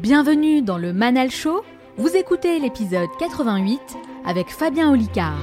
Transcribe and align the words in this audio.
Bienvenue 0.00 0.62
dans 0.62 0.78
le 0.78 0.92
Manal 0.92 1.28
Show. 1.28 1.64
Vous 1.96 2.14
écoutez 2.14 2.60
l'épisode 2.60 3.08
88 3.18 3.80
avec 4.24 4.48
Fabien 4.48 4.92
Olicard. 4.92 5.40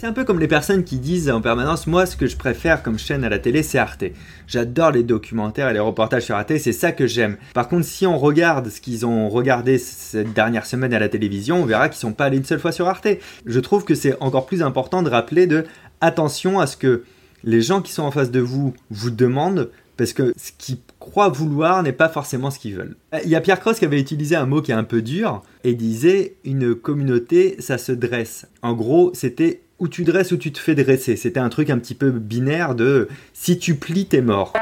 C'est 0.00 0.06
un 0.06 0.12
peu 0.12 0.24
comme 0.24 0.38
les 0.38 0.46
personnes 0.46 0.84
qui 0.84 1.00
disent 1.00 1.28
en 1.28 1.40
permanence 1.40 1.88
Moi, 1.88 2.06
ce 2.06 2.16
que 2.16 2.28
je 2.28 2.36
préfère 2.36 2.84
comme 2.84 3.00
chaîne 3.00 3.24
à 3.24 3.28
la 3.28 3.40
télé, 3.40 3.64
c'est 3.64 3.78
Arte. 3.78 4.04
J'adore 4.46 4.92
les 4.92 5.02
documentaires 5.02 5.68
et 5.68 5.72
les 5.72 5.80
reportages 5.80 6.22
sur 6.22 6.36
Arte, 6.36 6.56
c'est 6.56 6.70
ça 6.70 6.92
que 6.92 7.08
j'aime. 7.08 7.36
Par 7.52 7.66
contre, 7.66 7.84
si 7.84 8.06
on 8.06 8.16
regarde 8.16 8.68
ce 8.68 8.80
qu'ils 8.80 9.04
ont 9.04 9.28
regardé 9.28 9.76
cette 9.76 10.32
dernière 10.32 10.66
semaine 10.66 10.94
à 10.94 11.00
la 11.00 11.08
télévision, 11.08 11.60
on 11.60 11.64
verra 11.64 11.88
qu'ils 11.88 11.98
sont 11.98 12.12
pas 12.12 12.26
allés 12.26 12.36
une 12.36 12.44
seule 12.44 12.60
fois 12.60 12.70
sur 12.70 12.86
Arte. 12.86 13.08
Je 13.44 13.58
trouve 13.58 13.84
que 13.84 13.96
c'est 13.96 14.16
encore 14.22 14.46
plus 14.46 14.62
important 14.62 15.02
de 15.02 15.10
rappeler 15.10 15.48
de 15.48 15.64
attention 16.00 16.60
à 16.60 16.68
ce 16.68 16.76
que 16.76 17.02
les 17.42 17.60
gens 17.60 17.82
qui 17.82 17.90
sont 17.90 18.04
en 18.04 18.12
face 18.12 18.30
de 18.30 18.38
vous 18.38 18.74
vous 18.90 19.10
demandent 19.10 19.68
parce 19.96 20.12
que 20.12 20.32
ce 20.36 20.52
qu'ils 20.56 20.78
croient 21.00 21.28
vouloir 21.28 21.82
n'est 21.82 21.90
pas 21.90 22.08
forcément 22.08 22.52
ce 22.52 22.60
qu'ils 22.60 22.76
veulent. 22.76 22.94
Il 23.24 23.30
y 23.30 23.34
a 23.34 23.40
Pierre 23.40 23.58
Cross 23.58 23.80
qui 23.80 23.84
avait 23.84 23.98
utilisé 23.98 24.36
un 24.36 24.46
mot 24.46 24.62
qui 24.62 24.70
est 24.70 24.76
un 24.76 24.84
peu 24.84 25.02
dur 25.02 25.42
et 25.64 25.74
disait 25.74 26.36
une 26.44 26.76
communauté, 26.76 27.56
ça 27.58 27.78
se 27.78 27.90
dresse. 27.90 28.46
En 28.62 28.74
gros, 28.74 29.10
c'était 29.12 29.62
où 29.78 29.88
tu 29.88 30.04
dresses 30.04 30.32
ou 30.32 30.36
tu 30.36 30.52
te 30.52 30.58
fais 30.58 30.74
dresser. 30.74 31.16
C'était 31.16 31.40
un 31.40 31.48
truc 31.48 31.70
un 31.70 31.78
petit 31.78 31.94
peu 31.94 32.10
binaire 32.10 32.74
de 32.74 33.08
si 33.32 33.58
tu 33.58 33.76
plies, 33.76 34.06
t'es 34.06 34.20
mort. 34.20 34.52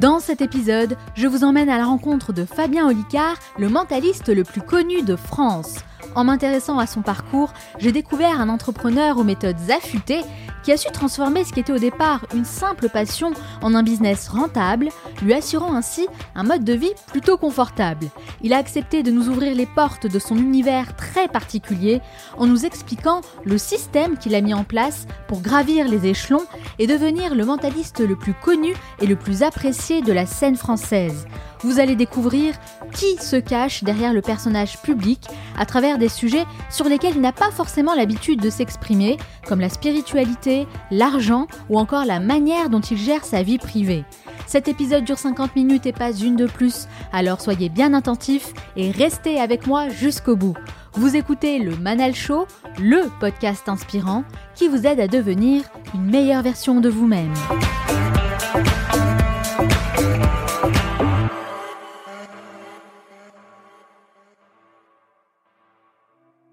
Dans 0.00 0.18
cet 0.18 0.40
épisode, 0.40 0.96
je 1.14 1.26
vous 1.26 1.44
emmène 1.44 1.68
à 1.68 1.76
la 1.76 1.84
rencontre 1.84 2.32
de 2.32 2.46
Fabien 2.46 2.86
Olicard, 2.86 3.36
le 3.58 3.68
mentaliste 3.68 4.28
le 4.28 4.44
plus 4.44 4.62
connu 4.62 5.02
de 5.02 5.14
France. 5.14 5.76
En 6.14 6.24
m'intéressant 6.24 6.78
à 6.78 6.86
son 6.86 7.02
parcours, 7.02 7.52
j'ai 7.78 7.92
découvert 7.92 8.40
un 8.40 8.48
entrepreneur 8.48 9.18
aux 9.18 9.24
méthodes 9.24 9.70
affûtées 9.70 10.22
qui 10.62 10.72
a 10.72 10.76
su 10.76 10.90
transformer 10.90 11.44
ce 11.44 11.52
qui 11.52 11.60
était 11.60 11.72
au 11.72 11.78
départ 11.78 12.26
une 12.34 12.44
simple 12.44 12.88
passion 12.88 13.32
en 13.62 13.74
un 13.74 13.82
business 13.82 14.28
rentable, 14.28 14.88
lui 15.22 15.32
assurant 15.32 15.74
ainsi 15.74 16.06
un 16.34 16.42
mode 16.42 16.64
de 16.64 16.74
vie 16.74 16.92
plutôt 17.06 17.38
confortable. 17.38 18.08
Il 18.42 18.52
a 18.52 18.58
accepté 18.58 19.02
de 19.02 19.10
nous 19.10 19.28
ouvrir 19.28 19.54
les 19.54 19.66
portes 19.66 20.06
de 20.06 20.18
son 20.18 20.36
univers 20.36 20.96
très 20.96 21.28
particulier 21.28 22.00
en 22.36 22.46
nous 22.46 22.66
expliquant 22.66 23.20
le 23.44 23.58
système 23.58 24.18
qu'il 24.18 24.34
a 24.34 24.40
mis 24.40 24.54
en 24.54 24.64
place 24.64 25.06
pour 25.28 25.40
gravir 25.40 25.88
les 25.88 26.06
échelons 26.06 26.44
et 26.78 26.86
devenir 26.86 27.34
le 27.34 27.44
mentaliste 27.44 28.00
le 28.00 28.16
plus 28.16 28.34
connu 28.34 28.74
et 29.00 29.06
le 29.06 29.16
plus 29.16 29.42
apprécié 29.42 30.02
de 30.02 30.12
la 30.12 30.26
scène 30.26 30.56
française 30.56 31.26
vous 31.62 31.78
allez 31.78 31.96
découvrir 31.96 32.54
qui 32.92 33.16
se 33.16 33.36
cache 33.36 33.84
derrière 33.84 34.12
le 34.12 34.22
personnage 34.22 34.80
public 34.82 35.20
à 35.58 35.66
travers 35.66 35.98
des 35.98 36.08
sujets 36.08 36.46
sur 36.70 36.88
lesquels 36.88 37.14
il 37.14 37.20
n'a 37.20 37.32
pas 37.32 37.50
forcément 37.50 37.94
l'habitude 37.94 38.40
de 38.40 38.50
s'exprimer, 38.50 39.18
comme 39.46 39.60
la 39.60 39.68
spiritualité, 39.68 40.66
l'argent 40.90 41.46
ou 41.68 41.78
encore 41.78 42.04
la 42.04 42.20
manière 42.20 42.70
dont 42.70 42.80
il 42.80 42.98
gère 42.98 43.24
sa 43.24 43.42
vie 43.42 43.58
privée. 43.58 44.04
Cet 44.46 44.66
épisode 44.68 45.04
dure 45.04 45.18
50 45.18 45.54
minutes 45.54 45.86
et 45.86 45.92
pas 45.92 46.12
une 46.12 46.36
de 46.36 46.46
plus, 46.46 46.88
alors 47.12 47.40
soyez 47.40 47.68
bien 47.68 47.94
attentifs 47.94 48.52
et 48.76 48.90
restez 48.90 49.38
avec 49.38 49.66
moi 49.66 49.88
jusqu'au 49.88 50.34
bout. 50.34 50.56
Vous 50.94 51.14
écoutez 51.14 51.60
le 51.60 51.76
Manal 51.76 52.14
Show, 52.14 52.46
le 52.78 53.08
podcast 53.20 53.68
inspirant 53.68 54.24
qui 54.56 54.66
vous 54.66 54.86
aide 54.86 54.98
à 54.98 55.06
devenir 55.06 55.62
une 55.94 56.10
meilleure 56.10 56.42
version 56.42 56.80
de 56.80 56.88
vous-même. 56.88 57.32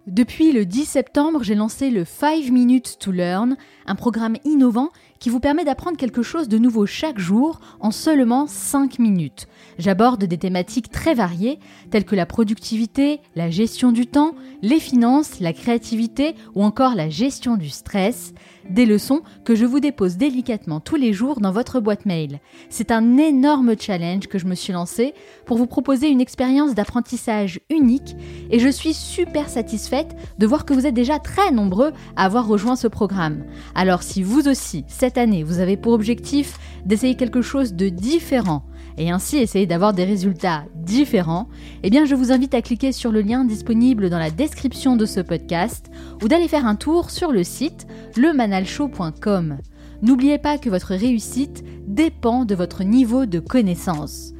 Depuis 0.08 0.54
le 0.54 0.66
10 0.66 0.86
septembre, 0.86 1.44
j'ai 1.44 1.54
lancé 1.54 1.90
le 1.90 2.06
5 2.06 2.50
Minutes 2.50 2.98
to 2.98 3.12
Learn, 3.12 3.58
un 3.86 3.95
programme 3.95 4.38
innovant 4.45 4.92
qui 5.20 5.30
vous 5.30 5.39
permet 5.39 5.66
d'apprendre 5.66 5.98
quelque 5.98 6.23
chose 6.23 6.48
de 6.48 6.58
nouveau 6.58 6.86
chaque 6.86 7.20
jour 7.20 7.60
en 7.80 7.92
seulement 7.92 8.48
5 8.48 9.00
minutes. 9.00 9.48
J'aborde 9.78 10.23
des 10.23 10.38
thématiques 10.38 10.92
très 10.92 11.14
variées 11.14 11.60
telles 11.92 12.05
que 12.05 12.16
la 12.16 12.26
productivité, 12.26 13.20
la 13.36 13.50
gestion 13.50 13.92
du 13.92 14.08
temps, 14.08 14.36
les 14.61 14.80
finances, 14.80 15.39
la 15.39 15.54
créativité 15.54 16.36
ou 16.55 16.64
encore 16.64 16.95
la 16.95 17.10
gestion 17.10 17.55
du 17.55 17.70
stress, 17.70 18.33
des 18.70 18.86
leçons 18.86 19.22
que 19.45 19.55
je 19.55 19.66
vous 19.66 19.80
dépose 19.80 20.17
délicatement 20.17 20.80
tous 20.80 20.95
les 20.95 21.14
jours 21.14 21.39
dans 21.39 21.52
votre 21.52 21.80
boîte 21.80 22.05
mail. 22.05 22.39
C'est 22.70 22.92
un 22.92 23.17
énorme 23.17 23.76
challenge 23.80 24.28
que 24.28 24.38
je 24.38 24.45
me 24.45 24.55
suis 24.55 24.73
lancé 24.73 25.14
pour 25.45 25.58
vous 25.58 25.67
proposer 25.67 26.10
une 26.10 26.22
expérience 26.22 26.76
d'apprentissage 26.76 27.60
unique 27.70 28.16
et 28.49 28.60
je 28.60 28.67
suis 28.67 28.94
super 28.94 29.49
satisfaite 29.49 30.16
de 30.38 30.48
voir 30.48 30.66
que 30.66 30.73
vous 30.73 30.86
êtes 30.86 30.94
déjà 30.94 31.20
très 31.20 31.52
nombreux 31.52 31.94
à 32.16 32.26
avoir 32.26 32.48
rejoint 32.48 32.76
ce 32.76 32.88
programme. 32.88 33.45
Alors 33.73 34.04
si 34.04 34.22
vous 34.22 34.48
aussi, 34.48 34.84
cette 34.88 35.07
année, 35.16 35.44
vous 35.44 35.60
avez 35.60 35.78
pour 35.78 35.94
objectif 35.94 36.60
d'essayer 36.86 37.16
quelque 37.16 37.42
chose 37.42 37.73
de 37.73 37.88
différent, 37.88 38.64
et 38.98 39.12
ainsi 39.12 39.38
essayer 39.38 39.66
d'avoir 39.66 39.94
des 39.94 40.04
résultats 40.04 40.66
différents, 40.76 41.48
eh 41.84 41.90
bien 41.90 42.06
je 42.06 42.16
vous 42.16 42.32
invite 42.32 42.54
à 42.54 42.62
cliquer 42.62 42.92
sur 42.92 43.12
le 43.12 43.22
lien 43.22 43.46
disponible 43.46 44.10
dans 44.10 44.20
la 44.20 44.32
description 44.32 44.96
de 44.96 45.06
ce 45.06 45.20
podcast 45.20 45.90
ou 46.22 46.28
d'aller 46.28 46.48
faire 46.48 46.66
un 46.66 46.76
tour 46.76 47.12
sur 47.12 47.32
le 47.32 47.44
site 47.44 47.88
lemanalshow.com. 48.17 49.60
N'oubliez 50.02 50.38
pas 50.38 50.58
que 50.58 50.70
votre 50.70 50.94
réussite 50.94 51.64
dépend 51.88 52.46
de 52.46 52.56
votre 52.56 52.84
niveau 52.84 53.26
de 53.26 53.40
connaissance. 53.40 54.34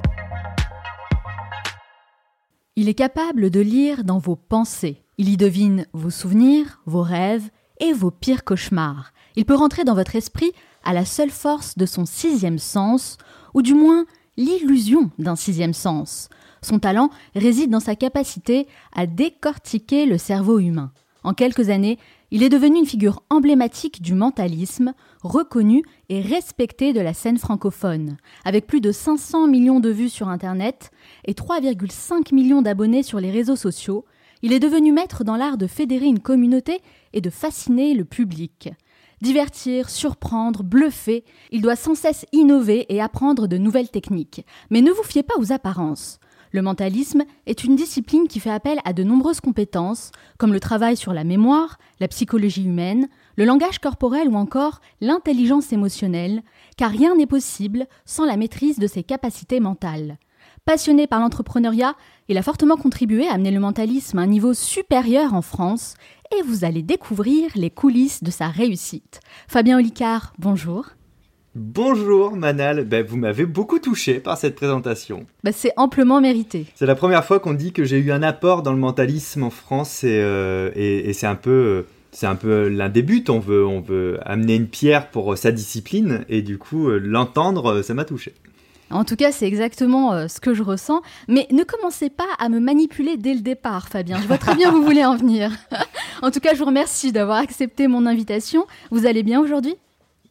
Il 2.76 2.88
est 2.88 2.94
capable 2.94 3.50
de 3.50 3.60
lire 3.60 4.04
dans 4.04 4.18
vos 4.18 4.36
pensées. 4.36 5.02
Il 5.18 5.28
y 5.28 5.36
devine 5.36 5.86
vos 5.92 6.10
souvenirs, 6.10 6.80
vos 6.86 7.02
rêves 7.02 7.50
et 7.80 7.92
vos 7.92 8.12
pires 8.12 8.44
cauchemars. 8.44 9.12
Il 9.38 9.44
peut 9.44 9.54
rentrer 9.54 9.84
dans 9.84 9.94
votre 9.94 10.16
esprit 10.16 10.50
à 10.82 10.92
la 10.92 11.04
seule 11.04 11.30
force 11.30 11.78
de 11.78 11.86
son 11.86 12.06
sixième 12.06 12.58
sens, 12.58 13.18
ou 13.54 13.62
du 13.62 13.72
moins 13.72 14.04
l'illusion 14.36 15.12
d'un 15.20 15.36
sixième 15.36 15.74
sens. 15.74 16.28
Son 16.60 16.80
talent 16.80 17.10
réside 17.36 17.70
dans 17.70 17.78
sa 17.78 17.94
capacité 17.94 18.66
à 18.96 19.06
décortiquer 19.06 20.06
le 20.06 20.18
cerveau 20.18 20.58
humain. 20.58 20.90
En 21.22 21.34
quelques 21.34 21.68
années, 21.68 22.00
il 22.32 22.42
est 22.42 22.48
devenu 22.48 22.78
une 22.78 22.86
figure 22.86 23.22
emblématique 23.30 24.02
du 24.02 24.12
mentalisme, 24.12 24.92
reconnu 25.22 25.84
et 26.08 26.20
respecté 26.20 26.92
de 26.92 27.00
la 27.00 27.14
scène 27.14 27.38
francophone. 27.38 28.16
Avec 28.44 28.66
plus 28.66 28.80
de 28.80 28.90
500 28.90 29.46
millions 29.46 29.78
de 29.78 29.90
vues 29.90 30.10
sur 30.10 30.28
Internet 30.28 30.90
et 31.26 31.34
3,5 31.34 32.34
millions 32.34 32.60
d'abonnés 32.60 33.04
sur 33.04 33.20
les 33.20 33.30
réseaux 33.30 33.54
sociaux, 33.54 34.04
il 34.42 34.52
est 34.52 34.58
devenu 34.58 34.90
maître 34.90 35.22
dans 35.22 35.36
l'art 35.36 35.58
de 35.58 35.68
fédérer 35.68 36.06
une 36.06 36.18
communauté 36.18 36.80
et 37.12 37.20
de 37.20 37.30
fasciner 37.30 37.94
le 37.94 38.04
public. 38.04 38.70
Divertir, 39.20 39.90
surprendre, 39.90 40.62
bluffer, 40.62 41.24
il 41.50 41.60
doit 41.60 41.76
sans 41.76 41.96
cesse 41.96 42.24
innover 42.32 42.86
et 42.88 43.00
apprendre 43.00 43.48
de 43.48 43.58
nouvelles 43.58 43.90
techniques. 43.90 44.46
Mais 44.70 44.80
ne 44.80 44.92
vous 44.92 45.02
fiez 45.02 45.24
pas 45.24 45.34
aux 45.38 45.52
apparences. 45.52 46.20
Le 46.52 46.62
mentalisme 46.62 47.24
est 47.46 47.64
une 47.64 47.76
discipline 47.76 48.28
qui 48.28 48.40
fait 48.40 48.50
appel 48.50 48.78
à 48.84 48.92
de 48.92 49.02
nombreuses 49.02 49.40
compétences, 49.40 50.12
comme 50.38 50.52
le 50.52 50.60
travail 50.60 50.96
sur 50.96 51.12
la 51.12 51.24
mémoire, 51.24 51.78
la 52.00 52.08
psychologie 52.08 52.64
humaine, 52.64 53.08
le 53.36 53.44
langage 53.44 53.80
corporel 53.80 54.28
ou 54.28 54.36
encore 54.36 54.80
l'intelligence 55.00 55.72
émotionnelle, 55.72 56.42
car 56.76 56.90
rien 56.90 57.16
n'est 57.16 57.26
possible 57.26 57.86
sans 58.06 58.24
la 58.24 58.36
maîtrise 58.36 58.78
de 58.78 58.86
ses 58.86 59.02
capacités 59.02 59.60
mentales. 59.60 60.18
Passionné 60.68 61.06
par 61.06 61.20
l'entrepreneuriat, 61.20 61.94
il 62.28 62.36
a 62.36 62.42
fortement 62.42 62.76
contribué 62.76 63.26
à 63.26 63.32
amener 63.32 63.50
le 63.50 63.58
mentalisme 63.58 64.18
à 64.18 64.20
un 64.20 64.26
niveau 64.26 64.52
supérieur 64.52 65.32
en 65.32 65.40
France 65.40 65.94
et 66.30 66.42
vous 66.42 66.62
allez 66.62 66.82
découvrir 66.82 67.50
les 67.54 67.70
coulisses 67.70 68.22
de 68.22 68.30
sa 68.30 68.48
réussite. 68.48 69.20
Fabien 69.48 69.78
Olicard, 69.78 70.34
bonjour. 70.38 70.90
Bonjour 71.54 72.36
Manal, 72.36 72.84
ben, 72.84 73.02
vous 73.02 73.16
m'avez 73.16 73.46
beaucoup 73.46 73.78
touché 73.78 74.20
par 74.20 74.36
cette 74.36 74.56
présentation. 74.56 75.24
Ben, 75.42 75.54
c'est 75.56 75.72
amplement 75.78 76.20
mérité. 76.20 76.66
C'est 76.74 76.84
la 76.84 76.94
première 76.94 77.24
fois 77.24 77.40
qu'on 77.40 77.54
dit 77.54 77.72
que 77.72 77.84
j'ai 77.84 77.96
eu 77.96 78.12
un 78.12 78.22
apport 78.22 78.62
dans 78.62 78.72
le 78.72 78.78
mentalisme 78.78 79.44
en 79.44 79.50
France 79.50 80.04
et, 80.04 80.20
euh, 80.20 81.12
c'est 81.14 81.26
un 81.26 81.34
peu... 81.34 81.86
c'est 82.12 82.26
un 82.26 82.36
peu 82.36 82.68
l'un 82.68 82.90
des 82.90 83.02
buts, 83.02 83.24
on 83.30 83.38
veut, 83.38 83.66
on 83.66 83.80
veut 83.80 84.20
amener 84.26 84.56
une 84.56 84.68
pierre 84.68 85.08
pour 85.08 85.38
sa 85.38 85.50
discipline 85.50 86.26
et 86.28 86.42
du 86.42 86.58
coup 86.58 86.90
euh, 86.90 86.98
l'entendre, 86.98 87.80
ça 87.80 87.94
m'a 87.94 88.04
touché. 88.04 88.34
En 88.90 89.04
tout 89.04 89.16
cas, 89.16 89.32
c'est 89.32 89.46
exactement 89.46 90.12
euh, 90.12 90.28
ce 90.28 90.40
que 90.40 90.54
je 90.54 90.62
ressens. 90.62 91.02
Mais 91.28 91.46
ne 91.50 91.62
commencez 91.62 92.10
pas 92.10 92.28
à 92.38 92.48
me 92.48 92.60
manipuler 92.60 93.16
dès 93.16 93.34
le 93.34 93.40
départ, 93.40 93.88
Fabien. 93.88 94.18
Je 94.20 94.26
vois 94.26 94.38
très 94.38 94.54
bien 94.54 94.72
où 94.72 94.78
vous 94.78 94.84
voulez 94.84 95.04
en 95.04 95.16
venir. 95.16 95.52
en 96.22 96.30
tout 96.30 96.40
cas, 96.40 96.54
je 96.54 96.58
vous 96.58 96.64
remercie 96.64 97.12
d'avoir 97.12 97.38
accepté 97.38 97.88
mon 97.88 98.06
invitation. 98.06 98.66
Vous 98.90 99.06
allez 99.06 99.22
bien 99.22 99.40
aujourd'hui? 99.40 99.76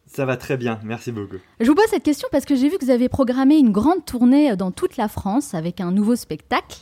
Ça 0.06 0.24
va 0.24 0.36
très 0.36 0.56
bien, 0.56 0.80
merci 0.84 1.12
beaucoup. 1.12 1.36
Je 1.60 1.66
vous 1.66 1.74
pose 1.74 1.84
cette 1.90 2.02
question 2.02 2.28
parce 2.32 2.46
que 2.46 2.56
j'ai 2.56 2.70
vu 2.70 2.78
que 2.78 2.84
vous 2.84 2.90
avez 2.90 3.10
programmé 3.10 3.58
une 3.58 3.72
grande 3.72 4.04
tournée 4.06 4.56
dans 4.56 4.70
toute 4.70 4.96
la 4.96 5.06
France 5.06 5.52
avec 5.52 5.80
un 5.80 5.92
nouveau 5.92 6.16
spectacle. 6.16 6.78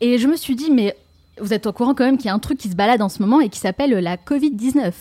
Et 0.00 0.18
je 0.18 0.28
me 0.28 0.36
suis 0.36 0.54
dit, 0.54 0.70
mais 0.70 0.96
vous 1.40 1.52
êtes 1.52 1.66
au 1.66 1.72
courant 1.72 1.94
quand 1.94 2.04
même 2.04 2.16
qu'il 2.16 2.26
y 2.26 2.30
a 2.30 2.34
un 2.34 2.38
truc 2.38 2.58
qui 2.58 2.68
se 2.68 2.76
balade 2.76 3.02
en 3.02 3.08
ce 3.08 3.20
moment 3.20 3.40
et 3.40 3.48
qui 3.48 3.58
s'appelle 3.58 3.90
la 3.90 4.16
Covid-19. 4.16 4.92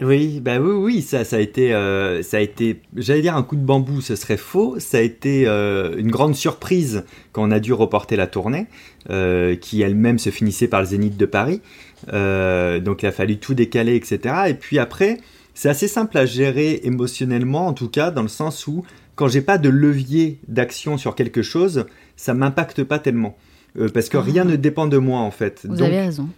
Oui, 0.00 0.38
bah 0.38 0.60
oui, 0.60 0.70
oui, 0.70 1.02
ça, 1.02 1.24
ça 1.24 1.36
a 1.36 1.38
été, 1.40 1.74
euh, 1.74 2.22
ça 2.22 2.36
a 2.36 2.40
été, 2.40 2.80
j'allais 2.94 3.20
dire 3.20 3.34
un 3.34 3.42
coup 3.42 3.56
de 3.56 3.64
bambou, 3.64 4.00
ce 4.00 4.14
serait 4.14 4.36
faux. 4.36 4.78
Ça 4.78 4.98
a 4.98 5.00
été 5.00 5.48
euh, 5.48 5.96
une 5.98 6.12
grande 6.12 6.36
surprise 6.36 7.04
quand 7.32 7.42
on 7.42 7.50
a 7.50 7.58
dû 7.58 7.72
reporter 7.72 8.14
la 8.14 8.28
tournée, 8.28 8.68
euh, 9.10 9.56
qui 9.56 9.82
elle-même 9.82 10.20
se 10.20 10.30
finissait 10.30 10.68
par 10.68 10.80
le 10.80 10.86
Zénith 10.86 11.16
de 11.16 11.26
Paris. 11.26 11.60
donc 12.06 13.02
il 13.02 13.06
a 13.06 13.12
fallu 13.12 13.38
tout 13.38 13.54
décaler, 13.54 13.96
etc. 13.96 14.34
Et 14.48 14.54
puis 14.54 14.78
après, 14.78 15.18
c'est 15.54 15.68
assez 15.68 15.88
simple 15.88 16.16
à 16.16 16.26
gérer 16.26 16.80
émotionnellement, 16.84 17.66
en 17.66 17.72
tout 17.72 17.88
cas, 17.88 18.12
dans 18.12 18.22
le 18.22 18.28
sens 18.28 18.68
où 18.68 18.84
quand 19.16 19.26
j'ai 19.26 19.42
pas 19.42 19.58
de 19.58 19.68
levier 19.68 20.38
d'action 20.46 20.96
sur 20.96 21.16
quelque 21.16 21.42
chose, 21.42 21.86
ça 22.14 22.34
m'impacte 22.34 22.84
pas 22.84 23.00
tellement. 23.00 23.36
Euh, 23.78 23.88
parce 23.88 24.08
que 24.08 24.16
rien 24.16 24.42
ah. 24.42 24.50
ne 24.50 24.56
dépend 24.56 24.86
de 24.86 24.98
moi 24.98 25.20
en 25.20 25.30
fait. 25.30 25.60
Vous 25.68 25.82
avez 25.82 26.00
raison. 26.00 26.28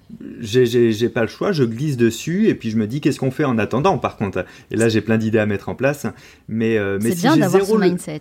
J'ai 0.40 1.08
pas 1.08 1.22
le 1.22 1.28
choix, 1.28 1.52
je 1.52 1.64
glisse 1.64 1.96
dessus 1.96 2.48
et 2.48 2.54
puis 2.54 2.70
je 2.70 2.76
me 2.76 2.86
dis 2.86 3.00
qu'est-ce 3.00 3.18
qu'on 3.18 3.30
fait 3.30 3.44
en 3.44 3.58
attendant 3.58 3.98
par 3.98 4.16
contre? 4.16 4.44
Et 4.70 4.76
là 4.76 4.88
j'ai 4.88 5.00
plein 5.00 5.18
d'idées 5.18 5.38
à 5.38 5.46
mettre 5.46 5.68
en 5.68 5.74
place. 5.74 6.06
Mais, 6.48 6.76
euh, 6.76 6.98
mais 7.02 7.10
c'est 7.10 7.22
bien 7.22 7.36
d'avoir 7.36 7.64
ce 7.64 7.76
mindset. 7.76 8.20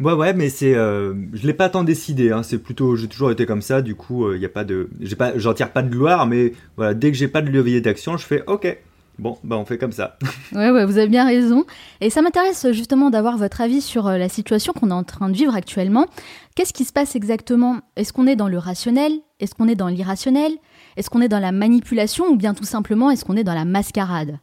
Ouais 0.00 0.12
ouais 0.12 0.32
mais 0.32 0.48
c'est 0.48 0.74
euh, 0.74 1.12
je 1.32 1.44
l'ai 1.44 1.54
pas 1.54 1.68
tant 1.68 1.82
décidé 1.82 2.30
hein. 2.30 2.44
c'est 2.44 2.58
plutôt 2.58 2.94
j'ai 2.94 3.08
toujours 3.08 3.32
été 3.32 3.46
comme 3.46 3.62
ça 3.62 3.82
du 3.82 3.96
coup 3.96 4.32
il 4.32 4.40
y 4.40 4.44
a 4.44 4.48
pas 4.48 4.62
de 4.62 4.88
j'ai 5.00 5.16
pas 5.16 5.36
j'en 5.36 5.54
tire 5.54 5.72
pas 5.72 5.82
de 5.82 5.90
gloire 5.90 6.24
mais 6.28 6.52
voilà 6.76 6.94
dès 6.94 7.10
que 7.10 7.16
j'ai 7.16 7.26
pas 7.26 7.42
de 7.42 7.50
levier 7.50 7.80
d'action 7.80 8.16
je 8.16 8.24
fais 8.24 8.44
OK 8.46 8.78
Bon, 9.18 9.36
bah 9.42 9.56
on 9.56 9.64
fait 9.64 9.78
comme 9.78 9.92
ça. 9.92 10.16
ouais, 10.52 10.70
ouais, 10.70 10.84
vous 10.84 10.96
avez 10.96 11.08
bien 11.08 11.26
raison. 11.26 11.64
Et 12.00 12.08
ça 12.08 12.22
m'intéresse 12.22 12.70
justement 12.70 13.10
d'avoir 13.10 13.36
votre 13.36 13.60
avis 13.60 13.80
sur 13.80 14.06
euh, 14.06 14.16
la 14.16 14.28
situation 14.28 14.72
qu'on 14.72 14.90
est 14.90 14.94
en 14.94 15.02
train 15.02 15.28
de 15.28 15.34
vivre 15.34 15.54
actuellement. 15.54 16.06
Qu'est-ce 16.54 16.72
qui 16.72 16.84
se 16.84 16.92
passe 16.92 17.16
exactement? 17.16 17.80
Est-ce 17.96 18.12
qu'on 18.12 18.28
est 18.28 18.36
dans 18.36 18.48
le 18.48 18.58
rationnel? 18.58 19.12
Est-ce 19.40 19.54
qu'on 19.54 19.66
est 19.66 19.74
dans 19.74 19.88
l'irrationnel? 19.88 20.52
Est-ce 20.96 21.10
qu'on 21.10 21.20
est 21.20 21.28
dans 21.28 21.40
la 21.40 21.52
manipulation 21.52 22.26
Ou 22.28 22.36
bien 22.36 22.54
tout 22.54 22.64
simplement, 22.64 23.10
est-ce 23.10 23.24
qu'on 23.24 23.36
est 23.36 23.44
dans 23.44 23.54
la 23.54 23.64
mascarade? 23.64 24.38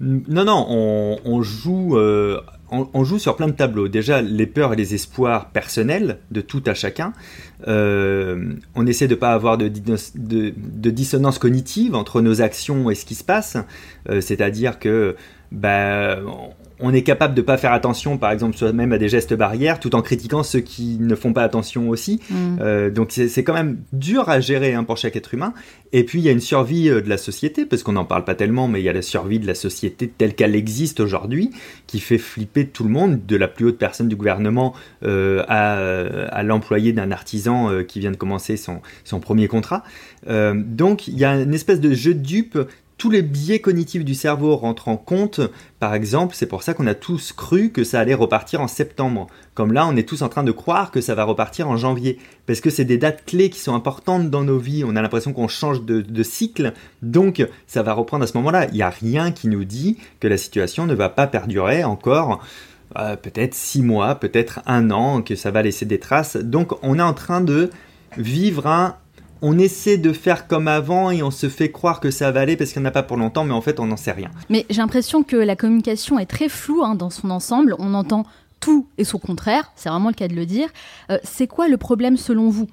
Non, 0.00 0.44
non, 0.44 1.18
on, 1.24 1.42
joue 1.42 1.96
euh, 1.96 2.42
on, 2.70 3.04
joue 3.04 3.18
sur 3.18 3.36
plein 3.36 3.46
de 3.46 3.52
tableaux. 3.52 3.88
Déjà, 3.88 4.22
les 4.22 4.46
peurs 4.46 4.72
et 4.72 4.76
les 4.76 4.94
espoirs 4.94 5.50
personnels 5.50 6.18
de 6.30 6.40
tout 6.40 6.62
à 6.66 6.74
chacun. 6.74 7.12
Euh, 7.68 8.54
on 8.74 8.86
essaie 8.86 9.06
de 9.06 9.14
ne 9.14 9.20
pas 9.20 9.32
avoir 9.32 9.56
de, 9.56 9.68
dissonance 9.68 11.38
cognitive 11.38 11.94
entre 11.94 12.20
nos 12.20 12.42
actions 12.42 12.90
et 12.90 12.94
ce 12.94 13.04
qui 13.04 13.14
se 13.14 13.24
passe. 13.24 13.56
Euh, 14.08 14.20
c'est-à-dire 14.20 14.78
que 14.78 15.16
bah, 15.52 16.18
on 16.80 16.92
est 16.92 17.02
capable 17.02 17.34
de 17.34 17.42
pas 17.42 17.56
faire 17.56 17.72
attention, 17.72 18.18
par 18.18 18.30
exemple, 18.30 18.56
soi-même 18.56 18.92
à 18.92 18.98
des 18.98 19.08
gestes 19.08 19.34
barrières, 19.34 19.80
tout 19.80 19.94
en 19.94 20.02
critiquant 20.02 20.42
ceux 20.42 20.60
qui 20.60 20.98
ne 21.00 21.14
font 21.14 21.32
pas 21.32 21.42
attention 21.42 21.88
aussi. 21.88 22.20
Mm. 22.28 22.58
Euh, 22.60 22.90
donc 22.90 23.12
c'est 23.12 23.44
quand 23.44 23.54
même 23.54 23.78
dur 23.92 24.28
à 24.28 24.40
gérer 24.40 24.74
hein, 24.74 24.84
pour 24.84 24.96
chaque 24.96 25.16
être 25.16 25.32
humain. 25.32 25.54
Et 25.92 26.04
puis 26.04 26.18
il 26.18 26.24
y 26.24 26.28
a 26.28 26.32
une 26.32 26.40
survie 26.40 26.90
euh, 26.90 27.00
de 27.00 27.08
la 27.08 27.16
société, 27.16 27.64
parce 27.64 27.82
qu'on 27.82 27.92
n'en 27.92 28.04
parle 28.04 28.24
pas 28.24 28.34
tellement, 28.34 28.68
mais 28.68 28.80
il 28.80 28.84
y 28.84 28.88
a 28.88 28.92
la 28.92 29.02
survie 29.02 29.38
de 29.38 29.46
la 29.46 29.54
société 29.54 30.08
telle 30.08 30.34
qu'elle 30.34 30.54
existe 30.54 31.00
aujourd'hui, 31.00 31.50
qui 31.86 31.98
fait 31.98 32.18
flipper 32.18 32.66
tout 32.66 32.84
le 32.84 32.90
monde, 32.90 33.24
de 33.24 33.36
la 33.36 33.48
plus 33.48 33.66
haute 33.66 33.78
personne 33.78 34.08
du 34.08 34.16
gouvernement 34.16 34.74
euh, 35.02 35.44
à, 35.48 35.76
à 36.36 36.42
l'employé 36.42 36.92
d'un 36.92 37.10
artisan 37.10 37.84
qui 37.84 38.00
vient 38.00 38.10
de 38.10 38.16
commencer 38.16 38.56
son, 38.56 38.80
son 39.04 39.20
premier 39.20 39.48
contrat. 39.48 39.82
donc 40.26 41.08
il 41.08 41.18
y 41.18 41.24
a 41.24 41.34
une 41.40 41.54
espèce 41.54 41.80
de 41.80 41.92
jeu 41.92 42.14
de 42.14 42.20
dupe 42.20 42.58
tous 42.98 43.10
les 43.10 43.22
biais 43.22 43.58
cognitifs 43.58 44.04
du 44.04 44.14
cerveau 44.14 44.56
rentrent 44.56 44.88
en 44.88 44.96
compte. 44.96 45.40
Par 45.80 45.94
exemple, 45.94 46.34
c'est 46.34 46.46
pour 46.46 46.62
ça 46.62 46.72
qu'on 46.72 46.86
a 46.86 46.94
tous 46.94 47.32
cru 47.32 47.70
que 47.70 47.84
ça 47.84 48.00
allait 48.00 48.14
repartir 48.14 48.62
en 48.62 48.68
septembre. 48.68 49.26
Comme 49.54 49.72
là, 49.72 49.86
on 49.86 49.96
est 49.96 50.08
tous 50.08 50.22
en 50.22 50.30
train 50.30 50.44
de 50.44 50.52
croire 50.52 50.90
que 50.90 51.02
ça 51.02 51.14
va 51.14 51.24
repartir 51.24 51.68
en 51.68 51.76
janvier. 51.76 52.18
Parce 52.46 52.60
que 52.60 52.70
c'est 52.70 52.86
des 52.86 52.96
dates 52.96 53.24
clés 53.26 53.50
qui 53.50 53.60
sont 53.60 53.74
importantes 53.74 54.30
dans 54.30 54.44
nos 54.44 54.58
vies. 54.58 54.82
On 54.84 54.96
a 54.96 55.02
l'impression 55.02 55.34
qu'on 55.34 55.48
change 55.48 55.82
de, 55.82 56.22
cycle. 56.22 56.72
Donc, 57.02 57.46
ça 57.66 57.82
va 57.82 57.92
reprendre 57.92 58.24
à 58.24 58.26
ce 58.26 58.36
moment-là. 58.38 58.66
Il 58.68 58.74
n'y 58.74 58.82
a 58.82 58.90
rien 58.90 59.30
qui 59.30 59.48
nous 59.48 59.64
dit 59.64 59.98
que 60.20 60.28
la 60.28 60.38
situation 60.38 60.86
ne 60.86 60.94
va 60.94 61.10
pas 61.10 61.26
perdurer 61.26 61.84
encore. 61.84 62.42
Euh, 62.98 63.16
peut-être 63.16 63.54
six 63.54 63.82
mois, 63.82 64.14
peut-être 64.14 64.60
un 64.64 64.90
an, 64.90 65.20
que 65.20 65.34
ça 65.36 65.50
va 65.50 65.60
laisser 65.60 65.84
des 65.84 65.98
traces. 65.98 66.36
Donc, 66.36 66.72
on 66.82 66.98
est 66.98 67.02
en 67.02 67.14
train 67.14 67.42
de 67.42 67.68
vivre 68.16 68.66
un 68.66 68.96
on 69.42 69.58
essaie 69.58 69.98
de 69.98 70.12
faire 70.12 70.46
comme 70.46 70.68
avant 70.68 71.10
et 71.10 71.22
on 71.22 71.30
se 71.30 71.48
fait 71.48 71.70
croire 71.70 72.00
que 72.00 72.10
ça 72.10 72.30
va 72.30 72.40
aller 72.40 72.56
parce 72.56 72.72
qu'il 72.72 72.80
n'y 72.80 72.86
en 72.86 72.88
a 72.88 72.92
pas 72.92 73.02
pour 73.02 73.16
longtemps, 73.16 73.44
mais 73.44 73.54
en 73.54 73.60
fait, 73.60 73.80
on 73.80 73.86
n'en 73.86 73.96
sait 73.96 74.12
rien. 74.12 74.30
Mais 74.48 74.66
j'ai 74.70 74.80
l'impression 74.80 75.22
que 75.22 75.36
la 75.36 75.56
communication 75.56 76.18
est 76.18 76.26
très 76.26 76.48
floue 76.48 76.82
hein, 76.84 76.94
dans 76.94 77.10
son 77.10 77.30
ensemble. 77.30 77.74
On 77.78 77.94
entend 77.94 78.24
tout 78.60 78.86
et 78.98 79.04
son 79.04 79.18
contraire, 79.18 79.72
c'est 79.76 79.88
vraiment 79.88 80.08
le 80.08 80.14
cas 80.14 80.28
de 80.28 80.34
le 80.34 80.46
dire. 80.46 80.68
Euh, 81.10 81.18
c'est 81.22 81.46
quoi 81.46 81.68
le 81.68 81.76
problème 81.76 82.16
selon 82.16 82.48
vous? 82.48 82.66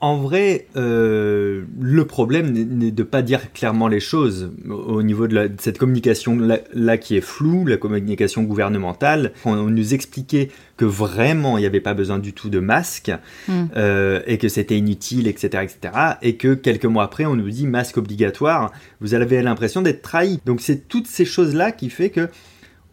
En 0.00 0.18
vrai, 0.18 0.66
euh, 0.76 1.64
le 1.80 2.04
problème 2.04 2.52
n'est 2.52 2.90
de 2.90 3.02
pas 3.02 3.22
dire 3.22 3.50
clairement 3.54 3.88
les 3.88 4.00
choses 4.00 4.50
au 4.68 5.02
niveau 5.02 5.26
de, 5.26 5.50
cette 5.58 5.78
communication 5.78 6.38
là, 6.74 6.98
qui 6.98 7.16
est 7.16 7.22
floue, 7.22 7.64
la 7.64 7.78
communication 7.78 8.42
gouvernementale. 8.42 9.32
On, 9.46 9.56
nous 9.56 9.94
expliquait 9.94 10.50
que 10.76 10.84
vraiment 10.84 11.56
il 11.56 11.62
n'y 11.62 11.66
avait 11.66 11.80
pas 11.80 11.94
besoin 11.94 12.18
du 12.18 12.34
tout 12.34 12.50
de 12.50 12.58
masque 12.58 13.10
hmm. 13.48 13.64
euh, 13.76 14.20
et 14.26 14.36
que 14.36 14.48
c'était 14.48 14.76
inutile, 14.76 15.28
etc., 15.28 15.64
etc. 15.64 15.94
Et 16.20 16.36
que 16.36 16.52
quelques 16.52 16.84
mois 16.84 17.04
après, 17.04 17.24
on 17.24 17.34
nous 17.34 17.48
dit 17.48 17.66
masque 17.66 17.96
obligatoire. 17.96 18.72
Vous 19.00 19.14
avez 19.14 19.40
l'impression 19.40 19.80
d'être 19.80 20.02
trahi. 20.02 20.40
Donc 20.44 20.60
c'est 20.60 20.88
toutes 20.88 21.06
ces 21.06 21.24
choses 21.24 21.54
là 21.54 21.72
qui 21.72 21.88
fait 21.88 22.10
que 22.10 22.28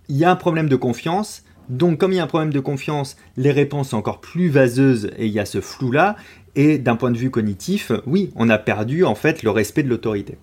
il 0.07 0.15
y 0.15 0.23
a 0.23 0.31
un 0.31 0.37
problème 0.37 0.69
de 0.69 0.77
confiance. 0.77 1.43
Donc, 1.69 1.97
comme 1.97 2.11
il 2.11 2.15
y 2.15 2.19
a 2.19 2.23
un 2.23 2.27
problème 2.27 2.51
de 2.51 2.59
confiance, 2.59 3.15
les 3.37 3.51
réponses 3.51 3.89
sont 3.89 3.97
encore 3.97 4.19
plus 4.19 4.49
vaseuses 4.49 5.09
et 5.17 5.27
il 5.27 5.31
y 5.31 5.39
a 5.39 5.45
ce 5.45 5.61
flou-là. 5.61 6.17
Et 6.55 6.77
d'un 6.77 6.95
point 6.95 7.11
de 7.11 7.17
vue 7.17 7.31
cognitif, 7.31 7.91
oui, 8.05 8.31
on 8.35 8.49
a 8.49 8.57
perdu 8.57 9.03
en 9.03 9.15
fait 9.15 9.43
le 9.43 9.49
respect 9.49 9.83
de 9.83 9.89
l'autorité. 9.89 10.37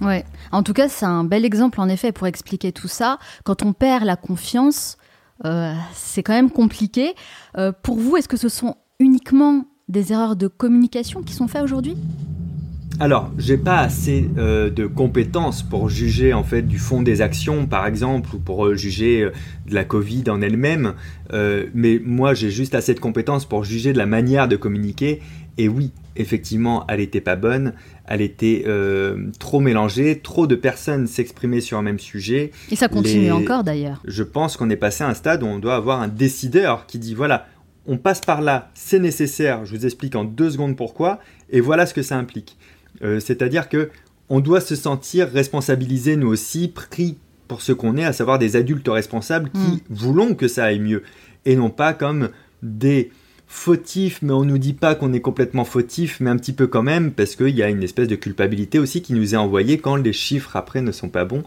Ouais. 0.00 0.24
En 0.52 0.62
tout 0.62 0.74
cas, 0.74 0.88
c'est 0.88 1.06
un 1.06 1.24
bel 1.24 1.44
exemple 1.44 1.80
en 1.80 1.88
effet 1.88 2.12
pour 2.12 2.26
expliquer 2.26 2.72
tout 2.72 2.88
ça. 2.88 3.18
Quand 3.44 3.62
on 3.62 3.72
perd 3.72 4.04
la 4.04 4.16
confiance, 4.16 4.98
euh, 5.44 5.72
c'est 5.94 6.22
quand 6.22 6.34
même 6.34 6.50
compliqué. 6.50 7.14
Euh, 7.56 7.72
pour 7.82 7.98
vous, 7.98 8.16
est-ce 8.16 8.28
que 8.28 8.36
ce 8.36 8.48
sont 8.48 8.76
uniquement 8.98 9.64
des 9.88 10.12
erreurs 10.12 10.36
de 10.36 10.48
communication 10.48 11.22
qui 11.22 11.32
sont 11.32 11.48
faites 11.48 11.62
aujourd'hui? 11.62 11.96
Alors, 13.00 13.30
j'ai 13.38 13.56
pas 13.56 13.78
assez 13.78 14.28
euh, 14.38 14.70
de 14.70 14.86
compétences 14.86 15.62
pour 15.62 15.88
juger 15.88 16.32
en 16.32 16.44
fait 16.44 16.62
du 16.62 16.78
fond 16.78 17.02
des 17.02 17.22
actions, 17.22 17.66
par 17.66 17.86
exemple, 17.86 18.34
ou 18.34 18.38
pour 18.38 18.74
juger 18.74 19.28
de 19.66 19.74
la 19.74 19.84
Covid 19.84 20.24
en 20.28 20.40
elle-même. 20.42 20.94
mais 21.32 22.00
moi, 22.04 22.34
j'ai 22.34 22.50
juste 22.50 22.74
assez 22.74 22.94
de 22.94 23.00
compétences 23.00 23.44
pour 23.44 23.64
juger 23.64 23.92
de 23.92 23.98
la 23.98 24.06
manière 24.06 24.48
de 24.48 24.56
communiquer 24.56 25.20
et 25.58 25.68
oui, 25.68 25.92
effectivement, 26.16 26.84
elle 26.88 27.00
n'était 27.00 27.20
pas 27.20 27.36
bonne, 27.36 27.72
elle 28.06 28.20
était 28.20 28.64
euh, 28.66 29.30
trop 29.38 29.60
mélangée, 29.60 30.20
trop 30.22 30.46
de 30.46 30.54
personnes 30.54 31.06
s'exprimaient 31.06 31.62
sur 31.62 31.78
un 31.78 31.82
même 31.82 31.98
sujet. 31.98 32.50
Et 32.70 32.76
ça 32.76 32.88
continue 32.88 33.32
encore 33.32 33.64
d'ailleurs. 33.64 34.02
Je 34.04 34.22
pense 34.22 34.56
qu'on 34.56 34.68
est 34.68 34.76
passé 34.76 35.04
à 35.04 35.08
un 35.08 35.14
stade 35.14 35.42
où 35.42 35.46
on 35.46 35.58
doit 35.58 35.76
avoir 35.76 36.02
un 36.02 36.08
décideur 36.08 36.86
qui 36.86 36.98
dit 36.98 37.14
voilà, 37.14 37.46
on 37.86 37.96
passe 37.96 38.20
par 38.20 38.42
là, 38.42 38.70
c'est 38.74 38.98
nécessaire, 38.98 39.64
je 39.64 39.74
vous 39.74 39.86
explique 39.86 40.14
en 40.14 40.24
deux 40.24 40.50
secondes 40.50 40.76
pourquoi, 40.76 41.20
et 41.50 41.60
voilà 41.60 41.86
ce 41.86 41.94
que 41.94 42.02
ça 42.02 42.16
implique. 42.16 42.58
Euh, 43.02 43.20
c'est-à-dire 43.20 43.68
que 43.68 43.90
on 44.28 44.40
doit 44.40 44.60
se 44.60 44.74
sentir 44.74 45.28
responsabilisé 45.30 46.16
nous 46.16 46.28
aussi, 46.28 46.68
pris 46.68 47.16
pour 47.48 47.62
ce 47.62 47.72
qu'on 47.72 47.96
est, 47.96 48.04
à 48.04 48.12
savoir 48.12 48.38
des 48.38 48.56
adultes 48.56 48.88
responsables 48.88 49.50
qui 49.50 49.58
mm. 49.58 49.80
voulons 49.90 50.34
que 50.34 50.48
ça 50.48 50.64
aille 50.64 50.80
mieux, 50.80 51.02
et 51.44 51.54
non 51.54 51.70
pas 51.70 51.92
comme 51.92 52.30
des 52.62 53.10
fautif, 53.46 54.20
mais 54.22 54.32
on 54.32 54.44
nous 54.44 54.58
dit 54.58 54.72
pas 54.72 54.94
qu'on 54.94 55.12
est 55.12 55.20
complètement 55.20 55.64
fautif, 55.64 56.18
mais 56.20 56.30
un 56.30 56.36
petit 56.36 56.52
peu 56.52 56.66
quand 56.66 56.82
même, 56.82 57.12
parce 57.12 57.36
qu'il 57.36 57.54
y 57.56 57.62
a 57.62 57.68
une 57.68 57.82
espèce 57.82 58.08
de 58.08 58.16
culpabilité 58.16 58.78
aussi 58.78 59.02
qui 59.02 59.12
nous 59.12 59.34
est 59.34 59.38
envoyée 59.38 59.78
quand 59.78 59.96
les 59.96 60.12
chiffres 60.12 60.56
après 60.56 60.82
ne 60.82 60.92
sont 60.92 61.08
pas 61.08 61.24
bons, 61.24 61.44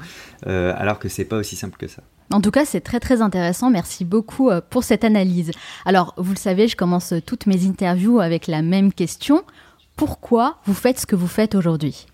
euh, 0.47 0.73
alors 0.77 0.99
que 0.99 1.09
c'est 1.09 1.25
pas 1.25 1.37
aussi 1.37 1.55
simple 1.55 1.77
que 1.77 1.87
ça. 1.87 2.01
En 2.31 2.41
tout 2.41 2.51
cas, 2.51 2.63
c'est 2.63 2.81
très 2.81 2.99
très 2.99 3.21
intéressant. 3.21 3.69
Merci 3.69 4.05
beaucoup 4.05 4.49
euh, 4.49 4.61
pour 4.67 4.83
cette 4.83 5.03
analyse. 5.03 5.51
Alors, 5.85 6.13
vous 6.17 6.31
le 6.31 6.37
savez, 6.37 6.67
je 6.67 6.75
commence 6.75 7.13
toutes 7.25 7.47
mes 7.47 7.65
interviews 7.65 8.19
avec 8.19 8.47
la 8.47 8.61
même 8.61 8.93
question. 8.93 9.43
Pourquoi 9.99 10.59
vous 10.63 10.73
faites 10.73 10.97
ce 10.97 11.05
que 11.05 11.17
vous 11.17 11.27
faites 11.27 11.55
aujourd'hui 11.55 12.05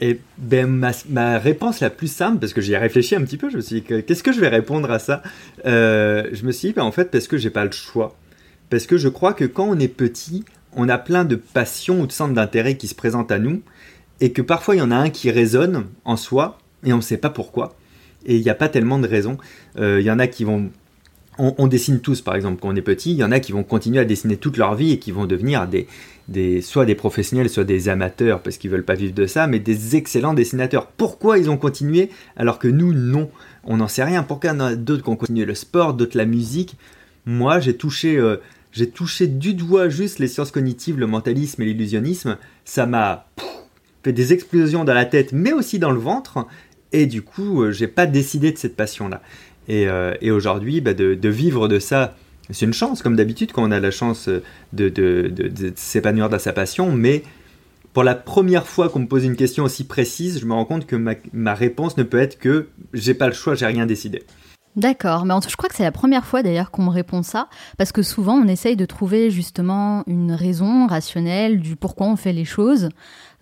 et 0.00 0.18
ben, 0.36 0.66
ma, 0.66 1.38
réponse 1.38 1.78
la 1.78 1.90
plus 1.90 2.10
simple, 2.10 2.40
parce 2.40 2.52
que 2.52 2.60
j'y 2.60 2.72
ai 2.72 2.76
réfléchi 2.76 3.14
un 3.14 3.20
petit 3.20 3.36
peu, 3.36 3.50
je 3.50 3.56
me 3.56 3.60
suis 3.60 3.82
dit, 3.82 4.02
qu'est-ce 4.02 4.24
que 4.24 4.32
je 4.32 4.40
vais 4.40 4.48
répondre 4.48 4.90
à 4.90 4.98
ça? 4.98 5.22
Euh, 5.64 6.28
Je 6.32 6.44
me 6.44 6.50
suis 6.50 6.68
dit, 6.68 6.74
ben, 6.74 6.82
en 6.82 6.90
fait, 6.90 7.12
parce 7.12 7.28
que 7.28 7.38
j'ai 7.38 7.50
pas 7.50 7.64
le 7.64 7.70
choix. 7.70 8.16
Parce 8.68 8.86
que 8.86 8.96
je 8.96 9.08
crois 9.08 9.32
que 9.32 9.44
quand 9.44 9.68
on 9.68 9.78
est 9.78 9.86
petit, 9.86 10.44
on 10.74 10.88
a 10.88 10.98
plein 10.98 11.24
de 11.24 11.36
passions 11.36 12.00
ou 12.00 12.08
de 12.08 12.12
centres 12.12 12.34
d'intérêt 12.34 12.76
qui 12.76 12.88
se 12.88 12.96
présentent 12.96 13.30
à 13.30 13.38
nous, 13.38 13.62
et 14.20 14.32
que 14.32 14.42
parfois 14.42 14.74
il 14.74 14.78
y 14.78 14.82
en 14.82 14.90
a 14.90 14.96
un 14.96 15.10
qui 15.10 15.30
résonne 15.30 15.84
en 16.04 16.16
soi, 16.16 16.58
et 16.84 16.92
on 16.92 16.96
ne 16.96 17.02
sait 17.02 17.16
pas 17.16 17.30
pourquoi. 17.30 17.76
Et 18.26 18.34
il 18.34 18.42
n'y 18.42 18.50
a 18.50 18.56
pas 18.56 18.68
tellement 18.68 18.98
de 18.98 19.06
raisons. 19.06 19.38
Euh, 19.78 20.00
il 20.00 20.04
y 20.04 20.10
en 20.10 20.18
a 20.18 20.26
qui 20.26 20.42
vont... 20.42 20.68
On, 21.38 21.66
dessine 21.66 22.00
tous, 22.00 22.20
par 22.20 22.34
exemple, 22.34 22.60
quand 22.60 22.68
on 22.68 22.76
est 22.76 22.82
petit. 22.82 23.12
Il 23.12 23.16
y 23.16 23.24
en 23.24 23.32
a 23.32 23.40
qui 23.40 23.52
vont 23.52 23.62
continuer 23.62 23.98
à 24.00 24.04
dessiner 24.04 24.36
toute 24.36 24.58
leur 24.58 24.74
vie 24.74 24.92
et 24.92 24.98
qui 24.98 25.12
vont 25.12 25.24
devenir 25.24 25.66
des, 25.66 25.88
soit 26.62 26.86
des 26.86 26.94
professionnels, 26.94 27.48
soit 27.48 27.64
des 27.64 27.88
amateurs, 27.88 28.40
parce 28.40 28.56
qu'ils 28.56 28.70
veulent 28.70 28.84
pas 28.84 28.94
vivre 28.94 29.14
de 29.14 29.26
ça, 29.26 29.46
mais 29.46 29.58
des 29.58 29.96
excellents 29.96 30.34
dessinateurs. 30.34 30.86
Pourquoi 30.86 31.38
ils 31.38 31.50
ont 31.50 31.56
continué 31.56 32.10
alors 32.36 32.58
que 32.58 32.68
nous, 32.68 32.92
non? 32.92 33.30
On 33.64 33.76
n'en 33.76 33.88
sait 33.88 34.04
rien. 34.04 34.22
Pourquoi 34.22 34.52
d'autres 34.74 35.02
qui 35.02 35.08
ont 35.08 35.16
continué 35.16 35.44
le 35.44 35.54
sport, 35.54 35.94
d'autres 35.94 36.16
la 36.16 36.26
musique? 36.26 36.76
Moi, 37.26 37.60
j'ai 37.60 37.76
touché... 37.76 38.16
Euh, 38.16 38.36
j'ai 38.72 38.88
touché 38.88 39.26
du 39.26 39.52
doigt 39.52 39.90
juste 39.90 40.18
les 40.18 40.28
sciences 40.28 40.50
cognitives, 40.50 40.98
le 40.98 41.06
mentalisme 41.06 41.60
et 41.60 41.66
l'illusionnisme. 41.66 42.38
Ça 42.64 42.86
m'a 42.86 43.26
fait 44.02 44.14
des 44.14 44.32
explosions 44.32 44.84
dans 44.84 44.94
la 44.94 45.04
tête, 45.04 45.32
mais 45.32 45.52
aussi 45.52 45.78
dans 45.78 45.90
le 45.90 45.98
ventre. 45.98 46.46
Et 46.92 47.04
du 47.04 47.20
coup, 47.20 47.70
j'ai 47.70 47.86
pas 47.86 48.06
décidé 48.06 48.50
de 48.50 48.56
cette 48.56 48.74
passion-là. 48.74 49.20
Et, 49.68 50.30
aujourd'hui, 50.30 50.80
bah, 50.80 50.94
de, 50.94 51.28
vivre 51.28 51.68
de 51.68 51.78
ça, 51.78 52.16
c'est 52.52 52.66
une 52.66 52.72
chance, 52.72 53.02
comme 53.02 53.16
d'habitude, 53.16 53.52
quand 53.52 53.62
on 53.66 53.70
a 53.70 53.80
la 53.80 53.90
chance 53.90 54.28
de, 54.72 54.88
de 54.88 55.72
s'épanouir 55.74 56.28
dans 56.28 56.38
sa 56.38 56.52
passion, 56.52 56.92
mais 56.92 57.22
pour 57.92 58.04
la 58.04 58.14
première 58.14 58.66
fois 58.66 58.88
qu'on 58.88 59.00
me 59.00 59.06
pose 59.06 59.24
une 59.24 59.36
question 59.36 59.64
aussi 59.64 59.84
précise, 59.84 60.40
je 60.40 60.46
me 60.46 60.54
rends 60.54 60.64
compte 60.64 60.86
que 60.86 60.96
ma, 60.96 61.54
réponse 61.54 61.96
ne 61.96 62.02
peut 62.02 62.18
être 62.18 62.38
que 62.38 62.68
j'ai 62.94 63.14
pas 63.14 63.26
le 63.26 63.34
choix, 63.34 63.54
j'ai 63.54 63.66
rien 63.66 63.86
décidé. 63.86 64.22
D'accord, 64.74 65.26
mais 65.26 65.34
je 65.46 65.54
crois 65.54 65.68
que 65.68 65.74
c'est 65.74 65.82
la 65.82 65.92
première 65.92 66.24
fois 66.24 66.42
d'ailleurs 66.42 66.70
qu'on 66.70 66.84
me 66.84 66.90
répond 66.90 67.22
ça, 67.22 67.48
parce 67.76 67.92
que 67.92 68.02
souvent 68.02 68.36
on 68.36 68.48
essaye 68.48 68.74
de 68.74 68.86
trouver 68.86 69.30
justement 69.30 70.02
une 70.06 70.32
raison 70.32 70.86
rationnelle 70.86 71.60
du 71.60 71.76
pourquoi 71.76 72.06
on 72.06 72.16
fait 72.16 72.32
les 72.32 72.46
choses. 72.46 72.88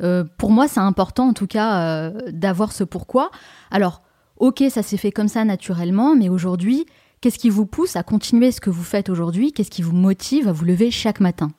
Euh, 0.02 0.24
pour 0.38 0.50
moi, 0.50 0.66
c'est 0.66 0.80
important 0.80 1.28
en 1.28 1.32
tout 1.32 1.46
cas 1.46 1.82
euh, 1.82 2.10
d'avoir 2.32 2.72
ce 2.72 2.82
pourquoi. 2.82 3.30
Alors, 3.70 4.02
ok, 4.38 4.64
ça 4.70 4.82
s'est 4.82 4.96
fait 4.96 5.12
comme 5.12 5.28
ça 5.28 5.44
naturellement, 5.44 6.16
mais 6.16 6.28
aujourd'hui, 6.28 6.86
qu'est-ce 7.20 7.38
qui 7.38 7.50
vous 7.50 7.66
pousse 7.66 7.96
à 7.96 8.02
continuer 8.02 8.50
ce 8.50 8.60
que 8.60 8.70
vous 8.70 8.82
faites 8.82 9.08
aujourd'hui? 9.08 9.52
Qu'est-ce 9.52 9.70
qui 9.70 9.82
vous 9.82 9.94
motive 9.94 10.48
à 10.48 10.52
vous 10.52 10.64
lever 10.64 10.90
chaque 10.90 11.20
matin? 11.20 11.52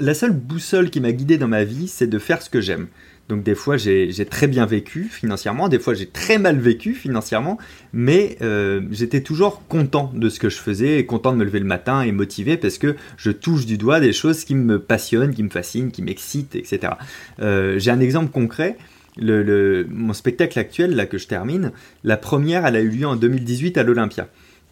La 0.00 0.14
seule 0.14 0.32
boussole 0.32 0.90
qui 0.90 1.00
m'a 1.00 1.12
guidé 1.12 1.38
dans 1.38 1.48
ma 1.48 1.64
vie, 1.64 1.88
c'est 1.88 2.06
de 2.06 2.18
faire 2.18 2.42
ce 2.42 2.50
que 2.50 2.60
j'aime. 2.60 2.88
Donc 3.28 3.42
des 3.42 3.54
fois 3.54 3.76
j'ai 3.76 4.26
très 4.28 4.46
bien 4.46 4.66
vécu 4.66 5.04
financièrement, 5.04 5.68
des 5.68 5.78
fois 5.78 5.94
j'ai 5.94 6.06
très 6.06 6.38
mal 6.38 6.58
vécu 6.58 6.92
financièrement, 6.92 7.56
mais 7.92 8.36
euh, 8.42 8.82
j'étais 8.90 9.22
toujours 9.22 9.66
content 9.68 10.12
de 10.14 10.28
ce 10.28 10.38
que 10.38 10.50
je 10.50 10.58
faisais, 10.58 11.06
content 11.06 11.32
de 11.32 11.38
me 11.38 11.44
lever 11.44 11.60
le 11.60 11.64
matin 11.64 12.02
et 12.02 12.12
motivé 12.12 12.56
parce 12.56 12.78
que 12.78 12.96
je 13.16 13.30
touche 13.30 13.64
du 13.64 13.78
doigt 13.78 14.00
des 14.00 14.12
choses 14.12 14.44
qui 14.44 14.54
me 14.54 14.78
passionnent, 14.78 15.34
qui 15.34 15.42
me 15.42 15.48
fascinent, 15.48 15.90
qui 15.90 16.02
m'excitent, 16.02 16.56
etc. 16.56 16.94
Euh, 17.40 17.78
j'ai 17.78 17.90
un 17.90 18.00
exemple 18.00 18.30
concret. 18.30 18.76
mon 19.18 20.12
spectacle 20.12 20.58
actuel, 20.58 20.94
là 20.94 21.06
que 21.06 21.16
je 21.16 21.28
termine, 21.28 21.72
la 22.04 22.18
première, 22.18 22.66
elle 22.66 22.76
a 22.76 22.80
eu 22.80 22.90
lieu 22.90 23.06
en 23.06 23.16
2018 23.16 23.78
à 23.78 23.84
l'Olympia. 23.84 24.28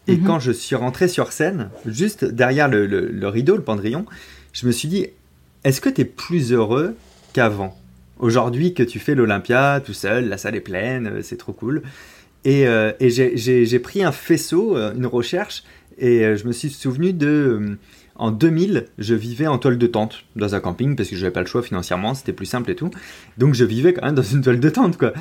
Et 0.07 0.17
mhm. 0.17 0.27
quand 0.27 0.39
je 0.41 0.53
suis 0.53 0.77
rentré 0.77 1.09
sur 1.09 1.33
scène, 1.33 1.71
juste 1.87 2.25
derrière 2.25 2.69
le, 2.69 2.87
le 2.87 3.29
rideau, 3.29 3.57
le 3.57 3.63
pendrillon, 3.63 4.07
je 4.53 4.67
me 4.67 4.73
suis 4.73 4.89
dit, 4.89 5.07
est-ce 5.65 5.81
que 5.81 5.89
tu 5.89 6.03
es 6.03 6.05
plus 6.05 6.53
heureux 6.53 6.97
qu'avant? 7.33 7.77
Aujourd'hui 8.19 8.75
que 8.75 8.83
tu 8.83 8.99
fais 8.99 9.15
l'Olympia 9.15 9.81
tout 9.85 9.95
seul, 9.95 10.29
la 10.29 10.37
salle 10.37 10.55
est 10.55 10.61
pleine, 10.61 11.07
euh, 11.07 11.21
c'est 11.23 11.37
trop 11.37 11.53
cool. 11.53 11.83
Et, 12.45 12.67
euh, 12.67 12.93
j'ai 13.01 13.79
pris 13.79 14.03
un 14.03 14.13
faisceau, 14.13 14.77
euh, 14.77 14.95
une 14.95 15.07
recherche, 15.07 15.65
et 15.99 16.37
je 16.37 16.47
me 16.47 16.53
suis 16.53 16.71
souvenu 16.71 17.13
de... 17.13 17.77
En 18.17 18.31
2000, 18.31 18.87
je 18.99 19.15
vivais 19.15 19.47
en 19.47 19.57
toile 19.59 19.79
de 19.79 19.87
tente 19.87 20.25
dans 20.37 20.55
un 20.55 20.61
camping 20.61 20.95
parce 20.95 21.09
que 21.09 21.17
je 21.17 21.23
n'avais 21.23 21.33
pas 21.33 21.41
le 21.41 21.47
choix 21.47 21.63
financièrement, 21.63 22.15
c'était 22.15 22.35
plus 22.35 22.45
simple 22.45 22.71
et 22.71 22.75
tout. 22.75 22.91
Donc 23.39 23.55
je 23.55 23.65
vivais 23.65 23.95
quand 23.95 24.05
même 24.05 24.15
dans 24.15 24.23
une 24.23 24.43
toile 24.43 24.61
de 24.61 24.69
tente, 24.69 24.99
quoi. 24.99 25.15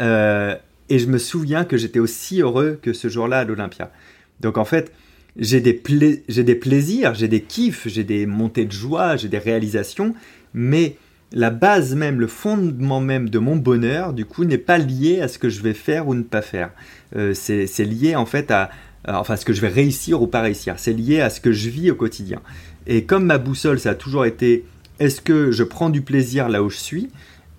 et 0.00 0.98
je 0.98 1.06
me 1.06 1.18
souviens 1.18 1.64
que 1.64 1.76
j'étais 1.76 1.98
aussi 1.98 2.40
heureux 2.40 2.78
que 2.80 2.94
ce 2.94 3.08
jour-là 3.08 3.40
à 3.40 3.44
l'Olympia. 3.44 3.92
Donc 4.40 4.58
en 4.58 4.64
fait, 4.64 4.92
j'ai 5.38 5.60
des, 5.60 5.74
plaisirs, 5.74 7.14
j'ai 7.14 7.28
des 7.28 7.42
kiffs, 7.42 7.86
j'ai 7.88 8.04
des 8.04 8.26
montées 8.26 8.64
de 8.64 8.72
joie, 8.72 9.16
j'ai 9.16 9.28
des 9.28 9.38
réalisations, 9.38 10.14
mais 10.54 10.96
la 11.32 11.50
base 11.50 11.94
même, 11.94 12.20
le 12.20 12.26
fondement 12.26 13.00
même 13.00 13.28
de 13.28 13.38
mon 13.38 13.56
bonheur, 13.56 14.12
du 14.12 14.24
coup, 14.24 14.44
n'est 14.44 14.58
pas 14.58 14.78
lié 14.78 15.20
à 15.20 15.28
ce 15.28 15.38
que 15.38 15.48
je 15.48 15.60
vais 15.60 15.74
faire 15.74 16.08
ou 16.08 16.14
ne 16.14 16.22
pas 16.22 16.42
faire. 16.42 16.70
Euh, 17.16 17.34
c'est, 17.34 17.66
lié 17.84 18.16
en 18.16 18.26
fait 18.26 18.50
à, 18.50 18.70
enfin, 19.06 19.36
ce 19.36 19.44
que 19.44 19.52
je 19.52 19.60
vais 19.60 19.68
réussir 19.68 20.22
ou 20.22 20.26
pas 20.26 20.40
réussir. 20.40 20.74
C'est 20.78 20.92
lié 20.92 21.20
à 21.20 21.28
ce 21.28 21.40
que 21.40 21.52
je 21.52 21.68
vis 21.68 21.90
au 21.90 21.96
quotidien. 21.96 22.40
Et 22.86 23.04
comme 23.04 23.26
ma 23.26 23.38
boussole, 23.38 23.80
ça 23.80 23.90
a 23.90 23.94
toujours 23.94 24.24
été, 24.24 24.64
est-ce 25.00 25.20
que 25.20 25.50
je 25.50 25.64
prends 25.64 25.90
du 25.90 26.00
plaisir 26.00 26.48
là 26.48 26.62
où 26.62 26.70
je 26.70 26.78
suis? 26.78 27.08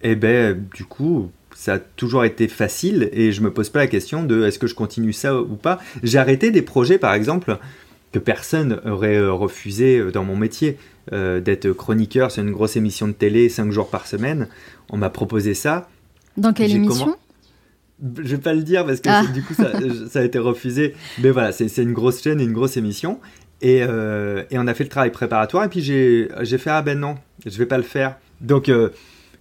Eh 0.02 0.16
ben, 0.16 0.66
du 0.74 0.86
coup, 0.86 1.32
ça 1.58 1.74
a 1.74 1.80
toujours 1.80 2.24
été 2.24 2.48
facile 2.48 3.10
et 3.14 3.32
je 3.32 3.42
me 3.42 3.52
pose 3.52 3.72
pas 3.72 3.80
la 3.80 3.88
question 3.88 4.22
de 4.22 4.44
est-ce 4.44 4.60
que 4.60 4.68
je 4.68 4.76
continue 4.76 5.12
ça 5.12 5.42
ou 5.42 5.56
pas. 5.56 5.80
J'ai 6.04 6.20
arrêté 6.20 6.52
des 6.52 6.62
projets, 6.62 7.00
par 7.00 7.16
exemple, 7.16 7.58
que 8.12 8.20
personne 8.20 8.80
aurait 8.86 9.18
euh, 9.18 9.34
refusé 9.34 9.98
euh, 9.98 10.12
dans 10.12 10.24
mon 10.24 10.36
métier. 10.36 10.78
Euh, 11.14 11.40
d'être 11.40 11.72
chroniqueur 11.72 12.32
sur 12.32 12.44
une 12.44 12.52
grosse 12.52 12.76
émission 12.76 13.08
de 13.08 13.14
télé 13.14 13.48
5 13.48 13.72
jours 13.72 13.90
par 13.90 14.08
semaine. 14.08 14.50
On 14.90 14.98
m'a 14.98 15.10
proposé 15.10 15.54
ça. 15.54 15.90
Dans 16.36 16.52
quelle 16.52 16.72
émission 16.72 17.16
Je 18.04 18.36
vais 18.36 18.42
pas 18.42 18.54
le 18.54 18.62
dire 18.62 18.86
parce 18.86 19.00
que 19.00 19.08
ah. 19.10 19.24
du 19.34 19.42
coup 19.42 19.54
ça, 19.54 19.72
a 20.20 20.24
été 20.24 20.38
refusé. 20.38 20.94
Mais 21.24 21.32
voilà, 21.32 21.54
c'est 21.54 21.76
une 21.78 21.94
grosse 21.94 22.22
chaîne 22.22 22.42
et 22.42 22.44
une 22.44 22.54
grosse 22.54 22.76
émission. 22.76 23.20
Et, 23.62 23.78
et, 23.78 24.58
on 24.60 24.68
a 24.68 24.74
fait 24.74 24.84
le 24.84 24.90
travail 24.90 25.12
préparatoire 25.12 25.64
et 25.64 25.70
puis 25.70 25.82
j'ai 25.82 26.58
fait 26.58 26.70
ah 26.70 26.82
ben 26.82 27.00
non, 27.00 27.16
je 27.46 27.58
vais 27.58 27.66
pas 27.66 27.78
le 27.78 27.84
faire. 27.84 28.18
Donc 28.42 28.70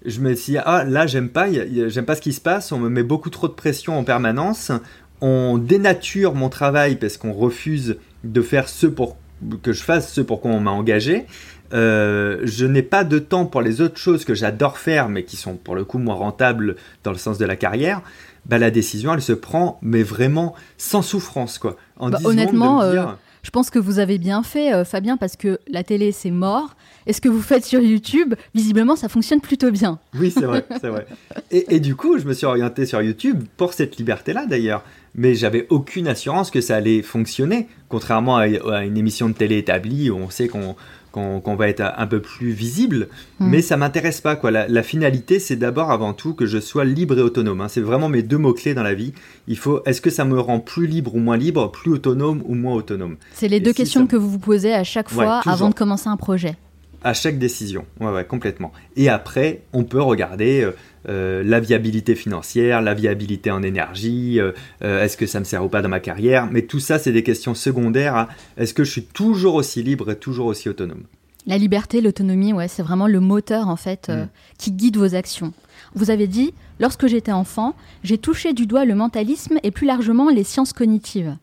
je 0.07 0.21
me 0.21 0.35
suis 0.35 0.53
dit, 0.53 0.59
ah 0.65 0.85
là 0.85 1.07
j'aime 1.07 1.29
pas, 1.29 1.47
j'aime 1.51 2.05
pas 2.05 2.15
ce 2.15 2.21
qui 2.21 2.33
se 2.33 2.41
passe, 2.41 2.73
on 2.73 2.79
me 2.79 2.89
met 2.89 3.03
beaucoup 3.03 3.31
trop 3.31 3.49
de 3.49 3.53
pression 3.53 3.99
en 3.99 4.05
permanence, 4.05 4.73
on 5.21 5.59
dénature 5.59 6.35
mon 6.35 6.49
travail 6.49 6.97
parce 6.97 7.17
qu'on 7.17 7.33
refuse 7.33 7.97
de 8.25 8.43
faire 8.43 8.69
ce 8.69 8.87
pour 8.87 9.17
que 9.63 9.73
je 9.73 9.83
fasse 9.83 10.13
ce 10.13 10.21
pour 10.21 10.41
quoi 10.41 10.51
on 10.53 10.61
m'a 10.61 10.71
engagé. 10.71 11.27
Euh, 11.73 12.41
je 12.45 12.65
n'ai 12.65 12.83
pas 12.83 13.05
de 13.05 13.19
temps 13.19 13.45
pour 13.45 13.61
les 13.61 13.81
autres 13.81 13.99
choses 13.99 14.25
que 14.25 14.35
j'adore 14.35 14.79
faire, 14.79 15.09
mais 15.09 15.25
qui 15.25 15.37
sont 15.37 15.57
pour 15.57 15.75
le 15.75 15.85
coup 15.85 15.99
moins 15.99 16.15
rentables 16.15 16.77
dans 17.05 17.11
le 17.11 17.19
sens 17.19 17.39
de 17.39 17.45
la 17.45 17.57
carrière. 17.57 18.03
Bah, 18.47 18.59
la 18.59 18.71
décision, 18.71 19.13
elle 19.13 19.23
se 19.23 19.33
prend, 19.33 19.79
mais 19.83 20.03
vraiment 20.03 20.55
sans 20.79 21.03
souffrance, 21.03 21.59
quoi. 21.59 21.77
En 21.99 22.11
bah, 22.11 22.19
honnêtement, 22.25 22.83
euh, 22.83 23.05
je 23.47 23.53
pense 23.53 23.71
que 23.71 23.79
vous 23.79 24.01
avez 24.01 24.19
bien 24.19 24.43
fait, 24.43 24.75
euh, 24.75 24.85
Fabien, 24.85 25.17
parce 25.17 25.37
que 25.37 25.61
la 25.69 25.85
télé, 25.85 26.11
c'est 26.11 26.33
mort. 26.33 26.75
Et 27.07 27.13
ce 27.13 27.21
que 27.21 27.29
vous 27.29 27.41
faites 27.41 27.65
sur 27.65 27.79
YouTube, 27.79 28.35
visiblement, 28.57 28.97
ça 28.97 29.09
fonctionne 29.09 29.41
plutôt 29.41 29.71
bien. 29.71 30.01
Oui, 30.19 30.33
c'est 30.33 30.47
vrai, 30.47 30.67
c'est 30.81 30.89
vrai. 30.89 31.07
Et, 31.53 31.79
du 31.79 31.95
coup, 31.95 32.19
je 32.19 32.25
me 32.25 32.33
suis 32.33 32.45
orienté 32.45 32.87
sur 32.87 33.01
YouTube 33.01 33.45
pour 33.57 33.73
cette 33.73 33.99
liberté-là, 33.99 34.47
d'ailleurs. 34.47 34.83
Mais 35.15 35.37
j'avais 35.37 35.69
aucune 35.71 36.09
assurance 36.09 36.51
que 36.51 36.61
ça 36.61 36.75
allait 36.75 37.03
fonctionner, 37.03 37.69
contrairement 37.89 38.37
à, 38.39 38.49
une 38.49 38.97
émission 38.97 39.29
de 39.29 39.35
télé 39.35 39.59
établie 39.59 40.11
où 40.11 40.17
on 40.17 40.29
sait 40.29 40.49
qu'on 40.49 40.75
qu'on 41.17 41.57
va 41.57 41.69
être 41.69 41.83
un 41.97 42.07
peu 42.07 42.21
plus 42.21 42.51
visible, 42.51 43.09
hmm. 43.41 43.49
mais 43.49 43.63
ça 43.63 43.77
m'intéresse 43.77 44.21
pas. 44.21 44.37
Quoi. 44.37 44.51
La, 44.51 44.83
finalité, 44.83 45.39
c'est 45.39 45.57
d'abord 45.57 45.91
avant 45.91 46.13
tout 46.13 46.35
que 46.35 46.47
je 46.47 46.59
sois 46.59 46.85
libre 46.85 47.19
et 47.19 47.23
autonome. 47.23 47.63
Hein. 47.63 47.69
C'est 47.69 47.81
vraiment 47.81 48.09
mes 48.09 48.23
deux 48.23 48.39
mots-clés 48.39 48.75
dans 48.75 48.83
la 48.83 48.95
vie. 48.95 49.13
Il 49.49 49.57
faut, 49.57 49.83
est-ce 49.85 50.01
que 50.01 50.11
ça 50.11 50.25
me 50.25 50.39
rend 50.39 50.61
plus 50.61 50.87
libre 50.87 51.15
ou 51.15 51.19
moins 51.19 51.37
libre, 51.37 51.71
plus 51.71 51.93
autonome 51.93 52.43
ou 52.45 52.55
moins 52.55 52.75
autonome? 52.75 53.17
C'est 53.33 53.49
les 53.49 53.61
deux 53.61 53.73
questions 53.73 54.07
que 54.07 54.17
vous 54.17 54.29
vous 54.29 54.39
posez 54.39 54.75
à 54.75 54.85
chaque 54.85 55.09
fois 55.09 55.41
avant 55.47 55.71
de 55.71 55.75
commencer 55.75 56.09
un 56.09 56.17
projet 56.17 56.57
à 57.05 57.15
chaque 57.15 57.39
décision. 57.39 57.85
Ouais, 58.01 58.11
ouais, 58.11 58.25
complètement. 58.25 58.73
Et 58.97 59.09
après, 59.09 59.63
on 59.73 59.85
peut 59.85 60.03
regarder 60.03 60.69
euh, 61.09 61.27
euh, 61.27 61.43
la 61.45 61.61
viabilité 61.61 62.15
financière, 62.15 62.83
la 62.83 62.95
viabilité 62.95 63.51
en 63.51 63.63
énergie, 63.63 64.41
euh, 64.41 64.53
est-ce 64.81 65.17
que 65.17 65.27
ça 65.27 65.41
me 65.41 65.45
sert 65.45 65.65
ou 65.65 65.69
pas 65.69 65.83
dans 65.83 65.89
ma 65.89 66.01
carrière? 66.01 66.49
Mais 66.51 66.63
tout 66.63 66.81
ça, 66.81 66.99
c'est 66.99 67.13
des 67.13 67.23
questions 67.23 67.55
secondaires 67.55 68.15
à 68.15 68.29
est-ce 68.57 68.75
que 68.75 68.85
je 68.85 68.91
suis 68.91 69.05
toujours 69.05 69.55
aussi 69.55 69.83
libre 69.83 70.11
et 70.11 70.17
toujours 70.17 70.47
aussi 70.47 70.69
autonome? 70.69 71.05
La 71.47 71.59
liberté, 71.59 72.01
l'autonomie, 72.01 72.53
ouais, 72.53 72.69
c'est 72.69 72.83
vraiment 72.83 73.07
le 73.07 73.21
moteur 73.21 73.69
en 73.69 73.77
fait 73.77 74.09
mm. 74.09 74.29
qui 74.59 74.73
guide 74.73 74.97
vos 74.97 75.15
actions. 75.15 75.53
Vous 75.95 76.11
avez 76.11 76.27
dit, 76.27 76.53
lorsque 76.81 77.07
j'étais 77.07 77.33
enfant, 77.33 77.75
j'ai 78.03 78.19
touché 78.19 78.53
du 78.53 78.67
doigt 78.67 78.85
le 78.85 78.95
mentalisme 78.95 79.59
et 79.63 79.71
plus 79.71 79.87
largement 79.87 80.29
les 80.29 80.45
sciences 80.45 80.73
cognitives. 80.73 81.37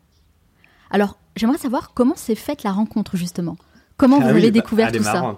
Alors, 0.91 1.17
j'aimerais 1.35 1.57
savoir 1.57 1.93
comment 1.93 2.15
s'est 2.15 2.35
faite 2.35 2.63
la 2.63 2.71
rencontre 2.71 3.17
justement. 3.17 3.57
Comment 3.97 4.17
ah 4.21 4.25
vous 4.25 4.29
avez 4.29 4.51
bah, 4.51 4.51
découvert 4.51 4.91
tout 4.91 5.03
ça? 5.03 5.37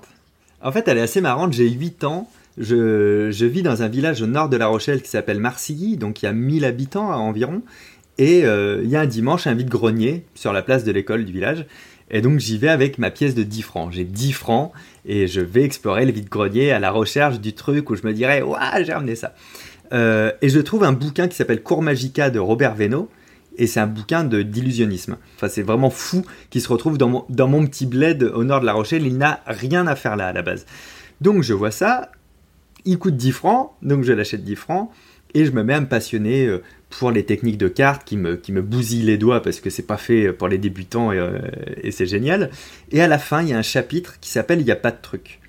en 0.61 0.71
fait, 0.71 0.87
elle 0.87 0.97
est 0.97 1.01
assez 1.01 1.21
marrante. 1.21 1.53
J'ai 1.53 1.69
8 1.69 2.03
ans. 2.05 2.27
Je, 2.57 3.45
vis 3.45 3.63
dans 3.63 3.83
un 3.83 3.87
village 3.87 4.21
au 4.21 4.27
nord 4.27 4.49
de 4.49 4.57
La 4.57 4.67
Rochelle 4.67 5.01
qui 5.01 5.09
s'appelle 5.09 5.39
Marcilly, 5.39 5.97
donc 5.97 6.21
il 6.21 6.25
y 6.25 6.27
a 6.29 6.33
1000 6.33 6.65
habitants 6.65 7.09
environ. 7.09 7.61
Et 8.17 8.45
euh, 8.45 8.81
il 8.83 8.89
y 8.89 8.95
a 8.95 9.01
un 9.01 9.05
dimanche 9.05 9.45
un 9.45 9.53
vide-grenier 9.53 10.25
sur 10.35 10.53
la 10.53 10.61
place 10.61 10.85
de 10.85 10.91
l'école 10.91 11.25
du 11.25 11.33
village. 11.33 11.65
Et 12.09 12.21
donc 12.21 12.39
j'y 12.39 12.57
vais 12.57 12.69
avec 12.69 12.97
ma 12.97 13.11
pièce 13.11 13.35
de 13.35 13.43
10 13.43 13.61
francs. 13.61 13.91
J'ai 13.91 14.05
10 14.05 14.31
francs 14.31 14.71
et 15.05 15.27
je 15.27 15.41
vais 15.41 15.63
explorer 15.63 16.05
le 16.05 16.11
vide-grenier 16.11 16.71
à 16.71 16.79
la 16.79 16.91
recherche 16.91 17.41
du 17.41 17.53
truc 17.53 17.89
où 17.89 17.95
je 17.95 18.05
me 18.07 18.13
dirais 18.13 18.41
Waouh, 18.41 18.83
j'ai 18.85 18.93
ramené 18.93 19.15
ça. 19.15 19.33
Euh, 19.91 20.31
et 20.41 20.49
je 20.49 20.59
trouve 20.59 20.83
un 20.83 20.93
bouquin 20.93 21.27
qui 21.27 21.35
s'appelle 21.35 21.61
Cours 21.61 21.81
Magica 21.81 22.29
de 22.29 22.39
Robert 22.39 22.75
Veno 22.75 23.09
et 23.57 23.67
c'est 23.67 23.79
un 23.79 23.87
bouquin 23.87 24.23
d'illusionnisme. 24.23 25.17
Enfin, 25.35 25.47
c'est 25.47 25.61
vraiment 25.61 25.89
fou 25.89 26.23
qu'il 26.49 26.61
se 26.61 26.67
retrouve 26.69 26.97
dans 26.97 27.09
mon, 27.09 27.25
dans 27.29 27.47
mon 27.47 27.65
petit 27.65 27.85
bled 27.85 28.23
au 28.23 28.43
nord 28.43 28.61
de 28.61 28.65
La 28.65 28.73
Rochelle. 28.73 29.05
Il 29.05 29.17
n'a 29.17 29.41
rien 29.45 29.87
à 29.87 29.95
faire 29.95 30.15
là 30.15 30.27
à 30.27 30.33
la 30.33 30.41
base. 30.41 30.65
Donc 31.21 31.41
je 31.41 31.53
vois 31.53 31.71
ça, 31.71 32.11
il 32.85 32.97
coûte 32.97 33.17
10 33.17 33.31
francs, 33.31 33.71
donc 33.81 34.03
je 34.03 34.13
l'achète 34.13 34.43
10 34.43 34.55
francs, 34.55 34.89
et 35.33 35.45
je 35.45 35.51
me 35.51 35.63
mets 35.63 35.73
à 35.73 35.81
me 35.81 35.87
passionner 35.87 36.45
euh, 36.45 36.63
pour 36.89 37.11
les 37.11 37.25
techniques 37.25 37.57
de 37.57 37.67
cartes 37.67 38.03
qui 38.05 38.15
me, 38.15 38.35
qui 38.35 38.51
me 38.51 38.61
bousillent 38.61 39.03
les 39.03 39.17
doigts 39.17 39.41
parce 39.41 39.59
que 39.59 39.69
c'est 39.69 39.83
pas 39.83 39.97
fait 39.97 40.31
pour 40.31 40.47
les 40.47 40.57
débutants 40.57 41.11
et, 41.11 41.19
euh, 41.19 41.39
et 41.83 41.91
c'est 41.91 42.05
génial. 42.05 42.51
Et 42.91 43.01
à 43.01 43.07
la 43.07 43.17
fin, 43.17 43.41
il 43.41 43.49
y 43.49 43.53
a 43.53 43.57
un 43.57 43.61
chapitre 43.61 44.17
qui 44.21 44.29
s'appelle 44.29 44.61
Il 44.61 44.65
n'y 44.65 44.71
a 44.71 44.77
pas 44.77 44.91
de 44.91 45.01
truc. 45.01 45.41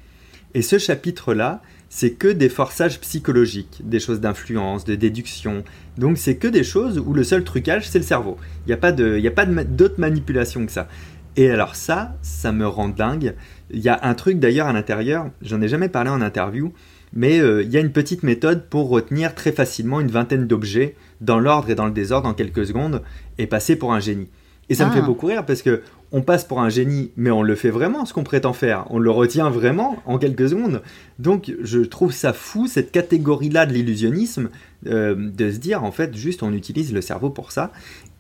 Et 0.55 0.63
ce 0.63 0.79
chapitre-là, 0.79 1.63
c'est 1.89 2.13
que 2.13 2.29
des 2.29 2.49
forçages 2.49 3.01
psychologiques, 3.01 3.81
des 3.85 4.01
choses 4.01 4.21
d'influence, 4.21 4.85
de 4.85 4.95
déduction. 4.95 5.63
Donc 5.99 6.19
c'est 6.19 6.37
que 6.37 6.49
des 6.49 6.65
choses 6.65 6.99
où 6.99 7.13
le 7.13 7.25
seul 7.25 7.45
trucage, 7.45 7.89
c'est 7.89 7.99
le 7.99 8.05
cerveau. 8.05 8.37
Il 8.67 8.69
n'y 8.69 9.29
a 9.29 9.31
pas 9.31 9.47
d'autre 9.47 9.95
manipulation 9.99 10.67
que 10.67 10.73
ça. 10.73 10.89
Et 11.37 11.51
alors 11.51 11.77
ça, 11.77 12.17
ça 12.23 12.53
me 12.53 12.67
rend 12.67 12.89
dingue. 12.89 13.35
Il 13.71 13.81
y 13.81 13.89
a 13.89 14.01
un 14.03 14.15
truc 14.15 14.39
d'ailleurs 14.39 14.67
à 14.67 14.73
l'intérieur, 14.73 15.31
j'en 15.43 15.61
ai 15.61 15.69
jamais 15.69 15.89
parlé 15.89 16.11
en 16.11 16.23
interview, 16.23 16.73
mais 17.17 17.41
euh, 17.41 17.63
il 17.63 17.71
y 17.71 17.77
a 17.77 17.81
une 17.81 17.91
petite 17.93 18.23
méthode 18.23 18.69
pour 18.69 18.89
retenir 18.89 19.35
très 19.35 19.51
facilement 19.51 20.01
une 20.01 20.11
vingtaine 20.11 20.47
d'objets 20.47 20.95
dans 21.21 21.41
l'ordre 21.41 21.71
et 21.71 21.75
dans 21.75 21.87
le 21.87 21.93
désordre 21.93 22.29
en 22.29 22.35
quelques 22.35 22.67
secondes 22.67 23.03
et 23.39 23.47
passer 23.47 23.75
pour 23.75 23.93
un 23.93 24.01
génie. 24.01 24.29
Et 24.69 24.75
ça 24.75 24.87
me 24.87 24.93
fait 24.93 25.01
Ah. 25.01 25.07
beaucoup 25.07 25.27
rire 25.27 25.47
parce 25.47 25.63
que 25.63 25.81
on 26.13 26.23
passe 26.23 26.45
pour 26.45 26.61
un 26.61 26.69
génie, 26.69 27.11
mais 27.17 27.31
on 27.31 27.43
le 27.43 27.55
fait 27.57 27.71
vraiment 27.71 28.05
ce 28.05 28.13
qu'on 28.13 28.23
prétend 28.23 28.53
faire. 28.53 28.85
On 28.91 28.99
le 28.99 29.11
retient 29.11 29.51
vraiment 29.51 30.01
en 30.07 30.19
quelques 30.19 30.49
secondes. 30.51 30.83
Donc 31.19 31.53
je 31.63 31.81
trouve 31.81 32.13
ça 32.13 32.33
fou 32.33 32.67
cette 32.67 32.93
catégorie-là 32.93 33.67
de 33.67 33.73
l'illusionnisme 33.73 34.51
euh, 34.87 35.15
de 35.17 35.51
se 35.51 35.59
dire 35.59 35.83
en 35.85 35.91
fait 35.93 36.17
juste 36.17 36.43
on 36.43 36.53
utilise 36.53 36.93
le 36.93 37.01
cerveau 37.01 37.31
pour 37.31 37.51
ça. 37.51 37.73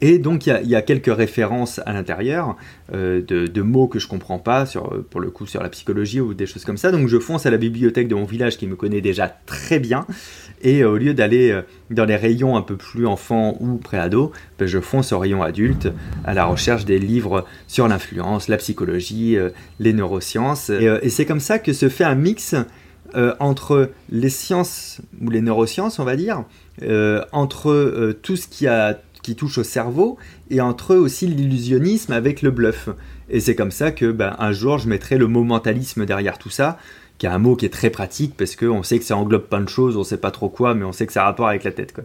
Et 0.03 0.19
donc 0.19 0.47
il 0.47 0.69
y 0.69 0.75
a- 0.75 0.83
quelques 0.83 1.15
références 1.15 1.81
à 1.87 1.93
l'intérieur 1.95 2.57
euh, 2.93 3.23
de, 3.23 3.63
mots 3.63 3.89
que 3.89 3.99
je 3.99 4.07
comprends 4.07 4.39
pas 4.39 4.67
sur 4.67 5.05
pour 5.11 5.21
le 5.21 5.31
coup 5.31 5.47
sur 5.47 5.63
la 5.63 5.71
psychologie 5.71 6.21
ou 6.21 6.35
des 6.35 6.47
choses 6.47 6.65
comme 6.65 6.77
ça. 6.77 6.93
Donc 6.93 7.09
je 7.09 7.19
fonce 7.19 7.47
à 7.47 7.51
la 7.51 7.57
bibliothèque 7.57 8.09
de 8.09 8.15
mon 8.15 8.25
village 8.25 8.59
qui 8.59 8.67
me 8.67 8.77
connaît 8.77 9.01
déjà 9.01 9.29
très 9.47 9.79
bien. 9.79 10.07
Et 10.63 10.85
au 10.85 10.99
lieu 10.99 11.15
d'aller 11.15 11.51
euh, 11.51 11.63
dans 11.91 12.05
les 12.05 12.17
rayons 12.17 12.57
un 12.57 12.63
peu 12.63 12.77
plus 12.77 13.07
enfants 13.07 13.57
ou 13.61 13.77
préado, 13.77 14.33
ben, 14.59 14.67
je 14.67 14.81
fonce 14.81 15.13
au 15.13 15.19
rayon 15.19 15.43
adulte 15.43 15.89
à 16.25 16.35
la 16.35 16.45
recherche 16.45 16.85
des 16.85 16.99
livres 16.99 17.47
sur 17.67 17.89
l'influence, 17.89 18.49
la 18.49 18.59
psychologie, 18.59 19.37
euh, 19.37 19.49
les 19.81 19.95
neurosciences. 19.95 20.71
Et, 20.71 21.09
c'est 21.09 21.25
comme 21.25 21.41
ça 21.41 21.59
que 21.59 21.73
se 21.73 21.89
fait 21.89 22.05
un 22.05 22.15
mix 22.15 22.55
entre 23.41 23.93
les 24.11 24.29
sciences 24.29 25.01
ou 25.23 25.31
les 25.31 25.41
neurosciences, 25.41 25.99
on 25.99 26.05
va 26.05 26.17
dire, 26.17 26.45
entre 27.33 28.15
tout 28.21 28.37
ce 28.37 28.47
qui, 28.47 28.67
a, 28.67 28.99
qui 29.27 29.35
touche 29.35 29.59
au 29.59 29.65
cerveau 29.65 30.19
et 30.51 30.61
entre 30.61 30.95
aussi 30.95 31.27
l'illusionnisme 31.27 32.13
avec 32.13 32.43
le 32.43 32.53
bluff. 32.53 32.89
Et 33.29 33.41
c'est 33.41 33.57
comme 33.57 33.73
ça 33.73 33.91
que 33.91 34.13
ben, 34.13 34.37
un 34.39 34.53
jour 34.53 34.79
je 34.79 34.89
mettrai 34.89 35.19
le 35.19 35.27
mot 35.27 35.43
mentalisme 35.43 36.07
derrière 36.07 36.39
tout 36.39 36.49
ça, 36.49 36.79
qui 37.19 37.27
est 37.27 37.29
un 37.29 37.39
mot 37.39 37.57
qui 37.57 37.67
est 37.67 37.73
très 37.73 37.91
pratique 37.91 38.37
parce 38.37 38.55
qu'on 38.55 38.85
sait 38.85 39.01
que 39.01 39.05
ça 39.05 39.17
englobe 39.17 39.49
plein 39.49 39.63
de 39.63 39.69
choses, 39.69 39.97
on 39.97 40.05
sait 40.05 40.17
pas 40.17 40.31
trop 40.31 40.49
quoi, 40.49 40.75
mais 40.75 40.85
on 40.85 40.93
sait 40.93 41.09
que 41.09 41.13
ça 41.13 41.23
a 41.23 41.25
rapport 41.25 41.49
avec 41.49 41.65
la 41.65 41.73
tête. 41.73 41.93
Quoi. 41.93 42.05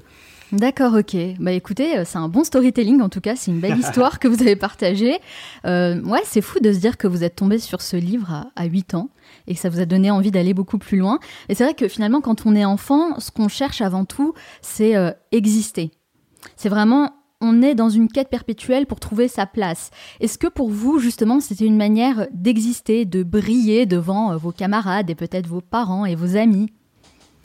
D'accord, 0.52 0.96
ok. 0.96 1.16
Bah 1.40 1.52
écoutez, 1.52 2.00
euh, 2.00 2.04
c'est 2.06 2.18
un 2.18 2.28
bon 2.28 2.44
storytelling 2.44 3.02
en 3.02 3.10
tout 3.10 3.22
cas, 3.22 3.36
c'est 3.36 3.52
une 3.52 3.60
belle 3.60 3.78
histoire 3.86 4.18
que 4.18 4.28
vous 4.28 4.42
avez 4.42 4.56
partagée. 4.56 5.20
Euh, 5.66 6.02
ouais, 6.02 6.22
c'est 6.26 6.42
fou 6.42 6.60
de 6.60 6.74
se 6.74 6.80
dire 6.80 6.98
que 6.98 7.08
vous 7.08 7.24
êtes 7.24 7.36
tombé 7.36 7.60
sur 7.60 7.84
ce 7.84 7.98
livre 7.98 8.32
à, 8.32 8.48
à 8.56 8.66
8 8.66 8.96
ans 8.96 9.12
et 9.46 9.54
que 9.54 9.60
ça 9.60 9.70
vous 9.70 9.80
a 9.80 9.86
donné 9.86 10.10
envie 10.10 10.32
d'aller 10.32 10.56
beaucoup 10.56 10.80
plus 10.80 10.98
loin. 10.98 11.20
Et 11.50 11.56
c'est 11.56 11.66
vrai 11.66 11.76
que 11.76 11.88
finalement, 11.88 12.20
quand 12.20 12.48
on 12.48 12.56
est 12.56 12.66
enfant, 12.66 13.20
ce 13.20 13.30
qu'on 13.30 13.48
cherche 13.48 13.82
avant 13.82 14.06
tout, 14.06 14.34
c'est 14.62 14.96
euh, 14.96 15.12
exister. 15.32 15.92
C'est 16.56 16.70
vraiment, 16.70 17.12
on 17.42 17.62
est 17.62 17.76
dans 17.76 17.90
une 17.90 18.08
quête 18.08 18.30
perpétuelle 18.30 18.86
pour 18.86 19.00
trouver 19.00 19.28
sa 19.28 19.46
place. 19.46 19.92
Est-ce 20.20 20.38
que 20.38 20.48
pour 20.48 20.70
vous, 20.70 21.00
justement, 21.00 21.40
c'était 21.40 21.66
une 21.66 21.78
manière 21.78 22.28
d'exister, 22.32 23.06
de 23.06 23.24
briller 23.24 23.86
devant 23.86 24.32
euh, 24.32 24.38
vos 24.38 24.52
camarades 24.52 25.10
et 25.10 25.16
peut-être 25.16 25.48
vos 25.48 25.62
parents 25.62 26.06
et 26.06 26.16
vos 26.16 26.36
amis? 26.38 26.72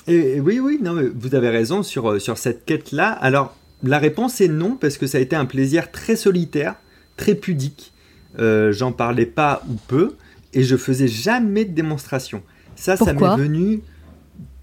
Et, 0.06 0.36
et 0.36 0.40
oui, 0.40 0.60
oui, 0.60 0.78
non, 0.82 0.92
mais 0.92 1.08
vous 1.08 1.34
avez 1.34 1.50
raison 1.50 1.82
sur, 1.82 2.10
euh, 2.10 2.18
sur 2.18 2.38
cette 2.38 2.64
quête-là. 2.64 3.08
Alors, 3.10 3.56
la 3.82 3.98
réponse 3.98 4.40
est 4.40 4.48
non, 4.48 4.76
parce 4.76 4.98
que 4.98 5.06
ça 5.06 5.18
a 5.18 5.20
été 5.20 5.36
un 5.36 5.46
plaisir 5.46 5.90
très 5.90 6.16
solitaire, 6.16 6.76
très 7.16 7.34
pudique. 7.34 7.92
Euh, 8.38 8.72
J'en 8.72 8.92
parlais 8.92 9.26
pas 9.26 9.62
ou 9.68 9.74
peu, 9.86 10.16
et 10.52 10.62
je 10.62 10.76
faisais 10.76 11.08
jamais 11.08 11.64
de 11.64 11.72
démonstration. 11.72 12.42
Ça, 12.76 12.96
ça 12.96 13.12
m'est 13.14 13.36
venu 13.36 13.80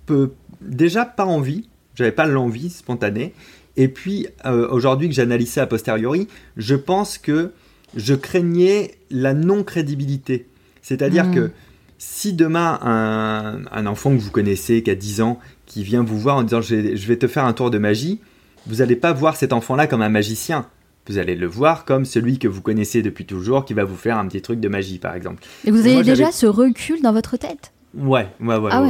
peu, 0.05 0.33
déjà 0.61 1.05
pas 1.05 1.25
envie, 1.25 1.69
j'avais 1.95 2.11
pas 2.11 2.25
l'envie 2.25 2.69
spontanée. 2.69 3.33
Et 3.77 3.87
puis, 3.87 4.27
euh, 4.45 4.67
aujourd'hui 4.69 5.09
que 5.09 5.15
j'analyse 5.15 5.51
ça 5.51 5.63
a 5.63 5.65
posteriori, 5.67 6.27
je 6.57 6.75
pense 6.75 7.17
que 7.17 7.51
je 7.95 8.13
craignais 8.13 8.91
la 9.09 9.33
non-crédibilité. 9.33 10.47
C'est-à-dire 10.81 11.25
Mm. 11.27 11.35
que 11.35 11.51
si 11.97 12.33
demain 12.33 12.79
un, 12.81 13.61
un 13.71 13.85
enfant 13.85 14.15
que 14.15 14.21
vous 14.21 14.31
connaissez 14.31 14.83
qui 14.83 14.91
a 14.91 14.95
10 14.95 15.21
ans, 15.21 15.39
qui 15.65 15.83
vient 15.83 16.03
vous 16.03 16.19
voir 16.19 16.37
en 16.37 16.43
disant 16.43 16.61
je 16.61 16.75
vais, 16.75 16.95
je 16.97 17.07
vais 17.07 17.17
te 17.17 17.27
faire 17.27 17.45
un 17.45 17.53
tour 17.53 17.71
de 17.71 17.77
magie, 17.77 18.19
vous 18.67 18.75
n'allez 18.75 18.95
pas 18.95 19.13
voir 19.13 19.35
cet 19.35 19.53
enfant-là 19.53 19.87
comme 19.87 20.01
un 20.01 20.09
magicien. 20.09 20.67
Vous 21.07 21.17
allez 21.17 21.35
le 21.35 21.47
voir 21.47 21.83
comme 21.83 22.05
celui 22.05 22.39
que 22.39 22.47
vous 22.47 22.61
connaissez 22.61 23.01
depuis 23.01 23.25
toujours 23.25 23.65
qui 23.65 23.73
va 23.73 23.83
vous 23.83 23.97
faire 23.97 24.17
un 24.17 24.27
petit 24.27 24.41
truc 24.41 24.59
de 24.61 24.69
magie, 24.69 24.99
par 24.99 25.15
exemple. 25.15 25.43
Et 25.65 25.71
vous 25.71 25.79
avez 25.81 25.95
moi, 25.95 26.03
déjà 26.03 26.31
ce 26.31 26.45
recul 26.45 27.01
dans 27.01 27.11
votre 27.11 27.35
tête? 27.37 27.73
Ouais, 27.93 28.27
ouais, 28.39 28.55
ouais. 28.57 28.69
Ah 28.71 28.83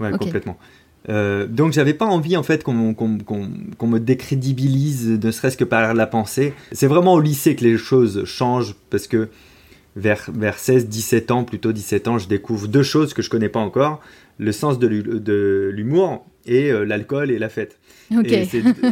ouais, 0.00 0.10
complètement. 0.18 0.58
Euh, 1.10 1.46
donc 1.46 1.72
j'avais 1.72 1.94
pas 1.94 2.06
envie 2.06 2.36
en 2.36 2.42
fait 2.42 2.62
qu'on 2.62 2.74
me 2.74 3.98
décrédibilise, 3.98 5.18
ne 5.22 5.30
serait-ce 5.30 5.56
que 5.56 5.64
par 5.64 5.92
la 5.94 6.06
pensée. 6.06 6.54
C'est 6.72 6.86
vraiment 6.86 7.14
au 7.14 7.20
lycée 7.20 7.56
que 7.56 7.64
les 7.64 7.76
choses 7.76 8.24
changent 8.24 8.74
parce 8.90 9.06
que 9.08 9.28
vers, 9.96 10.30
vers 10.32 10.58
16, 10.58 10.86
17 10.86 11.30
ans, 11.32 11.44
plutôt 11.44 11.72
17 11.72 12.06
ans, 12.08 12.18
je 12.18 12.28
découvre 12.28 12.68
deux 12.68 12.82
choses 12.84 13.12
que 13.12 13.22
je 13.22 13.30
connais 13.30 13.48
pas 13.48 13.58
encore, 13.60 14.00
le 14.38 14.52
sens 14.52 14.78
de 14.78 14.86
l'hu- 14.86 15.02
de 15.20 15.70
l'humour 15.74 16.24
et 16.46 16.70
euh, 16.70 16.84
l'alcool 16.84 17.30
et 17.30 17.38
la 17.38 17.48
fête. 17.48 17.78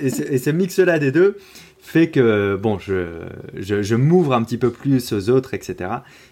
Et, 0.02 0.10
ce- 0.10 0.22
et 0.32 0.38
ce 0.38 0.50
mix-là 0.50 0.98
des 0.98 1.12
deux 1.12 1.36
fait 1.80 2.08
que 2.10 2.56
bon, 2.60 2.78
je, 2.78 3.20
je, 3.56 3.82
je 3.82 3.94
m'ouvre 3.94 4.34
un 4.34 4.42
petit 4.42 4.58
peu 4.58 4.70
plus 4.70 5.12
aux 5.12 5.30
autres, 5.30 5.54
etc. 5.54 5.90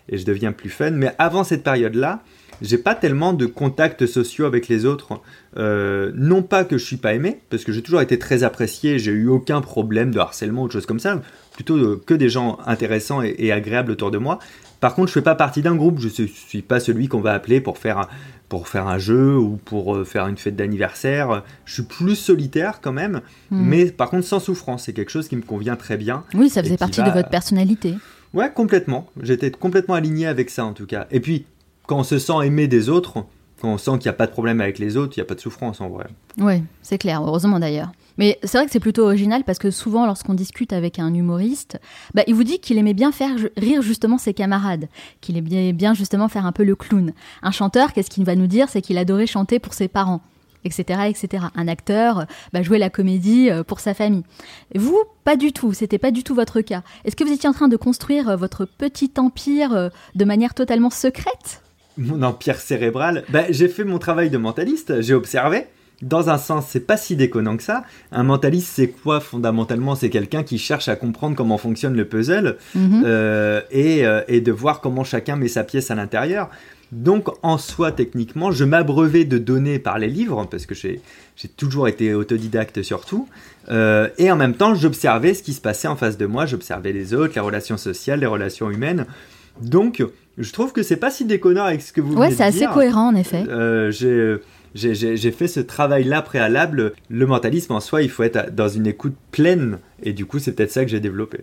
Et 0.09 0.18
je 0.18 0.27
deviens 0.27 0.53
plus 0.53 0.68
fun. 0.68 0.90
Mais 0.90 1.12
avant 1.18 1.44
cette 1.44 1.62
période-là, 1.62 2.22
j'ai 2.62 2.78
pas 2.78 2.94
tellement 2.94 3.32
de 3.32 3.46
contacts 3.46 4.06
sociaux 4.06 4.46
avec 4.46 4.68
les 4.68 4.84
autres. 4.84 5.20
Euh, 5.56 6.12
non 6.14 6.42
pas 6.42 6.64
que 6.64 6.76
je 6.78 6.84
suis 6.84 6.96
pas 6.96 7.14
aimé, 7.14 7.40
parce 7.50 7.64
que 7.64 7.72
j'ai 7.72 7.82
toujours 7.82 8.00
été 8.02 8.18
très 8.18 8.42
apprécié, 8.44 8.98
j'ai 8.98 9.12
eu 9.12 9.28
aucun 9.28 9.60
problème 9.60 10.10
de 10.10 10.18
harcèlement 10.18 10.62
ou 10.64 10.66
de 10.68 10.72
choses 10.72 10.86
comme 10.86 11.00
ça. 11.00 11.20
Plutôt 11.54 11.76
euh, 11.76 12.02
que 12.04 12.14
des 12.14 12.28
gens 12.28 12.58
intéressants 12.66 13.22
et, 13.22 13.34
et 13.38 13.52
agréables 13.52 13.92
autour 13.92 14.10
de 14.10 14.18
moi. 14.18 14.38
Par 14.80 14.94
contre, 14.94 15.08
je 15.08 15.14
fais 15.14 15.22
pas 15.22 15.34
partie 15.34 15.62
d'un 15.62 15.74
groupe. 15.74 15.98
Je 16.00 16.08
suis, 16.08 16.60
pas 16.62 16.80
celui 16.80 17.08
qu'on 17.08 17.20
va 17.22 17.32
appeler 17.32 17.62
pour 17.62 17.78
faire 17.78 17.98
un, 17.98 18.08
pour 18.50 18.68
faire 18.68 18.86
un 18.86 18.98
jeu 18.98 19.36
ou 19.38 19.56
pour 19.64 19.96
euh, 19.96 20.04
faire 20.04 20.26
une 20.28 20.36
fête 20.36 20.54
d'anniversaire. 20.56 21.42
Je 21.64 21.72
suis 21.74 21.82
plus 21.84 22.14
solitaire 22.16 22.80
quand 22.82 22.92
même, 22.92 23.22
Hmm. 23.50 23.62
mais 23.64 23.86
par 23.86 24.10
contre 24.10 24.26
sans 24.26 24.40
souffrance. 24.40 24.84
C'est 24.84 24.92
quelque 24.92 25.10
chose 25.10 25.28
qui 25.28 25.36
me 25.36 25.42
convient 25.42 25.76
très 25.76 25.96
bien. 25.96 26.24
Oui, 26.34 26.50
ça 26.50 26.62
faisait 26.62 26.76
partie 26.76 27.00
va- 27.00 27.08
de 27.08 27.14
votre 27.14 27.30
personnalité. 27.30 27.94
Ouais, 28.34 28.50
complètement. 28.54 29.08
J'étais 29.22 29.50
complètement 29.50 29.94
aligné 29.94 30.26
avec 30.26 30.50
ça 30.50 30.64
en 30.66 30.74
tout 30.74 30.84
cas. 30.86 31.06
Et 31.10 31.20
puis, 31.20 31.46
quand 31.87 31.99
on 31.99 32.05
se 32.05 32.18
sent 32.18 32.44
aimé 32.44 32.68
des 32.68 32.88
autres, 32.88 33.25
quand 33.61 33.68
on 33.68 33.79
sent 33.79 33.92
qu'il 33.92 34.05
n'y 34.05 34.11
a 34.11 34.14
pas 34.14 34.27
de 34.27 34.33
problème 34.33 34.61
avec 34.61 34.79
les 34.79 34.96
autres, 34.96 35.14
il 35.16 35.20
n'y 35.20 35.22
a 35.22 35.27
pas 35.27 35.35
de 35.35 35.40
souffrance 35.40 35.81
en 35.81 35.88
vrai. 35.88 36.07
Oui, 36.38 36.62
c'est 36.83 36.99
clair, 36.99 37.22
heureusement 37.22 37.59
d'ailleurs. 37.59 37.90
Mais 38.18 38.38
c'est 38.42 38.59
vrai 38.59 38.66
que 38.66 38.72
c'est 38.72 38.81
plutôt 38.81 39.05
original 39.05 39.44
parce 39.44 39.59
que 39.59 39.70
souvent, 39.70 40.07
lorsqu'on 40.07 40.35
discute 40.35 40.72
avec 40.72 40.99
un 40.99 41.12
humoriste, 41.12 41.79
bah, 42.14 42.22
il 42.27 42.35
vous 42.35 42.44
dit 42.44 42.59
qu'il 42.59 42.79
aimait 42.79 42.94
bien 42.94 43.12
faire 43.12 43.37
rire 43.57 43.83
justement 43.83 44.18
ses 44.18 44.35
camarades, 44.35 44.88
qu'il 45.20 45.37
aimait 45.37 45.72
bien 45.72 45.94
justement 45.94 46.29
faire 46.29 46.46
un 46.46 46.53
peu 46.53 46.64
le 46.64 46.77
clown. 46.77 47.12
Un 47.42 47.51
chanteur, 47.51 47.92
qu'est-ce 47.92 48.11
qu'il 48.11 48.25
va 48.25 48.35
nous 48.35 48.46
dire? 48.46 48.68
C'est 48.68 48.83
qu'il 48.83 48.99
adorait 48.99 49.27
chanter 49.27 49.59
pour 49.59 49.75
ses 49.75 49.88
parents, 49.88 50.22
etc. 50.64 51.09
etc. 51.09 51.44
Un 51.55 51.68
acteur, 51.68 52.27
bah, 52.53 52.62
jouer 52.62 52.79
la 52.79 52.90
comédie 52.90 53.51
euh, 53.51 53.62
pour 53.62 53.81
sa 53.81 53.92
famille. 53.92 54.25
Vous, 54.75 54.99
pas 55.25 55.37
du 55.37 55.53
tout, 55.53 55.72
c'était 55.72 55.99
pas 55.99 56.11
du 56.11 56.25
tout 56.25 56.35
votre 56.35 56.61
cas. 56.62 56.83
Est-ce 57.05 57.16
que 57.16 57.25
vous 57.25 57.33
étiez 57.33 57.49
en 57.49 57.55
train 57.55 57.68
de 57.68 57.77
construire 57.77 58.31
euh, 58.31 58.37
votre 58.37 58.64
petit 58.64 59.12
empire 59.18 59.75
euh, 59.75 59.88
de 60.14 60.25
manière 60.25 60.55
totalement 60.55 60.90
secrète? 60.90 61.62
Mon 61.98 62.22
empire 62.22 62.59
cérébral, 62.61 63.24
bah, 63.30 63.44
j'ai 63.50 63.68
fait 63.68 63.85
mon 63.85 63.98
travail 63.98 64.28
de 64.30 64.38
mentaliste, 64.38 65.00
j'ai 65.00 65.14
observé. 65.14 65.64
Dans 66.02 66.28
un 66.28 66.37
sens, 66.37 66.66
c'est 66.68 66.87
pas 66.87 66.98
si 66.98 67.16
déconnant 67.16 67.56
que 67.56 67.62
ça. 67.62 67.82
Un 68.12 68.22
mentaliste, 68.22 68.68
c'est 68.74 68.88
quoi 68.88 69.18
fondamentalement? 69.18 69.94
C'est 69.94 70.11
quelqu'un 70.11 70.42
qui 70.42 70.59
cherche 70.59 70.88
à 70.88 70.96
comprendre 70.96 71.35
comment 71.37 71.56
fonctionne 71.56 71.94
le 71.96 72.04
puzzle 72.04 72.59
Mhm. 72.74 73.02
euh, 73.06 73.62
et, 73.70 74.04
euh, 74.06 74.20
et 74.28 74.42
de 74.42 74.52
voir 74.52 74.82
comment 74.82 75.04
chacun 75.04 75.37
met 75.37 75.48
sa 75.48 75.64
pièce 75.64 75.90
à 75.90 75.94
l'intérieur. 75.94 76.50
Donc 76.92 77.28
en 77.42 77.56
soi, 77.56 77.92
techniquement, 77.92 78.52
je 78.52 78.64
m'abreuvais 78.64 79.24
de 79.24 79.38
données 79.38 79.78
par 79.78 79.98
les 79.98 80.09
livres, 80.09 80.46
parce 80.50 80.66
que 80.66 80.74
j'ai 80.74 81.00
j'ai 81.35 81.48
toujours 81.48 81.88
été 81.88 82.14
autodidacte 82.14 82.82
surtout, 82.82 83.26
euh, 83.70 84.09
et 84.18 84.30
en 84.30 84.37
même 84.37 84.54
temps, 84.54 84.74
j'observais 84.74 85.32
ce 85.35 85.42
qui 85.42 85.52
se 85.54 85.61
passait 85.62 85.88
en 85.88 85.96
face 85.96 86.16
de 86.18 86.26
moi, 86.26 86.44
j'observais 86.46 86.92
les 86.92 87.12
autres, 87.14 87.32
les 87.35 87.40
relations 87.40 87.76
sociales, 87.78 88.20
les 88.20 88.26
relations 88.26 88.70
humaines. 88.70 89.06
Donc, 89.61 90.02
je 90.38 90.53
trouve 90.53 90.72
que 90.72 90.83
c'est 90.83 90.96
pas 90.96 91.11
si 91.11 91.25
déconnant 91.25 91.64
avec 91.64 91.83
ce 91.83 91.92
que 91.92 92.01
vous 92.01 92.14
Ouais, 92.14 92.27
venez 92.27 92.37
c'est 92.37 92.44
assez 92.44 92.66
cohérent 92.66 93.09
en 93.09 93.14
effet. 93.14 93.44
Euh, 93.49 93.90
j'ai- 93.90 95.16
j'ai 95.16 95.31
fait 95.33 95.49
ce 95.49 95.61
travail-là 95.61 96.20
préalable. 96.22 96.92
Le 97.09 97.27
mentalisme 97.27 97.72
en 97.72 97.81
soi, 97.81 98.03
il 98.03 98.11
faut 98.11 98.22
être 98.22 98.55
dans 98.55 98.68
une 98.68 98.87
écoute 98.87 99.14
pleine, 99.33 99.79
et 100.03 100.12
du 100.12 100.27
coup, 100.27 100.38
c'est 100.38 100.53
peut-être 100.53 100.70
ça 100.72 100.85
que 100.85 100.90
j'ai 100.90 101.01
développé. 101.01 101.38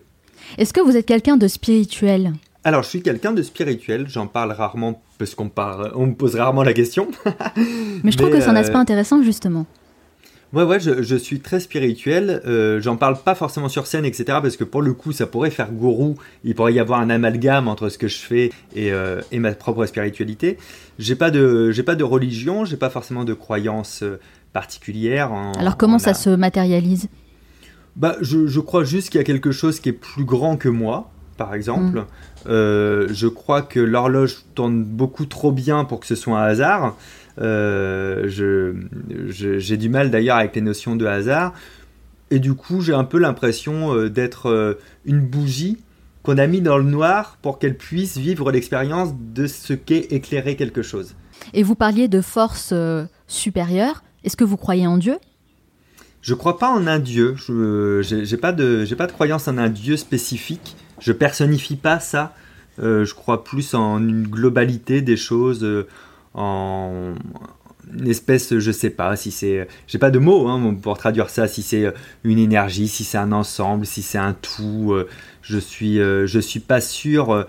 Est-ce 0.57 0.73
que 0.73 0.81
vous 0.81 0.95
êtes 0.97 1.05
quelqu'un 1.07 1.37
de 1.37 1.47
spirituel? 1.47 2.33
Alors, 2.65 2.83
je 2.83 2.89
suis 2.89 3.01
quelqu'un 3.01 3.31
de 3.33 3.41
spirituel, 3.41 4.05
j'en 4.07 4.27
parle 4.27 4.51
rarement 4.51 5.01
parce 5.17 5.35
qu'on 5.35 5.49
parle, 5.49 5.91
on 5.95 6.07
me 6.07 6.13
pose 6.13 6.35
rarement 6.35 6.63
la 6.63 6.73
question. 6.73 7.07
Mais 8.03 8.11
je 8.11 8.17
trouve 8.17 8.29
Mais, 8.29 8.37
que 8.37 8.41
c'est 8.41 8.49
un 8.49 8.55
euh, 8.55 8.59
aspect 8.59 8.75
intéressant 8.77 9.21
justement. 9.23 9.65
Ouais, 10.53 10.63
ouais, 10.63 10.79
je, 10.79 11.01
je 11.01 11.15
suis 11.15 11.39
très 11.39 11.59
spirituel. 11.59 12.41
euh, 12.45 12.79
j'en 12.79 12.95
parle 12.95 13.17
pas 13.17 13.33
forcément 13.33 13.69
sur 13.69 13.87
scène, 13.87 14.05
etc. 14.05 14.25
Parce 14.41 14.55
que 14.55 14.63
pour 14.63 14.81
le 14.83 14.93
coup, 14.93 15.11
ça 15.11 15.25
pourrait 15.25 15.49
faire 15.49 15.71
gourou. 15.71 16.15
Il 16.43 16.53
pourrait 16.53 16.73
y 16.73 16.79
avoir 16.79 16.99
un 16.99 17.09
amalgame 17.09 17.67
entre 17.67 17.89
ce 17.89 17.97
que 17.97 18.07
je 18.07 18.17
fais 18.19 18.51
et, 18.75 18.91
euh, 18.91 19.19
et 19.31 19.39
ma 19.39 19.53
propre 19.53 19.85
spiritualité. 19.87 20.57
J'ai 20.99 21.15
pas 21.15 21.31
de, 21.31 21.71
j'ai 21.71 21.81
pas 21.83 21.95
de 21.95 22.03
religion, 22.03 22.65
j'ai 22.65 22.77
pas 22.77 22.91
forcément 22.91 23.23
de 23.23 23.33
croyance 23.33 24.03
euh, 24.03 24.19
particulière. 24.53 25.31
en- 25.33 25.53
Alors 25.53 25.75
comment 25.75 25.95
en 25.95 25.99
ça 25.99 26.11
la- 26.11 26.13
se 26.13 26.29
matérialise? 26.29 27.07
Bah, 27.95 28.15
je, 28.21 28.45
je 28.47 28.59
crois 28.59 28.83
juste 28.83 29.09
qu'il 29.09 29.17
y 29.19 29.21
a 29.21 29.25
quelque 29.25 29.51
chose 29.51 29.79
qui 29.79 29.89
est 29.89 29.93
plus 29.93 30.23
grand 30.25 30.55
que 30.57 30.69
moi, 30.69 31.09
par 31.37 31.55
exemple. 31.55 31.99
Mm. 31.99 32.05
Euh, 32.47 33.07
je 33.11 33.27
crois 33.27 33.61
que 33.63 33.79
l'horloge 33.79 34.43
tourne 34.55 34.83
beaucoup 34.83 35.25
trop 35.25 35.51
bien 35.51 35.85
pour 35.85 35.99
que 35.99 36.05
ce 36.07 36.15
soit 36.15 36.39
un 36.39 36.43
hasard. 36.43 36.95
Euh, 37.41 38.27
J'ai 39.27 39.77
du 39.77 39.89
mal 39.89 40.11
d'ailleurs 40.11 40.37
avec 40.37 40.55
les 40.55 40.61
notions 40.61 40.95
de 40.95 41.05
hasard. 41.05 41.53
Et 42.33 42.39
du 42.39 42.55
coup, 42.55 42.81
j'ai 42.81 42.95
un 42.95 43.03
peu 43.03 43.19
l'impression 43.19 43.93
euh, 43.93 44.09
d'être 44.09 44.47
euh, 44.47 44.73
une 45.05 45.19
bougie 45.19 45.77
qu'on 46.23 46.39
a 46.39 46.47
mis 46.47 46.61
dans 46.61 46.79
le 46.79 46.83
noir 46.83 47.37
pour 47.43 47.59
qu'elle 47.59 47.77
puisse 47.77 48.17
vivre 48.17 48.51
l'expérience 48.51 49.13
de 49.35 49.45
ce 49.45 49.73
qu'est 49.73 50.11
éclairer 50.11 50.55
quelque 50.55 50.81
chose. 50.81 51.13
Et 51.53 51.61
vous 51.61 51.75
parliez 51.75 52.07
de 52.07 52.21
force 52.21 52.71
euh, 52.71 53.05
supérieure. 53.27 54.03
Est-ce 54.23 54.35
que 54.35 54.43
vous 54.43 54.57
croyez 54.57 54.87
en 54.87 54.97
Dieu? 54.97 55.17
Je 56.21 56.33
crois 56.33 56.57
pas 56.57 56.71
en 56.71 56.87
un 56.87 56.97
Dieu. 56.97 57.35
Je 57.37 58.31
n'ai 58.31 58.37
pas, 58.37 58.51
de, 58.51 58.83
pas 58.95 59.05
de 59.05 59.11
croyance 59.11 59.47
en 59.47 59.59
un 59.59 59.69
Dieu 59.69 59.95
spécifique. 59.95 60.75
Je 60.99 61.11
personnifie 61.11 61.75
pas 61.75 61.99
ça. 61.99 62.33
je 62.79 63.13
crois 63.13 63.43
plus 63.43 63.75
en 63.75 63.99
une 63.99 64.23
globalité 64.23 65.01
des 65.01 65.17
choses, 65.17 65.67
en, 66.33 67.13
une 67.91 68.07
espèce, 68.07 68.57
je 68.57 68.71
sais 68.71 68.89
pas 68.89 69.15
si 69.15 69.31
c'est, 69.31 69.67
j'ai 69.87 69.97
pas 69.97 70.11
de 70.11 70.19
mots 70.19 70.47
hein, 70.47 70.75
pour 70.81 70.97
traduire 70.97 71.29
ça, 71.29 71.47
si 71.47 71.61
c'est 71.61 71.93
une 72.23 72.39
énergie, 72.39 72.87
si 72.87 73.03
c'est 73.03 73.17
un 73.17 73.31
ensemble, 73.31 73.85
si 73.85 74.01
c'est 74.01 74.17
un 74.17 74.33
tout. 74.33 74.93
Euh, 74.93 75.07
je 75.41 75.57
suis, 75.57 75.99
euh, 75.99 76.25
je 76.25 76.39
suis 76.39 76.59
pas 76.59 76.81
sûr 76.81 77.33
euh, 77.33 77.43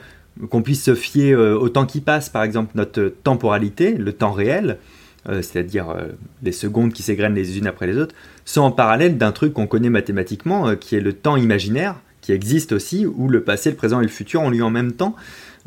qu'on 0.51 0.63
puisse 0.63 0.83
se 0.83 0.95
fier 0.95 1.35
au 1.35 1.69
temps 1.69 1.87
qui 1.87 2.01
passe, 2.01 2.29
par 2.29 2.43
exemple 2.43 2.73
notre 2.75 3.13
temporalité, 3.23 3.93
le 3.93 4.13
temps 4.13 4.33
réel, 4.33 4.79
c'est-à-dire 5.27 5.95
les 6.43 6.51
secondes 6.51 6.93
qui 6.93 7.05
s'égrènent 7.05 7.37
les 7.37 7.57
unes 7.57 7.69
après 7.69 7.87
les 7.87 7.97
autres, 7.99 8.17
sont 8.45 8.63
en 8.63 8.73
parallèle 8.73 9.17
d'un 9.17 9.31
truc 9.31 9.53
qu'on 9.53 9.69
connaît 9.69 9.91
mathématiquement, 9.91 10.75
qui 10.75 10.97
est 10.97 11.01
le 11.01 11.13
temps 11.13 11.37
imaginaire, 11.37 11.95
qui 12.21 12.33
existe 12.33 12.73
aussi, 12.73 13.07
où 13.07 13.29
le 13.29 13.45
passé, 13.45 13.71
le 13.71 13.77
présent 13.77 14.01
et 14.01 14.03
le 14.03 14.11
futur 14.11 14.43
ont 14.43 14.51
lieu 14.51 14.65
en 14.65 14.71
même 14.71 14.91
temps. 14.91 15.15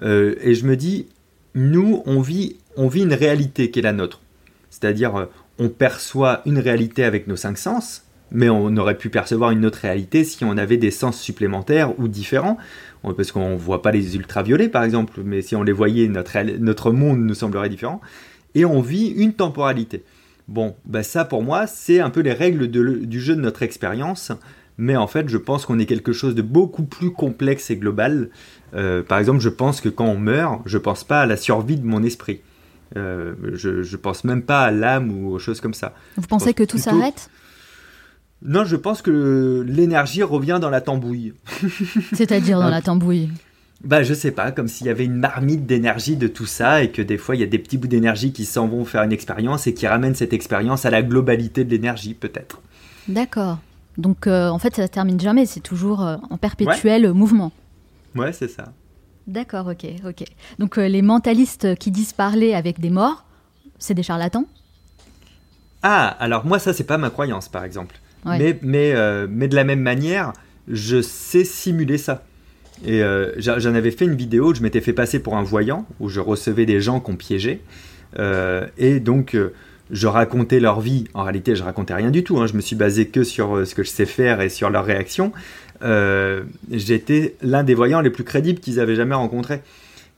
et 0.03 0.53
je 0.53 0.65
me 0.65 0.75
dis, 0.75 1.08
nous, 1.55 2.03
on 2.05 2.21
vit, 2.21 2.57
une 2.77 3.13
réalité 3.13 3.71
qui 3.71 3.79
est 3.79 3.83
la 3.83 3.93
nôtre 3.93 4.21
c'est-à-dire, 4.69 5.15
euh, 5.15 5.25
on 5.60 5.69
perçoit 5.69 6.41
une 6.45 6.60
réalité 6.60 7.03
avec 7.03 7.27
nos 7.27 7.36
cinq 7.36 7.57
sens, 7.57 8.03
mais 8.31 8.49
on 8.49 8.75
aurait 8.77 8.97
pu 8.97 9.10
percevoir 9.10 9.51
une 9.51 9.65
autre 9.65 9.79
réalité 9.79 10.23
si 10.23 10.43
on 10.43 10.57
avait 10.57 10.77
des 10.77 10.91
sens 10.91 11.19
supplémentaires 11.19 11.97
ou 11.99 12.07
différents. 12.07 12.57
Parce 13.15 13.31
qu'on 13.31 13.51
ne 13.51 13.57
voit 13.57 13.81
pas 13.81 13.91
les 13.91 14.15
ultraviolets, 14.17 14.67
par 14.67 14.83
exemple, 14.83 15.21
mais 15.23 15.41
si 15.41 15.55
on 15.55 15.63
les 15.63 15.71
voyait, 15.71 16.10
notre, 16.10 16.38
notre 16.60 16.91
monde 16.91 17.19
nous 17.19 17.36
semblerait 17.36 17.69
différent. 17.69 18.01
Et 18.53 18.65
on 18.65 18.81
vit 18.81 19.07
une 19.07 19.33
temporalité. 19.33 20.03
Bon, 20.49 20.75
bah 20.86 21.03
ça 21.03 21.23
pour 21.23 21.41
moi, 21.41 21.67
c'est 21.67 22.01
un 22.01 22.10
peu 22.10 22.19
les 22.19 22.33
règles 22.33 22.67
du 22.67 23.21
jeu 23.21 23.36
de 23.36 23.41
notre 23.41 23.63
expérience. 23.63 24.33
Mais 24.78 24.96
en 24.96 25.08
fait, 25.08 25.28
je 25.28 25.38
pense 25.38 25.66
qu'on 25.66 25.80
est 25.80 25.86
quelque 25.86 26.13
chose 26.13 26.36
de 26.36 26.42
beaucoup 26.42 26.84
plus 26.84 27.12
complexe 27.12 27.72
et 27.72 27.78
global. 27.78 28.30
Euh, 28.76 29.02
par 29.02 29.18
exemple, 29.18 29.40
je 29.40 29.50
pense 29.50 29.82
que 29.82 29.90
quand 29.90 30.06
on 30.06 30.18
meurt, 30.18 30.62
je 30.66 30.78
ne 30.78 30.84
pense 30.84 31.04
pas 31.04 31.22
à 31.22 31.26
la 31.26 31.38
survie 31.38 31.78
de 31.78 31.86
mon 31.86 32.04
esprit. 32.04 32.42
Euh, 32.96 33.34
je, 33.54 33.70
ne 33.70 33.98
pense 33.98 34.24
même 34.24 34.44
pas 34.44 34.62
à 34.62 34.72
l'âme 34.72 35.12
ou 35.12 35.32
aux 35.32 35.40
choses 35.40 35.62
comme 35.62 35.74
ça. 35.74 35.94
Vous 36.16 36.28
pensez 36.28 36.54
que 36.54 36.63
tout 36.63 36.78
s'arrête? 36.78 37.30
Non, 38.44 38.66
je 38.66 38.76
pense 38.76 39.02
que 39.02 39.66
l'énergie 39.68 40.22
revient 40.22 40.60
dans 40.62 40.70
la 40.70 40.80
tambouille. 40.82 41.34
C'est-à-dire 42.13 42.60
dans 42.60 42.70
la 42.70 42.82
tambouille? 42.82 43.30
Bah, 43.84 44.04
je 44.04 44.13
sais 44.13 44.32
pas, 44.32 44.52
comme 44.52 44.68
s'il 44.68 44.88
y 44.88 44.90
avait 44.90 45.06
une 45.06 45.18
marmite 45.18 45.66
d'énergie 45.66 46.16
de 46.16 46.28
tout 46.28 46.46
ça 46.46 46.84
et 46.84 46.92
que 46.92 47.02
des 47.02 47.18
fois 47.18 47.36
il 47.36 47.42
y 47.42 47.44
a 47.44 47.48
des 47.48 47.60
petits 47.60 47.78
bouts 47.78 47.88
d'énergie 47.88 48.32
qui 48.32 48.46
s'en 48.46 48.68
vont 48.68 48.86
faire 48.86 49.04
une 49.04 49.12
expérience 49.12 49.68
et 49.68 49.74
qui 49.74 49.86
ramènent 49.86 50.16
cette 50.16 50.34
expérience 50.34 50.86
à 50.86 50.90
la 50.90 51.04
globalité 51.04 51.63
de 51.63 51.70
l'énergie, 51.70 52.16
peut-être. 52.16 52.62
D'accord. 53.08 53.60
Donc 53.97 54.27
euh, 54.27 54.49
en 54.49 54.60
fait, 54.60 54.75
ça 54.75 54.83
ne 54.83 54.88
termine 54.88 55.19
jamais, 55.19 55.45
c'est 55.45 55.60
toujours 55.60 56.05
euh, 56.05 56.17
en 56.29 56.38
perpétuel 56.38 57.13
mouvement. 57.13 57.51
Ouais, 58.15 58.31
c'est 58.31 58.47
ça. 58.47 58.65
D'accord, 59.25 59.67
ok, 59.67 59.86
ok. 60.05 60.23
Donc 60.60 60.77
euh, 60.77 60.88
les 60.88 61.01
mentalistes 61.01 61.75
qui 61.75 61.91
disent 61.91 62.13
parler 62.13 62.53
avec 62.53 62.79
des 62.79 62.89
morts, 62.89 63.25
c'est 63.79 63.93
des 63.93 64.03
charlatans? 64.03 64.45
Ah, 65.83 66.07
alors 66.19 66.45
moi 66.45 66.60
ça 66.60 66.73
c'est 66.73 66.83
pas 66.83 66.97
ma 66.97 67.10
croyance 67.10 67.49
par 67.49 67.63
exemple. 67.63 67.99
Mais, 68.25 68.60
mais, 68.62 68.91
euh, 68.93 69.25
mais 69.29 69.47
de 69.47 69.55
la 69.55 69.63
même 69.63 69.79
manière, 69.79 70.33
je 70.67 71.01
sais 71.01 71.45
simuler 71.45 71.97
ça. 71.97 72.23
Et 72.86 73.01
j'en 73.38 73.73
avais 73.73 73.89
fait 73.89 74.05
une 74.05 74.15
vidéo 74.15 74.51
où 74.51 74.53
je 74.53 74.62
m'étais 74.62 74.81
fait 74.81 74.93
passer 74.93 75.19
pour 75.19 75.38
un 75.38 75.43
voyant, 75.43 75.88
où 75.99 76.10
je 76.10 76.19
recevais 76.19 76.65
des 76.65 76.81
gens 76.81 76.99
qu'on 76.99 77.15
piégeait. 77.15 77.62
et 78.77 78.99
donc 78.99 79.38
je 79.91 80.08
racontais 80.08 80.60
leur 80.60 80.82
vie. 80.82 81.06
En 81.13 81.23
réalité, 81.23 81.56
je 81.56 81.63
racontais 81.63 81.93
rien 81.93 82.12
du 82.12 82.23
tout. 82.23 82.39
Hein. 82.39 82.47
Je 82.47 82.54
me 82.54 82.62
suis 82.62 82.76
basé 82.76 83.08
que 83.08 83.23
sur 83.23 83.65
ce 83.65 83.76
que 83.76 83.84
je 83.84 83.89
sais 83.89 84.06
faire 84.06 84.41
et 84.41 84.50
sur 84.50 84.69
leurs 84.69 84.86
réactions. 84.86 85.32
Euh, 85.84 86.43
j'étais 86.71 87.36
l'un 87.41 87.63
des 87.63 87.76
voyants 87.76 88.02
les 88.02 88.10
plus 88.10 88.23
crédibles 88.23 88.60
qu'ils 88.60 88.80
avaient 88.80 88.95
jamais 88.95 89.15
rencontrés. 89.15 89.62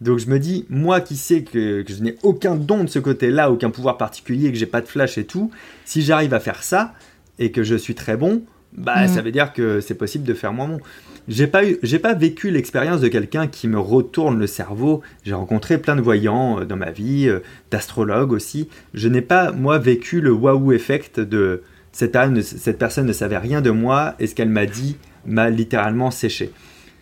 Donc 0.02 0.20
je 0.20 0.28
me 0.28 0.40
dis, 0.40 0.66
moi 0.70 1.02
qui 1.02 1.18
sais 1.18 1.44
que, 1.44 1.84
je 1.88 2.02
n'ai 2.02 2.16
aucun 2.24 2.56
don 2.56 2.84
de 2.84 2.90
ce 2.90 3.00
côté-là, 3.00 3.52
aucun 3.52 3.70
pouvoir 3.70 3.98
particulier, 3.98 4.52
que 4.52 4.58
j'ai 4.58 4.66
pas 4.66 4.82
de 4.82 4.88
flash 4.88 5.18
et 5.18 5.26
tout, 5.26 5.52
si 5.84 6.02
j'arrive 6.02 6.34
à 6.34 6.40
faire 6.40 6.64
ça 6.64 6.94
et 7.38 7.52
que 7.52 7.64
je 7.64 7.76
suis 7.76 7.96
très 7.96 8.16
bon, 8.16 8.44
bah 8.74 9.06
mm. 9.06 9.08
ça 9.10 9.22
veut 9.22 9.32
dire 9.32 9.52
que 9.52 9.82
c'est 9.82 9.96
possible 9.96 10.24
de 10.24 10.34
faire 10.34 10.54
moins 10.54 10.68
bon. 10.70 10.80
J'ai 11.28 11.48
pas 11.48 11.66
eu, 11.66 11.78
j'ai 11.84 12.00
pas 12.00 12.14
vécu 12.14 12.50
l'expérience 12.50 13.02
de 13.02 13.08
quelqu'un 13.08 13.48
qui 13.48 13.68
me 13.68 13.80
retourne 13.80 14.40
le 14.40 14.48
cerveau. 14.48 15.02
J'ai 15.24 15.34
rencontré 15.34 15.78
plein 15.78 15.96
de 15.96 16.02
voyants 16.02 16.60
euh, 16.60 16.66
dans 16.66 16.78
ma 16.78 16.92
vie, 16.92 17.28
euh, 17.28 17.40
d'astrologues 17.72 18.32
aussi. 18.32 18.70
Je 18.94 19.08
n'ai 19.08 19.22
pas 19.22 19.52
moi 19.52 19.78
vécu 19.78 20.22
le 20.22 20.32
waouh 20.32 20.72
effect 20.72 21.20
de 21.20 21.62
cette, 21.92 22.18
cette 22.42 22.78
personne 22.78 23.06
ne 23.06 23.14
savait 23.14 23.38
rien 23.38 23.62
de 23.62 23.72
moi 23.72 24.16
et 24.20 24.28
ce 24.28 24.36
qu'elle 24.36 24.50
m'a 24.50 24.66
dit 24.66 24.98
m'a 25.26 25.50
littéralement 25.50 26.12
séché. 26.12 26.52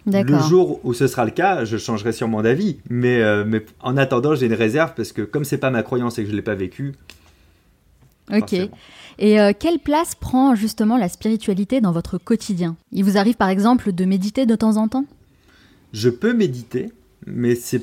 Le 0.06 0.40
jour 0.40 0.80
où 0.86 0.94
ce 0.94 1.06
sera 1.06 1.26
le 1.26 1.32
cas, 1.32 1.66
je 1.66 1.78
changerai 1.78 2.14
sûrement 2.14 2.42
d'avis. 2.42 2.78
Mais, 2.90 3.22
euh, 3.22 3.44
mais 3.46 3.66
en 3.82 3.98
attendant, 3.98 4.36
j'ai 4.36 4.46
une 4.46 4.54
réserve 4.54 4.94
parce 4.96 5.12
que 5.12 5.22
comme 5.22 5.44
c'est 5.44 5.58
pas 5.58 5.70
ma 5.70 5.84
croyance 5.84 6.18
et 6.18 6.24
que 6.24 6.30
je 6.30 6.36
l'ai 6.36 6.42
pas 6.42 6.56
vécu. 6.56 6.94
Ok. 8.34 8.54
Et 9.20 9.40
euh, 9.40 9.52
quelle 9.58 9.80
place 9.80 10.16
prend 10.16 10.56
justement 10.56 10.98
la 10.98 11.10
spiritualité 11.10 11.82
dans 11.82 11.92
votre 11.92 12.18
quotidien? 12.18 12.76
Il 12.92 13.04
vous 13.04 13.18
arrive 13.18 13.36
par 13.36 13.50
exemple 13.50 13.92
de 13.92 14.06
méditer 14.06 14.46
de 14.46 14.56
temps 14.56 14.78
en 14.78 14.88
temps? 14.88 15.06
Je 15.94 16.10
peux 16.10 16.34
méditer, 16.34 16.92
mais 17.26 17.56
c'est 17.56 17.82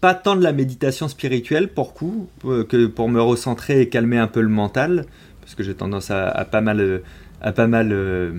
pas 0.00 0.14
tant 0.14 0.36
de 0.36 0.42
la 0.42 0.52
méditation 0.52 1.08
spirituelle 1.08 1.68
pour 1.68 1.92
coup 1.92 2.28
euh, 2.46 2.64
que 2.64 2.86
pour 2.86 3.08
me 3.08 3.20
recentrer 3.20 3.82
et 3.82 3.88
calmer 3.88 4.16
un 4.16 4.28
peu 4.28 4.40
le 4.40 4.48
mental, 4.48 5.04
parce 5.40 5.54
que 5.54 5.62
j'ai 5.62 5.74
tendance 5.74 6.10
à, 6.10 6.28
à, 6.28 6.44
pas 6.44 6.62
mal 6.62 7.02
à 7.40 7.52
pas 7.52 7.66
mal 7.66 7.90
euh, 7.92 8.32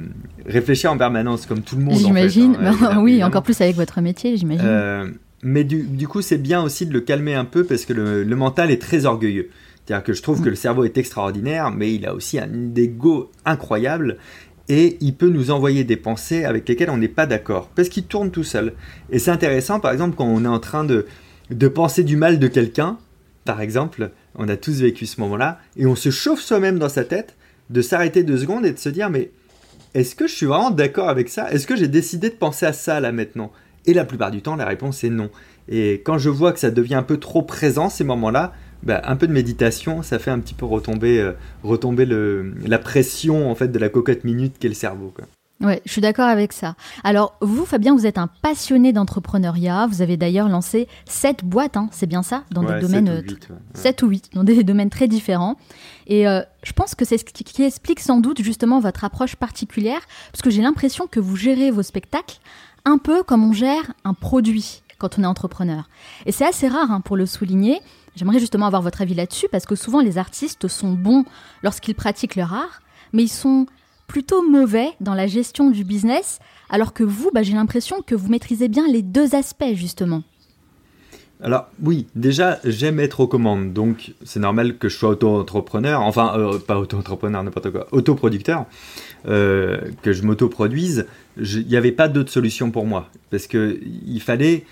réfléchir 0.45 0.91
en 0.91 0.97
permanence, 0.97 1.45
comme 1.45 1.61
tout 1.61 1.75
le 1.75 1.83
monde. 1.83 1.97
J'imagine. 1.97 2.57
Hein, 2.59 2.99
oui, 3.01 3.23
encore 3.23 3.43
plus 3.43 3.59
avec 3.61 3.75
votre 3.75 3.99
métier, 4.01 4.37
j'imagine. 4.37 4.65
Euh, 4.65 5.07
mais 5.43 5.63
du, 5.63 5.83
du 5.83 6.07
coup, 6.07 6.21
c'est 6.21 6.37
bien 6.37 6.61
aussi 6.61 6.85
de 6.85 6.93
le 6.93 7.01
calmer 7.01 7.33
un 7.33 7.45
peu 7.45 7.63
parce 7.63 7.85
que 7.85 7.93
le, 7.93 8.23
le 8.23 8.35
mental 8.35 8.69
est 8.69 8.81
très 8.81 9.05
orgueilleux. 9.05 9.49
C'est-à-dire 9.85 10.03
que 10.03 10.13
je 10.13 10.21
trouve 10.21 10.41
que 10.41 10.49
le 10.49 10.55
cerveau 10.55 10.85
est 10.85 10.97
extraordinaire, 10.97 11.71
mais 11.71 11.93
il 11.93 12.05
a 12.05 12.13
aussi 12.13 12.39
un 12.39 12.75
ego 12.75 13.31
incroyable 13.45 14.17
et 14.69 14.97
il 15.01 15.15
peut 15.15 15.29
nous 15.29 15.51
envoyer 15.51 15.83
des 15.83 15.97
pensées 15.97 16.45
avec 16.45 16.67
lesquelles 16.69 16.89
on 16.89 16.97
n'est 16.97 17.07
pas 17.07 17.25
d'accord 17.25 17.69
parce 17.75 17.89
qu'il 17.89 18.05
tourne 18.05 18.31
tout 18.31 18.43
seul. 18.43 18.73
Et 19.09 19.19
c'est 19.19 19.31
intéressant, 19.31 19.79
par 19.79 19.91
exemple, 19.91 20.15
quand 20.15 20.25
on 20.25 20.45
est 20.45 20.47
en 20.47 20.59
train 20.59 20.83
de, 20.83 21.07
de 21.49 21.67
penser 21.67 22.03
du 22.03 22.15
mal 22.15 22.39
de 22.39 22.47
quelqu'un, 22.47 22.97
par 23.43 23.59
exemple, 23.61 24.11
on 24.35 24.47
a 24.47 24.55
tous 24.55 24.81
vécu 24.81 25.05
ce 25.05 25.19
moment-là, 25.21 25.59
et 25.75 25.85
on 25.85 25.95
se 25.95 26.11
chauffe 26.11 26.41
soi-même 26.41 26.79
dans 26.79 26.89
sa 26.89 27.03
tête 27.03 27.35
de 27.69 27.81
s'arrêter 27.81 28.23
deux 28.23 28.37
secondes 28.37 28.65
et 28.65 28.71
de 28.71 28.79
se 28.79 28.89
dire 28.89 29.09
mais 29.09 29.31
est-ce 29.93 30.15
que 30.15 30.27
je 30.27 30.33
suis 30.33 30.45
vraiment 30.45 30.71
d'accord 30.71 31.09
avec 31.09 31.27
ça? 31.27 31.51
Est-ce 31.51 31.67
que 31.67 31.75
j'ai 31.75 31.87
décidé 31.87 32.29
de 32.29 32.35
penser 32.35 32.65
à 32.65 32.73
ça 32.73 32.99
là 32.99 33.11
maintenant? 33.11 33.51
Et 33.85 33.93
la 33.93 34.05
plupart 34.05 34.31
du 34.31 34.41
temps, 34.41 34.55
la 34.55 34.65
réponse 34.65 35.03
est 35.03 35.09
non. 35.09 35.29
Et 35.67 36.01
quand 36.05 36.17
je 36.17 36.29
vois 36.29 36.53
que 36.53 36.59
ça 36.59 36.71
devient 36.71 36.95
un 36.95 37.03
peu 37.03 37.17
trop 37.17 37.41
présent 37.41 37.89
ces 37.89 38.03
moments-là, 38.03 38.53
bah, 38.83 39.01
un 39.05 39.15
peu 39.15 39.27
de 39.27 39.33
méditation, 39.33 40.01
ça 40.01 40.19
fait 40.19 40.31
un 40.31 40.39
petit 40.39 40.53
peu 40.53 40.65
retomber, 40.65 41.19
euh, 41.19 41.33
retomber 41.63 42.05
le, 42.05 42.53
la 42.65 42.79
pression 42.79 43.49
en 43.49 43.55
fait 43.55 43.69
de 43.69 43.79
la 43.79 43.89
cocotte 43.89 44.23
minute 44.23 44.55
qu'est 44.59 44.69
le 44.69 44.73
cerveau. 44.73 45.11
Quoi. 45.15 45.25
Ouais, 45.61 45.81
je 45.85 45.91
suis 45.91 46.01
d'accord 46.01 46.27
avec 46.27 46.53
ça. 46.53 46.75
Alors, 47.03 47.35
vous, 47.41 47.65
Fabien, 47.65 47.93
vous 47.93 48.07
êtes 48.07 48.17
un 48.17 48.27
passionné 48.41 48.93
d'entrepreneuriat. 48.93 49.85
Vous 49.87 50.01
avez 50.01 50.17
d'ailleurs 50.17 50.49
lancé 50.49 50.87
sept 51.05 51.45
boîtes, 51.45 51.77
hein, 51.77 51.87
c'est 51.91 52.07
bien 52.07 52.23
ça, 52.23 52.43
dans 52.51 52.63
des 52.63 52.79
domaines. 52.79 53.23
7 53.75 54.01
ou 54.01 54.07
8, 54.07 54.31
dans 54.33 54.43
des 54.43 54.63
domaines 54.63 54.89
très 54.89 55.07
différents. 55.07 55.57
Et 56.07 56.27
euh, 56.27 56.41
je 56.63 56.73
pense 56.73 56.95
que 56.95 57.05
c'est 57.05 57.17
ce 57.17 57.25
qui 57.25 57.63
explique 57.63 57.99
sans 57.99 58.19
doute 58.19 58.41
justement 58.41 58.79
votre 58.79 59.03
approche 59.03 59.35
particulière, 59.35 60.01
parce 60.31 60.41
que 60.41 60.49
j'ai 60.49 60.63
l'impression 60.63 61.05
que 61.05 61.19
vous 61.19 61.35
gérez 61.35 61.69
vos 61.69 61.83
spectacles 61.83 62.39
un 62.83 62.97
peu 62.97 63.21
comme 63.21 63.43
on 63.43 63.53
gère 63.53 63.93
un 64.03 64.15
produit 64.15 64.81
quand 64.97 65.19
on 65.19 65.23
est 65.23 65.27
entrepreneur. 65.27 65.89
Et 66.25 66.31
c'est 66.31 66.45
assez 66.45 66.67
rare 66.67 66.91
hein, 66.91 67.01
pour 67.01 67.17
le 67.17 67.25
souligner. 67.25 67.79
J'aimerais 68.15 68.39
justement 68.39 68.65
avoir 68.65 68.81
votre 68.81 69.01
avis 69.01 69.13
là-dessus, 69.13 69.47
parce 69.51 69.65
que 69.65 69.75
souvent 69.75 70.01
les 70.01 70.17
artistes 70.17 70.67
sont 70.67 70.93
bons 70.93 71.25
lorsqu'ils 71.63 71.95
pratiquent 71.95 72.35
leur 72.35 72.53
art, 72.53 72.81
mais 73.13 73.23
ils 73.23 73.29
sont 73.29 73.65
plutôt 74.07 74.47
mauvais 74.47 74.89
dans 74.99 75.13
la 75.13 75.27
gestion 75.27 75.69
du 75.69 75.85
business, 75.85 76.39
alors 76.69 76.93
que 76.93 77.03
vous, 77.03 77.31
bah, 77.33 77.43
j'ai 77.43 77.53
l'impression 77.53 78.01
que 78.01 78.13
vous 78.15 78.29
maîtrisez 78.29 78.67
bien 78.67 78.87
les 78.87 79.01
deux 79.01 79.35
aspects, 79.35 79.73
justement. 79.73 80.23
Alors 81.43 81.67
oui, 81.81 82.05
déjà 82.15 82.59
j'aime 82.63 82.99
être 82.99 83.21
aux 83.21 83.27
commandes, 83.27 83.73
donc 83.73 84.13
c'est 84.23 84.39
normal 84.39 84.77
que 84.77 84.89
je 84.89 84.95
sois 84.95 85.09
auto-entrepreneur, 85.09 86.01
enfin 86.01 86.37
euh, 86.37 86.59
pas 86.59 86.77
auto-entrepreneur, 86.77 87.41
n'importe 87.41 87.71
quoi, 87.71 87.87
autoproducteur, 87.91 88.65
euh, 89.27 89.79
que 90.03 90.13
je 90.13 90.21
m'auto-produise. 90.21 91.07
Il 91.37 91.65
n'y 91.67 91.77
avait 91.77 91.91
pas 91.91 92.09
d'autre 92.09 92.31
solution 92.31 92.69
pour 92.69 92.85
moi, 92.85 93.09
parce 93.31 93.47
que 93.47 93.79
il 94.05 94.21
fallait 94.21 94.65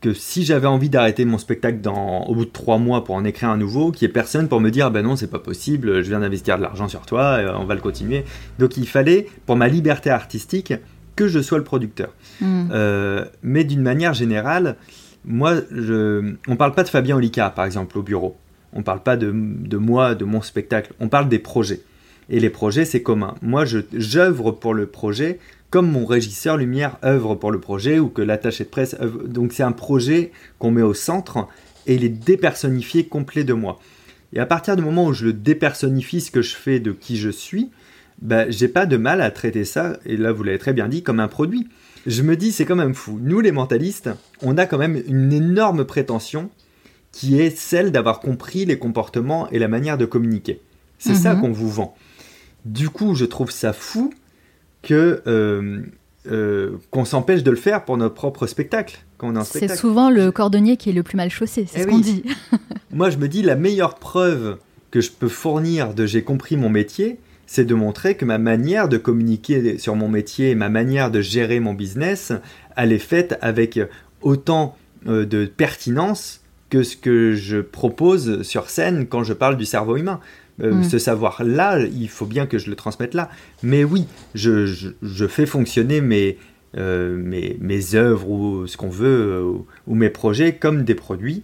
que 0.00 0.12
si 0.12 0.44
j'avais 0.44 0.66
envie 0.66 0.90
d'arrêter 0.90 1.24
mon 1.24 1.38
spectacle 1.38 1.80
dans, 1.80 2.24
au 2.24 2.34
bout 2.34 2.44
de 2.44 2.50
trois 2.50 2.78
mois 2.78 3.04
pour 3.04 3.14
en 3.14 3.24
écrire 3.24 3.48
un 3.48 3.56
nouveau, 3.56 3.92
qu'il 3.92 4.06
n'y 4.06 4.10
ait 4.10 4.12
personne 4.12 4.48
pour 4.48 4.60
me 4.60 4.70
dire 4.70 4.90
ben 4.90 5.02
non, 5.02 5.16
c'est 5.16 5.30
pas 5.30 5.38
possible, 5.38 6.02
je 6.02 6.08
viens 6.08 6.20
d'investir 6.20 6.58
de 6.58 6.62
l'argent 6.62 6.88
sur 6.88 7.06
toi, 7.06 7.40
on 7.58 7.64
va 7.64 7.74
le 7.74 7.80
continuer. 7.80 8.24
Donc 8.58 8.76
il 8.76 8.86
fallait, 8.86 9.26
pour 9.46 9.56
ma 9.56 9.68
liberté 9.68 10.10
artistique, 10.10 10.74
que 11.16 11.28
je 11.28 11.40
sois 11.40 11.58
le 11.58 11.64
producteur. 11.64 12.10
Hmm. 12.40 12.68
Euh, 12.70 13.24
mais 13.42 13.64
d'une 13.64 13.82
manière 13.82 14.14
générale, 14.14 14.76
moi, 15.24 15.54
je, 15.72 16.34
on 16.46 16.56
parle 16.56 16.74
pas 16.74 16.84
de 16.84 16.88
Fabien 16.88 17.16
Olicard, 17.16 17.54
par 17.54 17.64
exemple, 17.64 17.98
au 17.98 18.02
bureau. 18.02 18.36
On 18.72 18.82
parle 18.82 19.02
pas 19.02 19.16
de, 19.16 19.32
de 19.34 19.76
moi, 19.76 20.14
de 20.14 20.24
mon 20.24 20.42
spectacle. 20.42 20.92
On 21.00 21.08
parle 21.08 21.28
des 21.28 21.38
projets. 21.38 21.80
Et 22.28 22.38
les 22.38 22.50
projets, 22.50 22.84
c'est 22.84 23.02
commun. 23.02 23.34
Moi, 23.40 23.64
j'œuvre 23.92 24.52
pour 24.52 24.74
le 24.74 24.86
projet 24.86 25.38
comme 25.70 25.90
mon 25.90 26.06
régisseur 26.06 26.56
lumière 26.56 26.98
œuvre 27.04 27.34
pour 27.34 27.50
le 27.50 27.60
projet 27.60 27.98
ou 27.98 28.08
que 28.08 28.22
l'attaché 28.22 28.64
de 28.64 28.68
presse 28.68 28.96
œuvre. 29.00 29.26
Donc 29.26 29.52
c'est 29.52 29.62
un 29.62 29.72
projet 29.72 30.32
qu'on 30.58 30.70
met 30.70 30.82
au 30.82 30.94
centre 30.94 31.48
et 31.86 31.94
il 31.94 32.04
est 32.04 32.08
dépersonnifié 32.08 33.06
complet 33.06 33.44
de 33.44 33.52
moi. 33.52 33.78
Et 34.32 34.38
à 34.38 34.46
partir 34.46 34.76
du 34.76 34.82
moment 34.82 35.06
où 35.06 35.12
je 35.12 35.24
le 35.24 35.32
dépersonnifie, 35.32 36.20
ce 36.20 36.30
que 36.30 36.42
je 36.42 36.54
fais 36.54 36.80
de 36.80 36.92
qui 36.92 37.16
je 37.16 37.30
suis, 37.30 37.70
ben, 38.20 38.50
j'ai 38.50 38.68
pas 38.68 38.86
de 38.86 38.96
mal 38.96 39.20
à 39.20 39.30
traiter 39.30 39.64
ça, 39.64 39.98
et 40.04 40.16
là 40.16 40.32
vous 40.32 40.42
l'avez 40.42 40.58
très 40.58 40.72
bien 40.72 40.88
dit, 40.88 41.02
comme 41.02 41.20
un 41.20 41.28
produit. 41.28 41.68
Je 42.06 42.22
me 42.22 42.36
dis, 42.36 42.52
c'est 42.52 42.64
quand 42.64 42.76
même 42.76 42.94
fou. 42.94 43.18
Nous, 43.20 43.40
les 43.40 43.52
mentalistes, 43.52 44.10
on 44.42 44.58
a 44.58 44.66
quand 44.66 44.78
même 44.78 45.02
une 45.08 45.32
énorme 45.32 45.84
prétention 45.84 46.50
qui 47.12 47.40
est 47.40 47.56
celle 47.56 47.92
d'avoir 47.92 48.20
compris 48.20 48.64
les 48.64 48.78
comportements 48.78 49.48
et 49.50 49.58
la 49.58 49.68
manière 49.68 49.98
de 49.98 50.06
communiquer. 50.06 50.60
C'est 50.98 51.14
ça 51.14 51.34
mhm. 51.34 51.40
qu'on 51.40 51.52
vous 51.52 51.70
vend. 51.70 51.96
Du 52.64 52.90
coup, 52.90 53.14
je 53.14 53.24
trouve 53.24 53.50
ça 53.50 53.72
fou 53.72 54.12
que 54.86 55.20
euh, 55.26 55.80
euh, 56.30 56.76
qu'on 56.92 57.04
s'empêche 57.04 57.42
de 57.42 57.50
le 57.50 57.56
faire 57.56 57.84
pour 57.84 57.96
notre 57.96 58.14
propre 58.14 58.46
spectacle. 58.46 59.04
C'est 59.44 59.74
souvent 59.74 60.10
le 60.10 60.30
cordonnier 60.30 60.76
qui 60.76 60.90
est 60.90 60.92
le 60.92 61.02
plus 61.02 61.16
mal 61.16 61.30
chaussé, 61.30 61.66
c'est 61.68 61.80
eh 61.80 61.82
ce 61.82 61.88
qu'on 61.88 61.98
dit. 61.98 62.22
Moi, 62.92 63.10
je 63.10 63.16
me 63.16 63.28
dis, 63.28 63.42
la 63.42 63.56
meilleure 63.56 63.96
preuve 63.96 64.58
que 64.90 65.00
je 65.00 65.10
peux 65.10 65.28
fournir 65.28 65.94
de 65.94 66.06
j'ai 66.06 66.22
compris 66.22 66.56
mon 66.56 66.68
métier, 66.68 67.18
c'est 67.46 67.64
de 67.64 67.74
montrer 67.74 68.16
que 68.16 68.24
ma 68.24 68.38
manière 68.38 68.88
de 68.88 68.96
communiquer 68.96 69.78
sur 69.78 69.96
mon 69.96 70.08
métier, 70.08 70.54
ma 70.54 70.68
manière 70.68 71.10
de 71.10 71.20
gérer 71.20 71.60
mon 71.60 71.74
business, 71.74 72.32
elle 72.76 72.92
est 72.92 72.98
faite 72.98 73.38
avec 73.40 73.80
autant 74.20 74.76
euh, 75.08 75.24
de 75.24 75.46
pertinence 75.46 76.42
que 76.70 76.82
ce 76.82 76.96
que 76.96 77.34
je 77.34 77.58
propose 77.58 78.42
sur 78.42 78.70
scène 78.70 79.06
quand 79.06 79.24
je 79.24 79.32
parle 79.32 79.56
du 79.56 79.64
cerveau 79.64 79.96
humain. 79.96 80.20
Euh. 80.62 80.82
Ce 80.82 80.98
savoir-là, 80.98 81.80
il 81.80 82.08
faut 82.08 82.26
bien 82.26 82.46
que 82.46 82.58
je 82.58 82.70
le 82.70 82.76
transmette 82.76 83.14
là. 83.14 83.30
Mais 83.62 83.84
oui, 83.84 84.06
je, 84.34 84.66
fais 85.28 85.46
fonctionner 85.46 86.00
mes, 86.00 86.38
euh, 86.76 87.16
mes, 87.16 87.56
mes, 87.60 87.94
œuvres 87.94 88.28
ou 88.30 88.66
ce 88.66 88.76
qu'on 88.76 88.88
veut, 88.88 89.44
ou, 89.86 89.94
mes 89.94 90.10
projets 90.10 90.54
comme 90.54 90.84
des 90.84 90.94
produits, 90.94 91.42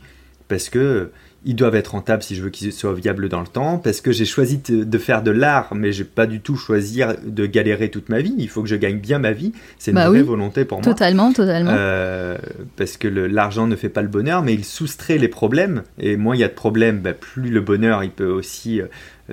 parce 0.48 0.68
que 0.68 1.10
ils 1.44 1.56
doivent 1.56 1.74
être 1.74 1.88
rentables 1.88 2.22
si 2.22 2.36
je 2.36 2.42
veux 2.42 2.50
qu'ils 2.50 2.72
soient 2.72 2.94
viables 2.94 3.28
dans 3.28 3.40
le 3.40 3.46
temps, 3.46 3.78
parce 3.78 4.00
que 4.00 4.12
j'ai 4.12 4.24
choisi 4.24 4.58
de 4.58 4.98
faire 4.98 5.22
de 5.22 5.30
l'art, 5.30 5.74
mais 5.74 5.92
j'ai 5.92 6.04
pas 6.04 6.26
du 6.26 6.40
tout 6.40 6.56
choisi 6.56 7.02
de 7.24 7.46
galérer 7.46 7.90
toute 7.90 8.08
ma 8.08 8.20
vie. 8.20 8.34
Il 8.38 8.48
faut 8.48 8.62
que 8.62 8.68
je 8.68 8.76
gagne 8.76 8.98
bien 8.98 9.18
ma 9.18 9.32
vie. 9.32 9.52
C'est 9.78 9.90
une 9.90 9.96
bah 9.96 10.08
vraie 10.08 10.22
volonté 10.22 10.64
pour 10.64 10.78
moi. 10.78 10.84
Totalement, 10.84 11.32
totalement. 11.32 11.72
Euh, 11.74 12.38
parce 12.76 12.96
que 12.96 13.08
l'argent 13.08 13.66
ne 13.66 13.76
fait 13.76 13.88
pas 13.88 14.02
le 14.02 14.08
bonheur, 14.08 14.42
mais 14.42 14.54
il 14.54 14.64
soustrait 14.64 15.18
les 15.18 15.28
problèmes. 15.28 15.82
Et 15.98 16.16
moins 16.16 16.36
il 16.36 16.40
y 16.40 16.44
a 16.44 16.48
de 16.48 16.52
problèmes, 16.52 17.00
bah, 17.00 17.12
plus 17.12 17.50
le 17.50 17.60
bonheur 17.60 18.04
il 18.04 18.10
peut 18.10 18.30
aussi 18.30 18.80
euh, 18.80 18.86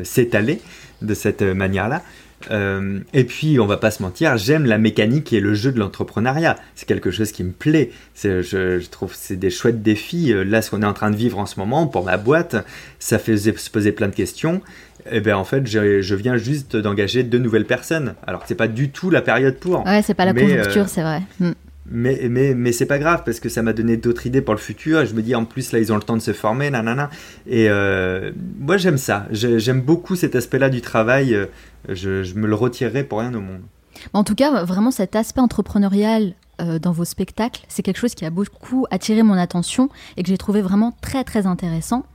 s'étaler 0.03 0.61
de 1.01 1.13
cette 1.13 1.41
manière-là. 1.41 2.01
Euh, 2.51 2.99
et 3.13 3.23
puis, 3.23 3.59
on 3.59 3.65
va 3.65 3.77
pas 3.77 3.91
se 3.91 4.01
mentir, 4.01 4.37
j'aime 4.37 4.65
la 4.65 4.77
mécanique 4.77 5.33
et 5.33 5.39
le 5.39 5.53
jeu 5.53 5.71
de 5.71 5.79
l'entrepreneuriat. 5.79 6.57
C'est 6.75 6.87
quelque 6.87 7.11
chose 7.11 7.31
qui 7.31 7.43
me 7.43 7.51
plaît. 7.51 7.91
Je, 8.15 8.41
je, 8.41 8.89
trouve 8.89 9.13
c'est 9.13 9.35
des 9.35 9.49
chouettes 9.49 9.81
défis. 9.81 10.33
Euh, 10.33 10.43
là, 10.43 10.61
ce 10.61 10.69
qu'on 10.69 10.81
est 10.81 10.85
en 10.85 10.93
train 10.93 11.11
de 11.11 11.15
vivre 11.15 11.39
en 11.39 11.45
ce 11.45 11.59
moment 11.59 11.87
pour 11.87 12.05
ma 12.05 12.17
boîte, 12.17 12.55
ça 12.99 13.19
fait 13.19 13.37
se 13.37 13.69
poser 13.69 13.91
plein 13.91 14.07
de 14.07 14.15
questions. 14.15 14.61
Et 15.05 15.17
eh 15.17 15.19
ben 15.21 15.35
en 15.35 15.45
fait, 15.45 15.65
je, 15.65 16.01
je 16.01 16.15
viens 16.15 16.35
juste 16.35 16.75
d'engager 16.75 17.23
deux 17.23 17.37
nouvelles 17.37 17.65
personnes. 17.65 18.15
Alors 18.27 18.43
c'est 18.45 18.55
pas 18.55 18.67
du 18.67 18.89
tout 18.89 19.09
la 19.09 19.21
période 19.21 19.55
pour. 19.55 19.85
Ouais, 19.85 20.01
c'est 20.01 20.13
pas 20.13 20.25
la 20.25 20.33
conjoncture, 20.33 20.83
euh, 20.83 20.87
c'est 20.87 21.01
vrai. 21.01 21.21
Mm. 21.39 21.51
Mais, 21.91 22.27
mais, 22.29 22.53
mais 22.53 22.71
c'est 22.71 22.85
pas 22.85 22.99
grave 22.99 23.23
parce 23.25 23.39
que 23.39 23.49
ça 23.49 23.63
m'a 23.63 23.73
donné 23.73 23.97
d'autres 23.97 24.27
idées 24.27 24.41
pour 24.41 24.53
le 24.53 24.59
futur. 24.59 25.01
Et 25.01 25.07
je 25.07 25.15
me 25.15 25.21
dis 25.21 25.33
en 25.33 25.45
plus 25.45 25.71
là 25.71 25.79
ils 25.79 25.91
ont 25.91 25.95
le 25.95 26.03
temps 26.03 26.17
de 26.17 26.21
se 26.21 26.33
former, 26.33 26.69
nanana. 26.69 27.09
Et 27.47 27.67
euh, 27.69 28.31
moi 28.59 28.77
j'aime 28.77 28.97
ça. 28.97 29.25
J'aime 29.31 29.81
beaucoup 29.81 30.15
cet 30.15 30.35
aspect-là 30.35 30.69
du 30.69 30.81
travail. 30.81 31.35
Je, 31.87 32.33
me 32.33 32.47
le 32.47 32.55
retirerai 32.55 33.03
pour 33.03 33.19
rien 33.19 33.33
au 33.33 33.41
monde. 33.41 33.61
En 34.13 34.23
tout 34.23 34.35
cas, 34.35 34.63
vraiment 34.63 34.91
cet 34.91 35.15
aspect 35.15 35.41
entrepreneurial 35.41 36.35
euh, 36.61 36.79
dans 36.79 36.91
vos 36.91 37.05
spectacles, 37.05 37.65
c'est 37.67 37.83
quelque 37.83 37.97
chose 37.97 38.15
qui 38.15 38.25
a 38.25 38.29
beaucoup 38.29 38.85
attiré 38.91 39.23
mon 39.23 39.33
attention 39.33 39.89
et 40.17 40.23
que 40.23 40.29
j'ai 40.29 40.37
trouvé 40.37 40.61
vraiment 40.61 40.93
très 41.01 41.23
très 41.23 41.45
intéressant. 41.47 42.05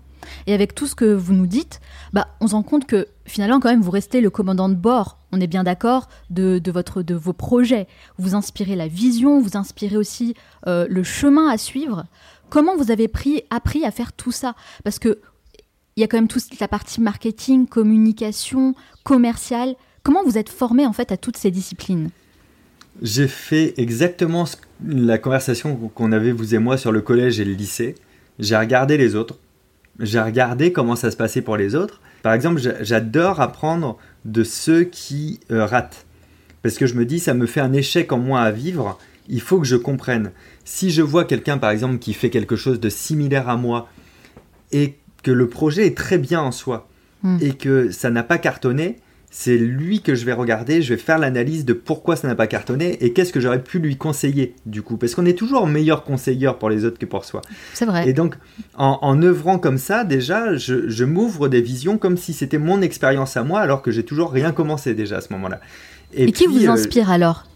Et 0.46 0.55
avec 0.55 0.74
tout 0.74 0.87
ce 0.87 0.94
que 0.94 1.12
vous 1.12 1.35
nous 1.35 1.46
dites, 1.46 1.81
bah, 2.12 2.29
on 2.40 2.46
se 2.46 2.55
rend 2.55 2.62
compte 2.62 2.87
que 2.87 3.09
finalement, 3.27 3.61
quand 3.61 3.68
même, 3.68 3.83
vous 3.83 3.90
restez 3.90 4.20
le 4.20 4.31
commandant 4.31 4.68
de 4.68 4.74
bord, 4.74 5.18
on 5.33 5.40
est 5.40 5.46
bien 5.46 5.64
d'accord, 5.64 6.09
de, 6.31 6.59
de 6.59 7.14
vos 7.14 7.33
projets. 7.33 7.87
Vous 8.18 8.35
inspirez 8.35 8.77
la 8.77 8.88
vision, 8.88 9.40
vous 9.40 9.57
inspirez 9.57 9.96
aussi 9.96 10.35
euh, 10.66 10.87
le 10.88 11.03
chemin 11.03 11.48
à 11.48 11.59
suivre. 11.59 12.05
Comment 12.50 12.77
vous 12.77 12.90
avez 12.90 13.09
pris, 13.09 13.42
appris 13.50 13.85
à 13.85 13.90
faire 13.90 14.12
tout 14.12 14.33
ça? 14.33 14.55
Parce 14.85 14.98
que 14.98 15.20
il 15.96 16.00
y 16.00 16.04
a 16.04 16.07
quand 16.09 16.16
même 16.16 16.28
toute 16.28 16.59
la 16.61 16.68
partie 16.68 17.00
marketing, 17.00 17.66
communication, 17.66 18.74
commerciale. 19.02 19.74
Comment 20.02 20.24
vous 20.24 20.38
êtes 20.38 20.48
formé 20.48 20.87
en 20.87 20.92
fait 20.92 21.12
à 21.12 21.16
toutes 21.16 21.37
ces 21.37 21.50
disciplines? 21.50 22.11
J'ai 23.02 23.28
fait 23.28 23.74
exactement 23.76 24.44
la 24.87 25.18
conversation 25.18 25.76
qu'on 25.94 26.12
avait 26.12 26.33
vous 26.33 26.54
et 26.54 26.59
moi 26.59 26.76
sur 26.76 26.92
le 26.92 27.00
collège 27.00 27.40
et 27.40 27.44
le 27.44 27.52
lycée. 27.52 27.94
J'ai 28.38 28.57
regardé 28.57 28.96
les 28.96 29.14
autres 29.14 29.38
j'ai 30.00 30.20
regardé 30.20 30.72
comment 30.72 30.96
ça 30.96 31.11
se 31.11 31.16
passait 31.16 31.42
pour 31.42 31.57
les 31.57 31.74
autres. 31.74 32.00
Par 32.22 32.33
exemple, 32.33 32.61
j'adore 32.80 33.40
apprendre 33.40 33.98
de 34.24 34.42
ceux 34.42 34.85
qui 34.85 35.40
euh, 35.50 35.64
ratent. 35.66 36.07
Parce 36.62 36.78
que 36.78 36.87
je 36.87 36.94
me 36.94 37.04
dis, 37.04 37.20
ça 37.20 37.35
me 37.35 37.46
fait 37.46 37.61
un 37.61 37.72
échec 37.72 38.11
en 38.12 38.18
moi 38.18 38.40
à 38.40 38.50
vivre. 38.50 38.98
Il 39.28 39.40
faut 39.40 39.61
que 39.61 39.66
je 39.66 39.76
comprenne. 39.76 40.33
Si 40.64 40.90
je 40.90 41.02
vois 41.02 41.24
quelqu'un, 41.24 41.59
par 41.59 41.70
exemple, 41.70 41.98
qui 41.98 42.14
fait 42.14 42.30
quelque 42.30 42.57
chose 42.57 42.80
de 42.80 42.88
similaire 42.88 43.48
à 43.48 43.57
moi 43.57 43.88
et 44.72 44.98
que 45.24 45.32
le 45.32 45.48
projet 45.48 45.87
est 45.87 45.96
très 45.96 46.18
bien 46.18 46.40
en 46.40 46.52
soi 46.52 46.88
hmm. 47.24 47.38
et 47.40 47.54
que 47.54 47.90
ça 47.90 48.10
n'a 48.10 48.22
pas 48.22 48.38
cartonné, 48.38 48.98
c'est 49.37 49.58
lui 49.58 50.00
que 50.00 50.14
je 50.14 50.24
vais 50.24 50.32
regarder, 50.32 50.80
je 50.80 50.94
vais 50.94 51.00
faire 51.00 51.18
l'analyse 51.18 51.64
de 51.64 51.72
pourquoi 51.72 52.14
ça 52.14 52.28
n'a 52.28 52.37
pas 52.37 52.46
cartonné 52.46 53.04
et 53.04 53.12
qu'est-ce 53.12 53.32
que 53.32 53.40
j'aurais 53.40 53.60
pu 53.64 53.80
lui 53.80 53.96
conseiller 53.96 54.54
du 54.64 54.82
coup. 54.82 54.96
Parce 54.96 55.16
qu'on 55.16 55.26
est 55.26 55.37
toujours 55.37 55.66
meilleur 55.66 56.04
conseilleur 56.04 56.56
pour 56.56 56.70
les 56.70 56.84
autres 56.84 56.98
que 56.98 57.06
pour 57.06 57.24
soi. 57.24 57.42
C'est 57.72 57.84
vrai. 57.84 58.08
Et 58.08 58.12
donc, 58.12 58.37
en, 58.76 59.20
œuvrant 59.22 59.58
comme 59.58 59.78
ça, 59.78 60.04
déjà, 60.04 60.56
je, 60.56 61.04
m'ouvre 61.04 61.48
des 61.48 61.62
visions 61.62 61.98
comme 61.98 62.16
si 62.16 62.32
c'était 62.32 62.58
mon 62.58 62.80
expérience 62.80 63.37
à 63.37 63.42
moi 63.42 63.58
alors 63.58 63.82
que 63.82 63.90
j'ai 63.90 64.04
toujours 64.04 64.30
rien 64.30 64.52
commencé 64.52 64.94
déjà 64.94 65.16
à 65.16 65.20
ce 65.20 65.32
moment-là. 65.32 65.60
Et, 66.12 66.30
qui 66.30 66.46
vous 66.46 66.66
euh, 66.66 66.70
inspire 66.70 67.10
alors? 67.10 67.48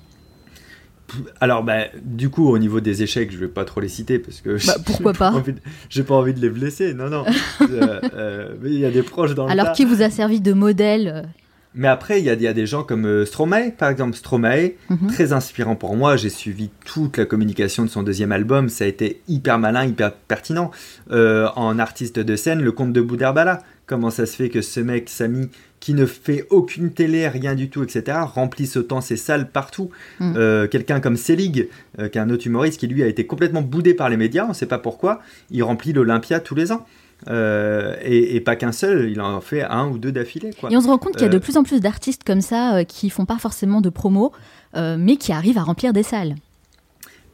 Alors, 1.40 1.62
bah, 1.62 1.84
du 2.02 2.30
coup, 2.30 2.48
au 2.48 2.58
niveau 2.58 2.80
des 2.80 3.02
échecs, 3.02 3.30
je 3.32 3.38
vais 3.38 3.48
pas 3.48 3.64
trop 3.64 3.80
les 3.80 3.88
citer 3.88 4.18
parce 4.18 4.40
que 4.40 4.64
bah, 4.66 4.76
pourquoi 4.86 5.12
pas 5.12 5.42
J'ai 5.88 6.02
pas 6.02 6.14
envie 6.14 6.34
de 6.34 6.40
les 6.40 6.50
blesser. 6.50 6.94
Non, 6.94 7.08
non. 7.08 7.24
Euh, 7.60 8.00
euh, 8.14 8.54
il 8.64 8.78
y 8.78 8.86
a 8.86 8.90
des 8.90 9.02
proches 9.02 9.34
dans 9.34 9.44
le. 9.44 9.52
Alors, 9.52 9.72
qui 9.72 9.84
vous 9.84 10.00
a 10.00 10.10
servi 10.10 10.40
de 10.40 10.52
modèle 10.52 11.28
mais 11.74 11.88
après, 11.88 12.20
il 12.20 12.24
y, 12.24 12.30
a, 12.30 12.52
des 12.52 12.66
gens 12.66 12.82
comme 12.82 13.06
euh, 13.06 13.24
Stromae, 13.24 13.70
par 13.70 13.90
exemple. 13.90 14.16
Stromae, 14.16 14.72
mhm. 14.88 15.06
très 15.08 15.32
inspirant 15.32 15.76
pour 15.76 15.96
moi. 15.96 16.16
J'ai 16.16 16.30
suivi 16.30 16.70
toute 16.84 17.18
la 17.18 17.24
communication 17.26 17.84
de 17.84 17.88
son 17.88 18.02
deuxième 18.02 18.32
album. 18.32 18.68
Ça 18.68 18.84
a 18.84 18.88
été 18.88 19.20
hyper 19.28 19.58
malin, 19.58 19.84
hyper 19.84 20.12
pertinent. 20.12 20.70
Euh, 21.12 21.48
en 21.56 21.78
artiste 21.78 22.18
de 22.18 22.36
scène, 22.36 22.62
le 22.62 22.72
comte 22.72 22.92
de 22.92 23.00
Boudherbala. 23.00 23.62
Comment 23.88 24.10
ça 24.10 24.26
se 24.26 24.36
fait 24.36 24.48
que 24.48 24.62
ce 24.62 24.78
mec, 24.78 25.08
Samy, 25.08 25.48
qui 25.80 25.94
ne 25.94 26.06
fait 26.06 26.46
aucune 26.50 26.92
télé, 26.92 27.26
rien 27.26 27.56
du 27.56 27.70
tout, 27.70 27.82
etc., 27.82 28.18
remplisse 28.22 28.76
autant 28.76 29.00
ses 29.00 29.16
salles 29.16 29.50
partout. 29.50 29.90
Mhm. 30.20 30.34
Euh, 30.36 30.68
quelqu'un 30.68 31.00
comme 31.00 31.16
Selig, 31.16 31.68
qui 31.96 32.02
est 32.02 32.18
un 32.18 32.30
autre 32.30 32.46
humoriste 32.46 32.78
qui 32.78 32.86
lui 32.86 33.02
a 33.02 33.06
été 33.06 33.26
complètement 33.26 33.62
boudé 33.62 33.94
par 33.94 34.08
les 34.08 34.16
médias, 34.16 34.44
on 34.44 34.50
ne 34.50 34.54
sait 34.54 34.66
pas 34.66 34.78
pourquoi, 34.78 35.20
il 35.50 35.62
remplit 35.64 35.92
l'Olympia 35.92 36.38
tous 36.38 36.54
les 36.54 36.70
ans. 36.70 36.86
Euh, 37.26 37.96
et, 38.02 38.40
pas 38.40 38.56
qu'un 38.56 38.72
seul, 38.72 39.10
il 39.10 39.20
en 39.20 39.40
fait 39.40 39.62
un 39.62 39.88
ou 39.88 39.98
deux 39.98 40.12
d'affilée. 40.12 40.50
Et 40.70 40.76
on 40.76 40.80
se 40.80 40.86
rend 40.86 40.98
compte 40.98 41.14
qu'il 41.14 41.22
y 41.22 41.26
a 41.26 41.28
de 41.28 41.36
euh, 41.36 41.40
plus 41.40 41.56
en 41.56 41.64
plus 41.64 41.80
d'artistes 41.80 42.22
comme 42.24 42.40
ça 42.40 42.76
euh, 42.76 42.84
qui 42.84 43.10
font 43.10 43.24
pas 43.24 43.38
forcément 43.38 43.80
de 43.80 43.90
promo, 43.90 44.32
mais 44.74 45.16
qui 45.16 45.32
arrivent 45.32 45.58
à 45.58 45.62
remplir 45.62 45.92
des 45.92 46.02
salles. 46.02 46.36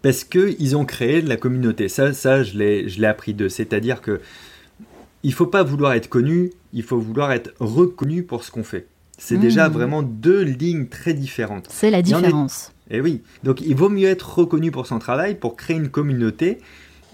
Parce 0.03 0.25
qu'ils 0.25 0.77
ont 0.77 0.85
créé 0.85 1.23
de 1.23 1.29
la 1.29 1.37
communauté. 1.37 1.88
Ça, 1.88 2.12
ça 2.12 2.43
je 2.43 2.57
l'ai 2.57 3.07
appris 3.07 3.35
d'eux. 3.35 3.49
C'est-à-dire 3.49 4.01
que 4.01 4.21
il 5.25 5.33
faut 5.33 5.47
pas 5.47 5.63
vouloir 5.63 5.95
être 5.95 6.09
connu, 6.09 6.53
il 6.73 6.83
faut 6.83 6.99
vouloir 6.99 7.33
être 7.33 7.53
reconnu 7.59 8.23
pour 8.23 8.45
ce 8.45 8.53
qu'on 8.53 8.65
fait. 8.65 8.87
C'est 9.19 9.39
déjà 9.39 9.69
mmh. 9.69 9.73
vraiment 9.73 10.03
deux 10.03 10.43
lignes 10.43 10.87
très 10.87 11.15
différentes. 11.15 11.67
C'est 11.71 11.91
la 11.91 12.03
différence. 12.03 12.73
Et 12.91 12.97
eh 12.97 13.01
oui. 13.01 13.23
Donc 13.43 13.61
il 13.61 13.75
vaut 13.75 13.89
mieux 13.89 14.09
être 14.09 14.39
reconnu 14.39 14.71
pour 14.71 14.87
son 14.87 14.99
travail, 14.99 15.37
pour 15.37 15.57
créer 15.57 15.77
une 15.77 15.89
communauté 15.89 16.59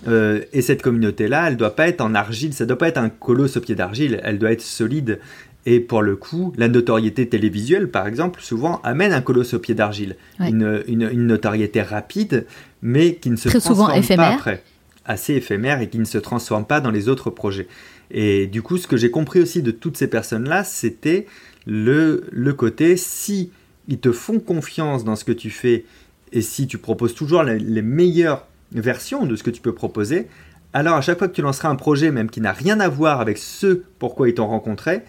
euh, 0.09 0.41
et 0.53 0.63
cette 0.63 0.83
communauté-là, 0.83 1.49
elle 1.49 1.57
doit 1.57 1.77
pas 1.77 1.89
être 1.89 2.01
en 2.01 2.15
argile, 2.15 2.55
ça 2.55 2.67
doit 2.67 2.79
pas 2.79 2.89
être 2.89 2.99
un 2.99 3.11
colosse 3.11 3.57
au 3.57 3.61
pied 3.61 3.75
d'argile, 3.75 4.21
elle 4.25 4.39
doit 4.39 4.53
être 4.53 4.63
solide. 4.63 5.21
Et 5.67 5.79
pour 5.79 6.01
le 6.01 6.17
coup, 6.17 6.55
la 6.57 6.69
notoriété 6.69 7.29
télévisuelle, 7.29 7.91
par 7.91 8.07
exemple, 8.07 8.41
souvent 8.41 8.81
amène 8.83 9.13
un 9.13 9.21
colosse 9.21 9.53
au 9.53 9.59
pied 9.59 9.75
d'argile. 9.75 10.17
Une, 10.39 10.83
une, 10.89 11.27
notoriété 11.27 11.83
rapide, 11.83 12.47
mais 12.81 13.17
qui 13.17 13.29
ne 13.29 13.37
se 13.37 13.51
Très 13.51 13.61
souvent 13.61 13.93
éphémère. 13.93 14.31
pas 14.31 14.35
après. 14.35 14.63
assez 15.05 15.35
éphémères 15.35 15.83
et 15.83 15.91
qui 15.91 15.99
ne 15.99 16.07
se 16.07 16.17
transforment 16.17 16.65
pas 16.65 16.81
dans 16.81 16.91
les 16.91 17.11
autres 17.11 17.29
projets. 17.29 17.69
Et 18.11 18.47
du 18.47 18.63
coup, 18.63 18.77
ce 18.77 18.87
que 18.87 18.97
j'ai 18.97 19.11
compris 19.11 19.41
aussi 19.41 19.63
de 19.63 19.71
toutes 19.71 19.97
ces 19.97 20.09
personnes-là, 20.09 20.65
c'était 20.65 21.27
le, 21.67 22.25
le 22.31 22.53
côté 22.53 22.97
si 22.97 23.51
ils 23.89 23.99
te 23.99 24.13
font 24.13 24.39
confiance 24.39 25.05
dans 25.05 25.17
ce 25.17 25.25
que 25.25 25.33
tu 25.33 25.51
fais 25.51 25.85
et 26.33 26.43
si 26.43 26.67
tu 26.67 26.79
proposes 26.79 27.15
toujours 27.15 27.43
les, 27.43 27.83
meilleures 27.83 28.47
versions 28.73 29.27
de 29.27 29.35
ce 29.37 29.43
que 29.43 29.51
tu 29.51 29.61
peux 29.61 29.75
proposer, 29.75 30.29
alors 30.73 30.95
à 30.95 31.01
chaque 31.01 31.19
fois 31.19 31.29
que 31.29 31.35
tu 31.35 31.43
lanceras 31.43 31.69
un 31.69 31.77
projet, 31.77 32.13
même 32.13 32.31
qui 32.31 32.41
n'a 32.41 32.53
rien 32.53 32.79
à 32.79 32.89
voir 32.89 33.21
avec 33.21 33.39
ce 33.39 33.83
pourquoi 33.99 34.29
ils 34.29 34.35
t'ont 34.35 34.47
rencontré, 34.47 35.03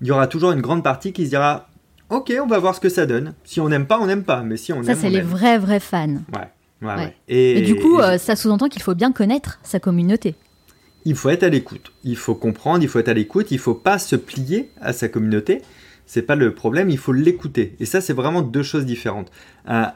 il 0.00 0.06
y 0.06 0.12
aura 0.12 0.28
toujours 0.28 0.52
une 0.52 0.60
grande 0.60 0.84
partie 0.84 1.12
qui 1.12 1.24
se 1.24 1.30
dira 1.30 1.68
Ok, 2.08 2.32
on 2.42 2.46
va 2.46 2.58
voir 2.58 2.74
ce 2.74 2.80
que 2.80 2.88
ça 2.88 3.06
donne. 3.06 3.34
Si 3.44 3.60
on 3.60 3.68
n'aime 3.68 3.86
pas, 3.86 3.98
on 4.00 4.06
n'aime 4.06 4.24
pas. 4.24 4.42
Mais 4.42 4.56
si 4.56 4.72
on 4.72 4.82
ça, 4.82 4.96
c'est 4.96 5.10
les 5.10 5.20
vrais, 5.20 5.58
vrais 5.58 5.78
fans. 5.78 6.16
Ouais. 6.32 6.88
ouais, 6.88 7.14
Et, 7.28 7.60
du 7.62 7.76
coup, 7.76 8.00
euh, 8.00 8.18
ça 8.18 8.34
sous-entend 8.34 8.68
qu'il 8.68 8.82
faut 8.82 8.96
bien 8.96 9.12
connaître 9.12 9.60
sa 9.62 9.78
communauté. 9.78 10.34
Il 11.04 11.14
faut 11.14 11.30
être 11.30 11.42
à 11.42 11.48
l'écoute. 11.48 11.92
Il 12.04 12.16
faut 12.16 12.34
comprendre, 12.34 12.82
il 12.82 12.88
faut 12.88 12.98
être 12.98 13.08
à 13.08 13.14
l'écoute. 13.14 13.50
Il 13.50 13.56
ne 13.56 13.60
faut 13.60 13.74
pas 13.74 13.98
se 13.98 14.16
plier 14.16 14.70
à 14.80 14.92
sa 14.92 15.08
communauté. 15.08 15.62
C'est 16.06 16.22
pas 16.22 16.36
le 16.36 16.54
problème, 16.54 16.90
il 16.90 16.98
faut 16.98 17.12
l'écouter. 17.12 17.76
Et 17.78 17.84
ça, 17.84 18.00
c'est 18.00 18.12
vraiment 18.12 18.42
deux 18.42 18.64
choses 18.64 18.84
différentes. 18.84 19.30
Un, 19.66 19.92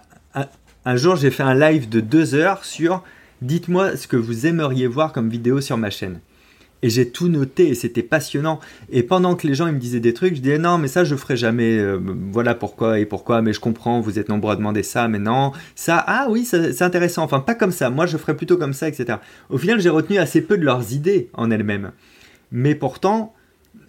un 0.84 0.96
jour, 0.96 1.16
j'ai 1.16 1.30
fait 1.30 1.42
un 1.42 1.54
live 1.54 1.88
de 1.88 2.00
deux 2.00 2.34
heures 2.34 2.64
sur 2.64 3.02
Dites-moi 3.42 3.96
ce 3.96 4.06
que 4.06 4.16
vous 4.16 4.46
aimeriez 4.46 4.86
voir 4.86 5.12
comme 5.12 5.28
vidéo 5.28 5.60
sur 5.60 5.76
ma 5.76 5.90
chaîne. 5.90 6.20
Et 6.84 6.90
j'ai 6.90 7.08
tout 7.08 7.28
noté 7.28 7.68
et 7.68 7.74
c'était 7.74 8.02
passionnant. 8.02 8.60
Et 8.90 9.02
pendant 9.02 9.36
que 9.36 9.46
les 9.46 9.54
gens 9.54 9.66
ils 9.66 9.72
me 9.72 9.78
disaient 9.78 10.00
des 10.00 10.12
trucs, 10.12 10.34
je 10.34 10.42
disais 10.42 10.58
non, 10.58 10.76
mais 10.76 10.86
ça 10.86 11.02
je 11.02 11.16
ferai 11.16 11.34
jamais. 11.34 11.78
Euh, 11.78 11.98
voilà 12.30 12.54
pourquoi 12.54 12.98
et 12.98 13.06
pourquoi. 13.06 13.40
Mais 13.40 13.54
je 13.54 13.60
comprends, 13.60 14.02
vous 14.02 14.18
êtes 14.18 14.28
nombreux 14.28 14.52
à 14.52 14.56
demander 14.56 14.82
ça, 14.82 15.08
mais 15.08 15.18
non. 15.18 15.52
Ça, 15.76 15.96
ah 16.06 16.26
oui, 16.28 16.44
c'est 16.44 16.82
intéressant. 16.82 17.22
Enfin, 17.22 17.40
pas 17.40 17.54
comme 17.54 17.72
ça. 17.72 17.88
Moi 17.88 18.04
je 18.04 18.18
ferais 18.18 18.36
plutôt 18.36 18.58
comme 18.58 18.74
ça, 18.74 18.86
etc. 18.86 19.16
Au 19.48 19.56
final, 19.56 19.80
j'ai 19.80 19.88
retenu 19.88 20.18
assez 20.18 20.42
peu 20.42 20.58
de 20.58 20.62
leurs 20.62 20.92
idées 20.92 21.30
en 21.32 21.50
elles-mêmes. 21.50 21.92
Mais 22.52 22.74
pourtant, 22.74 23.32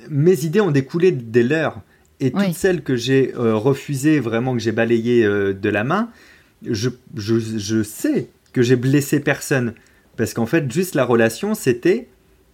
mes 0.10 0.46
idées 0.46 0.62
ont 0.62 0.72
découlé 0.72 1.12
des 1.12 1.44
leurs. 1.44 1.82
Et 2.22 2.32
toutes 2.32 2.54
celles 2.54 2.82
que 2.82 2.96
j'ai 2.96 3.34
euh, 3.36 3.56
refusées, 3.56 4.22
vraiment 4.22 4.54
que 4.54 4.60
j'ai 4.60 4.72
balayées 4.72 5.26
euh, 5.26 5.52
de 5.52 5.68
la 5.68 5.84
main, 5.84 6.12
je, 6.66 6.90
je, 7.18 7.38
je 7.58 7.84
sais 7.84 8.30
que 8.54 8.62
j'ai 8.62 8.78
blessé 8.78 9.20
personne. 9.20 9.74
Parce 10.16 10.34
qu'en 10.34 10.46
fait, 10.46 10.72
juste 10.72 10.96
la 10.96 11.04
relation, 11.04 11.56
c'était 11.56 12.08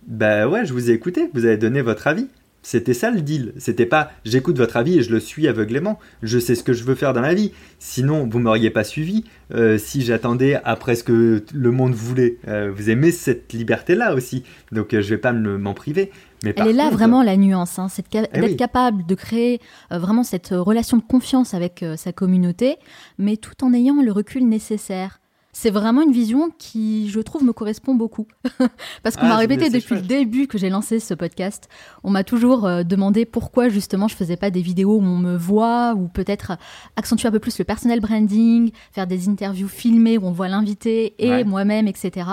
bah 0.08 0.48
ouais, 0.48 0.66
je 0.66 0.74
vous 0.74 0.90
ai 0.90 0.94
écouté, 0.94 1.30
vous 1.34 1.46
avez 1.46 1.58
donné 1.58 1.82
votre 1.82 2.08
avis. 2.08 2.28
C'était 2.64 2.94
ça 2.94 3.10
le 3.10 3.22
deal. 3.22 3.54
C'était 3.58 3.86
pas 3.86 4.12
j'écoute 4.24 4.58
votre 4.58 4.78
avis 4.78 5.00
et 5.00 5.02
je 5.02 5.12
le 5.12 5.20
suis 5.20 5.48
aveuglément. 5.48 6.00
Je 6.22 6.38
sais 6.38 6.54
ce 6.56 6.64
que 6.64 6.74
je 6.74 6.84
veux 6.84 6.96
faire 6.96 7.14
dans 7.14 7.22
la 7.22 7.34
vie. 7.34 7.52
Sinon, 7.80 8.28
vous 8.30 8.40
m'auriez 8.40 8.70
pas 8.70 8.84
suivi 8.84 9.24
euh, 9.54 9.78
si 9.80 10.02
j'attendais 10.02 10.60
après 10.64 10.96
ce 10.96 11.04
que 11.04 11.44
le 11.52 11.72
monde 11.72 11.94
voulait. 11.94 12.38
Euh, 12.48 12.72
vous 12.74 12.90
aimez 12.90 13.12
cette 13.12 13.52
liberté-là 13.54 14.14
aussi. 14.14 14.44
Donc 14.72 14.94
euh, 14.94 15.02
je 15.02 15.10
vais 15.10 15.18
pas 15.18 15.34
m'en 15.34 15.74
priver. 15.74 16.12
Mais 16.44 16.54
Elle 16.58 16.70
est 16.70 16.74
là 16.74 16.90
vraiment 16.90 17.24
la 17.24 17.38
nuance. 17.38 17.80
Hein, 17.80 17.88
c'est 17.90 18.06
eh 18.14 18.40
d'être 18.40 18.58
capable 18.58 19.06
de 19.06 19.16
créer 19.16 19.60
vraiment 19.92 20.24
cette 20.24 20.50
relation 20.50 20.98
de 20.98 21.04
confiance 21.04 21.54
avec 21.54 21.86
sa 21.98 22.12
communauté, 22.14 22.78
mais 23.20 23.38
tout 23.38 23.64
en 23.64 23.74
ayant 23.74 24.02
le 24.02 24.12
recul 24.12 24.48
nécessaire 24.48 25.21
c'est 25.54 25.70
vraiment 25.70 26.02
une 26.02 26.12
vision 26.12 26.50
qui, 26.58 27.10
je 27.10 27.20
trouve, 27.20 27.44
me 27.44 27.54
correspond 27.54 27.94
beaucoup. 27.94 28.28
Parce 29.04 29.18
qu'on 29.18 29.28
m'a 29.28 29.36
ah, 29.36 29.40
répété 29.40 29.70
depuis 29.70 29.96
le 29.96 30.02
début 30.02 30.48
que 30.48 30.58
j'ai 30.58 30.70
lancé 30.70 31.00
ce 31.00 31.14
podcast, 31.14 31.68
on 32.04 32.10
m'a 32.10 32.24
toujours 32.24 32.66
euh, 32.66 32.84
demandé 32.84 33.26
pourquoi 33.26 33.70
justement 33.70 34.08
je 34.08 34.16
faisais 34.16 34.38
pas 34.38 34.50
des 34.50 34.62
vidéos 34.62 34.96
où 34.96 35.04
on 35.04 35.18
me 35.18 35.36
voit, 35.36 35.94
ou 35.96 36.08
peut-être 36.08 36.58
accentuer 36.96 37.28
un 37.28 37.32
peu 37.32 37.40
plus 37.40 37.60
le 37.60 37.66
personnel 37.66 38.00
branding, 38.00 38.72
faire 38.92 39.08
des 39.08 39.28
interviews 39.28 39.68
filmées 39.68 40.18
où 40.18 40.26
on 40.26 40.32
voit 40.32 40.48
l'invité 40.48 41.16
et 41.20 41.44
moi-même, 41.44 41.88
etc. 41.88 42.30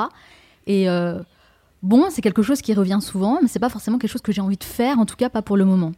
Et 0.66 0.88
euh, 0.88 1.20
bon, 1.82 2.06
c'est 2.10 2.22
quelque 2.22 2.42
chose 2.42 2.62
qui 2.62 2.74
revient 2.74 3.00
souvent, 3.00 3.38
mais 3.42 3.48
c'est 3.48 3.58
pas 3.58 3.70
forcément 3.70 3.98
quelque 3.98 4.10
chose 4.10 4.22
que 4.22 4.32
j'ai 4.32 4.40
envie 4.40 4.56
de 4.56 4.64
faire, 4.64 4.98
en 4.98 5.06
tout 5.06 5.16
cas 5.16 5.28
pas 5.28 5.42
pour 5.42 5.56
le 5.56 5.64
moment. 5.64 5.92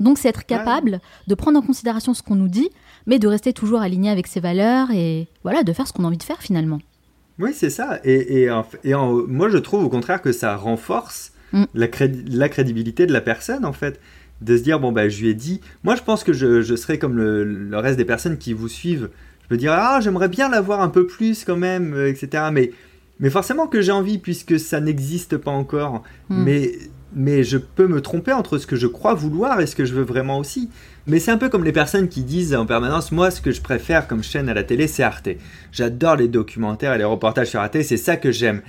Donc 0.00 0.18
c'est 0.18 0.28
être 0.28 0.44
capable 0.44 1.00
de 1.26 1.34
prendre 1.34 1.58
en 1.58 1.62
considération 1.62 2.12
ce 2.12 2.22
qu'on 2.22 2.34
nous 2.34 2.48
dit, 2.48 2.68
mais 3.06 3.18
de 3.18 3.28
rester 3.28 3.52
toujours 3.52 3.80
aligné 3.80 4.10
avec 4.10 4.26
ses 4.26 4.40
valeurs 4.40 4.90
et 4.90 5.28
voilà, 5.42 5.62
de 5.62 5.72
faire 5.72 5.86
ce 5.86 5.92
qu'on 5.92 6.04
a 6.04 6.06
envie 6.08 6.16
de 6.18 6.22
faire 6.22 6.40
finalement. 6.40 6.80
Oui, 7.38 7.50
c'est 7.54 7.70
ça. 7.70 8.00
Et, 8.04 8.42
et, 8.42 8.50
et 8.84 8.94
moi, 8.94 9.48
je 9.48 9.58
trouve 9.58 9.84
au 9.84 9.88
contraire 9.88 10.22
que 10.22 10.32
ça 10.32 10.56
renforce 10.56 11.32
mm. 11.52 11.64
la, 11.74 11.86
la, 12.28 12.48
crédibilité 12.48 13.06
de 13.06 13.12
la 13.12 13.20
personne, 13.20 13.64
en 13.64 13.72
fait. 13.72 14.00
De 14.40 14.56
se 14.56 14.62
dire, 14.62 14.80
bon, 14.80 14.92
bah, 14.92 15.08
je 15.08 15.20
lui 15.20 15.28
ai 15.28 15.34
dit. 15.34 15.60
Moi, 15.84 15.96
je 15.96 16.02
pense 16.02 16.24
que 16.24 16.32
je, 16.32 16.62
je 16.62 16.76
serais 16.76 16.98
comme 16.98 17.16
le, 17.16 17.70
reste 17.78 17.96
des 17.96 18.04
personnes 18.04 18.38
qui 18.38 18.52
vous 18.52 18.68
suivent. 18.68 19.10
Je 19.42 19.48
peux 19.48 19.56
dire, 19.56 19.72
ah, 19.72 20.00
j'aimerais 20.00 20.28
bien 20.28 20.48
l'avoir 20.48 20.80
un 20.80 20.88
peu 20.88 21.06
plus 21.06 21.44
quand 21.44 21.56
même, 21.56 21.94
euh, 21.94 22.08
etc. 22.08 22.44
Mais, 22.52 22.72
mais 23.20 23.30
forcément 23.30 23.66
que 23.66 23.80
j'ai 23.80 23.92
envie, 23.92 24.18
puisque 24.18 24.58
ça 24.58 24.80
n'existe 24.80 25.36
pas 25.36 25.50
encore. 25.50 26.02
Mm. 26.28 26.42
Mais 26.42 26.72
mais 27.16 27.44
je 27.44 27.56
peux 27.56 27.88
me 27.88 28.02
tromper 28.02 28.32
entre 28.32 28.58
ce 28.58 28.66
que 28.66 28.76
je 28.76 28.86
crois 28.86 29.14
vouloir 29.14 29.58
et 29.62 29.66
ce 29.66 29.74
que 29.74 29.86
je 29.86 29.94
veux 29.94 30.04
vraiment 30.04 30.38
aussi. 30.38 30.68
Mais 31.06 31.18
c'est 31.18 31.30
un 31.30 31.38
peu 31.38 31.48
comme 31.48 31.64
les 31.64 31.72
personnes 31.72 32.08
qui 32.08 32.22
disent 32.22 32.54
en 32.54 32.66
permanence 32.66 33.10
Moi, 33.10 33.30
ce 33.30 33.40
que 33.40 33.52
je 33.52 33.62
préfère 33.62 34.06
comme 34.06 34.22
chaîne 34.22 34.50
à 34.50 34.54
la 34.54 34.62
télé, 34.62 34.86
c'est 34.86 35.02
Arte. 35.02 35.30
J'adore 35.72 36.16
les 36.16 36.28
documentaires 36.28 36.92
et 36.92 36.98
les 36.98 37.04
reportages 37.04 37.48
sur 37.48 37.60
Arte, 37.60 37.80
c'est 37.82 37.96
ça 37.96 38.18
que 38.18 38.30
j'aime. 38.30 38.60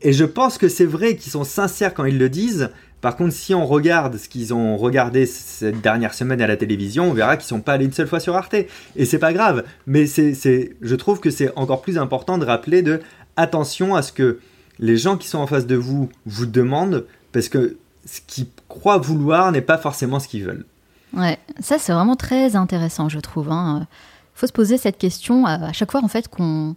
Et 0.00 0.14
je 0.14 0.24
pense 0.24 0.56
que 0.56 0.68
c'est 0.68 0.86
vrai 0.86 1.16
qu'ils 1.16 1.30
sont 1.30 1.44
sincères 1.44 1.92
quand 1.92 2.06
ils 2.06 2.18
le 2.18 2.30
disent. 2.30 2.70
Par 3.02 3.16
contre, 3.16 3.34
si 3.34 3.54
on 3.54 3.66
regarde 3.66 4.16
ce 4.16 4.30
qu'ils 4.30 4.54
ont 4.54 4.78
regardé 4.78 5.26
cette 5.26 5.82
dernière 5.82 6.14
semaine 6.14 6.40
à 6.40 6.46
la 6.46 6.56
télévision, 6.56 7.10
on 7.10 7.12
verra 7.12 7.36
qu'ils 7.36 7.46
sont 7.46 7.60
pas 7.60 7.74
allés 7.74 7.84
une 7.84 7.92
seule 7.92 8.08
fois 8.08 8.18
sur 8.18 8.34
Arte. 8.34 8.54
Et 8.96 9.04
c'est 9.04 9.18
pas 9.18 9.34
grave. 9.34 9.64
Mais 9.86 10.06
c'est, 10.06 10.76
je 10.80 10.94
trouve 10.94 11.20
que 11.20 11.30
c'est 11.30 11.52
encore 11.54 11.82
plus 11.82 11.98
important 11.98 12.38
de 12.38 12.46
rappeler 12.46 12.80
de 12.80 13.00
attention 13.36 13.94
à 13.94 14.00
ce 14.00 14.12
que 14.12 14.38
les 14.78 14.96
gens 14.96 15.18
qui 15.18 15.28
sont 15.28 15.38
en 15.38 15.46
face 15.46 15.66
de 15.66 15.76
vous 15.76 16.08
vous 16.24 16.46
demandent 16.46 17.04
parce 17.32 17.48
que 17.48 17.76
ce 18.06 18.20
qu'ils 18.26 18.46
croient 18.68 18.98
vouloir 18.98 19.52
n'est 19.52 19.62
pas 19.62 19.78
forcément 19.78 20.20
ce 20.20 20.28
qu'ils 20.28 20.44
veulent. 20.44 20.66
Ouais, 21.14 21.38
ça 21.60 21.78
c'est 21.78 21.92
vraiment 21.92 22.16
très 22.16 22.56
intéressant, 22.56 23.08
je 23.08 23.18
trouve. 23.18 23.46
Il 23.46 23.52
hein. 23.52 23.86
faut 24.34 24.46
se 24.46 24.52
poser 24.52 24.76
cette 24.76 24.98
question 24.98 25.46
à 25.46 25.72
chaque 25.72 25.90
fois 25.90 26.02
en 26.02 26.08
fait 26.08 26.28
qu'on 26.28 26.76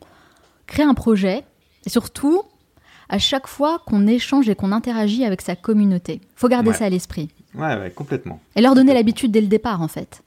crée 0.68 0.84
un 0.84 0.94
projet, 0.94 1.44
et 1.86 1.90
surtout 1.90 2.44
à 3.10 3.20
chaque 3.20 3.48
fois 3.48 3.82
qu'on 3.86 4.08
échange 4.08 4.48
et 4.48 4.56
qu'on 4.56 4.72
interagit 4.72 5.26
avec 5.26 5.42
sa 5.42 5.56
communauté. 5.56 6.22
faut 6.36 6.48
garder 6.48 6.72
ça 6.72 6.86
à 6.86 6.90
l'esprit. 6.90 7.30
Ouais, 7.54 7.78
ouais, 7.78 7.92
complètement. 7.92 8.40
Et 8.56 8.62
leur 8.62 8.74
donner 8.74 8.94
l'habitude 8.94 9.32
dès 9.32 9.42
le 9.42 9.48
départ, 9.48 9.82
en 9.82 9.90
fait. 9.90 10.24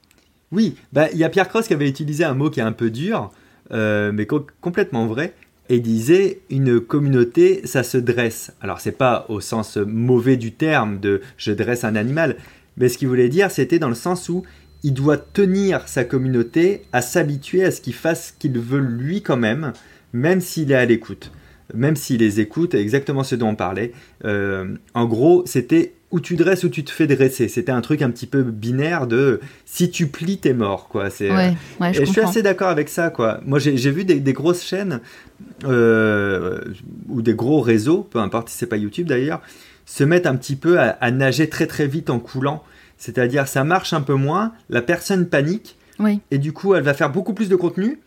Oui, 0.51 0.75
bah, 0.93 1.07
il 1.11 1.17
y 1.17 1.23
a 1.23 1.29
Pierre 1.29 1.49
Cross 1.49 1.67
qui 1.67 1.73
avait 1.73 1.89
utilisé 1.89 2.23
un 2.23 2.35
mot 2.35 2.51
qui 2.51 2.59
est 2.59 2.63
un 2.63 2.71
peu 2.71 2.91
dur, 2.91 3.31
euh, 3.71 4.11
mais 4.13 4.27
complètement 4.61 5.07
vrai 5.07 5.33
et 5.69 5.79
disait 5.79 6.41
une 6.49 6.79
communauté, 6.79 7.61
ça 7.65 7.83
se 7.83 7.97
dresse. 7.97 8.51
Alors 8.61 8.79
c'est 8.79 8.91
pas 8.91 9.25
au 9.29 9.39
sens 9.41 9.77
mauvais 9.77 10.37
du 10.37 10.51
terme 10.51 10.99
de 10.99 11.21
je 11.37 11.51
dresse 11.51 11.83
un 11.83 11.95
animal, 11.95 12.37
mais 12.77 12.89
ce 12.89 12.97
qu'il 12.97 13.07
voulait 13.07 13.29
dire 13.29 13.51
c'était 13.51 13.79
dans 13.79 13.89
le 13.89 13.95
sens 13.95 14.29
où 14.29 14.43
il 14.83 14.93
doit 14.93 15.17
tenir 15.17 15.87
sa 15.87 16.03
communauté 16.03 16.83
à 16.93 17.01
s'habituer 17.01 17.63
à 17.65 17.71
ce 17.71 17.81
qu'il 17.81 17.95
fasse 17.95 18.27
ce 18.27 18.33
qu'il 18.39 18.59
veut 18.59 18.79
lui 18.79 19.23
quand 19.23 19.37
même, 19.37 19.73
même 20.13 20.41
s'il 20.41 20.71
est 20.71 20.75
à 20.75 20.85
l'écoute, 20.85 21.31
même 21.73 21.95
s'il 21.95 22.19
les 22.19 22.39
écoute, 22.39 22.75
exactement 22.75 23.23
ce 23.23 23.33
dont 23.33 23.49
on 23.49 23.55
parlait. 23.55 23.93
Euh, 24.25 24.75
en 24.93 25.05
gros, 25.05 25.43
c'était 25.47 25.94
où 26.15 26.21
tu 26.21 26.37
dresses 26.37 26.63
ou 26.63 26.69
tu 26.69 26.85
te 26.85 26.91
fais 26.91 27.07
dresser. 27.07 27.49
C'était 27.49 27.73
un 27.73 27.81
truc 27.81 28.01
un 28.01 28.09
petit 28.09 28.25
peu 28.25 28.41
binaire 28.41 29.05
de 29.05 29.41
si 29.65 29.91
tu 29.91 30.07
plies, 30.07 30.37
t'es 30.37 30.53
mort, 30.53 30.87
quoi. 30.87 31.09
C'est, 31.09 31.29
euh, 31.29 31.51
je 31.81 32.01
et 32.01 32.05
je 32.05 32.11
suis 32.11 32.21
assez 32.21 32.41
d'accord 32.41 32.69
avec 32.69 32.87
ça, 32.87 33.09
quoi. 33.09 33.41
Moi, 33.45 33.59
j'ai, 33.59 33.91
vu 33.91 34.05
des, 34.05 34.33
grosses 34.33 34.63
chaînes 34.63 35.01
euh, 35.65 36.61
ou 37.09 37.21
des 37.21 37.33
gros 37.33 37.59
réseaux, 37.59 38.07
peu 38.09 38.19
importe 38.19 38.47
si 38.47 38.57
c'est 38.57 38.65
pas 38.65 38.77
YouTube 38.77 39.07
d'ailleurs, 39.07 39.41
se 39.85 40.05
mettre 40.05 40.29
un 40.29 40.37
petit 40.37 40.55
peu 40.55 40.79
à, 40.79 41.11
nager 41.11 41.49
très 41.49 41.67
très 41.67 41.85
vite 41.85 42.09
en 42.09 42.19
coulant. 42.19 42.63
C'est-à-dire, 42.97 43.45
ça 43.45 43.65
marche 43.65 43.91
un 43.91 44.01
peu 44.01 44.13
moins, 44.13 44.53
la 44.69 44.81
personne 44.81 45.27
panique, 45.27 45.77
et 46.31 46.37
du 46.37 46.53
coup, 46.53 46.75
elle 46.75 46.83
va 46.83 46.93
faire 46.93 47.11
beaucoup 47.11 47.33
plus 47.33 47.49
de 47.49 47.57
contenu, 47.57 47.99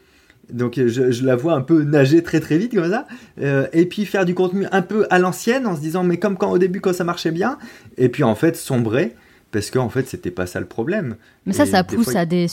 donc 0.53 0.79
euh, 0.79 0.89
je, 0.89 1.25
la 1.25 1.37
vois 1.37 1.55
un 1.55 1.61
peu 1.61 1.83
nager 1.83 2.23
très 2.23 2.41
très 2.41 2.59
vite 2.59 2.75
comme 2.75 2.91
ça, 2.91 3.07
euh, 3.41 3.67
et 3.73 3.87
puis 3.87 4.05
faire 4.07 4.25
du 4.25 4.35
contenu 4.35 4.67
un 4.73 4.83
peu 4.83 5.07
à 5.11 5.19
l'ancienne 5.19 5.67
en 5.67 5.77
se 5.77 5.81
disant 5.81 6.05
mais 6.05 6.19
comme 6.19 6.37
quand 6.37 6.51
au 6.51 6.59
début 6.59 6.81
quand 6.81 6.93
ça 6.93 7.05
marchait 7.05 7.31
bien, 7.31 7.59
et 7.97 8.09
puis 8.09 8.25
en 8.25 8.35
fait 8.35 8.57
sombrer 8.57 9.15
parce 9.51 9.71
qu'en 9.71 9.89
fait 9.89 10.09
c'était 10.09 10.31
pas 10.31 10.47
ça 10.47 10.61
le 10.61 10.67
problème. 10.67 11.17
Mais 11.47 11.53
ça, 11.53 11.67
ça 11.67 11.85
pousse 11.85 12.15
à 12.15 12.27
des, 12.27 12.47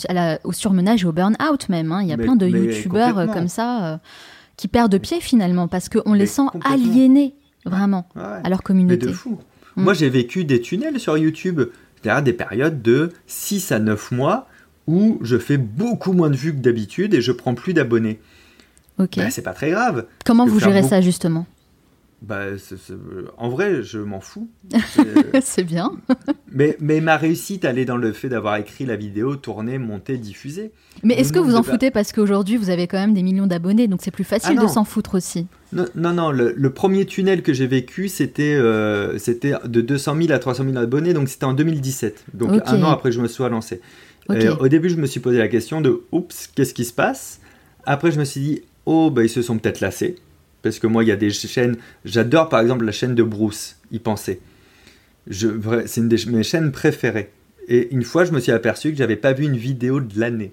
au 0.44 0.52
surmenage 0.52 1.04
et 1.04 1.06
au 1.06 1.12
burn-out 1.12 1.70
même. 1.70 1.92
Hein. 1.92 2.02
Il 2.02 2.08
y 2.08 2.14
a 2.14 2.18
plein 2.18 2.36
de 2.36 2.48
youtubeurs 2.48 3.18
euh, 3.18 3.28
comme 3.28 3.48
ça 3.48 4.00
qui 4.58 4.68
perdent 4.68 4.98
pied 4.98 5.20
finalement 5.20 5.68
parce 5.68 5.90
qu'on 5.90 6.14
les 6.14 6.28
sent 6.28 6.48
aliénés 6.64 7.36
vraiment 7.66 8.08
à 8.16 8.50
leur 8.50 8.64
communauté. 8.64 9.06
Mais 9.06 9.12
de 9.12 9.16
fou. 9.16 9.40
Mm. 9.76 9.84
Moi 9.84 9.94
j'ai 9.94 10.10
vécu 10.10 10.46
des 10.46 10.62
tunnels 10.62 11.00
sur 11.00 11.18
YouTube, 11.18 11.62
c'est-à-dire 12.02 12.24
des 12.24 12.34
périodes 12.34 12.82
de 12.82 13.12
6 13.28 13.72
à 13.72 13.80
9 13.80 14.12
mois 14.12 14.48
où 14.88 15.20
je 15.22 15.38
fais 15.38 15.58
beaucoup 15.58 16.14
moins 16.14 16.30
de 16.30 16.36
vues 16.36 16.54
que 16.54 16.60
d'habitude 16.60 17.14
et 17.14 17.22
je 17.22 17.32
prends 17.32 17.56
plus 17.56 17.74
d'abonnés. 17.74 18.20
Ok. 19.00 19.18
Ben, 19.18 19.30
c'est 19.30 19.42
pas 19.42 19.54
très 19.54 19.72
grave. 19.72 20.06
Comment 20.26 20.46
vous 20.46 20.60
gérez 20.60 20.84
ça 20.84 21.02
justement? 21.02 21.46
Bah, 22.22 22.46
en 23.38 23.50
vrai, 23.50 23.84
je 23.84 24.00
m'en 24.00 24.20
fous. 24.20 24.50
C'est 25.44 25.64
bien. 25.64 25.92
mais, 26.52 26.76
mais 26.80 27.00
ma 27.00 27.18
réussite, 27.18 27.66
elle 27.66 27.78
est 27.78 27.86
dans 27.86 27.98
le 27.98 28.14
fait 28.14 28.30
d'avoir 28.30 28.56
écrit 28.56 28.86
la 28.86 28.96
vidéo, 28.96 29.36
tourné, 29.36 29.78
monté, 29.78 30.18
diffusé. 30.18 30.72
Mais 31.04 31.14
est-ce 31.16 31.32
que 31.32 31.40
vous 31.40 31.56
en 31.56 31.62
foutez 31.62 31.92
parce 31.92 32.14
qu'aujourd'hui, 32.14 32.58
vous 32.58 32.72
avez 32.72 32.88
quand 32.88 32.98
même 32.98 33.14
des 33.14 33.22
millions 33.22 33.46
d'abonnés, 33.46 33.88
donc 33.88 34.00
c'est 34.02 34.12
plus 34.12 34.24
facile 34.24 34.56
ah 34.60 34.64
de 34.64 34.68
s'en 34.68 34.86
foutre 34.86 35.16
aussi? 35.16 35.46
Non, 35.72 35.86
non, 35.94 36.14
non 36.14 36.32
le, 36.32 36.70
premier 36.72 37.06
tunnel 37.06 37.44
que 37.44 37.54
j'ai 37.54 37.68
vécu, 37.68 38.08
c'était 38.08 38.56
euh, 38.56 39.20
c'était 39.20 39.54
de 39.66 39.82
200 39.82 40.16
000 40.22 40.32
à 40.32 40.40
300 40.40 40.64
000 40.64 40.78
abonnés, 40.78 41.14
donc 41.14 41.30
c'était 41.30 41.46
en 41.46 41.54
2017, 41.54 42.26
donc 42.34 42.62
un 42.66 42.82
an 42.82 42.90
après 42.90 43.10
que 43.10 43.16
je 43.16 43.22
me 43.22 43.28
sois 43.28 43.50
lancé. 43.50 43.82
Au 44.30 44.68
début, 44.68 44.90
je 44.90 44.96
me 44.96 45.06
suis 45.06 45.20
posé 45.20 45.38
la 45.38 45.48
question 45.48 45.82
de 45.82 46.02
«Oups, 46.12 46.48
qu'est-ce 46.56 46.74
qui 46.74 46.86
se 46.86 46.94
passe?» 46.94 47.40
Après, 47.86 48.12
je 48.12 48.20
me 48.20 48.26
suis 48.26 48.42
dit 48.42 48.62
«Oh, 48.86 49.12
bah, 49.12 49.24
ils 49.24 49.30
se 49.30 49.42
sont 49.42 49.58
peut-être 49.58 49.82
lassés.» 49.82 50.16
Parce 50.64 50.80
que 50.80 50.88
moi, 50.88 51.04
il 51.04 51.08
y 51.08 51.12
a 51.12 51.16
des 51.16 51.30
chaînes. 51.30 51.78
J'adore 52.06 52.50
par 52.50 52.60
exemple 52.60 52.86
la 52.86 52.92
chaîne 52.92 53.14
de 53.14 53.22
Bruce, 53.22 53.78
y 53.92 54.00
penser. 54.00 54.40
C'est 55.30 55.98
une 55.98 56.10
de 56.10 56.30
mes 56.32 56.42
chaînes 56.42 56.72
préférées. 56.72 57.32
Et 57.68 57.94
une 57.94 58.04
fois, 58.04 58.26
je 58.26 58.32
me 58.32 58.40
suis 58.40 58.52
aperçu 58.52 58.92
que 58.92 58.98
j'avais 58.98 59.16
pas 59.16 59.34
vu 59.34 59.46
une 59.46 59.58
vidéo 59.58 60.00
de 60.00 60.20
l'année. 60.20 60.52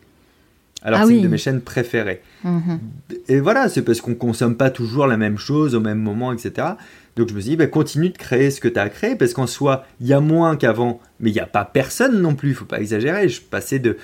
Alors 0.85 1.01
ah 1.03 1.07
c'est 1.07 1.17
une 1.17 1.23
de 1.23 1.29
mes 1.29 1.39
chaînes 1.39 1.61
préférées. 1.61 2.23
Mhm. 2.45 2.81
Et 3.29 3.41
voilà, 3.41 3.69
c'est 3.69 3.83
parce 3.83 4.01
qu'on 4.01 4.15
consomme 4.15 4.57
pas 4.57 4.71
toujours 4.71 5.07
la 5.07 5.17
même 5.17 5.39
chose 5.39 5.75
au 5.75 5.81
même 5.81 5.99
moment, 5.99 6.33
etc. 6.33 6.69
Donc 7.17 7.29
je 7.29 7.35
me 7.35 7.41
suis 7.41 7.51
dit, 7.51 7.57
bah, 7.57 7.67
continue 7.67 8.11
de 8.11 8.19
créer 8.19 8.51
ce 8.51 8.61
que 8.61 8.69
tu 8.69 8.79
as 8.79 8.89
créé, 8.89 9.17
parce 9.17 9.35
qu'en 9.35 9.47
soi, 9.47 9.85
il 10.01 10.07
y 10.07 10.13
a 10.13 10.21
moins 10.21 10.57
qu'avant, 10.57 11.01
mais 11.21 11.31
il 11.31 11.35
n'y 11.35 11.41
a 11.41 11.47
pas 11.47 11.65
personne 11.65 12.21
non 12.21 12.35
plus, 12.35 12.51
il 12.51 12.55
faut 12.55 12.65
pas 12.65 12.81
exagérer. 12.81 13.29
Je 13.29 13.41
passais 13.41 13.79
de 13.79 13.97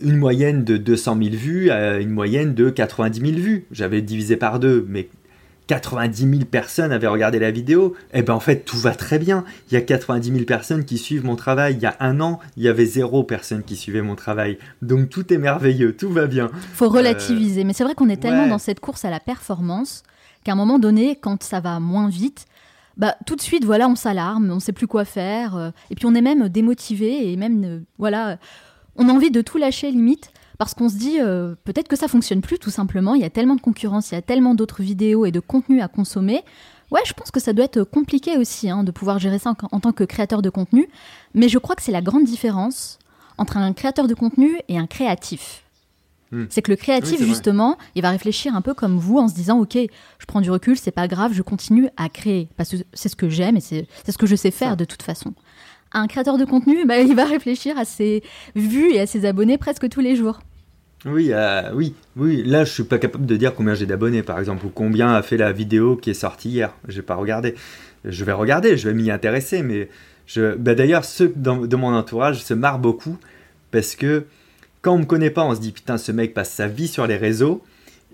une 0.00 0.16
moyenne 0.16 0.64
de 0.64 0.78
200 0.78 1.18
000 1.22 1.36
vues 1.36 1.70
à 1.70 1.98
une 1.98 2.10
moyenne 2.10 2.54
de 2.54 2.70
90 2.70 3.20
000 3.20 3.32
vues. 3.32 3.64
J'avais 3.70 4.00
divisé 4.00 4.36
par 4.36 4.60
deux, 4.60 4.86
mais 4.88 5.08
90 5.68 6.30
000 6.30 6.44
personnes 6.50 6.92
avaient 6.92 7.06
regardé 7.06 7.38
la 7.38 7.50
vidéo, 7.50 7.94
et 8.12 8.18
eh 8.18 8.22
ben 8.22 8.34
en 8.34 8.40
fait 8.40 8.64
tout 8.64 8.78
va 8.78 8.94
très 8.94 9.18
bien. 9.18 9.44
Il 9.70 9.74
y 9.74 9.76
a 9.76 9.82
90 9.82 10.32
000 10.32 10.44
personnes 10.44 10.84
qui 10.84 10.98
suivent 10.98 11.24
mon 11.24 11.36
travail. 11.36 11.74
Il 11.74 11.82
y 11.82 11.86
a 11.86 11.96
un 12.00 12.20
an, 12.20 12.40
il 12.56 12.64
y 12.64 12.68
avait 12.68 12.86
zéro 12.86 13.22
personne 13.22 13.62
qui 13.62 13.76
suivait 13.76 14.02
mon 14.02 14.16
travail. 14.16 14.58
Donc 14.82 15.10
tout 15.10 15.32
est 15.32 15.38
merveilleux, 15.38 15.94
tout 15.94 16.10
va 16.10 16.26
bien. 16.26 16.50
Faut 16.72 16.88
relativiser, 16.88 17.64
mais 17.64 17.74
c'est 17.74 17.84
vrai 17.84 17.94
qu'on 17.94 18.08
est 18.08 18.16
tellement 18.16 18.48
dans 18.48 18.58
cette 18.58 18.80
course 18.80 19.04
à 19.04 19.10
la 19.10 19.20
performance 19.20 20.02
qu'à 20.42 20.52
un 20.52 20.56
moment 20.56 20.78
donné, 20.78 21.16
quand 21.20 21.42
ça 21.42 21.60
va 21.60 21.78
moins 21.80 22.08
vite, 22.08 22.46
bah 22.96 23.14
tout 23.26 23.36
de 23.36 23.42
suite 23.42 23.64
voilà 23.64 23.88
on 23.88 23.94
s'alarme, 23.94 24.50
on 24.50 24.60
sait 24.60 24.72
plus 24.72 24.86
quoi 24.86 25.04
faire, 25.04 25.54
euh, 25.56 25.70
et 25.90 25.94
puis 25.94 26.06
on 26.06 26.14
est 26.14 26.22
même 26.22 26.48
démotivé 26.48 27.30
et 27.30 27.36
même 27.36 27.64
euh, 27.64 27.80
voilà 27.98 28.38
on 28.96 29.08
a 29.08 29.12
envie 29.12 29.30
de 29.30 29.40
tout 29.40 29.58
lâcher 29.58 29.90
limite 29.90 30.32
parce 30.58 30.74
qu'on 30.74 30.88
se 30.88 30.96
dit 30.96 31.20
euh, 31.20 31.54
peut-être 31.64 31.88
que 31.88 31.96
ça 31.96 32.08
fonctionne 32.08 32.40
plus 32.40 32.58
tout 32.58 32.70
simplement, 32.70 33.14
il 33.14 33.22
y 33.22 33.24
a 33.24 33.30
tellement 33.30 33.54
de 33.54 33.60
concurrence, 33.60 34.10
il 34.10 34.14
y 34.14 34.18
a 34.18 34.22
tellement 34.22 34.54
d'autres 34.54 34.82
vidéos 34.82 35.24
et 35.24 35.30
de 35.30 35.40
contenus 35.40 35.82
à 35.82 35.88
consommer. 35.88 36.42
Ouais, 36.90 37.00
je 37.06 37.12
pense 37.12 37.30
que 37.30 37.38
ça 37.38 37.52
doit 37.52 37.64
être 37.64 37.84
compliqué 37.84 38.36
aussi 38.36 38.68
hein, 38.68 38.82
de 38.82 38.90
pouvoir 38.90 39.18
gérer 39.18 39.38
ça 39.38 39.54
en, 39.70 39.80
tant 39.80 39.92
que 39.92 40.04
créateur 40.04 40.42
de 40.42 40.50
contenu, 40.50 40.88
mais 41.34 41.48
je 41.48 41.58
crois 41.58 41.76
que 41.76 41.82
c'est 41.82 41.92
la 41.92 42.02
grande 42.02 42.24
différence 42.24 42.98
entre 43.36 43.56
un 43.56 43.72
créateur 43.72 44.08
de 44.08 44.14
contenu 44.14 44.58
et 44.68 44.78
un 44.78 44.86
créatif. 44.86 45.62
Hmm. 46.32 46.46
C'est 46.50 46.60
que 46.60 46.70
le 46.70 46.76
créatif, 46.76 47.22
justement, 47.22 47.78
il 47.94 48.02
va 48.02 48.10
réfléchir 48.10 48.54
un 48.54 48.60
peu 48.60 48.74
comme 48.74 48.98
vous 48.98 49.18
en 49.18 49.28
se 49.28 49.34
disant 49.34 49.60
Ok, 49.60 49.76
je 49.76 50.26
prends 50.26 50.40
du 50.40 50.50
recul, 50.50 50.76
c'est 50.76 50.90
pas 50.90 51.08
grave, 51.08 51.32
je 51.34 51.42
continue 51.42 51.88
à 51.96 52.08
créer 52.08 52.48
parce 52.56 52.70
que 52.70 52.76
c'est 52.92 53.08
ce 53.08 53.16
que 53.16 53.28
j'aime 53.28 53.56
et 53.56 53.60
c'est 53.60 53.86
ce 54.06 54.18
que 54.18 54.26
je 54.26 54.34
sais 54.34 54.50
faire 54.50 54.76
de 54.76 54.84
toute 54.84 55.02
façon. 55.02 55.34
Un 55.92 56.06
créateur 56.06 56.36
de 56.36 56.44
contenu, 56.44 56.84
bah, 56.84 57.00
il 57.00 57.14
va 57.14 57.24
réfléchir 57.24 57.78
à 57.78 57.84
ses 57.84 58.22
vues 58.56 58.92
et 58.92 59.00
à 59.00 59.06
ses 59.06 59.24
abonnés 59.24 59.56
presque 59.56 59.88
tous 59.88 60.00
les 60.00 60.16
jours. 60.16 60.40
Oui, 61.04 61.30
euh, 61.32 61.70
oui, 61.74 61.94
oui. 62.16 62.42
Là, 62.44 62.64
je 62.64 62.72
suis 62.72 62.82
pas 62.82 62.98
capable 62.98 63.26
de 63.26 63.36
dire 63.36 63.54
combien 63.54 63.74
j'ai 63.74 63.86
d'abonnés, 63.86 64.22
par 64.22 64.38
exemple, 64.38 64.66
ou 64.66 64.68
combien 64.68 65.14
a 65.14 65.22
fait 65.22 65.36
la 65.36 65.52
vidéo 65.52 65.96
qui 65.96 66.10
est 66.10 66.14
sortie 66.14 66.50
hier. 66.50 66.74
J'ai 66.88 67.02
pas 67.02 67.14
regardé. 67.14 67.54
Je 68.04 68.24
vais 68.24 68.32
regarder, 68.32 68.76
je 68.76 68.88
vais 68.88 68.94
m'y 68.94 69.10
intéresser, 69.10 69.62
mais 69.62 69.88
je. 70.26 70.56
Bah, 70.56 70.74
d'ailleurs, 70.74 71.04
ceux 71.04 71.32
de 71.34 71.76
mon 71.76 71.94
entourage 71.94 72.42
se 72.42 72.54
marrent 72.54 72.80
beaucoup 72.80 73.16
parce 73.70 73.94
que 73.94 74.24
quand 74.82 74.94
on 74.94 74.98
me 74.98 75.04
connaît 75.04 75.30
pas, 75.30 75.44
on 75.44 75.54
se 75.54 75.60
dit 75.60 75.72
putain, 75.72 75.98
ce 75.98 76.12
mec 76.12 76.34
passe 76.34 76.50
sa 76.50 76.66
vie 76.66 76.88
sur 76.88 77.06
les 77.06 77.16
réseaux, 77.16 77.62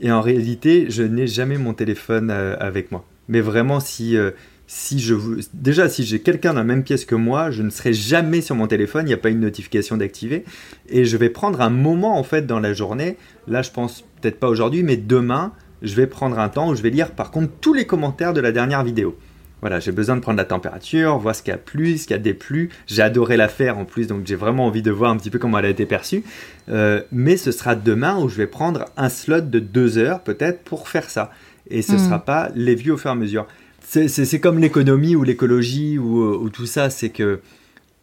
et 0.01 0.11
en 0.11 0.21
réalité, 0.21 0.87
je 0.89 1.03
n'ai 1.03 1.27
jamais 1.27 1.59
mon 1.59 1.75
téléphone 1.75 2.31
euh, 2.31 2.57
avec 2.59 2.91
moi. 2.91 3.05
Mais 3.29 3.41
vraiment, 3.41 3.81
si 3.81 4.17
euh, 4.17 4.31
si 4.67 4.99
je 4.99 5.15
déjà 5.53 5.89
si 5.89 6.05
j'ai 6.05 6.21
quelqu'un 6.21 6.55
dans 6.55 6.61
la 6.61 6.65
même 6.65 6.85
pièce 6.85 7.05
que 7.05 7.15
moi, 7.15 7.51
je 7.51 7.63
ne 7.63 7.71
serai 7.71 7.93
jamais 7.93 8.41
sur 8.41 8.55
mon 8.55 8.67
téléphone, 8.67 9.05
il 9.05 9.09
n'y 9.09 9.15
a 9.15 9.19
pas 9.19 9.31
une 9.31 9.41
notification 9.41 9.97
d'activer 9.97 10.45
et 10.89 11.05
je 11.05 11.17
vais 11.17 11.29
prendre 11.29 11.61
un 11.61 11.71
moment 11.71 12.19
en 12.19 12.23
fait 12.23 12.47
dans 12.47 12.61
la 12.61 12.73
journée. 12.73 13.17
Là, 13.47 13.63
je 13.63 13.71
pense 13.71 14.05
peut-être 14.21 14.41
pas 14.41 14.49
aujourd'hui, 14.49 14.83
mais 14.83 14.97
demain, 14.97 15.53
je 15.83 15.95
vais 15.95 16.07
prendre 16.07 16.39
un 16.39 16.49
temps 16.49 16.71
où 16.71 16.75
je 16.75 16.83
vais 16.83 16.91
lire 16.91 17.11
par 17.11 17.31
contre 17.31 17.53
tous 17.61 17.75
les 17.75 17.87
commentaires 17.87 18.33
de 18.33 18.41
la 18.41 18.53
dernière 18.53 18.83
vidéo. 18.85 19.17
Voilà, 19.61 19.81
j'ai 19.81 19.93
besoin 19.93 20.17
de 20.17 20.21
prendre 20.21 20.37
la 20.37 20.45
température, 20.45 21.17
voir 21.17 21.35
ce 21.35 21.43
qu'il 21.43 21.51
y 21.51 21.55
a 21.55 21.59
plu, 21.59 21.97
ce 21.97 22.07
qu'il 22.07 22.15
y 22.15 22.19
a 22.19 22.23
déplu. 22.23 22.69
J'ai 22.87 23.01
adoré 23.01 23.39
la 23.39 23.49
faire 23.49 23.79
en 23.79 23.87
plus, 23.87 24.07
donc 24.07 24.27
j'ai 24.27 24.35
vraiment 24.35 24.67
envie 24.67 24.83
de 24.83 24.91
voir 24.91 25.11
un 25.11 25.17
petit 25.17 25.31
peu 25.31 25.39
comment 25.39 25.59
elle 25.59 25.65
a 25.65 25.71
été 25.71 25.87
perçue. 25.87 26.23
Euh, 26.69 27.01
mais 27.13 27.39
ce 27.39 27.51
sera 27.51 27.75
demain 27.75 28.19
où 28.19 28.29
je 28.29 28.37
vais 28.37 28.47
prendre 28.47 28.85
un 28.99 29.09
slot 29.09 29.41
de 29.41 29.61
deux 29.61 29.97
heures 29.97 30.21
peut-être 30.21 30.61
pour 30.65 30.89
faire 30.91 31.09
ça. 31.09 31.31
Et 31.71 31.81
ce 31.81 31.93
ne 31.93 31.97
hmm. 31.97 32.05
sera 32.05 32.19
pas 32.19 32.51
les 32.55 32.75
vues 32.75 32.91
au 32.91 32.99
fur 32.99 33.09
et 33.09 33.13
à 33.13 33.17
mesure 33.17 33.47
c'est 33.87 34.41
comme 34.41 34.59
l'économie 34.59 35.17
ou 35.17 35.23
l'écologie 35.23 35.99
ou, 35.99 36.23
ou, 36.23 36.49
tout 36.51 36.67
ça, 36.67 36.91
c'est 36.91 37.11
que 37.11 37.41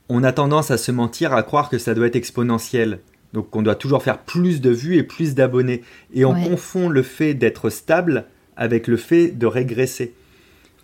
on 0.10 0.24
a 0.24 0.32
tendance 0.32 0.72
à 0.72 0.78
se 0.78 0.92
mentir, 0.92 1.34
à 1.34 1.42
croire 1.44 1.70
que 1.70 1.78
ça 1.78 1.94
doit 1.94 2.08
être 2.08 2.16
exponentiel. 2.16 3.00
Donc 3.34 3.50
qu'on 3.50 3.62
doit 3.62 3.76
toujours 3.76 4.04
faire 4.04 4.20
plus 4.20 4.60
de 4.60 4.70
vues 4.70 4.98
et 4.98 5.04
plus 5.04 5.36
d'abonnés. 5.36 5.84
Et 6.14 6.26
on 6.26 6.34
confond 6.34 6.90
le 6.90 7.02
fait 7.02 7.34
d'être 7.34 7.70
stable 7.70 8.26
avec 8.58 8.88
le 8.88 8.98
fait 8.98 9.30
de 9.30 9.46
régresser. 9.46 10.14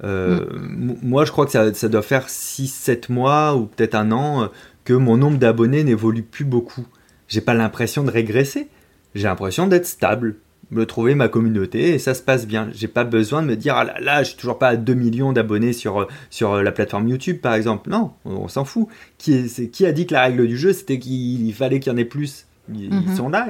Euh, 0.03 0.45
mm. 0.53 0.97
Moi, 1.03 1.25
je 1.25 1.31
crois 1.31 1.45
que 1.45 1.51
ça, 1.51 1.73
ça 1.73 1.89
doit 1.89 2.01
faire 2.01 2.27
6-7 2.27 3.11
mois 3.11 3.55
ou 3.55 3.65
peut-être 3.65 3.95
un 3.95 4.11
an 4.11 4.43
euh, 4.43 4.47
que 4.85 4.93
mon 4.93 5.17
nombre 5.17 5.37
d'abonnés 5.37 5.83
n'évolue 5.83 6.23
plus 6.23 6.45
beaucoup. 6.45 6.85
J'ai 7.27 7.41
pas 7.41 7.53
l'impression 7.53 8.03
de 8.03 8.11
régresser. 8.11 8.69
J'ai 9.15 9.23
l'impression 9.23 9.67
d'être 9.67 9.85
stable 9.85 10.35
me 10.71 10.85
trouver 10.85 11.15
ma 11.15 11.27
communauté 11.27 11.93
et 11.93 11.99
ça 11.99 12.13
se 12.13 12.21
passe 12.21 12.45
bien. 12.45 12.69
J'ai 12.73 12.87
pas 12.87 13.03
besoin 13.03 13.41
de 13.41 13.47
me 13.47 13.55
dire 13.55 13.75
ah 13.75 13.85
là 13.85 13.99
là, 13.99 14.23
je 14.23 14.29
suis 14.29 14.37
toujours 14.37 14.59
pas 14.59 14.69
à 14.69 14.75
2 14.75 14.93
millions 14.93 15.31
d'abonnés 15.31 15.73
sur, 15.73 16.01
euh, 16.01 16.07
sur 16.29 16.53
euh, 16.53 16.63
la 16.63 16.71
plateforme 16.71 17.07
YouTube 17.07 17.39
par 17.39 17.53
exemple. 17.53 17.89
Non, 17.89 18.11
on 18.25 18.47
s'en 18.47 18.65
fout. 18.65 18.87
Qui, 19.17 19.49
qui 19.71 19.85
a 19.85 19.91
dit 19.91 20.05
que 20.05 20.13
la 20.13 20.23
règle 20.23 20.47
du 20.47 20.57
jeu 20.57 20.73
c'était 20.73 20.99
qu'il 20.99 21.53
fallait 21.53 21.79
qu'il 21.79 21.91
y 21.91 21.95
en 21.95 21.97
ait 21.97 22.05
plus? 22.05 22.45
Ils, 22.73 22.93
mhm. 22.93 23.15
sont 23.15 23.29
là. 23.29 23.47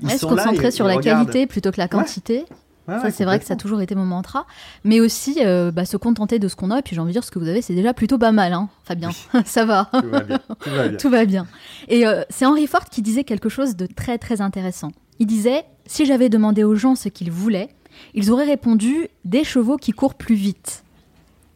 Ils 0.00 0.10
se 0.10 0.26
concentrer 0.26 0.70
sur 0.70 0.86
la 0.86 0.98
qualité 0.98 1.46
plutôt 1.46 1.72
que 1.72 1.78
la 1.78 1.88
quantité. 1.88 2.44
ça, 2.86 3.10
c'est 3.10 3.24
vrai 3.24 3.40
que 3.40 3.44
ça 3.44 3.54
a 3.54 3.56
toujours 3.56 3.80
été 3.80 3.96
mon 3.96 4.04
mantra. 4.04 4.46
Mais 4.84 5.00
aussi, 5.00 5.38
euh, 5.40 5.72
bah, 5.72 5.84
se 5.84 5.96
contenter 5.96 6.38
de 6.38 6.46
ce 6.46 6.54
qu'on 6.54 6.70
a. 6.70 6.78
Et 6.78 6.82
puis, 6.82 6.94
j'ai 6.94 7.00
envie 7.00 7.10
de 7.10 7.14
dire, 7.14 7.24
ce 7.24 7.32
que 7.32 7.40
vous 7.40 7.48
avez, 7.48 7.62
c'est 7.62 7.74
déjà 7.74 7.94
plutôt 7.94 8.18
pas 8.18 8.30
mal, 8.30 8.52
hein, 8.52 8.68
Fabien. 8.84 9.10
ça 9.44 9.64
va. 9.64 9.90
Tout 10.00 10.08
va 10.08 10.20
bien. 10.20 10.96
Tout 10.98 11.10
va 11.10 11.24
bien. 11.24 11.46
Et 11.88 12.04
c'est 12.28 12.46
Henry 12.46 12.68
Ford 12.68 12.84
qui 12.84 13.02
disait 13.02 13.24
quelque 13.24 13.48
chose 13.48 13.74
de 13.74 13.86
très, 13.86 14.18
très 14.18 14.40
intéressant. 14.40 14.92
Il 15.18 15.26
disait 15.26 15.64
Si 15.90 16.06
j'avais 16.06 16.28
demandé 16.28 16.62
aux 16.62 16.76
gens 16.76 16.94
ce 16.94 17.08
qu'ils 17.08 17.32
voulaient, 17.32 17.68
ils 18.14 18.30
auraient 18.30 18.44
répondu 18.44 19.08
des 19.24 19.42
chevaux 19.42 19.76
qui 19.76 19.90
courent 19.90 20.14
plus 20.14 20.36
vite. 20.36 20.84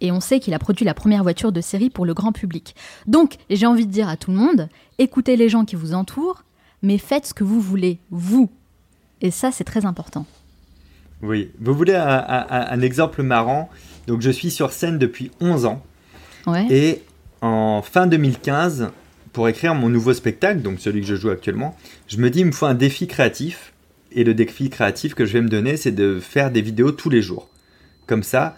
Et 0.00 0.10
on 0.10 0.18
sait 0.18 0.40
qu'il 0.40 0.54
a 0.54 0.58
produit 0.58 0.84
la 0.84 0.92
première 0.92 1.22
voiture 1.22 1.52
de 1.52 1.60
série 1.60 1.88
pour 1.88 2.04
le 2.04 2.14
grand 2.14 2.32
public. 2.32 2.74
Donc, 3.06 3.36
j'ai 3.48 3.64
envie 3.64 3.86
de 3.86 3.92
dire 3.92 4.08
à 4.08 4.16
tout 4.16 4.32
le 4.32 4.36
monde 4.36 4.68
écoutez 4.98 5.36
les 5.36 5.48
gens 5.48 5.64
qui 5.64 5.76
vous 5.76 5.94
entourent, 5.94 6.42
mais 6.82 6.98
faites 6.98 7.26
ce 7.26 7.32
que 7.32 7.44
vous 7.44 7.60
voulez, 7.60 8.00
vous. 8.10 8.50
Et 9.20 9.30
ça, 9.30 9.52
c'est 9.52 9.62
très 9.62 9.86
important. 9.86 10.26
Oui, 11.22 11.52
vous 11.60 11.72
voulez 11.72 11.94
un, 11.94 12.80
exemple 12.80 13.22
marrant? 13.22 13.70
Donc, 14.08 14.20
je 14.20 14.30
suis 14.30 14.50
sur 14.50 14.72
scène 14.72 14.98
depuis 14.98 15.30
11 15.40 15.64
ans. 15.64 15.80
Et 16.70 17.02
en 17.40 17.82
fin 17.82 18.08
2015, 18.08 18.90
pour 19.32 19.46
écrire 19.46 19.76
mon 19.76 19.88
nouveau 19.88 20.12
spectacle, 20.12 20.60
donc 20.60 20.80
celui 20.80 21.02
que 21.02 21.06
je 21.06 21.14
joue 21.14 21.30
actuellement, 21.30 21.76
je 22.08 22.16
me 22.16 22.30
dis 22.30 22.40
il 22.40 22.46
me 22.46 22.52
faut 22.52 22.66
un 22.66 22.74
défi 22.74 23.06
créatif. 23.06 23.73
Et 24.14 24.24
le 24.24 24.34
défi 24.34 24.70
créatif 24.70 25.14
que 25.14 25.26
je 25.26 25.32
vais 25.32 25.40
me 25.40 25.48
donner, 25.48 25.76
c'est 25.76 25.92
de 25.92 26.20
faire 26.20 26.50
des 26.50 26.62
vidéos 26.62 26.92
tous 26.92 27.10
les 27.10 27.20
jours. 27.20 27.48
Comme 28.06 28.22
ça, 28.22 28.56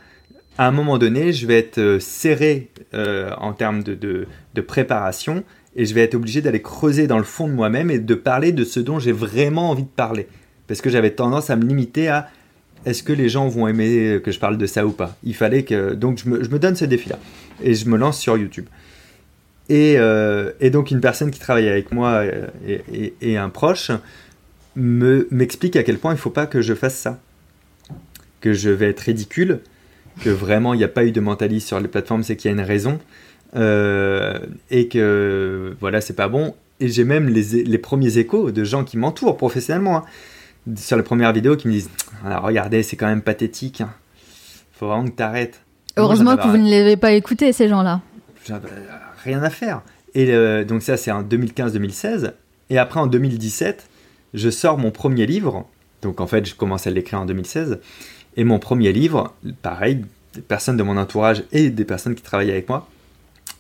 à 0.59 0.67
un 0.67 0.71
moment 0.71 0.99
donné, 0.99 1.33
je 1.33 1.47
vais 1.47 1.59
être 1.59 1.79
euh, 1.79 2.01
serré 2.01 2.71
euh, 2.95 3.31
en 3.39 3.53
termes 3.53 3.83
de, 3.83 4.27
préparation 4.67 5.45
et 5.75 5.85
je 5.85 5.95
vais 5.95 6.03
être 6.03 6.15
obligé 6.15 6.41
d'aller 6.41 6.63
creuser 6.63 7.07
dans 7.07 7.19
le 7.19 7.25
fond 7.25 7.49
de 7.49 7.53
moi-même 7.53 7.91
et 7.91 7.99
de 7.99 8.15
parler 8.15 8.53
de 8.53 8.65
ce 8.65 8.81
dont 8.81 8.99
j'ai 8.99 9.13
vraiment 9.13 9.71
envie 9.71 9.83
de 9.83 9.89
parler. 9.89 10.27
Parce 10.67 10.81
que 10.81 10.91
j'avais 10.91 11.11
tendance 11.11 11.51
à 11.51 11.57
me 11.57 11.65
limiter 11.65 12.09
à 12.09 12.29
est-ce 12.87 13.03
que 13.03 13.13
les 13.13 13.29
gens 13.29 13.49
vont 13.49 13.67
aimer 13.67 14.21
que 14.23 14.31
je 14.31 14.39
parle 14.39 14.59
de 14.59 14.67
ça 14.67 14.87
ou 14.87 14.93
pas? 14.93 15.17
Il 15.25 15.35
fallait 15.35 15.65
que. 15.65 15.95
Donc 15.95 16.19
je 16.19 16.29
me, 16.29 16.59
donne 16.59 16.77
ce 16.77 16.85
défi-là. 16.85 17.19
Et 17.63 17.75
je 17.75 17.89
me 17.89 17.97
lance 17.97 18.19
sur 18.19 18.37
YouTube. 18.37 18.67
Euh, 19.71 20.53
et, 20.61 20.71
donc 20.71 20.91
une 20.91 21.01
personne 21.01 21.31
qui 21.31 21.41
travaille 21.41 21.69
avec 21.69 21.93
moi 21.93 22.23
euh, 22.23 22.47
et, 23.21 23.37
un 23.37 23.49
proche 23.49 23.91
m'explique 24.77 25.77
à 25.77 25.83
quel 25.83 25.99
point 25.99 26.13
il 26.13 26.17
ne 26.17 26.21
faut 26.21 26.31
pas 26.31 26.47
que 26.47 26.61
je 26.61 26.75
fasse 26.75 26.97
ça. 26.97 27.19
Que 28.41 28.53
je 28.53 28.71
vais 28.71 28.91
être 28.91 29.01
ridicule, 29.01 29.61
que 30.21 30.31
vraiment 30.31 30.75
il 30.75 30.79
n'y 30.79 30.85
a 30.85 30.89
pas 30.89 31.05
eu 31.05 31.13
de 31.13 31.21
mentalisme 31.21 31.67
sur 31.67 31.81
les 31.81 31.89
plateformes, 31.89 32.23
c'est 32.23 32.37
qu'il 32.37 32.51
y 32.51 32.55
a 32.55 32.57
une 32.57 32.65
raison. 32.65 32.99
Euh, 33.57 34.39
et 34.71 34.89
que 34.89 35.75
voilà, 35.81 36.01
c'est 36.01 36.15
pas 36.15 36.29
bon. 36.29 36.55
Et 36.79 36.89
j'ai 36.89 37.05
même 37.05 37.29
les, 37.29 37.79
premiers 37.79 38.19
échos 38.19 38.51
de 38.51 38.65
gens 38.65 38.85
qui 38.85 38.99
m'entourent 38.99 39.39
professionnellement 39.39 39.99
hein, 39.99 40.75
sur 40.77 40.99
les 40.99 41.03
premières 41.03 41.33
vidéos 41.33 41.57
qui 41.57 41.69
me 41.69 41.73
disent 41.73 41.91
ah, 42.25 42.39
Regardez, 42.41 42.83
c'est 42.83 42.97
quand 42.97 43.07
même 43.07 43.23
pathétique. 43.23 43.81
Il 43.81 43.85
hein. 43.85 43.95
faut 44.73 44.89
vraiment 44.89 45.07
que 45.07 45.17
tu 45.17 45.23
arrêtes. 45.23 45.63
Heureusement 45.97 46.37
que 46.37 46.47
vous 46.47 46.59
ne 46.59 46.71
l'avez 46.71 46.99
pas 46.99 47.13
écouté, 47.13 47.53
ces 47.53 47.69
gens-là. 47.69 48.03
J'avais 48.45 48.69
rien 49.25 49.43
à 49.43 49.49
faire. 49.49 49.81
Et 50.15 50.65
donc 50.67 50.83
ça, 50.83 50.99
c'est 50.99 51.11
en 51.11 51.23
2015-2016. 51.23 52.33
Et 52.69 52.77
après, 52.77 53.01
en 53.01 53.07
2017, 53.07 53.89
je 54.35 54.51
sors 54.51 54.79
mon 54.79 54.91
premier 54.91 55.27
livre. 55.27 55.67
Donc 56.03 56.21
en 56.21 56.27
fait, 56.27 56.47
je 56.47 56.55
commence 56.55 56.87
à 56.87 56.91
l'écrire 56.91 57.21
en 57.21 57.27
2016. 57.27 57.81
Et 58.37 58.45
mon 58.45 58.59
premier 58.59 58.93
livre, 58.93 59.35
pareil, 59.63 60.05
des 60.35 60.43
personnes 60.43 60.77
de 60.77 60.83
mon 60.83 60.97
entourage 60.97 61.45
et 61.53 61.71
des 61.71 61.85
personnes 61.85 62.15
qui 62.15 62.23
travaillaient 62.23 62.53
avec 62.53 62.69
moi 62.69 62.89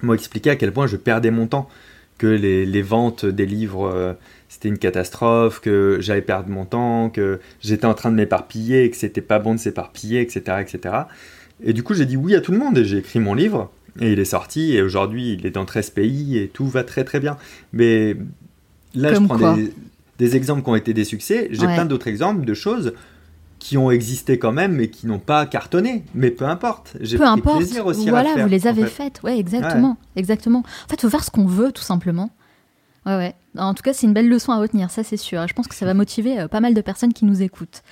m'ont 0.03 0.15
expliqué 0.15 0.51
à 0.51 0.57
quel 0.57 0.73
point 0.73 0.87
je 0.87 0.97
perdais 0.97 1.31
mon 1.31 1.47
temps, 1.47 1.69
que 2.19 2.27
les, 2.27 2.83
ventes 2.83 3.27
des 3.27 3.47
livres, 3.47 3.89
euh, 3.89 4.13
c'était 4.49 4.69
une 4.69 4.79
catastrophe, 4.79 5.61
que 5.61 5.99
j'allais 6.01 6.23
perdre 6.23 6.49
mon 6.49 6.65
temps, 6.65 7.11
que 7.11 7.41
j'étais 7.61 7.87
en 7.87 7.95
train 7.95 8.11
de 8.11 8.17
m'éparpiller, 8.17 8.91
que 8.91 8.97
c'était 8.97 9.21
pas 9.21 9.39
bon 9.39 9.55
de 9.55 9.59
s'éparpiller, 9.59 10.21
etc., 10.21 10.59
etc. 10.61 10.95
Et 11.63 11.73
du 11.73 11.83
coup, 11.83 11.95
j'ai 11.95 12.07
dit 12.07 12.17
oui 12.17 12.35
à 12.35 12.41
tout 12.41 12.53
le 12.53 12.59
monde 12.59 12.79
et 12.79 12.85
j'ai 12.85 12.99
écrit 12.99 13.21
mon 13.21 13.35
livre. 13.35 13.71
Et 14.01 14.13
il 14.13 14.19
est 14.19 14.27
sorti 14.27 14.77
et 14.77 14.83
aujourd'hui 14.83 15.33
il 15.33 15.47
est 15.47 15.51
dans 15.51 15.65
13 15.65 15.91
pays 15.91 16.37
et 16.37 16.49
tout 16.49 16.67
va 16.67 16.85
très 16.85 17.05
très 17.05 17.19
bien. 17.19 17.39
Mais 17.73 18.15
là, 18.95 19.15
je 19.15 19.21
prends 19.21 19.57
des, 19.57 19.73
exemples 20.21 20.63
qui 20.63 20.71
ont 20.71 20.77
été 20.77 20.95
des 20.95 21.05
succès. 21.05 21.49
J'ai 21.51 21.67
plein 21.67 21.85
d'autres 21.85 22.09
exemples 22.09 22.45
de 22.45 22.55
choses 22.55 22.93
qui 23.59 23.79
ont 23.79 23.91
existé 23.91 24.39
quand 24.39 24.53
même 24.53 24.77
mais 24.77 24.89
qui 24.89 25.07
n'ont 25.07 25.19
pas 25.19 25.47
cartonné. 25.47 26.05
Mais 26.15 26.31
peu 26.31 26.45
importe. 26.45 26.97
J'ai 27.01 27.17
pris 27.17 27.27
importe. 27.27 27.59
plaisir 27.59 27.87
aussi 27.87 28.09
voilà, 28.09 28.31
à 28.31 28.35
faire, 28.35 28.45
vous 28.45 28.51
les 28.51 28.67
avez 28.67 28.87
faites. 28.87 29.23
Ouais, 29.23 29.39
exactement. 29.39 29.97
Exactement. 30.15 30.61
En 30.61 30.89
fait, 30.89 30.97
il 30.97 31.01
faut 31.01 31.11
faire 31.11 31.25
ce 31.25 31.31
qu'on 31.31 31.47
veut 31.47 31.73
tout 31.73 31.83
simplement. 31.83 32.31
Ouais, 33.07 33.17
ouais. 33.17 33.35
En 33.57 33.73
tout 33.73 33.83
cas, 33.83 33.93
c'est 33.93 34.07
une 34.07 34.13
belle 34.13 34.29
leçon 34.29 34.53
à 34.53 34.59
retenir, 34.59 34.91
ça 34.91 35.05
c'est 35.05 35.17
sûr. 35.17 35.47
Je 35.47 35.55
pense 35.55 35.69
que 35.69 35.75
ça 35.75 35.87
va 35.87 35.95
motiver 35.95 36.41
euh, 36.41 36.49
pas 36.49 36.61
mal 36.61 36.75
de 36.75 36.81
personnes 36.81 37.13
qui 37.13 37.25
nous 37.25 37.41
écoutent. 37.41 37.83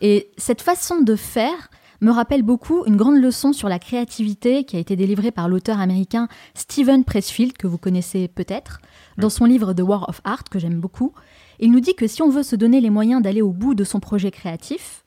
Et 0.00 0.30
cette 0.36 0.62
façon 0.62 1.00
de 1.00 1.14
faire, 1.14 1.70
me 2.00 2.10
rappelle 2.10 2.42
beaucoup 2.42 2.84
une 2.86 2.96
grande 2.96 3.16
leçon 3.16 3.52
sur 3.52 3.68
la 3.68 3.78
créativité 3.78 4.64
qui 4.64 4.76
a 4.76 4.78
été 4.78 4.96
délivrée 4.96 5.30
par 5.30 5.48
l'auteur 5.48 5.80
américain 5.80 6.28
Steven 6.54 7.04
Pressfield, 7.04 7.56
que 7.56 7.66
vous 7.66 7.78
connaissez 7.78 8.28
peut-être, 8.28 8.80
dans 9.16 9.30
son 9.30 9.44
livre 9.44 9.72
The 9.72 9.80
War 9.80 10.08
of 10.08 10.20
Art, 10.24 10.44
que 10.50 10.58
j'aime 10.58 10.80
beaucoup. 10.80 11.12
Il 11.60 11.72
nous 11.72 11.80
dit 11.80 11.94
que 11.94 12.06
si 12.06 12.22
on 12.22 12.30
veut 12.30 12.42
se 12.42 12.56
donner 12.56 12.80
les 12.80 12.90
moyens 12.90 13.22
d'aller 13.22 13.42
au 13.42 13.52
bout 13.52 13.74
de 13.74 13.84
son 13.84 14.00
projet 14.00 14.30
créatif, 14.30 15.04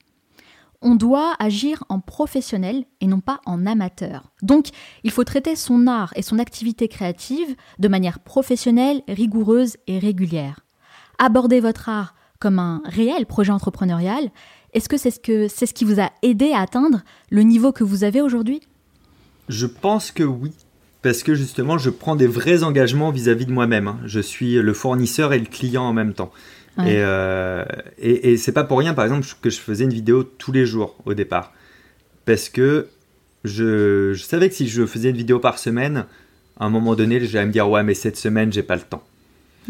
on 0.82 0.96
doit 0.96 1.36
agir 1.40 1.84
en 1.90 2.00
professionnel 2.00 2.86
et 3.02 3.08
non 3.08 3.20
pas 3.20 3.42
en 3.46 3.66
amateur. 3.66 4.32
Donc, 4.44 4.68
il 5.04 5.12
faut 5.12 5.24
traiter 5.24 5.56
son 5.56 5.88
art 5.88 6.14
et 6.16 6.22
son 6.22 6.38
activité 6.38 6.88
créative 6.88 7.56
de 7.80 7.88
manière 7.88 8.20
professionnelle, 8.20 9.02
rigoureuse 9.08 9.78
et 9.88 9.98
régulière. 9.98 10.60
Aborder 11.18 11.60
votre 11.60 11.90
art 11.90 12.14
comme 12.40 12.60
un 12.60 12.84
réel 12.86 13.26
projet 13.26 13.52
entrepreneurial 13.52 14.30
est-ce 14.74 14.90
que 14.90 14.98
c'est 14.98 15.12
ce, 15.12 15.20
que, 15.20 15.48
c'est 15.48 15.66
ce 15.66 15.74
qui 15.74 15.86
vous 15.86 16.00
a 16.00 16.12
aidé 16.22 16.52
à 16.52 16.60
atteindre 16.60 17.02
le 17.32 17.42
niveau 17.42 17.72
que 17.72 17.84
vous 17.84 18.04
avez 18.04 18.22
aujourd'hui? 18.22 18.62
Je 19.50 19.66
pense 19.66 20.12
que 20.12 20.24
oui. 20.24 20.52
Parce 21.08 21.24
que 21.24 21.36
justement, 21.36 21.78
je 21.78 21.90
prends 21.90 22.18
des 22.18 22.28
vrais 22.28 22.64
engagements 22.64 23.12
vis-à-vis 23.12 23.46
de 23.46 23.54
moi-même. 23.54 23.88
Hein. 23.88 23.98
Je 24.04 24.20
suis 24.20 24.56
le 24.56 24.74
fournisseur 24.74 25.32
et 25.32 25.40
le 25.40 25.46
client 25.46 25.84
en 25.84 25.94
même 25.94 26.12
temps. 26.12 26.34
Euh, 26.80 27.64
et, 27.98 28.34
et, 28.34 28.38
c'est 28.38 28.52
pas 28.52 28.66
pour 28.66 28.80
rien, 28.80 28.94
par 28.94 29.06
exemple, 29.06 29.26
que 29.42 29.50
je 29.50 29.58
faisais 29.58 29.86
une 29.86 29.94
vidéo 29.94 30.24
tous 30.24 30.52
les 30.52 30.66
jours 30.66 30.98
au 31.06 31.14
départ. 31.14 31.54
Parce 32.26 32.50
que 32.50 32.88
je, 33.46 34.16
savais 34.16 34.50
que 34.50 34.56
si 34.56 34.68
je 34.68 34.86
faisais 34.86 35.12
une 35.12 35.16
vidéo 35.16 35.40
par 35.40 35.60
semaine, 35.60 36.08
à 36.60 36.66
un 36.66 36.70
moment 36.70 36.94
donné, 36.94 37.26
j'allais 37.26 37.46
me 37.46 37.54
dire 37.54 37.70
Ouais, 37.70 37.84
mais 37.84 37.94
cette 37.94 38.18
semaine, 38.18 38.52
j'ai 38.52 38.64
pas 38.64 38.76
le 38.76 38.82
temps. 38.82 39.04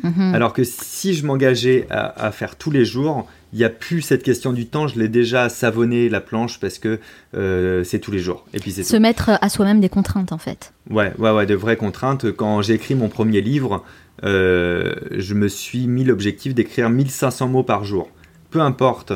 Mhm. 0.04 0.34
Alors 0.34 0.54
que 0.54 0.64
si 0.64 1.14
je 1.14 1.26
m'engageais 1.26 1.88
à, 1.90 2.32
faire 2.32 2.56
tous 2.56 2.72
les 2.72 2.86
jours, 2.86 3.28
il 3.54 3.60
n'y 3.60 3.66
a 3.66 3.70
plus 3.70 4.02
cette 4.02 4.24
question 4.24 4.54
du 4.54 4.66
temps, 4.68 4.88
je 4.88 5.00
l'ai 5.00 5.08
déjà 5.08 5.50
savonné 5.50 6.10
la 6.10 6.22
planche 6.22 6.60
parce 6.60 6.80
que 6.80 7.00
euh, 7.36 7.84
c'est 7.84 8.00
tous 8.00 8.12
les 8.12 8.20
jours. 8.20 8.46
Et 8.54 8.60
puis 8.60 8.72
Se 8.72 8.98
mettre 8.98 9.32
à 9.42 9.50
soi-même 9.50 9.80
des 9.80 9.90
contraintes 9.90 10.32
en 10.32 10.38
fait. 10.38 10.74
Ouais, 10.90 11.14
ouais, 11.18 11.32
ouais, 11.32 11.46
de 11.46 11.56
vraies 11.56 11.78
contraintes. 11.78 12.32
Quand 12.32 12.62
j'ai 12.62 12.74
écrit 12.74 12.96
mon 12.96 13.10
premier 13.10 13.42
livre, 13.42 13.84
euh, 14.24 14.96
je 15.12 15.34
me 15.34 15.48
suis 15.48 15.88
mis 15.88 16.04
l'objectif 16.04 16.54
d'écrire 16.54 16.90
1500 16.90 17.48
mots 17.48 17.64
par 17.64 17.84
jour. 17.84 18.10
Peu 18.50 18.62
importe 18.62 19.14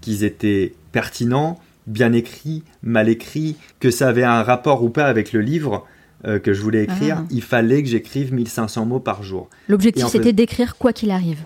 qu'ils 0.00 0.24
étaient 0.24 0.74
pertinents, 0.92 1.58
bien 1.86 2.12
écrits, 2.12 2.62
mal 2.82 3.08
écrits, 3.08 3.56
que 3.80 3.90
ça 3.90 4.08
avait 4.08 4.24
un 4.24 4.42
rapport 4.42 4.82
ou 4.82 4.90
pas 4.90 5.06
avec 5.06 5.32
le 5.32 5.40
livre, 5.40 5.86
euh, 6.24 6.38
que 6.38 6.52
je 6.52 6.62
voulais 6.62 6.84
écrire, 6.84 7.18
ah. 7.20 7.26
il 7.30 7.42
fallait 7.42 7.82
que 7.82 7.88
j'écrive 7.88 8.32
1500 8.32 8.86
mots 8.86 9.00
par 9.00 9.22
jour. 9.22 9.48
L'objectif, 9.68 10.06
c'était 10.06 10.32
d'écrire 10.32 10.76
quoi 10.76 10.92
qu'il 10.92 11.10
arrive. 11.10 11.40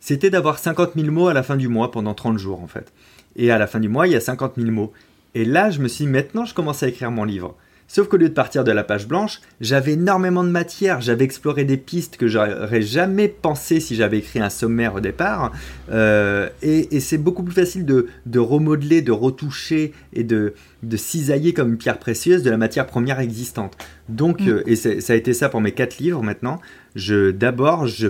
C'était 0.00 0.30
d'avoir 0.30 0.58
50 0.58 0.92
000 0.96 1.10
mots 1.10 1.28
à 1.28 1.34
la 1.34 1.42
fin 1.42 1.56
du 1.56 1.68
mois 1.68 1.90
pendant 1.90 2.14
30 2.14 2.38
jours, 2.38 2.60
en 2.62 2.66
fait. 2.66 2.92
Et 3.34 3.50
à 3.50 3.58
la 3.58 3.66
fin 3.66 3.80
du 3.80 3.88
mois, 3.88 4.06
il 4.06 4.12
y 4.12 4.16
a 4.16 4.20
50 4.20 4.52
000 4.56 4.70
mots. 4.70 4.92
Et 5.34 5.44
là, 5.44 5.70
je 5.70 5.80
me 5.80 5.88
suis 5.88 6.04
dit, 6.06 6.10
maintenant, 6.10 6.44
je 6.44 6.54
commence 6.54 6.82
à 6.82 6.88
écrire 6.88 7.10
mon 7.10 7.24
livre. 7.24 7.56
Sauf 7.88 8.08
qu'au 8.08 8.16
lieu 8.16 8.28
de 8.28 8.34
partir 8.34 8.64
de 8.64 8.72
la 8.72 8.82
page 8.82 9.06
blanche, 9.06 9.40
j'avais 9.60 9.92
énormément 9.92 10.42
de 10.42 10.50
matière, 10.50 11.00
j'avais 11.00 11.24
exploré 11.24 11.64
des 11.64 11.76
pistes 11.76 12.16
que 12.16 12.26
j'aurais 12.26 12.82
jamais 12.82 13.28
pensé 13.28 13.78
si 13.78 13.94
j'avais 13.94 14.18
écrit 14.18 14.40
un 14.40 14.50
sommaire 14.50 14.96
au 14.96 15.00
départ. 15.00 15.52
Euh, 15.90 16.48
et, 16.62 17.00
c'est 17.00 17.18
beaucoup 17.18 17.44
plus 17.44 17.54
facile 17.54 17.86
de, 17.86 18.38
remodeler, 18.38 19.02
de 19.02 19.12
retoucher 19.12 19.92
et 20.12 20.24
de, 20.24 20.54
cisailler 20.96 21.52
comme 21.52 21.70
une 21.70 21.78
pierre 21.78 21.98
précieuse 21.98 22.42
de 22.42 22.50
la 22.50 22.56
matière 22.56 22.86
première 22.86 23.20
existante. 23.20 23.76
Donc, 24.08 24.40
mm. 24.40 24.48
euh, 24.48 24.62
et 24.66 24.76
ça 24.76 25.12
a 25.12 25.16
été 25.16 25.32
ça 25.32 25.48
pour 25.48 25.60
mes 25.60 25.72
quatre 25.72 25.98
livres 25.98 26.22
maintenant. 26.22 26.60
D'abord, 26.96 27.86
je, 27.86 28.08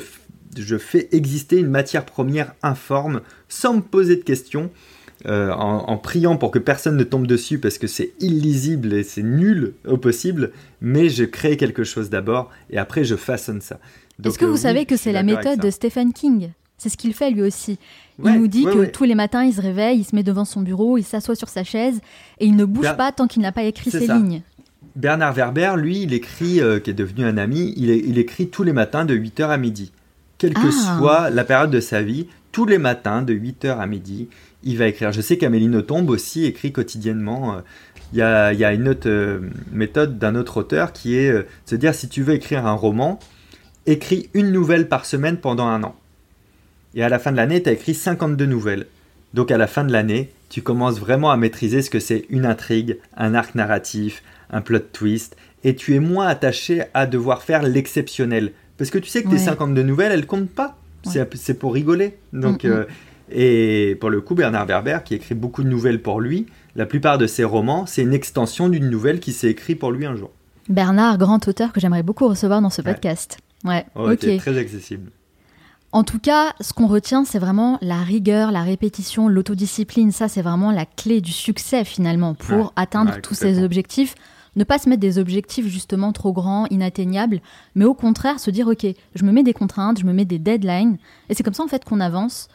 je 0.57 0.79
fais 0.79 1.09
exister 1.13 1.59
une 1.59 1.71
matière 1.71 2.05
première 2.05 2.55
informe 2.63 3.21
sans 3.49 3.75
me 3.75 3.81
poser 3.83 4.17
de 4.17 4.23
questions. 4.23 4.71
Euh, 5.25 5.51
en, 5.51 5.97
priant 5.97 6.37
pour 6.37 6.51
que 6.51 6.59
personne 6.59 6.97
ne 6.97 7.03
tombe 7.03 7.27
dessus 7.27 7.59
parce 7.59 7.79
que 7.79 7.87
c'est 7.87 8.13
illisible 8.21 8.93
et 8.93 9.03
c'est 9.03 9.23
nul 9.23 9.73
au 9.89 9.97
possible, 9.97 10.53
mais 10.83 11.09
je 11.09 11.25
crée 11.25 11.57
quelque 11.57 11.85
chose 11.85 12.11
d'abord 12.11 12.51
et 12.69 12.77
après 12.77 13.03
je 13.03 13.17
façonne 13.17 13.63
ça. 13.63 13.79
Est-ce 14.23 14.39
que 14.39 14.45
vous 14.45 14.55
euh, 14.55 14.69
savez 14.69 14.85
que 14.85 14.97
c'est 14.97 15.13
la 15.13 15.23
méthode 15.23 15.59
de 15.59 15.71
Stephen 15.71 16.13
King? 16.13 16.51
C'est 16.77 16.91
ce 16.91 16.99
qu'il 16.99 17.15
fait 17.15 17.31
lui 17.31 17.43
aussi. 17.43 17.79
Il 18.23 18.33
nous 18.33 18.47
dit 18.47 18.65
que 18.65 18.85
tous 18.85 19.05
les 19.05 19.15
matins 19.15 19.43
il 19.43 19.55
se 19.55 19.63
réveille, 19.63 20.01
il 20.01 20.05
se 20.05 20.15
met 20.15 20.23
devant 20.23 20.45
son 20.45 20.61
bureau, 20.61 20.99
il 20.99 21.05
s'assoit 21.05 21.35
sur 21.35 21.49
sa 21.49 21.65
chaise 21.65 22.01
et 22.39 22.47
il 22.47 22.55
ne 22.55 22.67
bouge 22.67 22.95
pas 22.97 23.11
tant 23.11 23.27
qu'il 23.27 23.41
n'a 23.41 23.53
pas 23.53 23.65
écrit 23.65 23.91
ses 23.91 24.07
lignes. 24.07 24.43
Bernard 24.97 25.35
Werber, 25.35 25.75
lui, 25.77 26.03
il 26.03 26.15
écrit, 26.15 26.61
euh, 26.61 26.81
qui 26.81 26.91
est 26.91 26.95
devenu 26.95 27.25
un 27.25 27.37
ami, 27.37 27.75
il, 27.77 28.19
écrit 28.19 28.49
tous 28.49 28.63
les 28.63 28.73
matins 28.73 29.05
de 29.05 29.15
8h 29.15 29.49
à 29.49 29.59
midi. 29.59 29.93
Quelle 30.39 30.55
que 30.55 30.69
ah. 30.69 30.97
soit 30.99 31.31
la 31.31 31.45
période 31.45 31.71
de 31.71 31.81
sa 31.81 32.03
vie, 32.03 32.29
tous 32.51 32.65
les 32.65 32.79
matins 32.79 33.21
de 33.21 33.35
8h 33.35 33.79
à 33.79 33.87
midi, 33.87 34.29
il 34.67 34.77
va 34.77 34.89
écrire. 34.89 35.13
Je 35.13 35.21
sais 35.21 35.39
qu'Amélie 35.39 35.69
Nothomb 35.69 36.07
aussi 36.09 36.45
écrit 36.45 36.73
quotidiennement. 36.73 37.55
Euh, 37.55 37.61
il 38.13 38.19
y 38.19 38.23
a, 38.23 38.73
une 38.73 38.89
autre 38.89 39.09
euh, 39.09 39.41
méthode 39.73 40.19
d'un 40.19 40.35
autre 40.35 40.59
auteur 40.59 40.93
qui 40.93 41.17
est 41.17 41.31
euh, 41.31 41.43
de 41.43 41.71
se 41.71 41.77
dire 41.77 41.95
si 41.95 42.09
tu 42.09 42.23
veux 42.23 42.35
écrire 42.35 42.67
un 42.67 42.75
roman, 42.75 43.19
écris 43.87 44.29
une 44.35 44.51
nouvelle 44.51 44.89
par 44.89 45.07
semaine 45.07 45.39
pendant 45.39 45.67
un 45.67 45.83
an. 45.85 45.97
Et 46.95 47.03
à 47.03 47.09
la 47.09 47.19
fin 47.19 47.31
de 47.31 47.37
l'année, 47.37 47.63
tu 47.63 47.69
as 47.69 47.73
écrit 47.73 47.95
52 47.95 48.45
nouvelles. 48.45 48.87
Donc 49.35 49.51
à 49.51 49.57
la 49.57 49.67
fin 49.67 49.85
de 49.85 49.93
l'année, 49.93 50.31
tu 50.49 50.63
commences 50.63 50.99
vraiment 50.99 51.31
à 51.31 51.37
maîtriser 51.37 51.83
ce 51.83 51.91
que 51.91 52.01
c'est 52.01 52.27
une 52.29 52.47
intrigue, 52.47 52.99
un 53.17 53.35
arc 53.35 53.55
narratif, 53.55 54.23
un 54.51 54.61
plot 54.61 54.81
twist, 54.93 55.37
et 55.63 55.77
tu 55.77 55.95
es 55.95 56.01
moins 56.01 56.27
attaché 56.27 56.85
à 56.95 57.07
devoir 57.07 57.43
faire 57.43 57.63
l'exceptionnel. 57.63 58.53
Parce 58.79 58.91
que 58.91 58.99
tu 58.99 59.09
sais 59.09 59.23
que 59.23 59.29
tes 59.29 59.39
52 59.39 59.83
nouvelles, 59.83 60.13
elles 60.13 60.27
comptent 60.27 60.51
pas. 60.51 60.77
C'est 61.03 61.59
pour 61.59 61.75
rigoler. 61.75 62.17
Donc, 62.33 62.65
mm, 62.65 62.69
mm. 62.69 62.87
Et 63.31 63.97
pour 64.01 64.11
le 64.11 64.21
coup, 64.21 64.35
Bernard 64.35 64.67
Werber, 64.67 64.99
qui 65.05 65.15
écrit 65.15 65.35
beaucoup 65.35 65.63
de 65.63 65.69
nouvelles 65.69 66.01
pour 66.01 66.21
lui, 66.21 66.47
la 66.75 66.87
plupart 66.87 67.19
de 67.19 67.27
ses 67.27 67.45
romans, 67.45 67.87
c'est 67.87 68.03
une 68.03 68.13
extension 68.13 68.69
d'une 68.69 68.89
nouvelle 68.89 69.21
qui 69.21 69.33
s'est 69.33 69.49
écrite 69.49 69.79
pour 69.79 69.91
lui 69.91 70.07
un 70.07 70.15
jour. 70.15 70.31
Bernard, 70.69 71.19
grand 71.19 71.47
auteur 71.49 71.73
que 71.73 71.81
j'aimerais 71.81 72.03
beaucoup 72.03 72.29
recevoir 72.29 72.61
dans 72.61 72.71
ce 72.71 72.83
podcast. 72.83 73.39
Ouais, 73.65 73.87
oh, 73.95 74.11
ok. 74.11 74.37
Très 74.39 74.59
accessible. 74.59 75.11
En 75.93 76.05
tout 76.05 76.19
cas, 76.19 76.53
ce 76.61 76.73
qu'on 76.73 76.89
retient, 76.89 77.25
c'est 77.25 77.39
vraiment 77.39 77.79
la 77.81 78.03
rigueur, 78.03 78.51
la 78.51 78.63
répétition, 78.63 79.29
l'autodiscipline. 79.29 80.13
Ça, 80.13 80.29
c'est 80.29 80.43
vraiment 80.43 80.71
la 80.71 80.85
clé 80.85 81.21
du 81.21 81.33
succès 81.33 81.85
finalement 81.85 82.35
pour 82.35 82.73
atteindre 82.77 83.21
tous 83.23 83.35
ces 83.35 83.63
objectifs. 83.63 84.15
Ne 84.57 84.65
pas 84.65 84.79
se 84.79 84.89
mettre 84.89 85.01
des 85.01 85.19
objectifs 85.19 85.67
justement 85.67 86.13
trop 86.13 86.33
grands, 86.33 86.67
inatteignables, 86.67 87.41
mais 87.75 87.85
au 87.85 87.95
contraire 87.95 88.41
se 88.41 88.51
dire 88.51 88.69
ok, 88.69 88.87
je 89.15 89.25
me 89.25 89.31
mets 89.31 89.43
des 89.43 89.53
contraintes, 89.53 90.01
je 90.01 90.07
me 90.07 90.15
mets 90.15 90.25
des 90.25 90.39
deadlines, 90.39 90.97
et 91.29 91.35
c'est 91.35 91.43
comme 91.43 91.53
ça 91.53 91.63
en 91.63 91.69
fait 91.69 91.85
qu'on 91.85 92.01
avance 92.01 92.49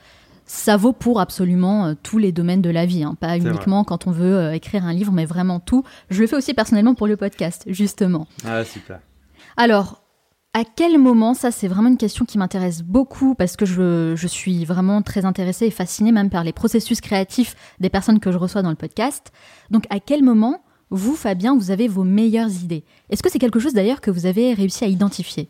ça 0.46 0.78
vaut 0.78 0.94
pour 0.94 1.20
absolument 1.20 1.86
euh, 1.86 1.94
tous 2.02 2.18
les 2.18 2.32
domaines 2.32 2.62
de 2.62 2.70
la 2.70 2.86
vie, 2.86 3.04
hein. 3.04 3.16
pas 3.20 3.38
uniquement 3.38 3.84
quand 3.84 4.08
on 4.08 4.12
veut 4.12 4.36
euh, 4.36 4.54
écrire 4.54 4.86
un 4.86 4.94
livre, 4.94 5.12
mais 5.12 5.26
vraiment 5.26 5.60
tout. 5.60 5.84
Je 6.10 6.22
le 6.22 6.28
fais 6.28 6.36
aussi 6.36 6.54
personnellement 6.54 6.96
pour 6.96 7.08
le 7.08 7.18
podcast, 7.18 7.64
justement. 7.68 8.28
Ah, 8.46 8.64
super. 8.66 9.00
Alors, 9.58 10.04
à 10.54 10.64
quel 10.66 10.98
moment, 10.98 11.34
ça 11.34 11.52
c'est 11.52 11.68
vraiment 11.68 11.88
une 11.88 11.98
question 11.98 12.26
qui 12.26 12.38
m'intéresse 12.38 12.84
beaucoup 12.84 13.36
parce 13.36 13.56
que 13.56 13.66
je, 13.66 14.14
je, 14.18 14.28
suis 14.28 14.66
vraiment 14.66 15.02
très 15.02 15.24
intéressée 15.24 15.68
et 15.68 15.72
fascinée 15.72 16.12
même 16.12 16.30
par 16.30 16.44
les 16.44 16.52
processus 16.52 17.00
créatifs 17.00 17.56
des 17.80 17.90
personnes 17.90 18.20
que 18.20 18.32
je 18.32 18.38
reçois 18.38 18.62
dans 18.62 18.70
le 18.70 18.76
podcast. 18.76 19.32
Donc 19.70 19.86
à 19.90 20.00
quel 20.02 20.24
moment, 20.24 20.64
vous 20.90 21.16
Fabien, 21.16 21.56
vous 21.56 21.72
avez 21.72 21.88
vos 21.88 22.04
meilleures 22.04 22.52
idées? 22.64 22.84
Est-ce 23.10 23.24
que 23.24 23.32
c'est 23.32 23.40
quelque 23.40 23.60
chose 23.60 23.74
d'ailleurs 23.74 24.02
que 24.02 24.12
vous 24.12 24.26
avez 24.26 24.54
réussi 24.54 24.84
à 24.84 24.88
identifier? 24.88 25.50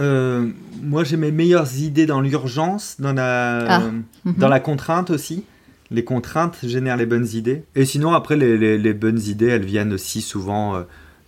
Euh, 0.00 0.48
moi, 0.82 1.04
j'ai 1.04 1.16
mes 1.16 1.30
meilleures 1.30 1.76
idées 1.78 2.06
dans 2.06 2.20
l'urgence, 2.20 2.96
dans 2.98 3.12
la, 3.12 3.76
ah. 3.76 3.82
dans 4.24 4.46
mhm. 4.46 4.50
la 4.50 4.60
contrainte 4.60 5.10
aussi. 5.10 5.44
Les 5.90 6.04
contraintes 6.04 6.58
génèrent 6.62 6.96
les 6.96 7.06
bonnes 7.06 7.28
idées. 7.34 7.64
Et 7.74 7.84
sinon, 7.84 8.12
après, 8.12 8.36
les, 8.36 8.94
bonnes 8.94 9.20
idées, 9.20 9.48
elles 9.48 9.64
viennent 9.64 9.92
aussi 9.92 10.22
souvent 10.22 10.76
euh, 10.76 10.82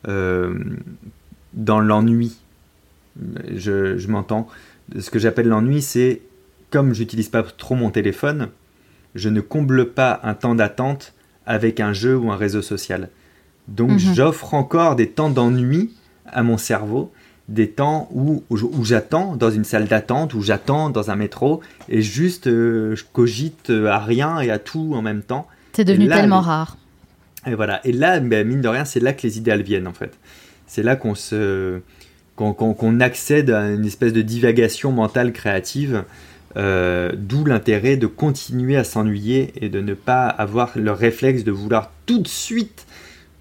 euh, 0.08 0.54
dans 1.52 1.80
l'ennui. 1.80 2.38
Je, 3.54 4.06
m'entends. 4.06 4.48
Ce 4.98 5.10
que 5.10 5.18
j'appelle 5.18 5.48
l'ennui, 5.48 5.82
c'est 5.82 6.22
comme 6.70 6.94
j'utilise 6.94 7.28
pas 7.28 7.42
trop 7.42 7.74
mon 7.74 7.90
téléphone, 7.90 8.48
je 9.14 9.28
ne 9.28 9.42
comble 9.42 9.90
pas 9.90 10.20
un 10.22 10.32
temps 10.32 10.54
d'attente 10.54 11.12
avec 11.44 11.80
un 11.80 11.92
jeu 11.92 12.16
ou 12.16 12.32
un 12.32 12.36
réseau 12.36 12.62
social. 12.62 13.10
Donc 13.68 13.90
mhm. 13.90 14.14
j'offre 14.14 14.54
encore 14.54 14.96
des 14.96 15.10
temps 15.10 15.28
d'ennui 15.28 15.92
à 16.24 16.42
mon 16.42 16.56
cerveau, 16.56 17.12
des 17.48 17.70
temps 17.70 18.08
où, 18.12 18.44
où, 18.50 18.84
j'attends 18.84 19.36
dans 19.36 19.50
une 19.50 19.64
salle 19.64 19.86
d'attente, 19.86 20.34
où 20.34 20.42
j'attends 20.42 20.90
dans 20.90 21.10
un 21.10 21.16
métro, 21.16 21.60
et 21.88 22.00
juste 22.00 22.46
euh, 22.46 22.94
je 22.94 23.04
cogite 23.12 23.70
à 23.70 23.98
rien 23.98 24.40
et 24.40 24.50
à 24.50 24.58
tout 24.58 24.92
en 24.94 25.02
même 25.02 25.22
temps. 25.22 25.46
C'est 25.72 25.84
devenu 25.84 26.08
tellement 26.08 26.40
rare. 26.40 26.76
Et 27.46 27.54
voilà. 27.54 27.80
Et 27.84 27.92
là, 27.92 28.20
ben, 28.20 28.46
mine 28.46 28.60
de 28.60 28.68
rien, 28.68 28.84
c'est 28.84 29.00
là 29.00 29.12
que 29.12 29.26
les 29.26 29.38
idéales 29.38 29.62
viennent 29.62 29.88
en 29.88 29.92
fait. 29.92 30.12
C'est 30.66 30.82
là 30.82 30.96
qu'on 30.96 31.14
se 31.14 31.80
qu'on 32.36 33.00
accède 33.00 33.50
à 33.50 33.70
une 33.70 33.84
espèce 33.84 34.12
de 34.12 34.22
divagation 34.22 34.90
mentale 34.90 35.32
créative, 35.32 36.04
euh, 36.56 37.12
d'où 37.16 37.44
l'intérêt 37.44 37.96
de 37.96 38.06
continuer 38.06 38.76
à 38.76 38.84
s'ennuyer 38.84 39.52
et 39.56 39.68
de 39.68 39.80
ne 39.80 39.94
pas 39.94 40.26
avoir 40.26 40.72
le 40.74 40.90
réflexe 40.92 41.44
de 41.44 41.52
vouloir 41.52 41.92
tout 42.06 42.18
de 42.18 42.28
suite 42.28 42.86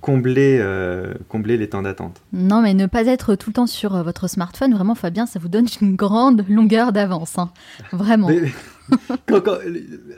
combler, 0.01 0.57
euh, 0.59 1.13
combler 1.29 1.57
les 1.57 1.69
temps 1.69 1.83
d'attente. 1.83 2.21
Non, 2.33 2.61
mais 2.61 2.73
ne 2.73 2.87
pas 2.87 3.05
être 3.05 3.35
tout 3.35 3.51
le 3.51 3.53
temps 3.53 3.67
sur 3.67 3.95
euh, 3.95 4.03
votre 4.03 4.27
smartphone, 4.27 4.73
vraiment, 4.73 4.95
Fabien, 4.95 5.25
ça 5.25 5.39
vous 5.39 5.47
donne 5.47 5.67
une 5.81 5.95
grande 5.95 6.43
longueur 6.49 6.91
d'avance. 6.91 7.37
Hein. 7.37 7.51
Vraiment. 7.91 8.29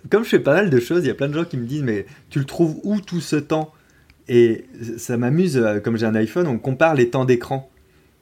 comme 0.09 0.23
je 0.23 0.29
fais 0.29 0.39
pas 0.39 0.53
mal 0.53 0.69
de 0.69 0.79
choses, 0.79 1.03
il 1.03 1.07
y 1.07 1.11
a 1.11 1.13
plein 1.13 1.27
de 1.27 1.33
gens 1.33 1.43
qui 1.43 1.57
me 1.57 1.65
disent, 1.65 1.83
mais 1.83 2.05
tu 2.29 2.39
le 2.39 2.45
trouves 2.45 2.79
où 2.83 2.99
tout 2.99 3.21
ce 3.21 3.35
temps? 3.35 3.71
Et 4.29 4.65
ça 4.97 5.17
m'amuse, 5.17 5.57
euh, 5.57 5.79
comme 5.79 5.97
j'ai 5.97 6.05
un 6.05 6.15
iPhone, 6.15 6.47
on 6.47 6.57
compare 6.57 6.95
les 6.95 7.09
temps 7.09 7.25
d'écran. 7.25 7.69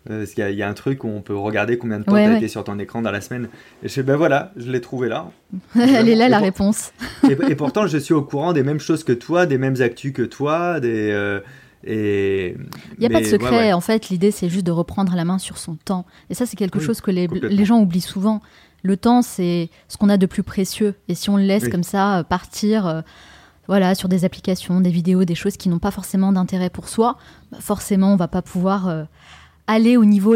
Parce 0.08 0.32
qu'il 0.32 0.50
y, 0.50 0.64
a 0.64 0.68
un 0.68 0.74
truc 0.74 1.04
où 1.04 1.10
on 1.10 1.22
peut 1.22 1.36
regarder 1.36 1.78
combien 1.78 2.00
de 2.00 2.04
temps 2.04 2.14
tu 2.16 2.20
as 2.20 2.38
été 2.38 2.48
sur 2.48 2.64
ton 2.64 2.80
écran 2.80 3.04
dans 3.04 3.12
la 3.12 3.22
semaine. 3.22 3.50
Et 3.84 3.88
je 3.88 3.94
fais, 3.94 4.04
ben 4.04 4.16
voilà, 4.16 4.52
je 4.58 4.72
l'ai 4.72 4.82
trouvé 4.82 5.10
là. 5.10 5.30
Elle 5.76 6.10
est 6.10 6.16
là 6.16 6.28
la 6.28 6.40
réponse. 6.40 6.92
et, 7.30 7.56
pourtant, 7.56 7.86
je 7.86 8.00
suis 8.00 8.16
au 8.16 8.24
courant 8.24 8.52
des 8.54 8.64
mêmes 8.64 8.80
choses 8.80 9.04
que 9.04 9.14
toi, 9.14 9.46
des 9.46 9.60
mêmes 9.60 9.80
actus 9.80 10.12
que 10.12 10.24
toi. 10.24 10.80
Des, 10.80 11.12
euh, 11.12 11.40
et... 11.84 12.56
Il 12.98 13.00
n'y 13.00 13.06
a 13.06 13.10
pas 13.10 13.22
de 13.22 13.28
secret. 13.28 13.74
En 13.74 13.82
fait, 13.82 14.10
l'idée, 14.10 14.32
c'est 14.32 14.50
juste 14.50 14.66
de 14.66 14.72
reprendre 14.72 15.16
la 15.16 15.24
main 15.24 15.38
sur 15.38 15.60
son 15.60 15.76
temps. 15.76 16.08
Et 16.32 16.34
ça, 16.34 16.48
c'est 16.48 16.58
quelque 16.58 16.80
chose 16.80 17.00
que 17.00 17.12
les, 17.12 17.28
les, 17.28 17.66
gens 17.66 17.80
oublient 17.80 18.02
souvent. 18.02 18.42
Le 18.82 18.98
temps, 18.98 19.22
c'est 19.22 19.70
ce 19.88 19.98
qu'on 19.98 20.10
a 20.10 20.18
de 20.18 20.26
plus 20.26 20.44
précieux. 20.44 20.96
Et 21.10 21.16
si 21.16 21.30
on 21.30 21.38
le 21.38 21.44
laisse 21.44 21.70
comme 21.70 21.84
ça 21.84 22.20
euh, 22.20 22.24
partir. 22.24 22.88
Euh, 22.88 23.02
voilà, 23.68 23.96
sur 23.96 24.10
des 24.10 24.26
applications, 24.26 24.82
des 24.82 24.90
vidéos, 24.90 25.24
des 25.24 25.36
choses 25.36 25.56
qui 25.56 25.70
n'ont 25.70 25.80
pas 25.80 25.92
forcément 25.92 26.34
d'intérêt 26.34 26.70
pour 26.70 26.90
soi, 26.90 27.18
bah, 27.52 27.60
forcément, 27.62 28.12
on 28.12 28.16
va 28.18 28.28
pas 28.28 28.42
pouvoir 28.42 29.06
aller 29.68 29.98
au 29.98 30.06
niveau 30.06 30.36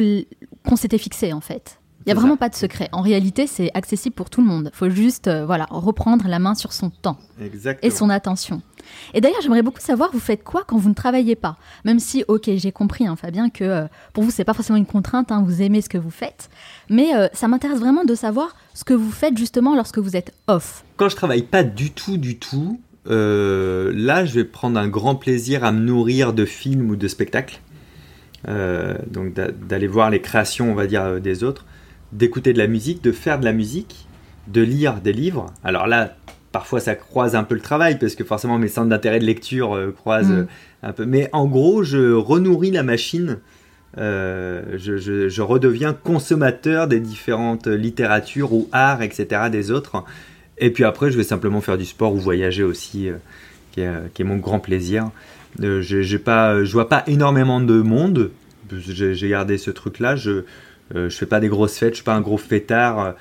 qu'on 0.68 0.76
s'était 0.76 0.98
fixé 0.98 1.34
en 1.34 1.42
fait. 1.42 1.80
Il 2.06 2.14
n'y 2.14 2.20
a 2.20 2.22
vraiment 2.22 2.38
pas 2.38 2.50
de 2.50 2.56
secret. 2.56 2.88
En 2.92 3.02
réalité, 3.02 3.48
c'est 3.48 3.72
accessible 3.74 4.14
pour 4.14 4.30
tout 4.30 4.40
le 4.40 4.46
monde. 4.48 4.70
Il 4.72 4.78
faut 4.78 4.90
juste 4.92 5.28
euh, 5.28 5.44
voilà, 5.44 5.66
reprendre 5.72 6.28
la 6.28 6.38
main 6.38 6.54
sur 6.54 6.72
son 6.72 6.92
temps 6.92 7.18
et 7.82 7.90
son 7.90 8.12
attention. 8.12 8.62
Et 9.16 9.22
d'ailleurs, 9.22 9.42
j'aimerais 9.42 9.64
beaucoup 9.64 9.80
savoir, 9.80 10.12
vous 10.14 10.20
faites 10.20 10.44
quoi 10.44 10.64
quand 10.68 10.78
vous 10.78 10.90
ne 10.90 10.94
travaillez 10.94 11.36
pas? 11.36 11.58
Même 11.84 11.98
si, 11.98 12.24
ok, 12.28 12.52
j'ai 12.58 12.72
compris, 12.72 13.08
hein, 13.08 13.16
Fabien, 13.16 13.50
que 13.50 13.64
euh, 13.64 13.86
pour 14.14 14.24
vous, 14.24 14.30
c'est 14.30 14.44
pas 14.44 14.54
forcément 14.54 14.78
une 14.78 14.86
contrainte, 14.86 15.32
hein, 15.32 15.44
vous 15.44 15.64
aimez 15.64 15.82
ce 15.82 15.90
que 15.90 15.98
vous 15.98 16.12
faites. 16.12 16.52
Mais 16.92 17.16
euh, 17.16 17.28
ça 17.34 17.48
m'intéresse 17.48 17.80
vraiment 17.80 18.04
de 18.04 18.14
savoir 18.14 18.56
ce 18.76 18.84
que 18.84 18.94
vous 18.94 19.12
faites 19.12 19.36
justement 19.36 19.76
lorsque 19.76 19.98
vous 19.98 20.16
êtes 20.16 20.32
off. 20.46 20.86
Quand 20.98 21.10
je 21.10 21.16
travaille 21.16 21.42
pas 21.42 21.64
du 21.64 21.90
tout, 21.90 22.18
du 22.18 22.38
tout, 22.38 22.80
là, 23.08 24.26
je 24.26 24.34
vais 24.36 24.44
prendre 24.44 24.80
un 24.80 24.88
grand 24.88 25.16
plaisir 25.16 25.64
à 25.64 25.72
me 25.72 25.80
nourrir 25.80 26.34
de 26.34 26.46
films 26.46 26.92
ou 26.92 26.96
de 26.96 27.08
spectacles. 27.08 27.62
Euh, 28.48 28.96
donc 29.08 29.34
d'aller 29.34 29.88
voir 29.88 30.10
les 30.10 30.22
créations, 30.22 30.72
on 30.72 30.76
va 30.76 30.86
dire, 30.86 31.04
euh, 31.04 31.20
des 31.20 31.44
autres, 31.44 31.66
d'écouter 32.12 32.54
de 32.54 32.60
la 32.60 32.68
musique, 32.68 33.04
de 33.04 33.12
faire 33.12 33.40
de 33.40 33.46
la 33.46 33.54
musique, 33.54 34.08
de 34.48 34.62
lire 34.62 34.96
des 35.02 35.14
livres. 35.14 35.48
Alors 35.64 35.88
là, 35.88 36.16
parfois 36.52 36.80
ça 36.80 36.94
croise 36.96 37.36
un 37.36 37.44
peu 37.44 37.56
le 37.56 37.62
travail 37.62 37.98
parce 37.98 38.14
que 38.14 38.24
forcément 38.24 38.60
mes 38.60 38.68
centres 38.68 38.90
d'intérêt 38.90 39.20
de 39.20 39.26
lecture 39.26 39.74
euh, 39.74 39.92
croisent 39.92 40.32
mm. 40.32 40.48
un 40.84 40.94
peu. 40.94 41.06
Mais 41.06 41.30
en 41.34 41.48
gros, 41.48 41.84
je 41.84 42.14
renourris 42.14 42.72
la 42.72 42.84
machine. 42.84 43.40
je, 43.98 45.42
redeviens 45.42 45.94
consommateur 45.94 46.88
des 46.88 47.00
différentes 47.00 47.68
littératures 47.68 48.54
ou 48.54 48.70
arts, 48.72 49.02
etc. 49.02 49.50
des 49.52 49.72
autres. 49.72 50.04
Et 50.60 50.70
puis 50.70 50.84
après, 50.84 51.10
je 51.10 51.18
vais 51.18 51.24
simplement 51.24 51.62
faire 51.62 51.78
du 51.78 51.86
sport 51.86 52.14
ou 52.14 52.18
voyager 52.18 52.64
aussi, 52.64 53.10
qui 53.72 53.82
est, 53.82 54.24
mon 54.24 54.38
grand 54.38 54.60
plaisir. 54.60 55.10
Euh, 55.62 55.82
j'ai 55.82 56.20
pas, 56.20 56.64
je 56.64 56.72
vois 56.72 56.90
pas 56.90 57.04
énormément 57.08 57.62
de 57.62 57.82
monde. 57.82 58.32
J'ai 58.72 59.30
gardé 59.30 59.58
ce 59.58 59.72
truc-là. 59.72 60.16
Je, 60.16 60.44
euh, 60.96 61.10
je 61.10 61.16
fais 61.16 61.26
pas 61.26 61.40
des 61.40 61.48
grosses 61.48 61.78
fêtes. 61.78 61.92
Je 61.92 61.96
suis 61.96 62.04
pas 62.04 62.16
un 62.16 62.22
gros 62.22 62.38
fêtard. 62.38 63.16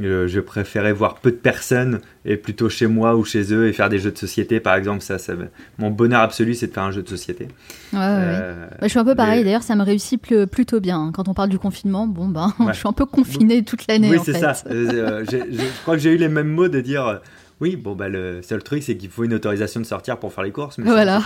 Euh, 0.00 0.28
je 0.28 0.38
préférais 0.38 0.92
voir 0.92 1.16
peu 1.16 1.32
de 1.32 1.36
personnes 1.36 2.00
et 2.24 2.36
plutôt 2.36 2.68
chez 2.68 2.86
moi 2.86 3.16
ou 3.16 3.24
chez 3.24 3.52
eux 3.52 3.66
et 3.66 3.72
faire 3.72 3.88
des 3.88 3.98
jeux 3.98 4.12
de 4.12 4.18
société 4.18 4.60
par 4.60 4.76
exemple 4.76 5.00
ça, 5.00 5.18
ça 5.18 5.32
mon 5.78 5.90
bonheur 5.90 6.20
absolu 6.20 6.54
c'est 6.54 6.68
de 6.68 6.72
faire 6.72 6.84
un 6.84 6.92
jeu 6.92 7.02
de 7.02 7.08
société 7.08 7.48
ouais, 7.92 7.98
ouais, 7.98 8.54
je 8.82 8.88
suis 8.88 8.98
un 9.00 9.04
peu 9.04 9.16
pareil 9.16 9.42
d'ailleurs 9.42 9.64
ça 9.64 9.74
me 9.74 9.82
réussit 9.82 10.20
plutôt 10.46 10.78
bien 10.78 11.10
quand 11.12 11.26
on 11.26 11.34
parle 11.34 11.48
du 11.48 11.58
confinement 11.58 12.06
bon 12.06 12.28
ben 12.28 12.54
je 12.68 12.74
suis 12.74 12.86
un 12.86 12.92
peu 12.92 13.06
confiné 13.06 13.64
toute 13.64 13.88
l'année 13.88 14.10
oui 14.10 14.18
c'est 14.24 14.38
ça 14.38 14.52
je 14.70 15.82
crois 15.82 15.96
que 15.96 16.00
j'ai 16.00 16.14
eu 16.14 16.18
les 16.18 16.28
mêmes 16.28 16.50
mots 16.50 16.68
de 16.68 16.80
dire 16.80 17.20
oui, 17.60 17.76
bon, 17.76 17.94
bah, 17.94 18.08
le 18.08 18.42
seul 18.42 18.62
truc, 18.62 18.82
c'est 18.82 18.96
qu'il 18.96 19.10
faut 19.10 19.24
une 19.24 19.34
autorisation 19.34 19.80
de 19.80 19.86
sortir 19.86 20.18
pour 20.18 20.32
faire 20.32 20.44
les 20.44 20.52
courses. 20.52 20.78
Mais 20.78 20.90
voilà. 20.90 21.22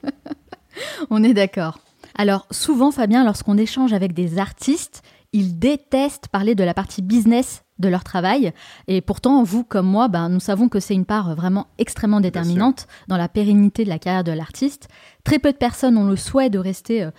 On 1.10 1.22
est 1.22 1.34
d'accord. 1.34 1.78
Alors, 2.16 2.46
souvent, 2.50 2.90
Fabien, 2.90 3.24
lorsqu'on 3.24 3.56
échange 3.56 3.92
avec 3.92 4.12
des 4.12 4.38
artistes, 4.38 5.02
ils 5.32 5.58
détestent 5.58 6.28
parler 6.28 6.54
de 6.54 6.64
la 6.64 6.74
partie 6.74 7.02
business 7.02 7.64
de 7.78 7.88
leur 7.88 8.02
travail. 8.02 8.52
Et 8.86 9.00
pourtant, 9.00 9.42
vous 9.42 9.62
comme 9.62 9.86
moi, 9.86 10.08
ben, 10.08 10.28
nous 10.28 10.40
savons 10.40 10.68
que 10.68 10.80
c'est 10.80 10.94
une 10.94 11.04
part 11.04 11.34
vraiment 11.34 11.68
extrêmement 11.78 12.20
déterminante 12.20 12.86
dans 13.06 13.16
la 13.16 13.28
pérennité 13.28 13.84
de 13.84 13.88
la 13.88 13.98
carrière 13.98 14.24
de 14.24 14.32
l'artiste. 14.32 14.88
Très 15.24 15.38
peu 15.38 15.52
de 15.52 15.56
personnes 15.56 15.96
ont 15.96 16.06
le 16.06 16.16
souhait 16.16 16.50
de 16.50 16.58
rester 16.58 17.04
euh, 17.04 17.10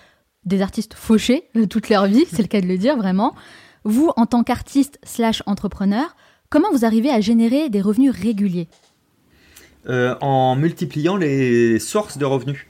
des 0.45 0.61
artistes 0.61 0.95
fauchés 0.95 1.49
euh, 1.55 1.65
toute 1.65 1.89
leur 1.89 2.07
vie, 2.07 2.25
c'est 2.31 2.41
le 2.41 2.47
cas 2.47 2.61
de 2.61 2.67
le 2.67 2.77
dire 2.77 2.97
vraiment. 2.97 3.35
Vous, 3.85 4.11
en 4.17 4.25
tant 4.25 4.43
qu'artiste 4.43 4.99
slash 5.03 5.41
entrepreneur, 5.45 6.15
Comment 6.51 6.71
vous 6.71 6.83
arrivez 6.83 7.11
à 7.11 7.21
générer 7.21 7.69
des 7.69 7.79
revenus 7.79 8.11
réguliers 8.11 8.67
euh, 9.87 10.15
En 10.19 10.55
multipliant 10.55 11.15
les 11.15 11.77
sources 11.77 12.17
de 12.17 12.25
revenus. 12.25 12.65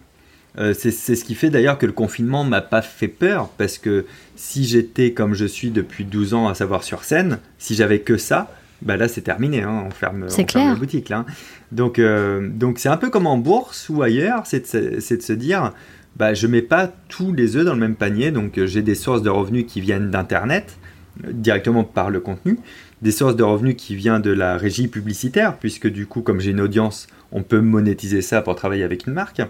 Euh, 0.57 0.73
c'est 0.77 0.91
ce 0.91 1.23
qui 1.23 1.33
fait 1.33 1.49
d'ailleurs 1.49 1.77
que 1.77 1.85
le 1.85 1.93
confinement 1.93 2.43
m'a 2.43 2.59
pas 2.59 2.81
fait 2.81 3.07
peur, 3.07 3.47
parce 3.57 3.77
que 3.77 4.05
si 4.35 4.65
j'étais 4.65 5.13
comme 5.13 5.33
je 5.33 5.45
suis 5.45 5.69
depuis 5.69 6.03
12 6.03 6.33
ans, 6.33 6.49
à 6.49 6.55
savoir 6.55 6.83
sur 6.83 7.05
scène, 7.05 7.39
si 7.57 7.73
j'avais 7.73 7.99
que 7.99 8.17
ça, 8.17 8.51
bah 8.81 8.97
là 8.97 9.07
c'est 9.07 9.21
terminé, 9.21 9.63
hein, 9.63 9.85
on 9.87 9.91
ferme, 9.91 10.27
la 10.55 10.75
boutique. 10.75 11.07
Là. 11.07 11.25
Donc 11.71 11.99
euh, 11.99 12.49
donc 12.49 12.79
c'est 12.79 12.89
un 12.89 12.97
peu 12.97 13.09
comme 13.09 13.27
en 13.27 13.37
bourse 13.37 13.87
ou 13.87 14.01
ailleurs, 14.01 14.41
c'est 14.45 14.75
de, 14.75 14.95
de, 14.95 15.21
se 15.21 15.33
dire, 15.33 15.71
bah, 16.17 16.33
je 16.33 16.47
mets 16.47 16.63
pas 16.63 16.91
tous 17.07 17.31
les 17.31 17.55
œufs 17.55 17.63
dans 17.63 17.75
le 17.75 17.79
même 17.79 17.95
panier, 17.95 18.31
donc 18.31 18.61
j'ai 18.65 18.81
des 18.81 18.95
sources 18.95 19.21
de 19.21 19.29
revenus 19.29 19.65
qui 19.67 19.79
viennent 19.79 20.11
d'Internet, 20.11 20.77
directement 21.23 21.83
par 21.83 22.09
le 22.09 22.19
contenu, 22.19 22.59
des 23.01 23.11
sources 23.11 23.35
de 23.35 23.43
revenus 23.43 23.75
qui 23.77 23.95
viennent 23.95 24.21
de 24.21 24.31
la 24.31 24.57
régie 24.57 24.87
publicitaire, 24.87 25.57
puisque 25.57 25.87
du 25.87 26.05
coup, 26.05 26.21
comme 26.21 26.39
j'ai 26.39 26.51
une 26.51 26.61
audience, 26.61 27.07
on 27.31 27.43
peut 27.43 27.61
monétiser 27.61 28.21
ça 28.21 28.41
pour 28.41 28.55
travailler 28.55 28.83
avec 28.83 29.07
une 29.07 29.13
marque. 29.13 29.41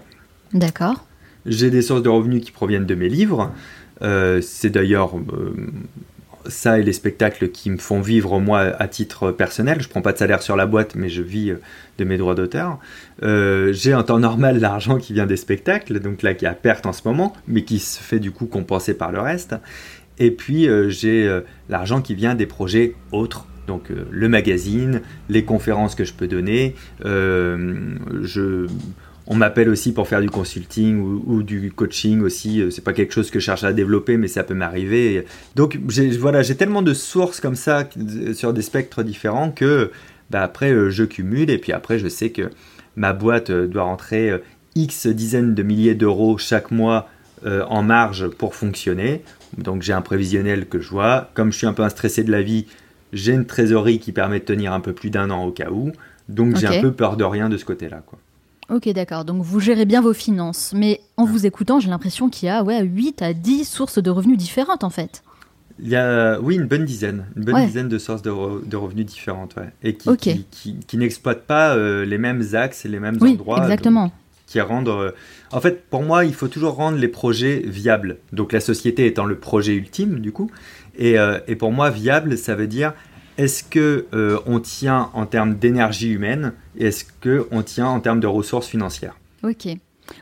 D'accord. 0.52 1.06
J'ai 1.46 1.70
des 1.70 1.82
sources 1.82 2.02
de 2.02 2.08
revenus 2.08 2.44
qui 2.44 2.52
proviennent 2.52 2.86
de 2.86 2.94
mes 2.94 3.08
livres. 3.08 3.52
Euh, 4.02 4.40
c'est 4.42 4.70
d'ailleurs 4.70 5.16
euh, 5.16 5.54
ça 6.46 6.78
et 6.78 6.82
les 6.82 6.92
spectacles 6.92 7.50
qui 7.50 7.70
me 7.70 7.76
font 7.76 8.00
vivre 8.00 8.40
moi 8.40 8.60
à 8.60 8.88
titre 8.88 9.30
personnel. 9.30 9.80
Je 9.80 9.88
prends 9.88 10.02
pas 10.02 10.12
de 10.12 10.18
salaire 10.18 10.42
sur 10.42 10.56
la 10.56 10.66
boîte, 10.66 10.94
mais 10.94 11.08
je 11.08 11.22
vis 11.22 11.50
euh, 11.50 11.60
de 11.98 12.04
mes 12.04 12.16
droits 12.16 12.34
d'auteur. 12.34 12.78
j'ai 13.22 13.94
en 13.94 14.02
temps 14.02 14.18
normal 14.18 14.58
l'argent 14.58 14.98
qui 14.98 15.12
vient 15.12 15.26
des 15.26 15.36
spectacles, 15.36 16.00
donc 16.00 16.22
là 16.22 16.34
qui 16.34 16.46
est 16.46 16.48
à 16.48 16.54
perte 16.54 16.86
en 16.86 16.92
ce 16.92 17.02
moment, 17.04 17.34
mais 17.46 17.62
qui 17.64 17.78
se 17.78 18.00
fait 18.00 18.20
du 18.20 18.30
coup 18.30 18.46
compenser 18.46 18.94
par 18.94 19.12
le 19.12 19.20
reste. 19.20 19.54
Et 20.20 20.30
puis 20.30 20.68
euh, 20.68 20.90
j'ai 20.90 21.26
euh, 21.26 21.40
l'argent 21.68 22.00
qui 22.02 22.14
vient 22.14 22.36
des 22.36 22.46
projets 22.46 22.94
autres. 23.10 23.46
Donc 23.66 23.90
euh, 23.90 24.04
le 24.10 24.28
magazine, 24.28 25.00
les 25.28 25.44
conférences 25.44 25.94
que 25.94 26.04
je 26.04 26.12
peux 26.12 26.28
donner. 26.28 26.76
je, 27.02 28.66
on 29.26 29.36
m'appelle 29.36 29.68
aussi 29.68 29.92
pour 29.92 30.08
faire 30.08 30.20
du 30.20 30.28
consulting 30.28 30.98
ou, 30.98 31.42
du 31.42 31.72
coaching 31.72 32.20
aussi. 32.20 32.64
C'est 32.70 32.82
pas 32.84 32.92
quelque 32.92 33.14
chose 33.14 33.30
que 33.30 33.38
je 33.38 33.44
cherche 33.44 33.64
à 33.64 33.72
développer, 33.72 34.16
mais 34.16 34.26
ça 34.26 34.42
peut 34.42 34.54
m'arriver. 34.54 35.24
Donc 35.54 35.78
voilà, 36.18 36.42
j'ai 36.42 36.56
tellement 36.56 36.82
de 36.82 36.92
sources 36.94 37.40
comme 37.40 37.54
ça 37.54 37.88
sur 38.34 38.52
des 38.52 38.62
spectres 38.62 39.04
différents 39.04 39.52
que 39.52 39.92
bah, 40.30 40.42
après 40.42 40.90
je 40.90 41.04
cumule 41.04 41.48
et 41.50 41.58
puis 41.58 41.72
après 41.72 42.00
je 42.00 42.08
sais 42.08 42.30
que 42.30 42.50
ma 42.96 43.12
boîte 43.12 43.52
doit 43.52 43.84
rentrer 43.84 44.32
X 44.74 45.06
dizaines 45.06 45.54
de 45.54 45.62
milliers 45.62 45.94
d'euros 45.94 46.36
chaque 46.36 46.72
mois 46.72 47.08
en 47.46 47.82
marge 47.84 48.26
pour 48.30 48.56
fonctionner. 48.56 49.22
Donc 49.58 49.82
j'ai 49.82 49.92
un 49.92 50.00
prévisionnel 50.02 50.66
que 50.66 50.80
je 50.80 50.88
vois. 50.90 51.30
Comme 51.34 51.52
je 51.52 51.58
suis 51.58 51.66
un 51.66 51.72
peu 51.72 51.82
un 51.82 51.88
stressé 51.88 52.22
de 52.24 52.30
la 52.30 52.42
vie, 52.42 52.66
j'ai 53.12 53.32
une 53.32 53.46
trésorerie 53.46 53.98
qui 53.98 54.12
permet 54.12 54.40
de 54.40 54.44
tenir 54.44 54.72
un 54.72 54.80
peu 54.80 54.92
plus 54.92 55.10
d'un 55.10 55.30
an 55.30 55.44
au 55.44 55.50
cas 55.52 55.70
où. 55.70 55.92
Donc 56.28 56.56
j'ai 56.56 56.66
un 56.68 56.80
peu 56.80 56.92
peur 56.92 57.16
de 57.16 57.24
rien 57.24 57.48
de 57.48 57.56
ce 57.56 57.64
côté-là. 57.64 58.02
Quoi. 58.06 58.18
Ok, 58.74 58.88
d'accord. 58.90 59.24
Donc 59.24 59.42
vous 59.42 59.58
gérez 59.58 59.84
bien 59.84 60.00
vos 60.00 60.12
finances. 60.14 60.72
Mais 60.76 61.00
en 61.16 61.24
vous 61.24 61.44
écoutant, 61.46 61.80
j'ai 61.80 61.90
l'impression 61.90 62.28
qu'il 62.28 62.46
y 62.46 62.50
a 62.50 62.62
ouais, 62.62 62.80
8 62.82 63.22
à 63.22 63.32
10 63.32 63.64
sources 63.64 64.00
de 64.00 64.10
revenus 64.10 64.38
différentes 64.38 64.84
en 64.84 64.90
fait. 64.90 65.22
Il 65.82 65.88
y 65.88 65.96
a, 65.96 66.38
oui, 66.40 66.56
une 66.56 66.66
bonne 66.66 66.84
dizaine, 66.84 67.24
une 67.36 67.44
bonne 67.44 67.54
Ouais. 67.54 67.64
dizaine 67.66 67.88
de 67.88 67.96
sources 67.98 68.20
de, 68.20 68.30
re- 68.30 68.68
de 68.68 68.76
revenus 68.76 69.06
différentes, 69.06 69.54
et 69.82 69.94
qui, 69.94 70.10
Ok. 70.10 70.18
qui, 70.18 70.44
qui- 70.50 70.76
qui 70.86 70.98
n'exploitent 70.98 71.46
pas 71.46 71.74
euh, 71.74 72.04
les 72.04 72.18
mêmes 72.18 72.42
axes 72.52 72.84
et 72.84 72.88
les 72.88 73.00
mêmes 73.00 73.16
Oui, 73.22 73.30
endroits. 73.32 73.62
exactement. 73.62 74.04
donc, 74.04 74.12
qui 74.50 74.60
rendent. 74.60 74.88
euh, 74.88 75.12
En 75.52 75.60
fait, 75.60 75.84
pour 75.88 76.02
moi, 76.02 76.24
il 76.24 76.34
faut 76.34 76.48
toujours 76.48 76.74
rendre 76.74 76.98
les 76.98 77.08
projets 77.08 77.62
viables. 77.64 78.18
Donc 78.32 78.52
la 78.52 78.60
société 78.60 79.06
étant 79.06 79.24
le 79.24 79.36
projet 79.36 79.74
ultime, 79.74 80.18
du 80.18 80.32
coup. 80.32 80.50
Et, 80.98 81.18
euh, 81.18 81.38
et 81.46 81.54
pour 81.56 81.70
moi, 81.72 81.90
viable, 81.90 82.36
ça 82.36 82.54
veut 82.56 82.66
dire 82.66 82.92
est-ce 83.38 83.62
que 83.64 84.06
euh, 84.12 84.38
on 84.46 84.58
tient 84.60 85.08
en 85.14 85.24
termes 85.24 85.54
d'énergie 85.54 86.10
humaine 86.10 86.52
et 86.76 86.86
est-ce 86.88 87.04
que 87.20 87.46
on 87.52 87.62
tient 87.62 87.86
en 87.86 88.00
termes 88.00 88.20
de 88.20 88.26
ressources 88.26 88.66
financières? 88.66 89.14
Ok. 89.44 89.68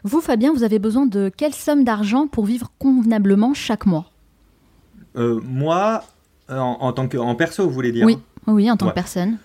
Vous, 0.05 0.21
Fabien, 0.21 0.53
vous 0.53 0.63
avez 0.63 0.79
besoin 0.79 1.07
de 1.07 1.31
quelle 1.35 1.55
somme 1.55 1.83
d'argent 1.83 2.27
pour 2.29 2.45
vivre 2.45 2.71
convenablement 2.79 3.55
chaque 3.55 3.87
mois? 3.87 4.13
Euh, 5.17 5.41
moi, 5.43 6.05
en, 6.51 6.77
en 6.81 6.93
tant 6.93 7.09
que 7.09 7.17
en 7.17 7.35
perso, 7.35 7.65
vous 7.65 7.71
voulez 7.75 7.93
dire? 7.93 8.05
Oui, 8.07 8.19
oui, 8.47 8.71
en 8.71 8.77
tant 8.77 8.85
Ouais. 8.87 8.93
que 8.93 8.95
personne. 8.97 9.39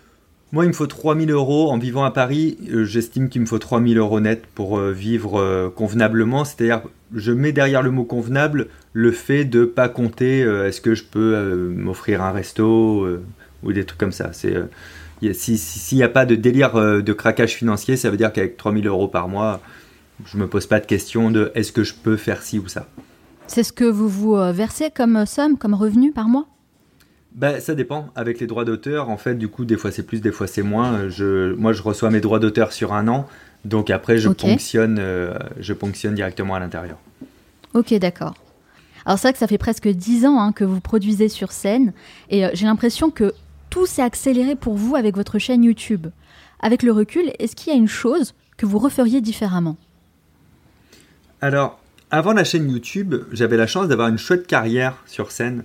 Moi, 0.53 0.65
il 0.65 0.67
me 0.67 0.73
faut 0.73 0.85
3000 0.85 1.31
euros. 1.31 1.71
En 1.71 1.79
vivant 1.79 2.03
à 2.03 2.11
Paris, 2.11 2.59
euh, 2.71 2.85
j'estime 2.85 3.27
qu'il 3.27 3.41
me 3.41 3.47
faut 3.47 3.57
3000 3.57 3.97
euros 3.97 4.19
net 4.19 4.45
pour 4.53 4.77
euh, 4.77 4.91
vivre 4.91 5.39
euh, 5.39 5.71
convenablement. 5.71 6.45
C'est-à-dire, 6.45 6.83
je 7.15 7.31
mets 7.31 7.51
derrière 7.51 7.81
le 7.81 7.89
mot 7.89 8.03
convenable 8.03 8.67
le 8.93 9.11
fait 9.11 9.45
de 9.45 9.65
pas 9.65 9.89
compter 9.89 10.41
est-ce 10.41 10.79
que 10.79 10.93
je 10.93 11.03
peux 11.03 11.73
m'offrir 11.75 12.21
un 12.21 12.31
resto 12.31 13.07
ou 13.63 13.73
des 13.73 13.85
trucs 13.85 13.99
comme 13.99 14.11
ça. 14.11 14.31
C'est, 14.33 14.55
S'il 15.33 15.97
n'y 15.97 16.03
a 16.03 16.09
pas 16.09 16.27
de 16.27 16.35
délire 16.35 16.73
de 16.75 17.13
craquage 17.13 17.53
financier, 17.55 17.97
ça 17.97 18.11
veut 18.11 18.17
dire 18.17 18.31
qu'avec 18.31 18.55
3000 18.57 18.85
euros 18.85 19.07
par 19.07 19.27
mois, 19.27 19.61
je 20.25 20.37
me 20.37 20.47
pose 20.47 20.67
pas 20.67 20.79
de 20.79 20.85
question 20.85 21.31
de 21.31 21.51
est-ce 21.55 21.71
que 21.71 21.83
je 21.83 21.95
peux 21.95 22.17
faire 22.17 22.43
ci 22.43 22.59
ou 22.59 22.67
ça. 22.67 22.87
C'est 23.47 23.63
ce 23.63 23.73
que 23.73 23.85
vous 23.85 24.09
vous 24.09 24.35
versez 24.35 24.91
comme 24.91 25.25
somme, 25.25 25.57
comme 25.57 25.73
revenu 25.73 26.11
par 26.11 26.27
mois? 26.27 26.47
Bah, 27.35 27.59
ça 27.59 27.73
dépend. 27.75 28.09
Avec 28.15 28.39
les 28.39 28.47
droits 28.47 28.65
d'auteur, 28.65 29.09
en 29.09 29.17
fait, 29.17 29.35
du 29.35 29.47
coup, 29.47 29.65
des 29.65 29.77
fois 29.77 29.91
c'est 29.91 30.03
plus, 30.03 30.21
des 30.21 30.31
fois 30.31 30.47
c'est 30.47 30.61
moins. 30.61 31.09
Je, 31.09 31.53
moi, 31.53 31.73
je 31.73 31.81
reçois 31.81 32.09
mes 32.11 32.21
droits 32.21 32.39
d'auteur 32.39 32.71
sur 32.71 32.93
un 32.93 33.07
an, 33.07 33.27
donc 33.65 33.89
après, 33.89 34.17
je 34.19 34.29
Ok. 34.29 34.37
ponctionne, 34.37 34.97
euh, 34.99 35.33
je 35.59 35.73
ponctionne 35.73 36.13
directement 36.15 36.55
à 36.55 36.59
l'intérieur. 36.59 36.97
Ok, 37.73 37.93
d'accord. 37.95 38.35
Alors 39.05 39.17
c'est 39.17 39.27
vrai 39.27 39.33
que 39.33 39.39
ça 39.39 39.47
fait 39.47 39.57
presque 39.57 39.87
10 39.89 40.25
ans 40.25 40.39
hein, 40.39 40.51
que 40.53 40.63
vous 40.63 40.79
produisez 40.79 41.27
sur 41.27 41.51
scène 41.51 41.91
et 42.29 42.45
euh, 42.45 42.49
j'ai 42.53 42.65
l'impression 42.65 43.09
que 43.09 43.33
tout 43.69 43.85
s'est 43.85 44.01
accéléré 44.01 44.55
pour 44.55 44.75
vous 44.75 44.95
avec 44.95 45.15
votre 45.15 45.39
chaîne 45.39 45.63
YouTube. 45.63 46.07
Avec 46.61 46.83
le 46.83 46.91
recul, 46.93 47.33
est-ce 47.39 47.55
qu'il 47.55 47.73
y 47.73 47.75
a 47.75 47.77
une 47.77 47.87
chose 47.89 48.33
que 48.55 48.65
vous 48.65 48.77
referiez 48.79 49.19
différemment? 49.19 49.75
Alors, 51.41 51.79
avant 52.11 52.31
la 52.33 52.43
chaîne 52.43 52.69
YouTube, 52.71 53.15
j'avais 53.31 53.57
la 53.57 53.67
chance 53.67 53.87
d'avoir 53.87 54.07
une 54.07 54.17
chouette 54.17 54.47
carrière 54.47 54.95
sur 55.05 55.31
scène. 55.31 55.63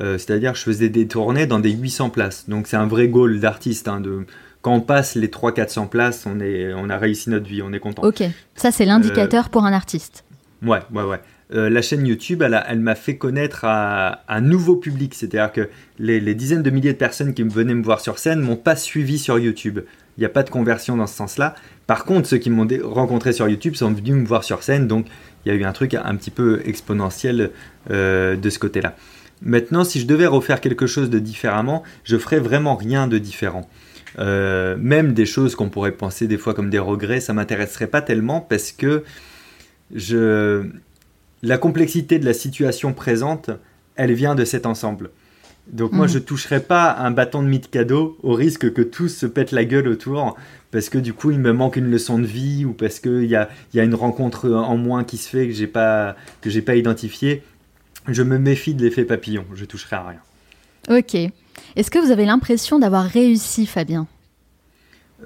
Euh, 0.00 0.18
C'est-à-dire, 0.18 0.54
je 0.54 0.62
faisais 0.62 0.88
des 0.88 1.06
tournées 1.06 1.46
dans 1.46 1.60
des 1.60 1.70
800 1.70 2.10
places. 2.10 2.48
Donc, 2.48 2.66
c'est 2.66 2.76
un 2.76 2.86
vrai 2.86 3.08
goal 3.08 3.40
d'artiste. 3.40 3.88
hein, 3.88 4.00
de... 4.00 4.26
Quand 4.62 4.72
on 4.74 4.80
passe 4.80 5.14
les 5.14 5.28
300-400 5.28 5.88
places, 5.88 6.24
on, 6.26 6.40
est... 6.40 6.72
on 6.74 6.88
a 6.88 6.96
réussi 6.96 7.28
notre 7.30 7.46
vie, 7.46 7.60
on 7.62 7.72
est 7.72 7.80
content. 7.80 8.02
Ok, 8.02 8.22
ça 8.54 8.70
c'est 8.70 8.86
l'indicateur 8.86 9.50
pour 9.50 9.64
un 9.64 9.72
artiste. 9.72 10.24
Ouais, 10.62 10.80
ouais, 10.92 11.02
ouais. 11.02 11.20
Euh, 11.52 11.68
la 11.68 11.82
chaîne 11.82 12.06
YouTube, 12.06 12.42
elle, 12.42 12.80
m'a 12.80 12.94
fait 12.94 13.18
connaître 13.18 13.64
à 13.64 14.22
un 14.28 14.40
nouveau 14.40 14.76
public. 14.76 15.14
C'est-à-dire 15.14 15.52
que 15.52 15.68
les, 15.98 16.18
les 16.18 16.34
dizaines 16.34 16.62
de 16.62 16.70
milliers 16.70 16.94
de 16.94 16.98
personnes 16.98 17.34
qui 17.34 17.44
me 17.44 17.50
venaient 17.50 17.74
me 17.74 17.82
voir 17.82 18.00
sur 18.00 18.18
scène 18.18 18.40
m'ont 18.40 18.56
pas 18.56 18.74
suivi 18.74 19.18
sur 19.18 19.38
YouTube. 19.38 19.80
Il 20.16 20.20
n'y 20.20 20.26
a 20.26 20.30
pas 20.30 20.42
de 20.42 20.50
conversion 20.50 20.96
dans 20.96 21.06
ce 21.06 21.14
sens-là. 21.16 21.54
Par 21.86 22.04
contre, 22.06 22.26
ceux 22.28 22.38
qui 22.38 22.48
m'ont 22.48 22.66
rencontré 22.84 23.32
sur 23.34 23.46
YouTube 23.48 23.74
sont 23.74 23.92
venus 23.92 24.14
me 24.14 24.24
voir 24.24 24.44
sur 24.44 24.62
scène. 24.62 24.88
Donc, 24.88 25.06
il 25.44 25.52
y 25.52 25.54
a 25.54 25.58
eu 25.58 25.64
un 25.64 25.72
truc 25.72 25.92
un 25.94 26.16
petit 26.16 26.30
peu 26.30 26.62
exponentiel 26.64 27.50
euh, 27.90 28.36
de 28.36 28.48
ce 28.50 28.58
côté-là. 28.58 28.96
Maintenant, 29.42 29.84
si 29.84 30.00
je 30.00 30.06
devais 30.06 30.26
refaire 30.26 30.60
quelque 30.60 30.86
chose 30.86 31.10
de 31.10 31.18
différemment, 31.18 31.82
je 32.04 32.16
ferais 32.16 32.38
vraiment 32.38 32.76
rien 32.76 33.06
de 33.08 33.18
différent. 33.18 33.68
Euh, 34.18 34.76
même 34.78 35.12
des 35.12 35.26
choses 35.26 35.54
qu'on 35.56 35.68
pourrait 35.68 35.92
penser 35.92 36.26
des 36.28 36.38
fois 36.38 36.54
comme 36.54 36.70
des 36.70 36.78
regrets, 36.78 37.20
ça 37.20 37.32
m'intéresserait 37.32 37.88
pas 37.88 38.00
tellement 38.00 38.40
parce 38.40 38.70
que 38.72 39.02
je... 39.94 40.64
la 41.42 41.58
complexité 41.58 42.18
de 42.18 42.24
la 42.24 42.32
situation 42.34 42.92
présente, 42.92 43.50
elle 43.96 44.12
vient 44.12 44.34
de 44.34 44.44
cet 44.44 44.66
ensemble. 44.66 45.10
Donc 45.66 45.92
moi, 45.92 46.06
Mhm. 46.06 46.12
je 46.12 46.18
toucherai 46.18 46.60
pas 46.60 46.94
un 46.98 47.10
bâton 47.10 47.42
de 47.42 47.56
cadeau 47.56 48.18
au 48.22 48.34
risque 48.34 48.72
que 48.72 48.82
tous 48.82 49.08
se 49.08 49.24
pètent 49.26 49.52
la 49.52 49.64
gueule 49.64 49.88
autour, 49.88 50.36
parce 50.70 50.90
que 50.90 50.98
du 50.98 51.14
coup, 51.14 51.30
il 51.30 51.38
me 51.38 51.52
manque 51.52 51.76
une 51.76 51.90
leçon 51.90 52.18
de 52.18 52.26
vie 52.26 52.66
ou 52.66 52.72
parce 52.72 53.00
qu'il 53.00 53.24
y 53.24 53.34
a, 53.34 53.48
il 53.72 53.78
y 53.78 53.80
a 53.80 53.84
une 53.84 53.94
rencontre 53.94 54.50
en 54.50 54.76
moins 54.76 55.04
qui 55.04 55.16
se 55.16 55.28
fait 55.28 55.46
que 55.48 55.54
j'ai 55.54 55.66
pas 55.66 56.16
que 56.42 56.50
j'ai 56.50 56.60
pas 56.62 56.76
identifié. 56.76 57.42
Je 58.08 58.22
me 58.22 58.38
méfie 58.38 58.74
de 58.74 58.82
l'effet 58.82 59.04
papillon. 59.04 59.44
Je 59.54 59.64
toucherai 59.64 59.96
à 59.96 60.08
rien. 60.08 60.96
Ok. 60.98 61.14
Est-ce 61.76 61.90
que 61.90 61.98
vous 61.98 62.10
avez 62.10 62.26
l'impression 62.26 62.78
d'avoir 62.78 63.04
réussi, 63.04 63.66
Fabien? 63.66 64.06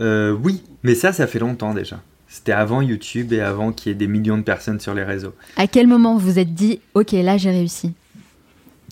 Euh, 0.00 0.32
oui, 0.42 0.62
mais 0.82 0.94
ça, 0.94 1.12
ça 1.12 1.26
fait 1.26 1.38
longtemps 1.38 1.74
déjà. 1.74 2.00
C'était 2.28 2.52
avant 2.52 2.82
YouTube 2.82 3.32
et 3.32 3.40
avant 3.40 3.72
qu'il 3.72 3.90
y 3.90 3.92
ait 3.92 3.98
des 3.98 4.06
millions 4.06 4.36
de 4.38 4.42
personnes 4.42 4.80
sur 4.80 4.94
les 4.94 5.02
réseaux. 5.02 5.32
À 5.56 5.66
quel 5.66 5.86
moment 5.86 6.16
vous 6.16 6.32
vous 6.32 6.38
êtes 6.38 6.54
dit, 6.54 6.80
ok, 6.94 7.12
là 7.12 7.38
j'ai 7.38 7.50
réussi? 7.50 7.94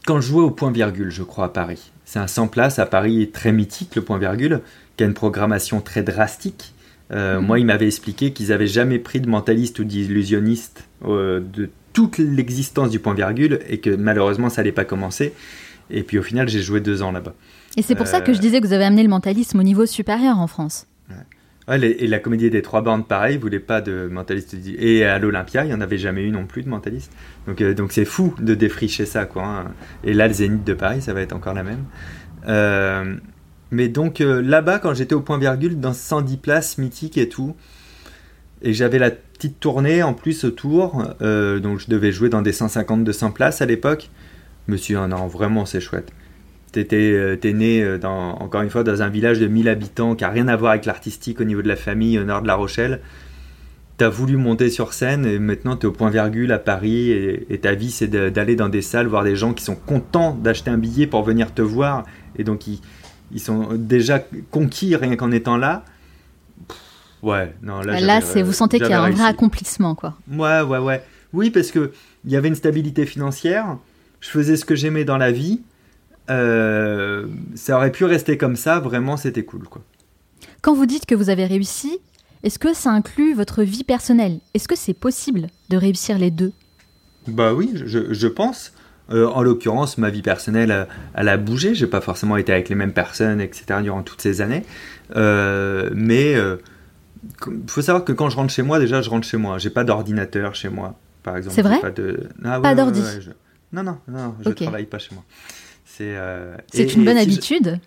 Quand 0.06 0.20
je 0.20 0.28
jouais 0.28 0.42
au 0.42 0.50
point 0.50 0.70
virgule, 0.70 1.10
je 1.10 1.22
crois, 1.22 1.46
à 1.46 1.48
Paris. 1.48 1.90
C'est 2.04 2.18
un 2.18 2.26
100 2.28 2.48
places 2.48 2.78
à 2.78 2.86
Paris 2.86 3.30
très 3.32 3.52
mythique, 3.52 3.94
le 3.94 4.02
point 4.02 4.18
virgule, 4.18 4.62
qui 4.96 5.04
a 5.04 5.06
une 5.06 5.14
programmation 5.14 5.80
très 5.80 6.02
drastique. 6.02 6.72
Euh, 7.12 7.38
Mhm. 7.38 7.46
Moi, 7.46 7.58
il 7.60 7.66
m'avait 7.66 7.86
expliqué 7.86 8.32
qu'ils 8.32 8.52
avaient 8.52 8.66
jamais 8.66 8.98
pris 8.98 9.20
de 9.20 9.28
mentaliste 9.28 9.78
ou 9.78 9.84
d'illusionniste 9.84 10.84
euh, 11.04 11.40
de 11.40 11.68
toute 11.96 12.18
l'existence 12.18 12.90
du 12.90 12.98
point 12.98 13.14
virgule 13.14 13.60
et 13.68 13.78
que 13.78 13.88
malheureusement, 13.88 14.50
ça 14.50 14.60
n'allait 14.60 14.72
pas 14.72 14.84
commencer. 14.84 15.32
Et 15.88 16.02
puis 16.02 16.18
au 16.18 16.22
final, 16.22 16.46
j'ai 16.48 16.60
joué 16.60 16.80
deux 16.80 17.00
ans 17.00 17.10
là-bas. 17.10 17.32
Et 17.78 17.82
c'est 17.82 17.94
pour 17.94 18.06
ça 18.06 18.20
que 18.20 18.30
Euh. 18.32 18.34
je 18.34 18.40
disais 18.40 18.60
que 18.60 18.66
vous 18.66 18.72
avez 18.74 18.84
amené 18.84 19.02
le 19.02 19.08
mentalisme 19.08 19.58
au 19.58 19.62
niveau 19.62 19.86
supérieur 19.86 20.38
en 20.38 20.46
France. 20.46 20.86
Ouais, 21.68 21.78
les- 21.78 21.96
et 21.98 22.06
la 22.06 22.18
comédie 22.18 22.50
des 22.50 22.60
trois 22.62 22.82
bandes, 22.82 23.08
pareil, 23.08 23.38
voulait 23.38 23.58
pas 23.60 23.80
de 23.80 24.08
mentaliste. 24.12 24.54
Et 24.78 25.04
à 25.04 25.18
l'Olympia, 25.18 25.64
il 25.64 25.68
n'y 25.68 25.74
en 25.74 25.80
avait 25.80 25.98
jamais 25.98 26.22
eu 26.22 26.30
non 26.30 26.44
plus 26.46 26.62
de 26.62 26.68
mentaliste. 26.68 27.10
Donc 27.48 27.60
euh, 27.62 27.72
donc 27.74 27.92
c'est 27.92 28.04
fou 28.04 28.34
de 28.40 28.54
défricher 28.54 29.06
ça, 29.06 29.24
quoi. 29.24 29.44
hein. 29.44 29.64
Et 30.04 30.12
là, 30.12 30.28
le 30.28 30.34
Zénith 30.34 30.64
de 30.64 30.74
Paris, 30.74 31.00
ça 31.02 31.12
va 31.14 31.22
être 31.22 31.32
encore 31.32 31.54
la 31.54 31.64
même. 31.64 31.84
Euh, 32.46 33.16
mais 33.70 33.88
donc 33.88 34.20
euh, 34.20 34.40
là-bas, 34.42 34.78
quand 34.78 34.94
j'étais 34.94 35.14
au 35.14 35.22
point 35.22 35.38
virgule, 35.38 35.80
dans 35.80 35.92
110 35.92 36.36
places 36.36 36.78
mythiques 36.78 37.18
et 37.18 37.28
tout, 37.28 37.56
et 38.62 38.72
j'avais 38.72 38.98
la 38.98 39.10
petite 39.36 39.60
tournée 39.60 40.02
en 40.02 40.14
plus 40.14 40.44
autour, 40.44 41.02
euh, 41.20 41.60
donc 41.60 41.78
je 41.78 41.88
devais 41.88 42.12
jouer 42.12 42.28
dans 42.28 42.42
des 42.42 42.52
150-200 42.52 43.32
places 43.32 43.62
à 43.62 43.66
l'époque. 43.66 44.10
Je 44.68 44.96
ah 44.96 45.06
non, 45.06 45.26
vraiment, 45.26 45.64
c'est 45.64 45.80
chouette. 45.80 46.12
T'étais, 46.72 47.12
euh, 47.12 47.36
T'es 47.36 47.52
né, 47.52 47.82
euh, 47.82 47.98
encore 48.02 48.62
une 48.62 48.70
fois, 48.70 48.82
dans 48.82 49.02
un 49.02 49.08
village 49.08 49.38
de 49.38 49.46
1000 49.46 49.68
habitants 49.68 50.14
qui 50.14 50.24
a 50.24 50.28
rien 50.28 50.48
à 50.48 50.56
voir 50.56 50.72
avec 50.72 50.86
l'artistique 50.86 51.40
au 51.40 51.44
niveau 51.44 51.62
de 51.62 51.68
la 51.68 51.76
famille 51.76 52.18
au 52.18 52.24
nord 52.24 52.42
de 52.42 52.46
La 52.46 52.56
Rochelle. 52.56 53.00
T'as 53.98 54.08
voulu 54.08 54.36
monter 54.36 54.68
sur 54.68 54.92
scène 54.92 55.24
et 55.24 55.38
maintenant 55.38 55.76
t'es 55.76 55.86
au 55.86 55.92
point 55.92 56.10
virgule 56.10 56.52
à 56.52 56.58
Paris 56.58 57.10
et, 57.12 57.58
ta 57.62 57.74
vie 57.74 57.90
c'est 57.90 58.08
d'aller 58.08 58.54
dans 58.54 58.68
des 58.68 58.82
salles 58.82 59.06
voir 59.06 59.24
des 59.24 59.36
gens 59.36 59.54
qui 59.54 59.64
sont 59.64 59.74
contents 59.74 60.34
d'acheter 60.34 60.70
un 60.70 60.76
billet 60.76 61.06
pour 61.06 61.22
venir 61.22 61.54
te 61.54 61.62
voir 61.62 62.04
et 62.36 62.44
donc 62.44 62.66
ils, 62.66 62.82
ils 63.32 63.40
sont 63.40 63.70
déjà 63.72 64.22
conquis 64.50 64.96
rien 64.96 65.16
qu'en 65.16 65.30
étant 65.30 65.56
là. 65.56 65.82
Ouais, 67.22 67.54
non, 67.62 67.80
là, 67.80 68.00
Là, 68.00 68.20
c'est 68.20 68.42
vous 68.42 68.52
sentez 68.52 68.78
qu'il 68.78 68.88
y 68.88 68.92
a 68.92 69.02
un 69.02 69.10
vrai 69.10 69.24
accomplissement, 69.24 69.94
quoi. 69.94 70.16
Ouais, 70.30 70.60
ouais, 70.62 70.78
ouais. 70.78 71.02
Oui, 71.32 71.50
parce 71.50 71.70
que 71.70 71.92
il 72.24 72.32
y 72.32 72.36
avait 72.36 72.48
une 72.48 72.54
stabilité 72.54 73.06
financière. 73.06 73.78
Je 74.20 74.28
faisais 74.30 74.56
ce 74.56 74.64
que 74.64 74.74
j'aimais 74.74 75.04
dans 75.04 75.18
la 75.18 75.32
vie. 75.32 75.60
Euh, 76.30 77.26
ça 77.54 77.76
aurait 77.76 77.92
pu 77.92 78.04
rester 78.04 78.36
comme 78.36 78.56
ça. 78.56 78.80
Vraiment, 78.80 79.16
c'était 79.16 79.44
cool, 79.44 79.64
quoi. 79.68 79.82
Quand 80.62 80.74
vous 80.74 80.86
dites 80.86 81.06
que 81.06 81.14
vous 81.14 81.30
avez 81.30 81.46
réussi, 81.46 81.98
est-ce 82.42 82.58
que 82.58 82.74
ça 82.74 82.90
inclut 82.90 83.34
votre 83.34 83.62
vie 83.62 83.84
personnelle? 83.84 84.40
Est-ce 84.54 84.68
que 84.68 84.76
c'est 84.76 84.94
possible 84.94 85.48
de 85.68 85.76
réussir 85.76 86.18
les 86.18 86.30
deux? 86.30 86.52
Bah 87.28 87.54
oui, 87.54 87.72
je, 87.74 88.12
je 88.12 88.28
pense. 88.28 88.72
Euh, 89.12 89.26
en 89.28 89.42
l'occurrence, 89.42 89.98
ma 89.98 90.10
vie 90.10 90.22
personnelle, 90.22 90.72
euh, 90.72 90.84
elle 91.14 91.28
a 91.28 91.36
bougé. 91.36 91.74
J'ai 91.74 91.86
pas 91.86 92.00
forcément 92.00 92.36
été 92.36 92.52
avec 92.52 92.68
les 92.68 92.74
mêmes 92.74 92.92
personnes, 92.92 93.40
etc. 93.40 93.80
durant 93.82 94.02
toutes 94.02 94.20
ces 94.20 94.40
années. 94.40 94.64
Euh, 95.14 95.90
mais 95.94 96.34
faut 97.66 97.82
savoir 97.82 98.04
que 98.04 98.12
quand 98.12 98.28
je 98.30 98.36
rentre 98.36 98.52
chez 98.52 98.62
moi, 98.62 98.78
déjà, 98.78 99.02
je 99.02 99.10
rentre 99.10 99.26
chez 99.26 99.36
moi. 99.36 99.58
J'ai 99.58 99.70
pas 99.70 99.84
d'ordinateur 99.84 100.54
chez 100.54 100.68
moi, 100.68 100.94
par 101.22 101.36
exemple. 101.36 101.54
C'est 101.54 101.62
vrai 101.62 101.80
Pas, 101.80 101.90
de... 101.90 102.28
Ah, 102.44 102.60
Pas 102.60 102.74
d'ordi 102.74 103.00
ouais, 103.00 103.06
ouais, 103.06 103.20
je- 103.20 103.30
Non, 103.72 103.82
non, 103.82 103.98
non, 104.08 104.34
je 104.44 104.48
Ok. 104.50 104.56
travaille 104.62 104.86
pas 104.86 104.98
chez 104.98 105.14
moi. 105.14 105.24
C'est 105.84 106.14
euh, 106.16 106.56
une 106.74 107.04
bonne 107.04 107.16
si 107.16 107.22
habitude. 107.22 107.80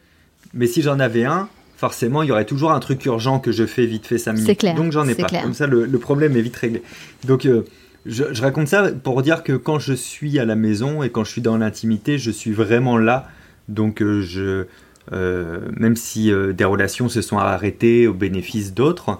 Mais 0.53 0.67
si 0.67 0.81
j'en 0.81 0.99
avais 0.99 1.25
un, 1.25 1.47
forcément, 1.77 2.23
il 2.23 2.29
y 2.29 2.31
aurait 2.31 2.45
toujours 2.45 2.71
un 2.71 2.79
truc 2.79 3.05
urgent 3.05 3.39
que 3.39 3.51
je 3.51 3.65
fais 3.65 3.85
vite 3.85 4.05
fait 4.07 4.17
5 4.17 4.33
minutes. 4.33 4.47
C'est 4.47 4.55
clair, 4.55 4.75
Donc 4.75 4.91
j'en 4.91 5.07
ai 5.07 5.15
pas. 5.15 5.27
clair. 5.27 5.43
Comme 5.43 5.53
ça, 5.53 5.67
le, 5.67 5.85
le 5.85 5.99
problème 5.99 6.35
est 6.35 6.41
vite 6.41 6.55
réglé. 6.55 6.81
Donc 7.25 7.45
euh, 7.45 7.65
je, 8.05 8.23
je 8.31 8.41
raconte 8.41 8.67
ça 8.67 8.91
pour 8.91 9.21
dire 9.21 9.43
que 9.43 9.53
quand 9.53 9.77
je 9.79 9.93
suis 9.93 10.39
à 10.39 10.45
la 10.45 10.55
maison 10.55 11.03
et 11.03 11.09
quand 11.11 11.23
je 11.23 11.31
suis 11.31 11.41
dans 11.41 11.57
l'intimité, 11.57 12.17
je 12.17 12.31
suis 12.31 12.51
vraiment 12.51 12.97
là. 12.97 13.27
Donc 13.67 14.01
euh, 14.01 14.21
je 14.21 14.65
même 15.11 15.95
si 15.95 16.31
des 16.53 16.65
relations 16.65 17.09
se 17.09 17.21
sont 17.21 17.37
arrêtées 17.37 18.07
au 18.07 18.13
bénéfice 18.13 18.73
d'autres, 18.73 19.19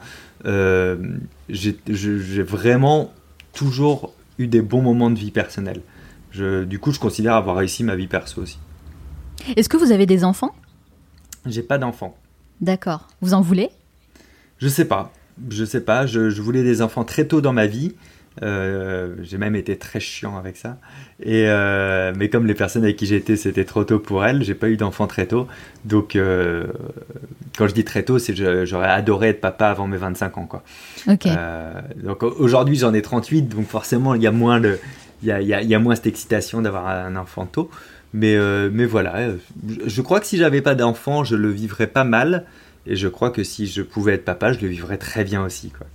j'ai 1.50 2.44
vraiment 2.44 3.14
toujours 3.54 4.14
eu 4.38 4.48
des 4.48 4.62
bons 4.62 4.82
moments 4.82 5.10
de 5.10 5.20
vie 5.20 5.32
personnelle. 5.32 5.82
Je, 6.32 6.64
du 6.64 6.80
coup, 6.80 6.92
je 6.92 7.00
considère 7.00 7.36
avoir 7.36 7.58
réussi 7.58 7.84
ma 7.84 7.96
vie 7.96 8.08
perso 8.08 8.42
aussi. 8.42 8.60
Est-ce 9.56 9.70
que 9.70 9.78
vous 9.78 9.92
avez 9.92 10.06
des 10.06 10.24
enfants? 10.24 10.54
J'ai 11.46 11.64
pas 11.64 11.78
d'enfants. 11.78 12.16
D'accord. 12.62 13.08
Vous 13.22 13.34
en 13.34 13.42
voulez? 13.42 13.70
Je 14.58 14.68
sais 14.68 14.86
pas. 14.86 15.12
Je 15.50 15.64
sais 15.64 15.82
pas. 15.82 16.06
Je, 16.06 16.42
voulais 16.42 16.64
des 16.64 16.82
enfants 16.82 17.04
très 17.04 17.26
tôt 17.26 17.42
dans 17.42 17.54
ma 17.54 17.66
vie. 17.66 17.96
Euh, 18.42 19.16
j'ai 19.22 19.38
même 19.38 19.56
été 19.56 19.78
très 19.78 20.00
chiant 20.00 20.38
avec 20.38 20.56
ça. 20.56 20.78
Et 21.22 21.46
euh, 21.48 22.14
mais 22.16 22.30
comme 22.30 22.48
les 22.48 22.54
personnes 22.54 22.84
avec 22.84 22.96
qui 22.96 23.06
j'étais, 23.06 23.36
c'était 23.36 23.66
trop 23.66 23.84
tôt 23.84 24.00
pour 24.00 24.24
elles, 24.24 24.44
j'ai 24.44 24.54
pas 24.54 24.70
eu 24.70 24.78
d'enfants 24.78 25.08
très 25.08 25.26
tôt. 25.26 25.48
Donc, 25.84 26.16
euh, 26.16 26.68
quand 27.58 27.68
je 27.68 27.74
dis 27.74 27.84
très 27.84 28.04
tôt, 28.04 28.20
c'est 28.20 28.36
j'aurais 28.66 28.90
adoré 28.90 29.30
être 29.30 29.42
papa 29.42 29.68
avant 29.68 29.88
mes 29.88 29.98
25 29.98 30.38
ans. 30.38 30.46
Quoi. 30.46 30.64
Donc 31.98 32.24
aujourd'hui, 32.24 32.78
j'en 32.78 32.94
ai 32.94 33.02
38, 33.02 33.44
donc 33.44 33.68
forcément, 33.68 34.16
il 34.16 34.22
y 34.22 34.28
a 34.28 34.32
moins 34.32 34.62
il 35.22 35.28
y 35.28 35.32
a, 35.32 35.42
y 35.42 35.76
a, 35.76 35.80
moins 35.80 35.96
cette 35.96 36.08
excitation 36.08 36.62
d'avoir 36.62 36.88
un 36.88 37.16
enfant 37.18 37.46
tôt. 37.46 37.70
Mais, 38.14 38.38
mais 38.72 38.86
voilà, 38.86 39.34
je 39.86 40.02
crois 40.02 40.22
que 40.22 40.26
si 40.26 40.38
j'avais 40.38 40.62
pas 40.62 40.76
d'enfant, 40.76 41.24
je 41.24 41.36
le 41.36 41.50
vivrais 41.50 41.88
pas 41.88 42.06
mal. 42.06 42.46
Et 42.88 42.96
je 42.96 43.10
crois 43.10 43.30
que 43.30 43.44
si 43.44 43.68
je 43.68 43.82
pouvais 43.82 44.14
être 44.14 44.26
papa, 44.26 44.54
je 44.54 44.60
le 44.62 44.68
vivrais 44.68 44.98
très 44.98 45.26
bien 45.26 45.44
aussi. 45.44 45.70
Quoi. 45.70 45.86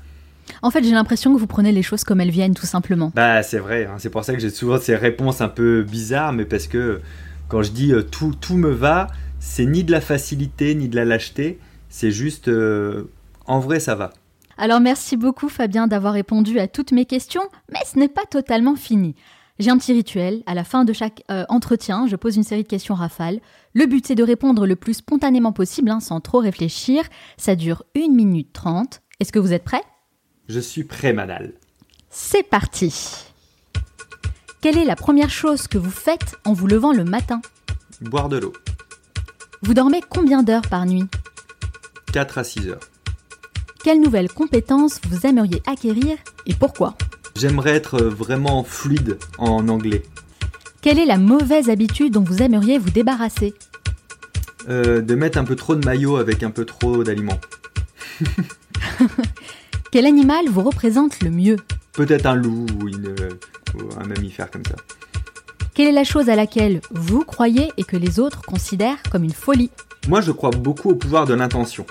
En 0.62 0.70
fait, 0.70 0.82
j'ai 0.84 0.92
l'impression 0.92 1.34
que 1.34 1.38
vous 1.38 1.46
prenez 1.46 1.72
les 1.72 1.82
choses 1.82 2.04
comme 2.04 2.20
elles 2.20 2.30
viennent, 2.30 2.54
tout 2.54 2.66
simplement. 2.66 3.12
Bah, 3.14 3.42
c'est 3.42 3.58
vrai. 3.58 3.86
Hein. 3.86 3.96
C'est 3.98 4.10
pour 4.10 4.24
ça 4.24 4.34
que 4.34 4.40
j'ai 4.40 4.50
souvent 4.50 4.78
ces 4.78 4.96
réponses 4.96 5.40
un 5.40 5.48
peu 5.48 5.82
bizarres, 5.82 6.32
mais 6.32 6.44
parce 6.44 6.66
que 6.66 7.00
quand 7.48 7.62
je 7.62 7.70
dis 7.70 7.92
euh, 7.92 8.02
tout, 8.02 8.34
tout 8.40 8.56
me 8.56 8.70
va, 8.70 9.08
c'est 9.38 9.66
ni 9.66 9.84
de 9.84 9.92
la 9.92 10.00
facilité, 10.00 10.74
ni 10.74 10.88
de 10.88 10.96
la 10.96 11.04
lâcheté. 11.04 11.58
C'est 11.88 12.10
juste, 12.10 12.50
en 13.46 13.60
vrai, 13.60 13.78
ça 13.78 13.94
va. 13.94 14.12
Alors 14.56 14.80
merci 14.80 15.16
beaucoup 15.16 15.48
Fabien 15.48 15.86
d'avoir 15.86 16.14
répondu 16.14 16.58
à 16.58 16.68
toutes 16.68 16.92
mes 16.92 17.04
questions, 17.04 17.42
mais 17.72 17.80
ce 17.86 17.98
n'est 17.98 18.08
pas 18.08 18.24
totalement 18.28 18.76
fini. 18.76 19.14
J'ai 19.60 19.70
un 19.70 19.78
petit 19.78 19.92
rituel. 19.92 20.42
À 20.46 20.54
la 20.54 20.64
fin 20.64 20.84
de 20.84 20.92
chaque 20.92 21.22
euh, 21.30 21.44
entretien, 21.48 22.06
je 22.08 22.16
pose 22.16 22.36
une 22.36 22.42
série 22.42 22.64
de 22.64 22.68
questions 22.68 22.94
rafales. 22.94 23.40
Le 23.72 23.86
but, 23.86 24.04
c'est 24.06 24.16
de 24.16 24.24
répondre 24.24 24.66
le 24.66 24.74
plus 24.74 24.94
spontanément 24.94 25.52
possible, 25.52 25.90
hein, 25.90 26.00
sans 26.00 26.20
trop 26.20 26.38
réfléchir. 26.38 27.04
Ça 27.36 27.54
dure 27.54 27.84
1 27.96 28.12
minute 28.12 28.52
30. 28.52 29.00
Est-ce 29.20 29.30
que 29.30 29.38
vous 29.38 29.52
êtes 29.52 29.62
prêt 29.62 29.82
Je 30.48 30.60
suis 30.60 30.84
prêt, 30.84 31.12
Manal. 31.12 31.52
C'est 32.10 32.42
parti. 32.42 32.94
Quelle 34.60 34.78
est 34.78 34.84
la 34.84 34.96
première 34.96 35.30
chose 35.30 35.66
que 35.68 35.78
vous 35.78 35.90
faites 35.90 36.36
en 36.44 36.52
vous 36.52 36.66
levant 36.66 36.92
le 36.92 37.04
matin? 37.04 37.40
Boire 38.00 38.28
de 38.28 38.38
l'eau. 38.38 38.52
Vous 39.62 39.74
dormez 39.74 40.00
combien 40.08 40.42
d'heures 40.42 40.68
par 40.68 40.86
nuit? 40.86 41.04
4 42.12 42.38
à 42.38 42.44
6 42.44 42.68
heures. 42.68 42.80
Quelle 43.82 44.00
nouvelle 44.00 44.30
compétence 44.30 45.00
vous 45.08 45.26
aimeriez 45.26 45.62
acquérir 45.66 46.16
et 46.46 46.54
pourquoi? 46.54 46.96
J'aimerais 47.36 47.72
être 47.74 48.00
vraiment 48.02 48.64
fluide 48.64 49.18
en 49.38 49.68
anglais. 49.68 50.02
Quelle 50.80 50.98
est 50.98 51.06
la 51.06 51.18
mauvaise 51.18 51.68
habitude 51.70 52.12
dont 52.12 52.22
vous 52.22 52.42
aimeriez 52.42 52.78
vous 52.78 52.90
débarrasser? 52.90 53.54
Euh, 54.68 55.00
De 55.02 55.14
mettre 55.14 55.38
un 55.38 55.44
peu 55.44 55.56
trop 55.56 55.74
de 55.74 55.84
maillot 55.84 56.16
avec 56.16 56.42
un 56.42 56.50
peu 56.50 56.64
trop 56.64 57.02
d'aliments. 57.04 57.40
Quel 59.94 60.06
animal 60.06 60.46
vous 60.48 60.64
représente 60.64 61.22
le 61.22 61.30
mieux 61.30 61.54
Peut-être 61.92 62.26
un 62.26 62.34
loup 62.34 62.66
ou, 62.82 62.88
un 63.96 64.04
mammifère 64.04 64.50
comme 64.50 64.64
ça. 64.64 64.74
Quelle 65.72 65.86
est 65.86 65.92
la 65.92 66.02
chose 66.02 66.28
à 66.28 66.34
laquelle 66.34 66.80
vous 66.90 67.22
croyez 67.22 67.70
et 67.76 67.84
que 67.84 67.96
les 67.96 68.18
autres 68.18 68.42
considèrent 68.42 69.00
comme 69.12 69.22
une 69.22 69.32
folie? 69.32 69.70
Moi, 70.08 70.20
je 70.20 70.32
crois 70.32 70.50
beaucoup 70.50 70.90
au 70.90 70.94
pouvoir 70.96 71.26
de 71.26 71.34
l'intention. 71.34 71.86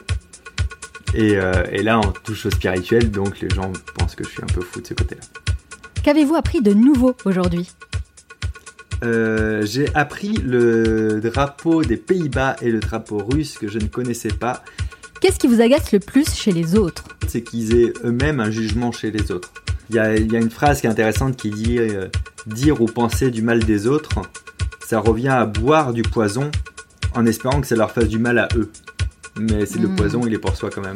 Euh, 1.15 1.63
et, 1.71 1.81
là, 1.81 1.97
on 1.97 2.11
touche 2.11 2.45
au 2.45 2.51
spirituel, 2.51 3.09
donc 3.09 3.39
les 3.39 3.49
gens 3.49 3.71
pensent 3.97 4.15
que 4.15 4.25
je 4.25 4.31
suis 4.31 4.43
un 4.43 4.53
peu 4.53 4.59
fou 4.59 4.81
de 4.81 4.87
ce 4.87 4.95
côté-là. 4.95 5.21
Qu'avez-vous 6.03 6.35
appris 6.35 6.61
de 6.61 6.73
nouveau 6.73 7.15
aujourd'hui? 7.23 7.71
Euh, 9.05 9.65
J'ai 9.65 9.87
appris 9.95 10.33
le 10.33 11.21
drapeau 11.21 11.83
des 11.83 11.95
Pays-Bas 11.95 12.57
et 12.61 12.69
le 12.69 12.81
drapeau 12.81 13.19
russe 13.19 13.57
que 13.57 13.69
je 13.69 13.79
ne 13.79 13.87
connaissais 13.87 14.33
pas. 14.33 14.61
Qu'est-ce 15.23 15.39
qui 15.39 15.47
vous 15.47 15.61
agace 15.61 15.93
le 15.93 15.99
plus 15.99 16.35
chez 16.35 16.51
les 16.51 16.75
autres 16.75 17.05
C'est 17.29 17.43
qu'ils 17.43 17.73
aient 17.77 17.93
eux-mêmes 18.03 18.41
un 18.41 18.51
jugement 18.51 18.91
chez 18.91 19.09
les 19.09 19.31
autres. 19.31 19.53
Il 19.89 19.95
y 19.95 19.99
a, 19.99 20.17
une 20.17 20.49
phrase 20.49 20.81
qui 20.81 20.87
est 20.87 20.89
intéressante 20.89 21.37
qui 21.37 21.49
dit 21.49 21.79
euh, 21.79 22.09
Dire 22.45 22.81
ou 22.81 22.87
penser 22.87 23.31
du 23.31 23.41
mal 23.41 23.63
des 23.63 23.87
autres, 23.87 24.21
ça 24.85 24.99
revient 24.99 25.29
à 25.29 25.45
boire 25.45 25.93
du 25.93 26.01
poison 26.01 26.51
en 27.15 27.25
espérant 27.25 27.61
que 27.61 27.67
ça 27.67 27.77
leur 27.77 27.91
fasse 27.91 28.09
du 28.09 28.19
mal 28.19 28.37
à 28.37 28.49
eux 28.57 28.69
mais 29.39 29.65
c'est 29.65 29.79
le 29.79 29.87
hmm. 29.87 29.95
poison, 29.95 30.21
il 30.27 30.33
est 30.33 30.39
pour 30.39 30.57
soi 30.57 30.69
quand 30.69 30.81
même. 30.81 30.93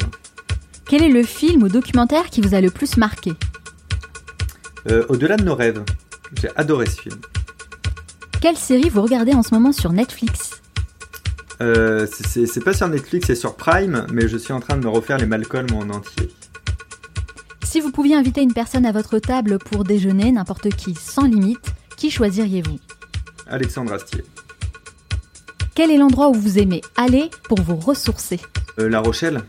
Quel 0.89 1.03
est 1.03 1.09
le 1.09 1.23
film 1.23 1.63
ou 1.63 1.69
documentaire 1.69 2.29
qui 2.29 2.41
vous 2.41 2.53
a 2.53 2.59
le 2.59 2.69
plus 2.69 2.97
marqué 2.97 3.31
euh, 4.91 5.05
Au-delà 5.07 5.37
de 5.37 5.43
nos 5.43 5.55
rêves. 5.55 5.83
J'ai 6.41 6.49
adoré 6.57 6.85
ce 6.87 7.01
film. 7.01 7.15
Quelle 8.41 8.57
série 8.57 8.89
vous 8.89 9.01
regardez 9.01 9.33
en 9.33 9.41
ce 9.41 9.53
moment 9.53 9.71
sur 9.71 9.93
Netflix 9.93 10.61
euh, 11.61 12.07
C'est 12.11 12.63
pas 12.63 12.73
sur 12.73 12.87
Netflix, 12.87 13.27
c'est 13.27 13.35
sur 13.35 13.55
Prime, 13.55 14.05
mais 14.11 14.27
je 14.27 14.37
suis 14.37 14.53
en 14.53 14.59
train 14.59 14.77
de 14.77 14.83
me 14.83 14.89
refaire 14.89 15.17
les 15.17 15.25
Malcolm 15.25 15.67
en 15.73 15.89
entier. 15.89 16.29
Si 17.63 17.81
vous 17.81 17.91
pouviez 17.91 18.15
inviter 18.15 18.41
une 18.41 18.53
personne 18.53 18.85
à 18.85 18.91
votre 18.91 19.19
table 19.19 19.59
pour 19.59 19.83
déjeuner, 19.83 20.31
n'importe 20.31 20.69
qui, 20.69 20.95
sans 20.95 21.25
limite, 21.25 21.73
qui 21.97 22.09
choisiriez-vous? 22.09 22.79
Alexandre 23.49 23.93
Astier. 23.93 24.23
Quel 25.75 25.91
est 25.91 25.97
l'endroit 25.97 26.29
où 26.29 26.33
vous 26.33 26.59
aimez 26.59 26.81
aller 26.95 27.29
pour 27.43 27.61
vous 27.61 27.75
ressourcer? 27.75 28.39
Euh, 28.79 28.89
La 28.89 28.99
Rochelle. 28.99 29.43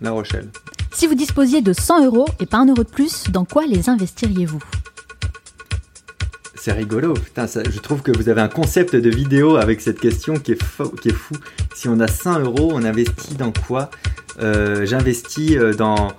La 0.00 0.10
Rochelle. 0.12 0.48
Si 0.92 1.06
vous 1.06 1.14
disposiez 1.14 1.62
de 1.62 1.72
100 1.72 2.04
euros 2.06 2.26
et 2.40 2.46
pas 2.46 2.58
un 2.58 2.66
euro 2.66 2.82
de 2.84 2.88
plus, 2.88 3.24
dans 3.30 3.44
quoi 3.44 3.66
les 3.66 3.88
investiriez-vous? 3.88 4.62
C'est 6.60 6.72
rigolo, 6.72 7.14
putain, 7.14 7.46
je 7.46 7.78
trouve 7.78 8.02
que 8.02 8.10
vous 8.10 8.28
avez 8.28 8.40
un 8.40 8.48
concept 8.48 8.96
de 8.96 9.10
vidéo 9.10 9.56
avec 9.56 9.80
cette 9.80 10.00
question 10.00 10.34
qui 10.34 10.52
est, 10.52 10.62
fou. 10.62 10.88
Qui 10.88 11.10
est 11.10 11.12
fou. 11.12 11.34
Si 11.74 11.88
on 11.88 12.00
a 12.00 12.08
100 12.08 12.40
euros, 12.40 12.72
on 12.74 12.84
investit 12.84 13.34
dans 13.34 13.52
quoi? 13.52 13.90
Euh, 14.40 14.84
J'investis 14.84 15.56
euh, 15.56 15.72
dans 15.72 16.12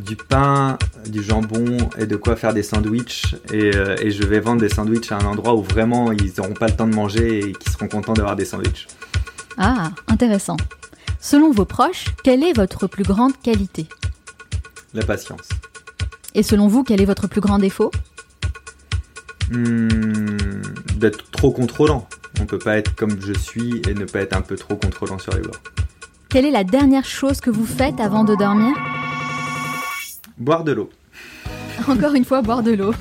du 0.00 0.16
pain, 0.16 0.78
du 1.06 1.22
jambon 1.22 1.76
et 1.96 2.06
de 2.06 2.16
quoi 2.16 2.34
faire 2.34 2.52
des 2.52 2.64
sandwichs. 2.64 3.36
Euh, 3.52 3.96
et, 4.00 4.10
je 4.10 4.24
vais 4.24 4.40
vendre 4.40 4.60
des 4.60 4.68
sandwichs 4.68 5.12
à 5.12 5.18
un 5.18 5.24
endroit 5.24 5.54
où 5.54 5.62
vraiment 5.62 6.10
ils 6.10 6.32
n'auront 6.38 6.54
pas 6.54 6.66
le 6.66 6.74
temps 6.74 6.88
de 6.88 6.94
manger 6.94 7.48
et 7.48 7.52
qui 7.52 7.70
seront 7.70 7.88
contents 7.88 8.14
d'avoir 8.14 8.34
des 8.34 8.44
sandwichs. 8.44 8.88
Ah, 9.56 9.92
intéressant. 10.08 10.56
Selon 11.20 11.52
vos 11.52 11.64
proches, 11.64 12.06
quelle 12.24 12.42
est 12.42 12.52
votre 12.52 12.88
plus 12.88 13.04
grande 13.04 13.32
qualité? 13.40 13.86
La 14.92 15.04
patience. 15.04 15.48
Et 16.34 16.42
selon 16.42 16.66
vous, 16.66 16.82
quel 16.82 17.00
est 17.00 17.06
votre 17.06 17.28
plus 17.28 17.40
grand 17.40 17.58
défaut? 17.58 17.92
Hmm, 19.54 20.62
D'être 20.96 21.30
trop 21.30 21.50
contrôlant. 21.50 22.08
On 22.40 22.46
peut 22.46 22.58
pas 22.58 22.76
être 22.78 22.94
comme 22.94 23.20
je 23.20 23.32
suis 23.32 23.80
et 23.88 23.94
ne 23.94 24.04
pas 24.04 24.20
être 24.20 24.36
un 24.36 24.40
peu 24.40 24.56
trop 24.56 24.76
contrôlant 24.76 25.18
sur 25.18 25.34
les 25.34 25.42
bords. 25.42 25.60
Quelle 26.28 26.46
est 26.46 26.50
la 26.50 26.64
dernière 26.64 27.04
chose 27.04 27.40
que 27.40 27.50
vous 27.50 27.66
faites 27.66 28.00
avant 28.00 28.24
de 28.24 28.34
dormir? 28.34 28.74
Boire 30.36 30.64
de 30.64 30.72
l'eau. 30.72 30.90
Encore 31.88 32.14
une 32.14 32.24
fois, 32.24 32.42
boire 32.42 32.62
de 32.62 32.72
l'eau. 32.72 32.92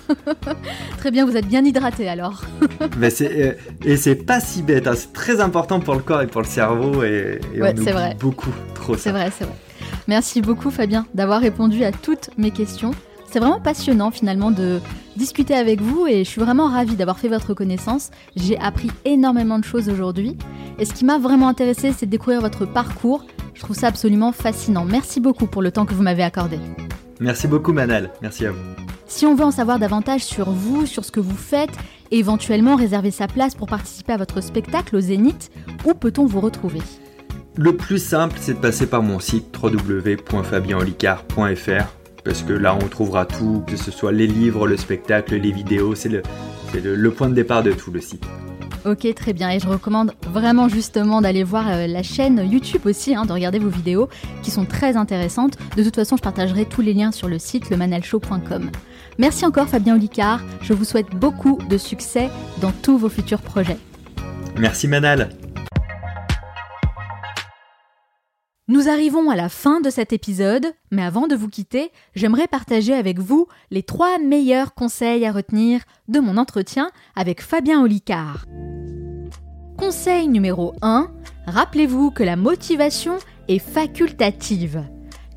très 0.97 1.11
bien, 1.11 1.25
vous 1.25 1.35
êtes 1.35 1.47
bien 1.47 1.63
hydraté 1.63 2.07
alors. 2.07 2.43
Mais 2.97 3.09
c'est, 3.09 3.41
euh, 3.41 3.53
et 3.83 3.97
c'est 3.97 4.15
pas 4.15 4.39
si 4.39 4.61
bête, 4.61 4.87
hein. 4.87 4.93
c'est 4.95 5.13
très 5.13 5.39
important 5.39 5.79
pour 5.79 5.95
le 5.95 6.01
corps 6.01 6.21
et 6.21 6.27
pour 6.27 6.41
le 6.41 6.47
cerveau 6.47 7.03
et, 7.03 7.39
ouais, 7.59 7.73
vrai. 7.73 8.15
beaucoup 8.19 8.51
trop 8.75 8.95
C'est 8.97 9.11
vrai, 9.11 9.31
c'est 9.35 9.45
vrai. 9.45 9.55
Merci 10.07 10.41
beaucoup 10.41 10.69
Fabien 10.69 11.05
d'avoir 11.13 11.41
répondu 11.41 11.83
à 11.83 11.91
toutes 11.91 12.29
mes 12.37 12.51
questions. 12.51 12.91
C'est 13.33 13.39
vraiment 13.39 13.59
passionnant 13.59 14.11
finalement 14.11 14.51
de 14.51 14.79
discuter 15.17 15.55
avec 15.55 15.81
vous 15.81 16.05
et 16.05 16.23
je 16.23 16.29
suis 16.29 16.39
vraiment 16.39 16.67
ravie 16.67 16.95
d'avoir 16.95 17.17
fait 17.17 17.29
votre 17.29 17.55
connaissance. 17.55 18.11
J'ai 18.35 18.59
appris 18.59 18.91
énormément 19.05 19.57
de 19.57 19.63
choses 19.63 19.89
aujourd'hui 19.89 20.37
et 20.77 20.85
ce 20.85 20.93
qui 20.93 21.03
m'a 21.03 21.17
vraiment 21.17 21.47
intéressé 21.47 21.91
c'est 21.97 22.05
de 22.05 22.11
découvrir 22.11 22.41
votre 22.41 22.67
parcours. 22.67 23.25
Je 23.55 23.61
trouve 23.61 23.75
ça 23.75 23.87
absolument 23.87 24.33
fascinant. 24.33 24.85
Merci 24.85 25.19
beaucoup 25.19 25.47
pour 25.47 25.63
le 25.63 25.71
temps 25.71 25.87
que 25.87 25.95
vous 25.95 26.03
m'avez 26.03 26.21
accordé. 26.21 26.59
Merci 27.19 27.47
beaucoup 27.47 27.73
Manal, 27.73 28.11
merci 28.21 28.45
à 28.45 28.51
vous. 28.51 28.61
Si 29.07 29.25
on 29.25 29.33
veut 29.33 29.45
en 29.45 29.49
savoir 29.49 29.79
davantage 29.79 30.21
sur 30.21 30.51
vous, 30.51 30.85
sur 30.85 31.03
ce 31.03 31.09
que 31.09 31.19
vous 31.19 31.35
faites, 31.35 31.73
et 32.11 32.19
éventuellement 32.19 32.75
réserver 32.75 33.09
sa 33.09 33.27
place 33.27 33.55
pour 33.55 33.65
participer 33.65 34.13
à 34.13 34.17
votre 34.17 34.41
spectacle 34.41 34.95
au 34.95 34.99
Zénith, 34.99 35.49
où 35.85 35.95
peut-on 35.95 36.27
vous 36.27 36.39
retrouver? 36.39 36.81
Le 37.55 37.75
plus 37.75 37.97
simple, 37.97 38.37
c'est 38.39 38.53
de 38.53 38.59
passer 38.59 38.85
par 38.85 39.01
mon 39.01 39.19
site 39.19 39.47
www.fabienolicard.fr 39.59 42.02
parce 42.23 42.41
que 42.43 42.53
là 42.53 42.75
on 42.75 42.87
trouvera 42.87 43.25
tout, 43.25 43.63
que 43.67 43.75
ce 43.75 43.91
soit 43.91 44.11
les 44.11 44.27
livres, 44.27 44.67
le 44.67 44.77
spectacle, 44.77 45.35
les 45.35 45.51
vidéos, 45.51 45.95
c'est 45.95 46.09
le, 46.09 46.21
le 46.73 47.11
point 47.11 47.29
de 47.29 47.35
départ 47.35 47.63
de 47.63 47.71
tout 47.71 47.91
le 47.91 48.01
site. 48.01 48.25
Ok, 48.85 49.07
très 49.15 49.31
bien. 49.31 49.49
Et 49.49 49.59
je 49.59 49.67
recommande 49.67 50.11
vraiment 50.27 50.67
justement 50.67 51.21
d'aller 51.21 51.43
voir 51.43 51.69
euh, 51.69 51.87
la 51.87 52.03
chaîne 52.03 52.45
YouTube 52.49 52.81
aussi, 52.85 53.15
hein, 53.15 53.25
de 53.25 53.31
regarder 53.31 53.59
vos 53.59 53.69
vidéos 53.69 54.09
qui 54.41 54.51
sont 54.51 54.65
très 54.65 54.97
intéressantes. 54.97 55.57
De 55.77 55.83
toute 55.83 55.95
façon, 55.95 56.17
je 56.17 56.21
partagerai 56.21 56.65
tous 56.65 56.81
les 56.81 56.93
liens 56.93 57.13
sur 57.13 57.29
le 57.29 57.39
site 57.39 57.69
lemanalshow.com. 57.69 58.71
Merci 59.17 59.45
encore 59.45 59.67
Fabien 59.67 59.95
Olicard. 59.95 60.41
Je 60.61 60.73
vous 60.73 60.83
souhaite 60.83 61.11
beaucoup 61.15 61.59
de 61.69 61.77
succès 61.77 62.29
dans 62.59 62.71
tous 62.71 62.97
vos 62.97 63.09
futurs 63.09 63.41
projets. 63.41 63.77
Merci 64.57 64.87
Manal. 64.87 65.29
Nous 68.69 68.87
arrivons 68.87 69.29
à 69.29 69.35
la 69.35 69.49
fin 69.49 69.81
de 69.81 69.89
cet 69.89 70.13
épisode, 70.13 70.67
mais 70.89 71.03
avant 71.03 71.27
de 71.27 71.35
vous 71.35 71.49
quitter, 71.49 71.91
j'aimerais 72.15 72.47
partager 72.47 72.93
avec 72.93 73.19
vous 73.19 73.47
les 73.71 73.83
trois 73.83 74.19
meilleurs 74.19 74.73
conseils 74.73 75.25
à 75.25 75.33
retenir 75.33 75.81
de 76.07 76.21
mon 76.21 76.37
entretien 76.37 76.89
avec 77.13 77.41
Fabien 77.41 77.83
Olicard. 77.83 78.45
Conseil 79.77 80.29
numéro 80.29 80.75
1, 80.81 81.11
rappelez-vous 81.45 82.11
que 82.11 82.23
la 82.23 82.37
motivation 82.37 83.17
est 83.49 83.59
facultative. 83.59 84.85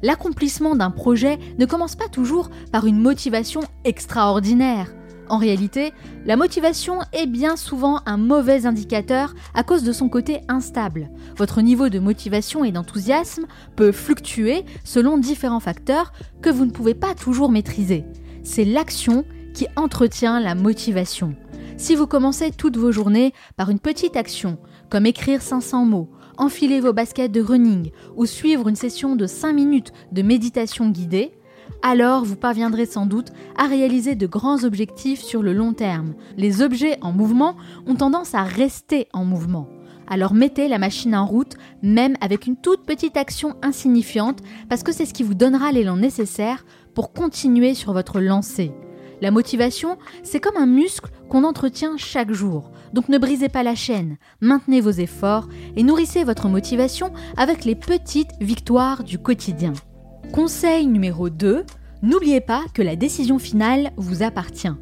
L'accomplissement 0.02 0.76
d'un 0.76 0.92
projet 0.92 1.40
ne 1.58 1.66
commence 1.66 1.96
pas 1.96 2.08
toujours 2.08 2.48
par 2.70 2.86
une 2.86 3.00
motivation 3.00 3.62
extraordinaire. 3.84 4.86
En 5.28 5.38
réalité, 5.38 5.92
la 6.24 6.36
motivation 6.36 7.00
est 7.12 7.26
bien 7.26 7.56
souvent 7.56 8.00
un 8.06 8.16
mauvais 8.16 8.66
indicateur 8.66 9.34
à 9.54 9.64
cause 9.64 9.82
de 9.82 9.92
son 9.92 10.08
côté 10.08 10.40
instable. 10.48 11.10
Votre 11.36 11.62
niveau 11.62 11.88
de 11.88 11.98
motivation 11.98 12.64
et 12.64 12.72
d'enthousiasme 12.72 13.46
peut 13.74 13.92
fluctuer 13.92 14.64
selon 14.84 15.18
différents 15.18 15.60
facteurs 15.60 16.12
que 16.42 16.50
vous 16.50 16.64
ne 16.64 16.70
pouvez 16.70 16.94
pas 16.94 17.14
toujours 17.14 17.50
maîtriser. 17.50 18.04
C'est 18.44 18.64
l'action 18.64 19.24
qui 19.52 19.66
entretient 19.74 20.38
la 20.38 20.54
motivation. 20.54 21.34
Si 21.76 21.94
vous 21.94 22.06
commencez 22.06 22.52
toutes 22.52 22.76
vos 22.76 22.92
journées 22.92 23.32
par 23.56 23.70
une 23.70 23.80
petite 23.80 24.16
action, 24.16 24.58
comme 24.90 25.06
écrire 25.06 25.42
500 25.42 25.84
mots, 25.84 26.10
enfiler 26.38 26.80
vos 26.80 26.92
baskets 26.92 27.32
de 27.32 27.40
running 27.40 27.90
ou 28.16 28.26
suivre 28.26 28.68
une 28.68 28.76
session 28.76 29.16
de 29.16 29.26
5 29.26 29.52
minutes 29.52 29.92
de 30.12 30.22
méditation 30.22 30.88
guidée, 30.90 31.35
alors 31.82 32.24
vous 32.24 32.36
parviendrez 32.36 32.86
sans 32.86 33.06
doute 33.06 33.28
à 33.56 33.66
réaliser 33.66 34.14
de 34.14 34.26
grands 34.26 34.64
objectifs 34.64 35.22
sur 35.22 35.42
le 35.42 35.52
long 35.52 35.72
terme. 35.72 36.14
Les 36.36 36.62
objets 36.62 36.98
en 37.02 37.12
mouvement 37.12 37.56
ont 37.86 37.94
tendance 37.94 38.34
à 38.34 38.42
rester 38.42 39.08
en 39.12 39.24
mouvement. 39.24 39.68
Alors 40.08 40.34
mettez 40.34 40.68
la 40.68 40.78
machine 40.78 41.14
en 41.14 41.26
route, 41.26 41.54
même 41.82 42.16
avec 42.20 42.46
une 42.46 42.56
toute 42.56 42.86
petite 42.86 43.16
action 43.16 43.56
insignifiante, 43.62 44.40
parce 44.68 44.82
que 44.82 44.92
c'est 44.92 45.06
ce 45.06 45.14
qui 45.14 45.22
vous 45.22 45.34
donnera 45.34 45.72
l'élan 45.72 45.96
nécessaire 45.96 46.64
pour 46.94 47.12
continuer 47.12 47.74
sur 47.74 47.92
votre 47.92 48.20
lancée. 48.20 48.72
La 49.20 49.30
motivation, 49.30 49.96
c'est 50.22 50.40
comme 50.40 50.56
un 50.56 50.66
muscle 50.66 51.10
qu'on 51.28 51.44
entretient 51.44 51.96
chaque 51.96 52.32
jour. 52.32 52.70
Donc 52.92 53.08
ne 53.08 53.18
brisez 53.18 53.48
pas 53.48 53.62
la 53.62 53.74
chaîne, 53.74 54.16
maintenez 54.40 54.80
vos 54.80 54.90
efforts 54.90 55.48
et 55.74 55.82
nourrissez 55.82 56.22
votre 56.22 56.48
motivation 56.48 57.12
avec 57.36 57.64
les 57.64 57.74
petites 57.74 58.32
victoires 58.40 59.04
du 59.04 59.18
quotidien. 59.18 59.72
Conseil 60.32 60.86
numéro 60.86 61.30
2, 61.30 61.64
n'oubliez 62.02 62.40
pas 62.40 62.64
que 62.74 62.82
la 62.82 62.96
décision 62.96 63.38
finale 63.38 63.92
vous 63.96 64.22
appartient. 64.22 64.72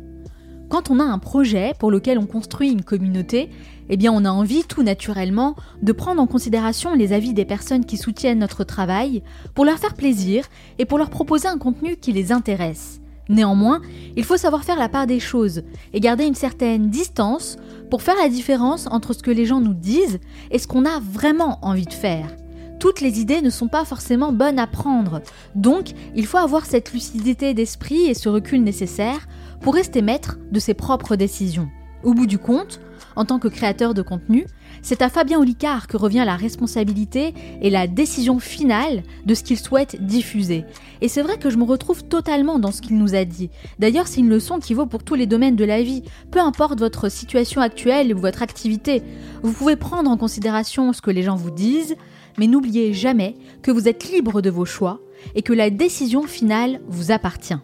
Quand 0.69 0.91
on 0.91 0.99
a 0.99 1.05
un 1.05 1.19
projet 1.19 1.75
pour 1.79 1.91
lequel 1.91 2.19
on 2.19 2.27
construit 2.27 2.73
une 2.73 2.83
communauté, 2.83 3.51
eh 3.89 3.97
bien 3.97 4.13
on 4.13 4.25
a 4.25 4.31
envie 4.31 4.65
tout 4.65 4.83
naturellement 4.83 5.55
de 5.83 5.93
prendre 5.93 6.21
en 6.21 6.27
considération 6.27 6.95
les 6.95 7.13
avis 7.13 7.35
des 7.35 7.45
personnes 7.45 7.85
qui 7.85 7.97
soutiennent 7.97 8.41
notre 8.41 8.65
travail 8.65 9.23
pour 9.55 9.65
leur 9.65 9.79
faire 9.79 9.95
plaisir 9.95 10.47
et 10.79 10.87
pour 10.87 10.99
leur 10.99 11.11
proposer 11.11 11.47
un 11.47 11.59
contenu 11.59 11.97
qui 11.97 12.13
les 12.13 12.33
intéresse. 12.33 13.01
Néanmoins, 13.29 13.81
il 14.17 14.25
faut 14.25 14.37
savoir 14.37 14.65
faire 14.65 14.79
la 14.79 14.89
part 14.89 15.07
des 15.07 15.21
choses 15.21 15.63
et 15.93 16.01
garder 16.01 16.25
une 16.25 16.35
certaine 16.35 16.91
distance 16.91 17.57
pour 17.91 18.03
faire 18.03 18.17
la 18.17 18.29
différence 18.29 18.87
entre 18.89 19.13
ce 19.13 19.23
que 19.23 19.31
les 19.31 19.47
gens 19.47 19.61
nous 19.61 19.75
disent 19.75 20.19
et 20.51 20.59
ce 20.59 20.67
qu'on 20.67 20.85
a 20.85 21.01
vraiment 21.01 21.59
envie 21.63 21.87
de 21.87 21.93
faire 21.93 22.27
toutes 22.85 23.01
les 23.01 23.19
idées 23.19 23.41
ne 23.41 23.49
sont 23.49 23.69
pas 23.69 23.87
forcément 23.87 24.31
bonnes 24.31 24.59
à 24.59 24.67
prendre. 24.67 25.23
Donc, 25.55 25.95
il 26.15 26.27
faut 26.27 26.37
avoir 26.37 26.67
cette 26.67 26.93
lucidité 26.93 27.55
d'esprit 27.55 28.11
et 28.11 28.13
ce 28.13 28.29
recul 28.29 28.63
nécessaire 28.63 29.27
pour 29.63 29.73
rester 29.73 30.03
maître 30.03 30.37
de 30.53 30.61
ses 30.61 30.75
propres 30.75 31.17
décisions. 31.17 31.71
Au 32.03 32.13
bout 32.13 32.27
du 32.27 32.37
compte, 32.37 32.83
en 33.17 33.25
tant 33.25 33.39
que 33.39 33.49
créateur 33.49 33.95
de 33.95 34.03
contenu, 34.03 34.45
c'est 34.83 35.01
à 35.01 35.09
Fabien 35.09 35.41
Olicard 35.41 35.87
que 35.87 35.97
revient 35.97 36.25
la 36.27 36.37
responsabilité 36.37 37.33
et 37.63 37.71
la 37.71 37.87
décision 37.87 38.39
finale 38.39 39.03
de 39.25 39.35
ce 39.35 39.45
qu'il 39.45 39.59
souhaite 39.59 40.05
diffuser. 40.05 40.67
Et 41.01 41.09
c'est 41.09 41.23
vrai 41.23 41.39
que 41.39 41.49
je 41.49 41.57
me 41.57 41.65
retrouve 41.65 42.05
totalement 42.05 42.59
dans 42.59 42.71
ce 42.71 42.83
qu'il 42.83 42.99
nous 42.99 43.15
a 43.15 43.25
dit. 43.25 43.49
D'ailleurs, 43.79 44.09
c'est 44.09 44.21
une 44.21 44.29
leçon 44.29 44.59
qui 44.59 44.75
vaut 44.75 44.85
pour 44.85 45.05
tous 45.05 45.15
les 45.15 45.27
domaines 45.27 45.57
de 45.57 45.65
la 45.65 45.83
vie, 45.83 46.03
peu 46.31 46.39
importe 46.39 46.81
votre 46.81 47.11
situation 47.11 47.63
actuelle 47.63 48.15
ou 48.15 48.19
votre 48.19 48.43
activité. 48.43 49.03
Vous 49.43 49.55
pouvez 49.55 49.77
prendre 49.77 50.11
en 50.11 50.19
considération 50.19 50.93
ce 50.93 51.01
que 51.01 51.11
les 51.11 51.23
gens 51.23 51.37
vous 51.37 51.51
disent, 51.51 51.97
mais 52.39 52.47
n'oubliez 52.47 52.93
jamais 52.93 53.35
que 53.63 53.71
vous 53.71 53.89
êtes 53.89 54.11
libre 54.11 54.41
de 54.41 54.51
vos 54.51 54.65
choix 54.65 55.01
et 55.35 55.43
que 55.43 55.53
la 55.53 55.71
décision 55.71 56.25
finale 56.25 56.81
vous 56.89 57.11
appartient. 57.11 57.55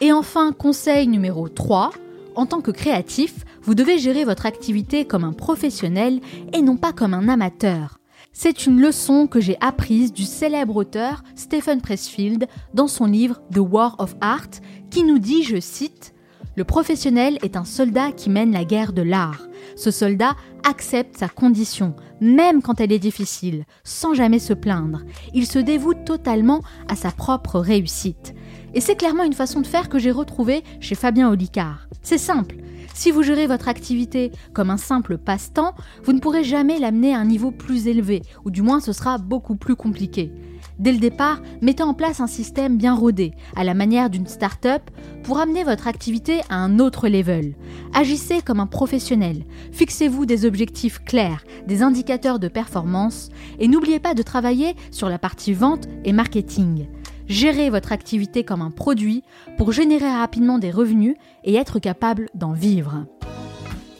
Et 0.00 0.12
enfin, 0.12 0.52
conseil 0.52 1.08
numéro 1.08 1.48
3, 1.48 1.90
en 2.34 2.46
tant 2.46 2.60
que 2.60 2.70
créatif, 2.70 3.44
vous 3.62 3.74
devez 3.74 3.98
gérer 3.98 4.24
votre 4.24 4.46
activité 4.46 5.06
comme 5.06 5.24
un 5.24 5.32
professionnel 5.32 6.20
et 6.52 6.62
non 6.62 6.76
pas 6.76 6.92
comme 6.92 7.14
un 7.14 7.28
amateur. 7.28 7.98
C'est 8.32 8.66
une 8.66 8.78
leçon 8.78 9.26
que 9.26 9.40
j'ai 9.40 9.56
apprise 9.62 10.12
du 10.12 10.24
célèbre 10.24 10.76
auteur 10.76 11.22
Stephen 11.34 11.80
Pressfield 11.80 12.46
dans 12.74 12.86
son 12.86 13.06
livre 13.06 13.40
The 13.54 13.60
War 13.60 13.96
of 13.98 14.14
Art 14.20 14.50
qui 14.90 15.04
nous 15.04 15.18
dit, 15.18 15.42
je 15.42 15.58
cite, 15.58 16.12
Le 16.54 16.64
professionnel 16.64 17.38
est 17.42 17.56
un 17.56 17.64
soldat 17.64 18.12
qui 18.12 18.28
mène 18.28 18.52
la 18.52 18.64
guerre 18.64 18.92
de 18.92 19.00
l'art. 19.00 19.48
Ce 19.74 19.90
soldat 19.90 20.36
accepte 20.66 21.16
sa 21.16 21.28
condition, 21.28 21.94
même 22.20 22.60
quand 22.60 22.80
elle 22.80 22.92
est 22.92 22.98
difficile, 22.98 23.64
sans 23.84 24.14
jamais 24.14 24.40
se 24.40 24.52
plaindre. 24.52 25.02
Il 25.32 25.46
se 25.46 25.60
dévoue 25.60 25.94
totalement 25.94 26.60
à 26.88 26.96
sa 26.96 27.12
propre 27.12 27.60
réussite. 27.60 28.34
Et 28.74 28.80
c'est 28.80 28.96
clairement 28.96 29.22
une 29.22 29.32
façon 29.32 29.60
de 29.60 29.66
faire 29.66 29.88
que 29.88 29.98
j'ai 29.98 30.10
retrouvée 30.10 30.64
chez 30.80 30.96
Fabien 30.96 31.30
Olicard. 31.30 31.88
C'est 32.02 32.18
simple. 32.18 32.56
Si 32.94 33.10
vous 33.10 33.22
gérez 33.22 33.46
votre 33.46 33.68
activité 33.68 34.32
comme 34.52 34.70
un 34.70 34.76
simple 34.76 35.18
passe-temps, 35.18 35.74
vous 36.02 36.12
ne 36.12 36.18
pourrez 36.18 36.44
jamais 36.44 36.78
l'amener 36.78 37.14
à 37.14 37.18
un 37.18 37.24
niveau 37.24 37.52
plus 37.52 37.86
élevé, 37.86 38.22
ou 38.44 38.50
du 38.50 38.62
moins 38.62 38.80
ce 38.80 38.92
sera 38.92 39.18
beaucoup 39.18 39.56
plus 39.56 39.76
compliqué. 39.76 40.32
Dès 40.78 40.92
le 40.92 40.98
départ, 40.98 41.40
mettez 41.62 41.82
en 41.82 41.94
place 41.94 42.20
un 42.20 42.26
système 42.26 42.76
bien 42.76 42.94
rodé, 42.94 43.32
à 43.54 43.64
la 43.64 43.74
manière 43.74 44.10
d'une 44.10 44.26
start-up, 44.26 44.82
pour 45.22 45.38
amener 45.38 45.64
votre 45.64 45.86
activité 45.86 46.40
à 46.50 46.56
un 46.56 46.78
autre 46.78 47.08
level. 47.08 47.54
Agissez 47.94 48.42
comme 48.42 48.60
un 48.60 48.66
professionnel, 48.66 49.44
fixez-vous 49.72 50.26
des 50.26 50.44
objectifs 50.44 51.02
clairs, 51.02 51.44
des 51.66 51.82
indicateurs 51.82 52.38
de 52.38 52.48
performance, 52.48 53.30
et 53.58 53.68
n'oubliez 53.68 54.00
pas 54.00 54.14
de 54.14 54.22
travailler 54.22 54.76
sur 54.90 55.08
la 55.08 55.18
partie 55.18 55.54
vente 55.54 55.88
et 56.04 56.12
marketing. 56.12 56.86
Gérez 57.26 57.70
votre 57.70 57.92
activité 57.92 58.44
comme 58.44 58.62
un 58.62 58.70
produit 58.70 59.24
pour 59.56 59.72
générer 59.72 60.08
rapidement 60.08 60.58
des 60.58 60.70
revenus 60.70 61.16
et 61.42 61.54
être 61.54 61.78
capable 61.78 62.28
d'en 62.34 62.52
vivre. 62.52 63.06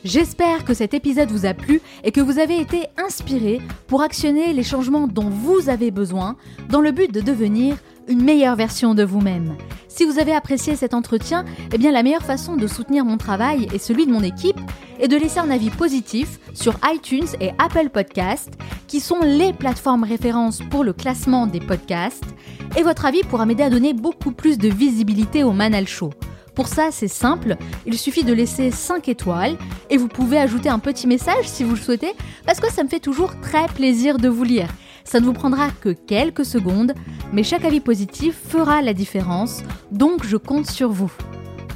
J'espère 0.07 0.65
que 0.65 0.73
cet 0.73 0.95
épisode 0.95 1.33
vous 1.33 1.47
a 1.47 1.53
plu 1.53 1.81
et 2.05 2.13
que 2.13 2.21
vous 2.21 2.39
avez 2.39 2.61
été 2.61 2.87
inspiré 2.97 3.61
pour 3.89 4.03
actionner 4.03 4.53
les 4.53 4.63
changements 4.63 5.09
dont 5.09 5.29
vous 5.29 5.69
avez 5.69 5.91
besoin 5.91 6.37
dans 6.69 6.81
le 6.81 6.93
but 6.93 7.13
de 7.13 7.21
devenir 7.21 7.77
une 8.07 8.23
meilleure 8.23 8.55
version 8.55 8.95
de 8.95 9.03
vous-même. 9.03 9.57
Si 9.89 10.05
vous 10.05 10.21
avez 10.21 10.33
apprécié 10.33 10.77
cet 10.77 10.95
entretien, 10.95 11.45
eh 11.73 11.79
la 11.79 12.05
meilleure 12.05 12.23
façon 12.23 12.55
de 12.55 12.69
soutenir 12.69 13.05
mon 13.05 13.17
travail 13.17 13.67
et 13.75 13.81
celui 13.81 14.07
de 14.07 14.13
mon 14.13 14.23
équipe 14.23 14.61
est 15.01 15.09
de 15.09 15.17
laisser 15.17 15.41
un 15.41 15.51
avis 15.51 15.71
positif 15.71 16.39
sur 16.55 16.79
iTunes 16.85 17.27
et 17.41 17.51
Apple 17.59 17.89
Podcasts, 17.89 18.55
qui 18.87 19.01
sont 19.01 19.23
les 19.23 19.53
plateformes 19.53 20.05
références 20.05 20.61
pour 20.71 20.85
le 20.85 20.93
classement 20.93 21.49
des 21.49 21.59
podcasts, 21.59 22.23
et 22.79 22.85
votre 22.85 23.07
avis 23.07 23.25
pourra 23.25 23.45
m'aider 23.45 23.65
à 23.65 23.71
donner 23.71 23.93
beaucoup 23.93 24.31
plus 24.31 24.57
de 24.57 24.69
visibilité 24.69 25.43
au 25.43 25.51
Manal 25.51 25.89
Show. 25.89 26.11
Pour 26.57 26.69
ça, 26.69 26.89
c'est 26.91 27.07
simple, 27.07 27.57
il 27.85 27.99
suffit 27.99 28.25
de 28.25 28.33
laisser 28.33 28.71
5 28.71 29.11
étoiles 29.11 29.59
et 29.91 29.99
vous 29.99 30.09
pouvez 30.09 30.39
ajouter 30.39 30.71
un 30.71 30.79
petit 30.79 31.07
message 31.07 31.47
si 31.47 31.65
vous 31.65 31.75
le 31.75 31.81
souhaitez, 31.81 32.15
parce 32.47 32.61
que 32.61 32.73
ça 32.73 32.83
me 32.83 32.89
fait 32.89 32.99
toujours 32.99 33.39
très 33.41 33.67
plaisir 33.67 34.17
de 34.17 34.31
vous 34.31 34.43
lire. 34.43 34.71
Ça 35.05 35.21
ne 35.21 35.27
vous 35.27 35.35
prendra 35.35 35.69
que 35.71 35.91
quelques 35.91 36.47
secondes, 36.47 36.95
mais 37.31 37.43
chaque 37.43 37.67
avis 37.67 37.81
positif 37.81 38.35
fera 38.49 38.81
la 38.81 38.95
différence, 38.95 39.63
donc 39.93 40.25
je 40.25 40.39
compte 40.39 40.69
sur 40.71 40.89
vous. 40.89 41.13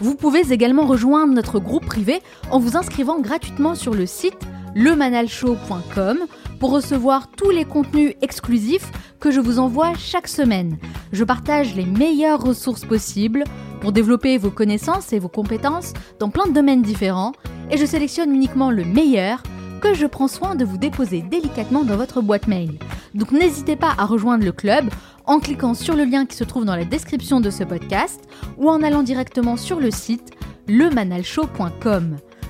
Vous 0.00 0.14
pouvez 0.14 0.50
également 0.50 0.86
rejoindre 0.86 1.34
notre 1.34 1.60
groupe 1.60 1.84
privé 1.84 2.22
en 2.50 2.58
vous 2.58 2.78
inscrivant 2.78 3.20
gratuitement 3.20 3.74
sur 3.74 3.92
le 3.92 4.06
site 4.06 4.38
lemanalshow.com 4.74 6.20
pour 6.60 6.70
recevoir 6.70 7.28
tous 7.28 7.50
les 7.50 7.64
contenus 7.64 8.14
exclusifs 8.22 8.92
que 9.18 9.32
je 9.32 9.40
vous 9.40 9.58
envoie 9.58 9.94
chaque 9.94 10.28
semaine. 10.28 10.76
Je 11.10 11.24
partage 11.24 11.74
les 11.74 11.86
meilleures 11.86 12.40
ressources 12.40 12.84
possibles 12.84 13.44
pour 13.80 13.92
développer 13.92 14.36
vos 14.38 14.50
connaissances 14.50 15.12
et 15.12 15.18
vos 15.18 15.28
compétences 15.28 15.94
dans 16.20 16.28
plein 16.28 16.46
de 16.46 16.52
domaines 16.52 16.82
différents 16.82 17.32
et 17.70 17.78
je 17.78 17.86
sélectionne 17.86 18.32
uniquement 18.32 18.70
le 18.70 18.84
meilleur 18.84 19.42
que 19.80 19.94
je 19.94 20.06
prends 20.06 20.28
soin 20.28 20.54
de 20.54 20.66
vous 20.66 20.76
déposer 20.76 21.22
délicatement 21.22 21.82
dans 21.82 21.96
votre 21.96 22.20
boîte 22.20 22.46
mail. 22.46 22.78
Donc 23.14 23.32
n'hésitez 23.32 23.76
pas 23.76 23.94
à 23.96 24.04
rejoindre 24.04 24.44
le 24.44 24.52
club 24.52 24.90
en 25.24 25.40
cliquant 25.40 25.72
sur 25.72 25.96
le 25.96 26.04
lien 26.04 26.26
qui 26.26 26.36
se 26.36 26.44
trouve 26.44 26.66
dans 26.66 26.76
la 26.76 26.84
description 26.84 27.40
de 27.40 27.48
ce 27.48 27.64
podcast 27.64 28.20
ou 28.58 28.68
en 28.68 28.82
allant 28.82 29.02
directement 29.02 29.56
sur 29.56 29.80
le 29.80 29.90
site 29.90 30.30
lemanalshow.com. 30.68 32.18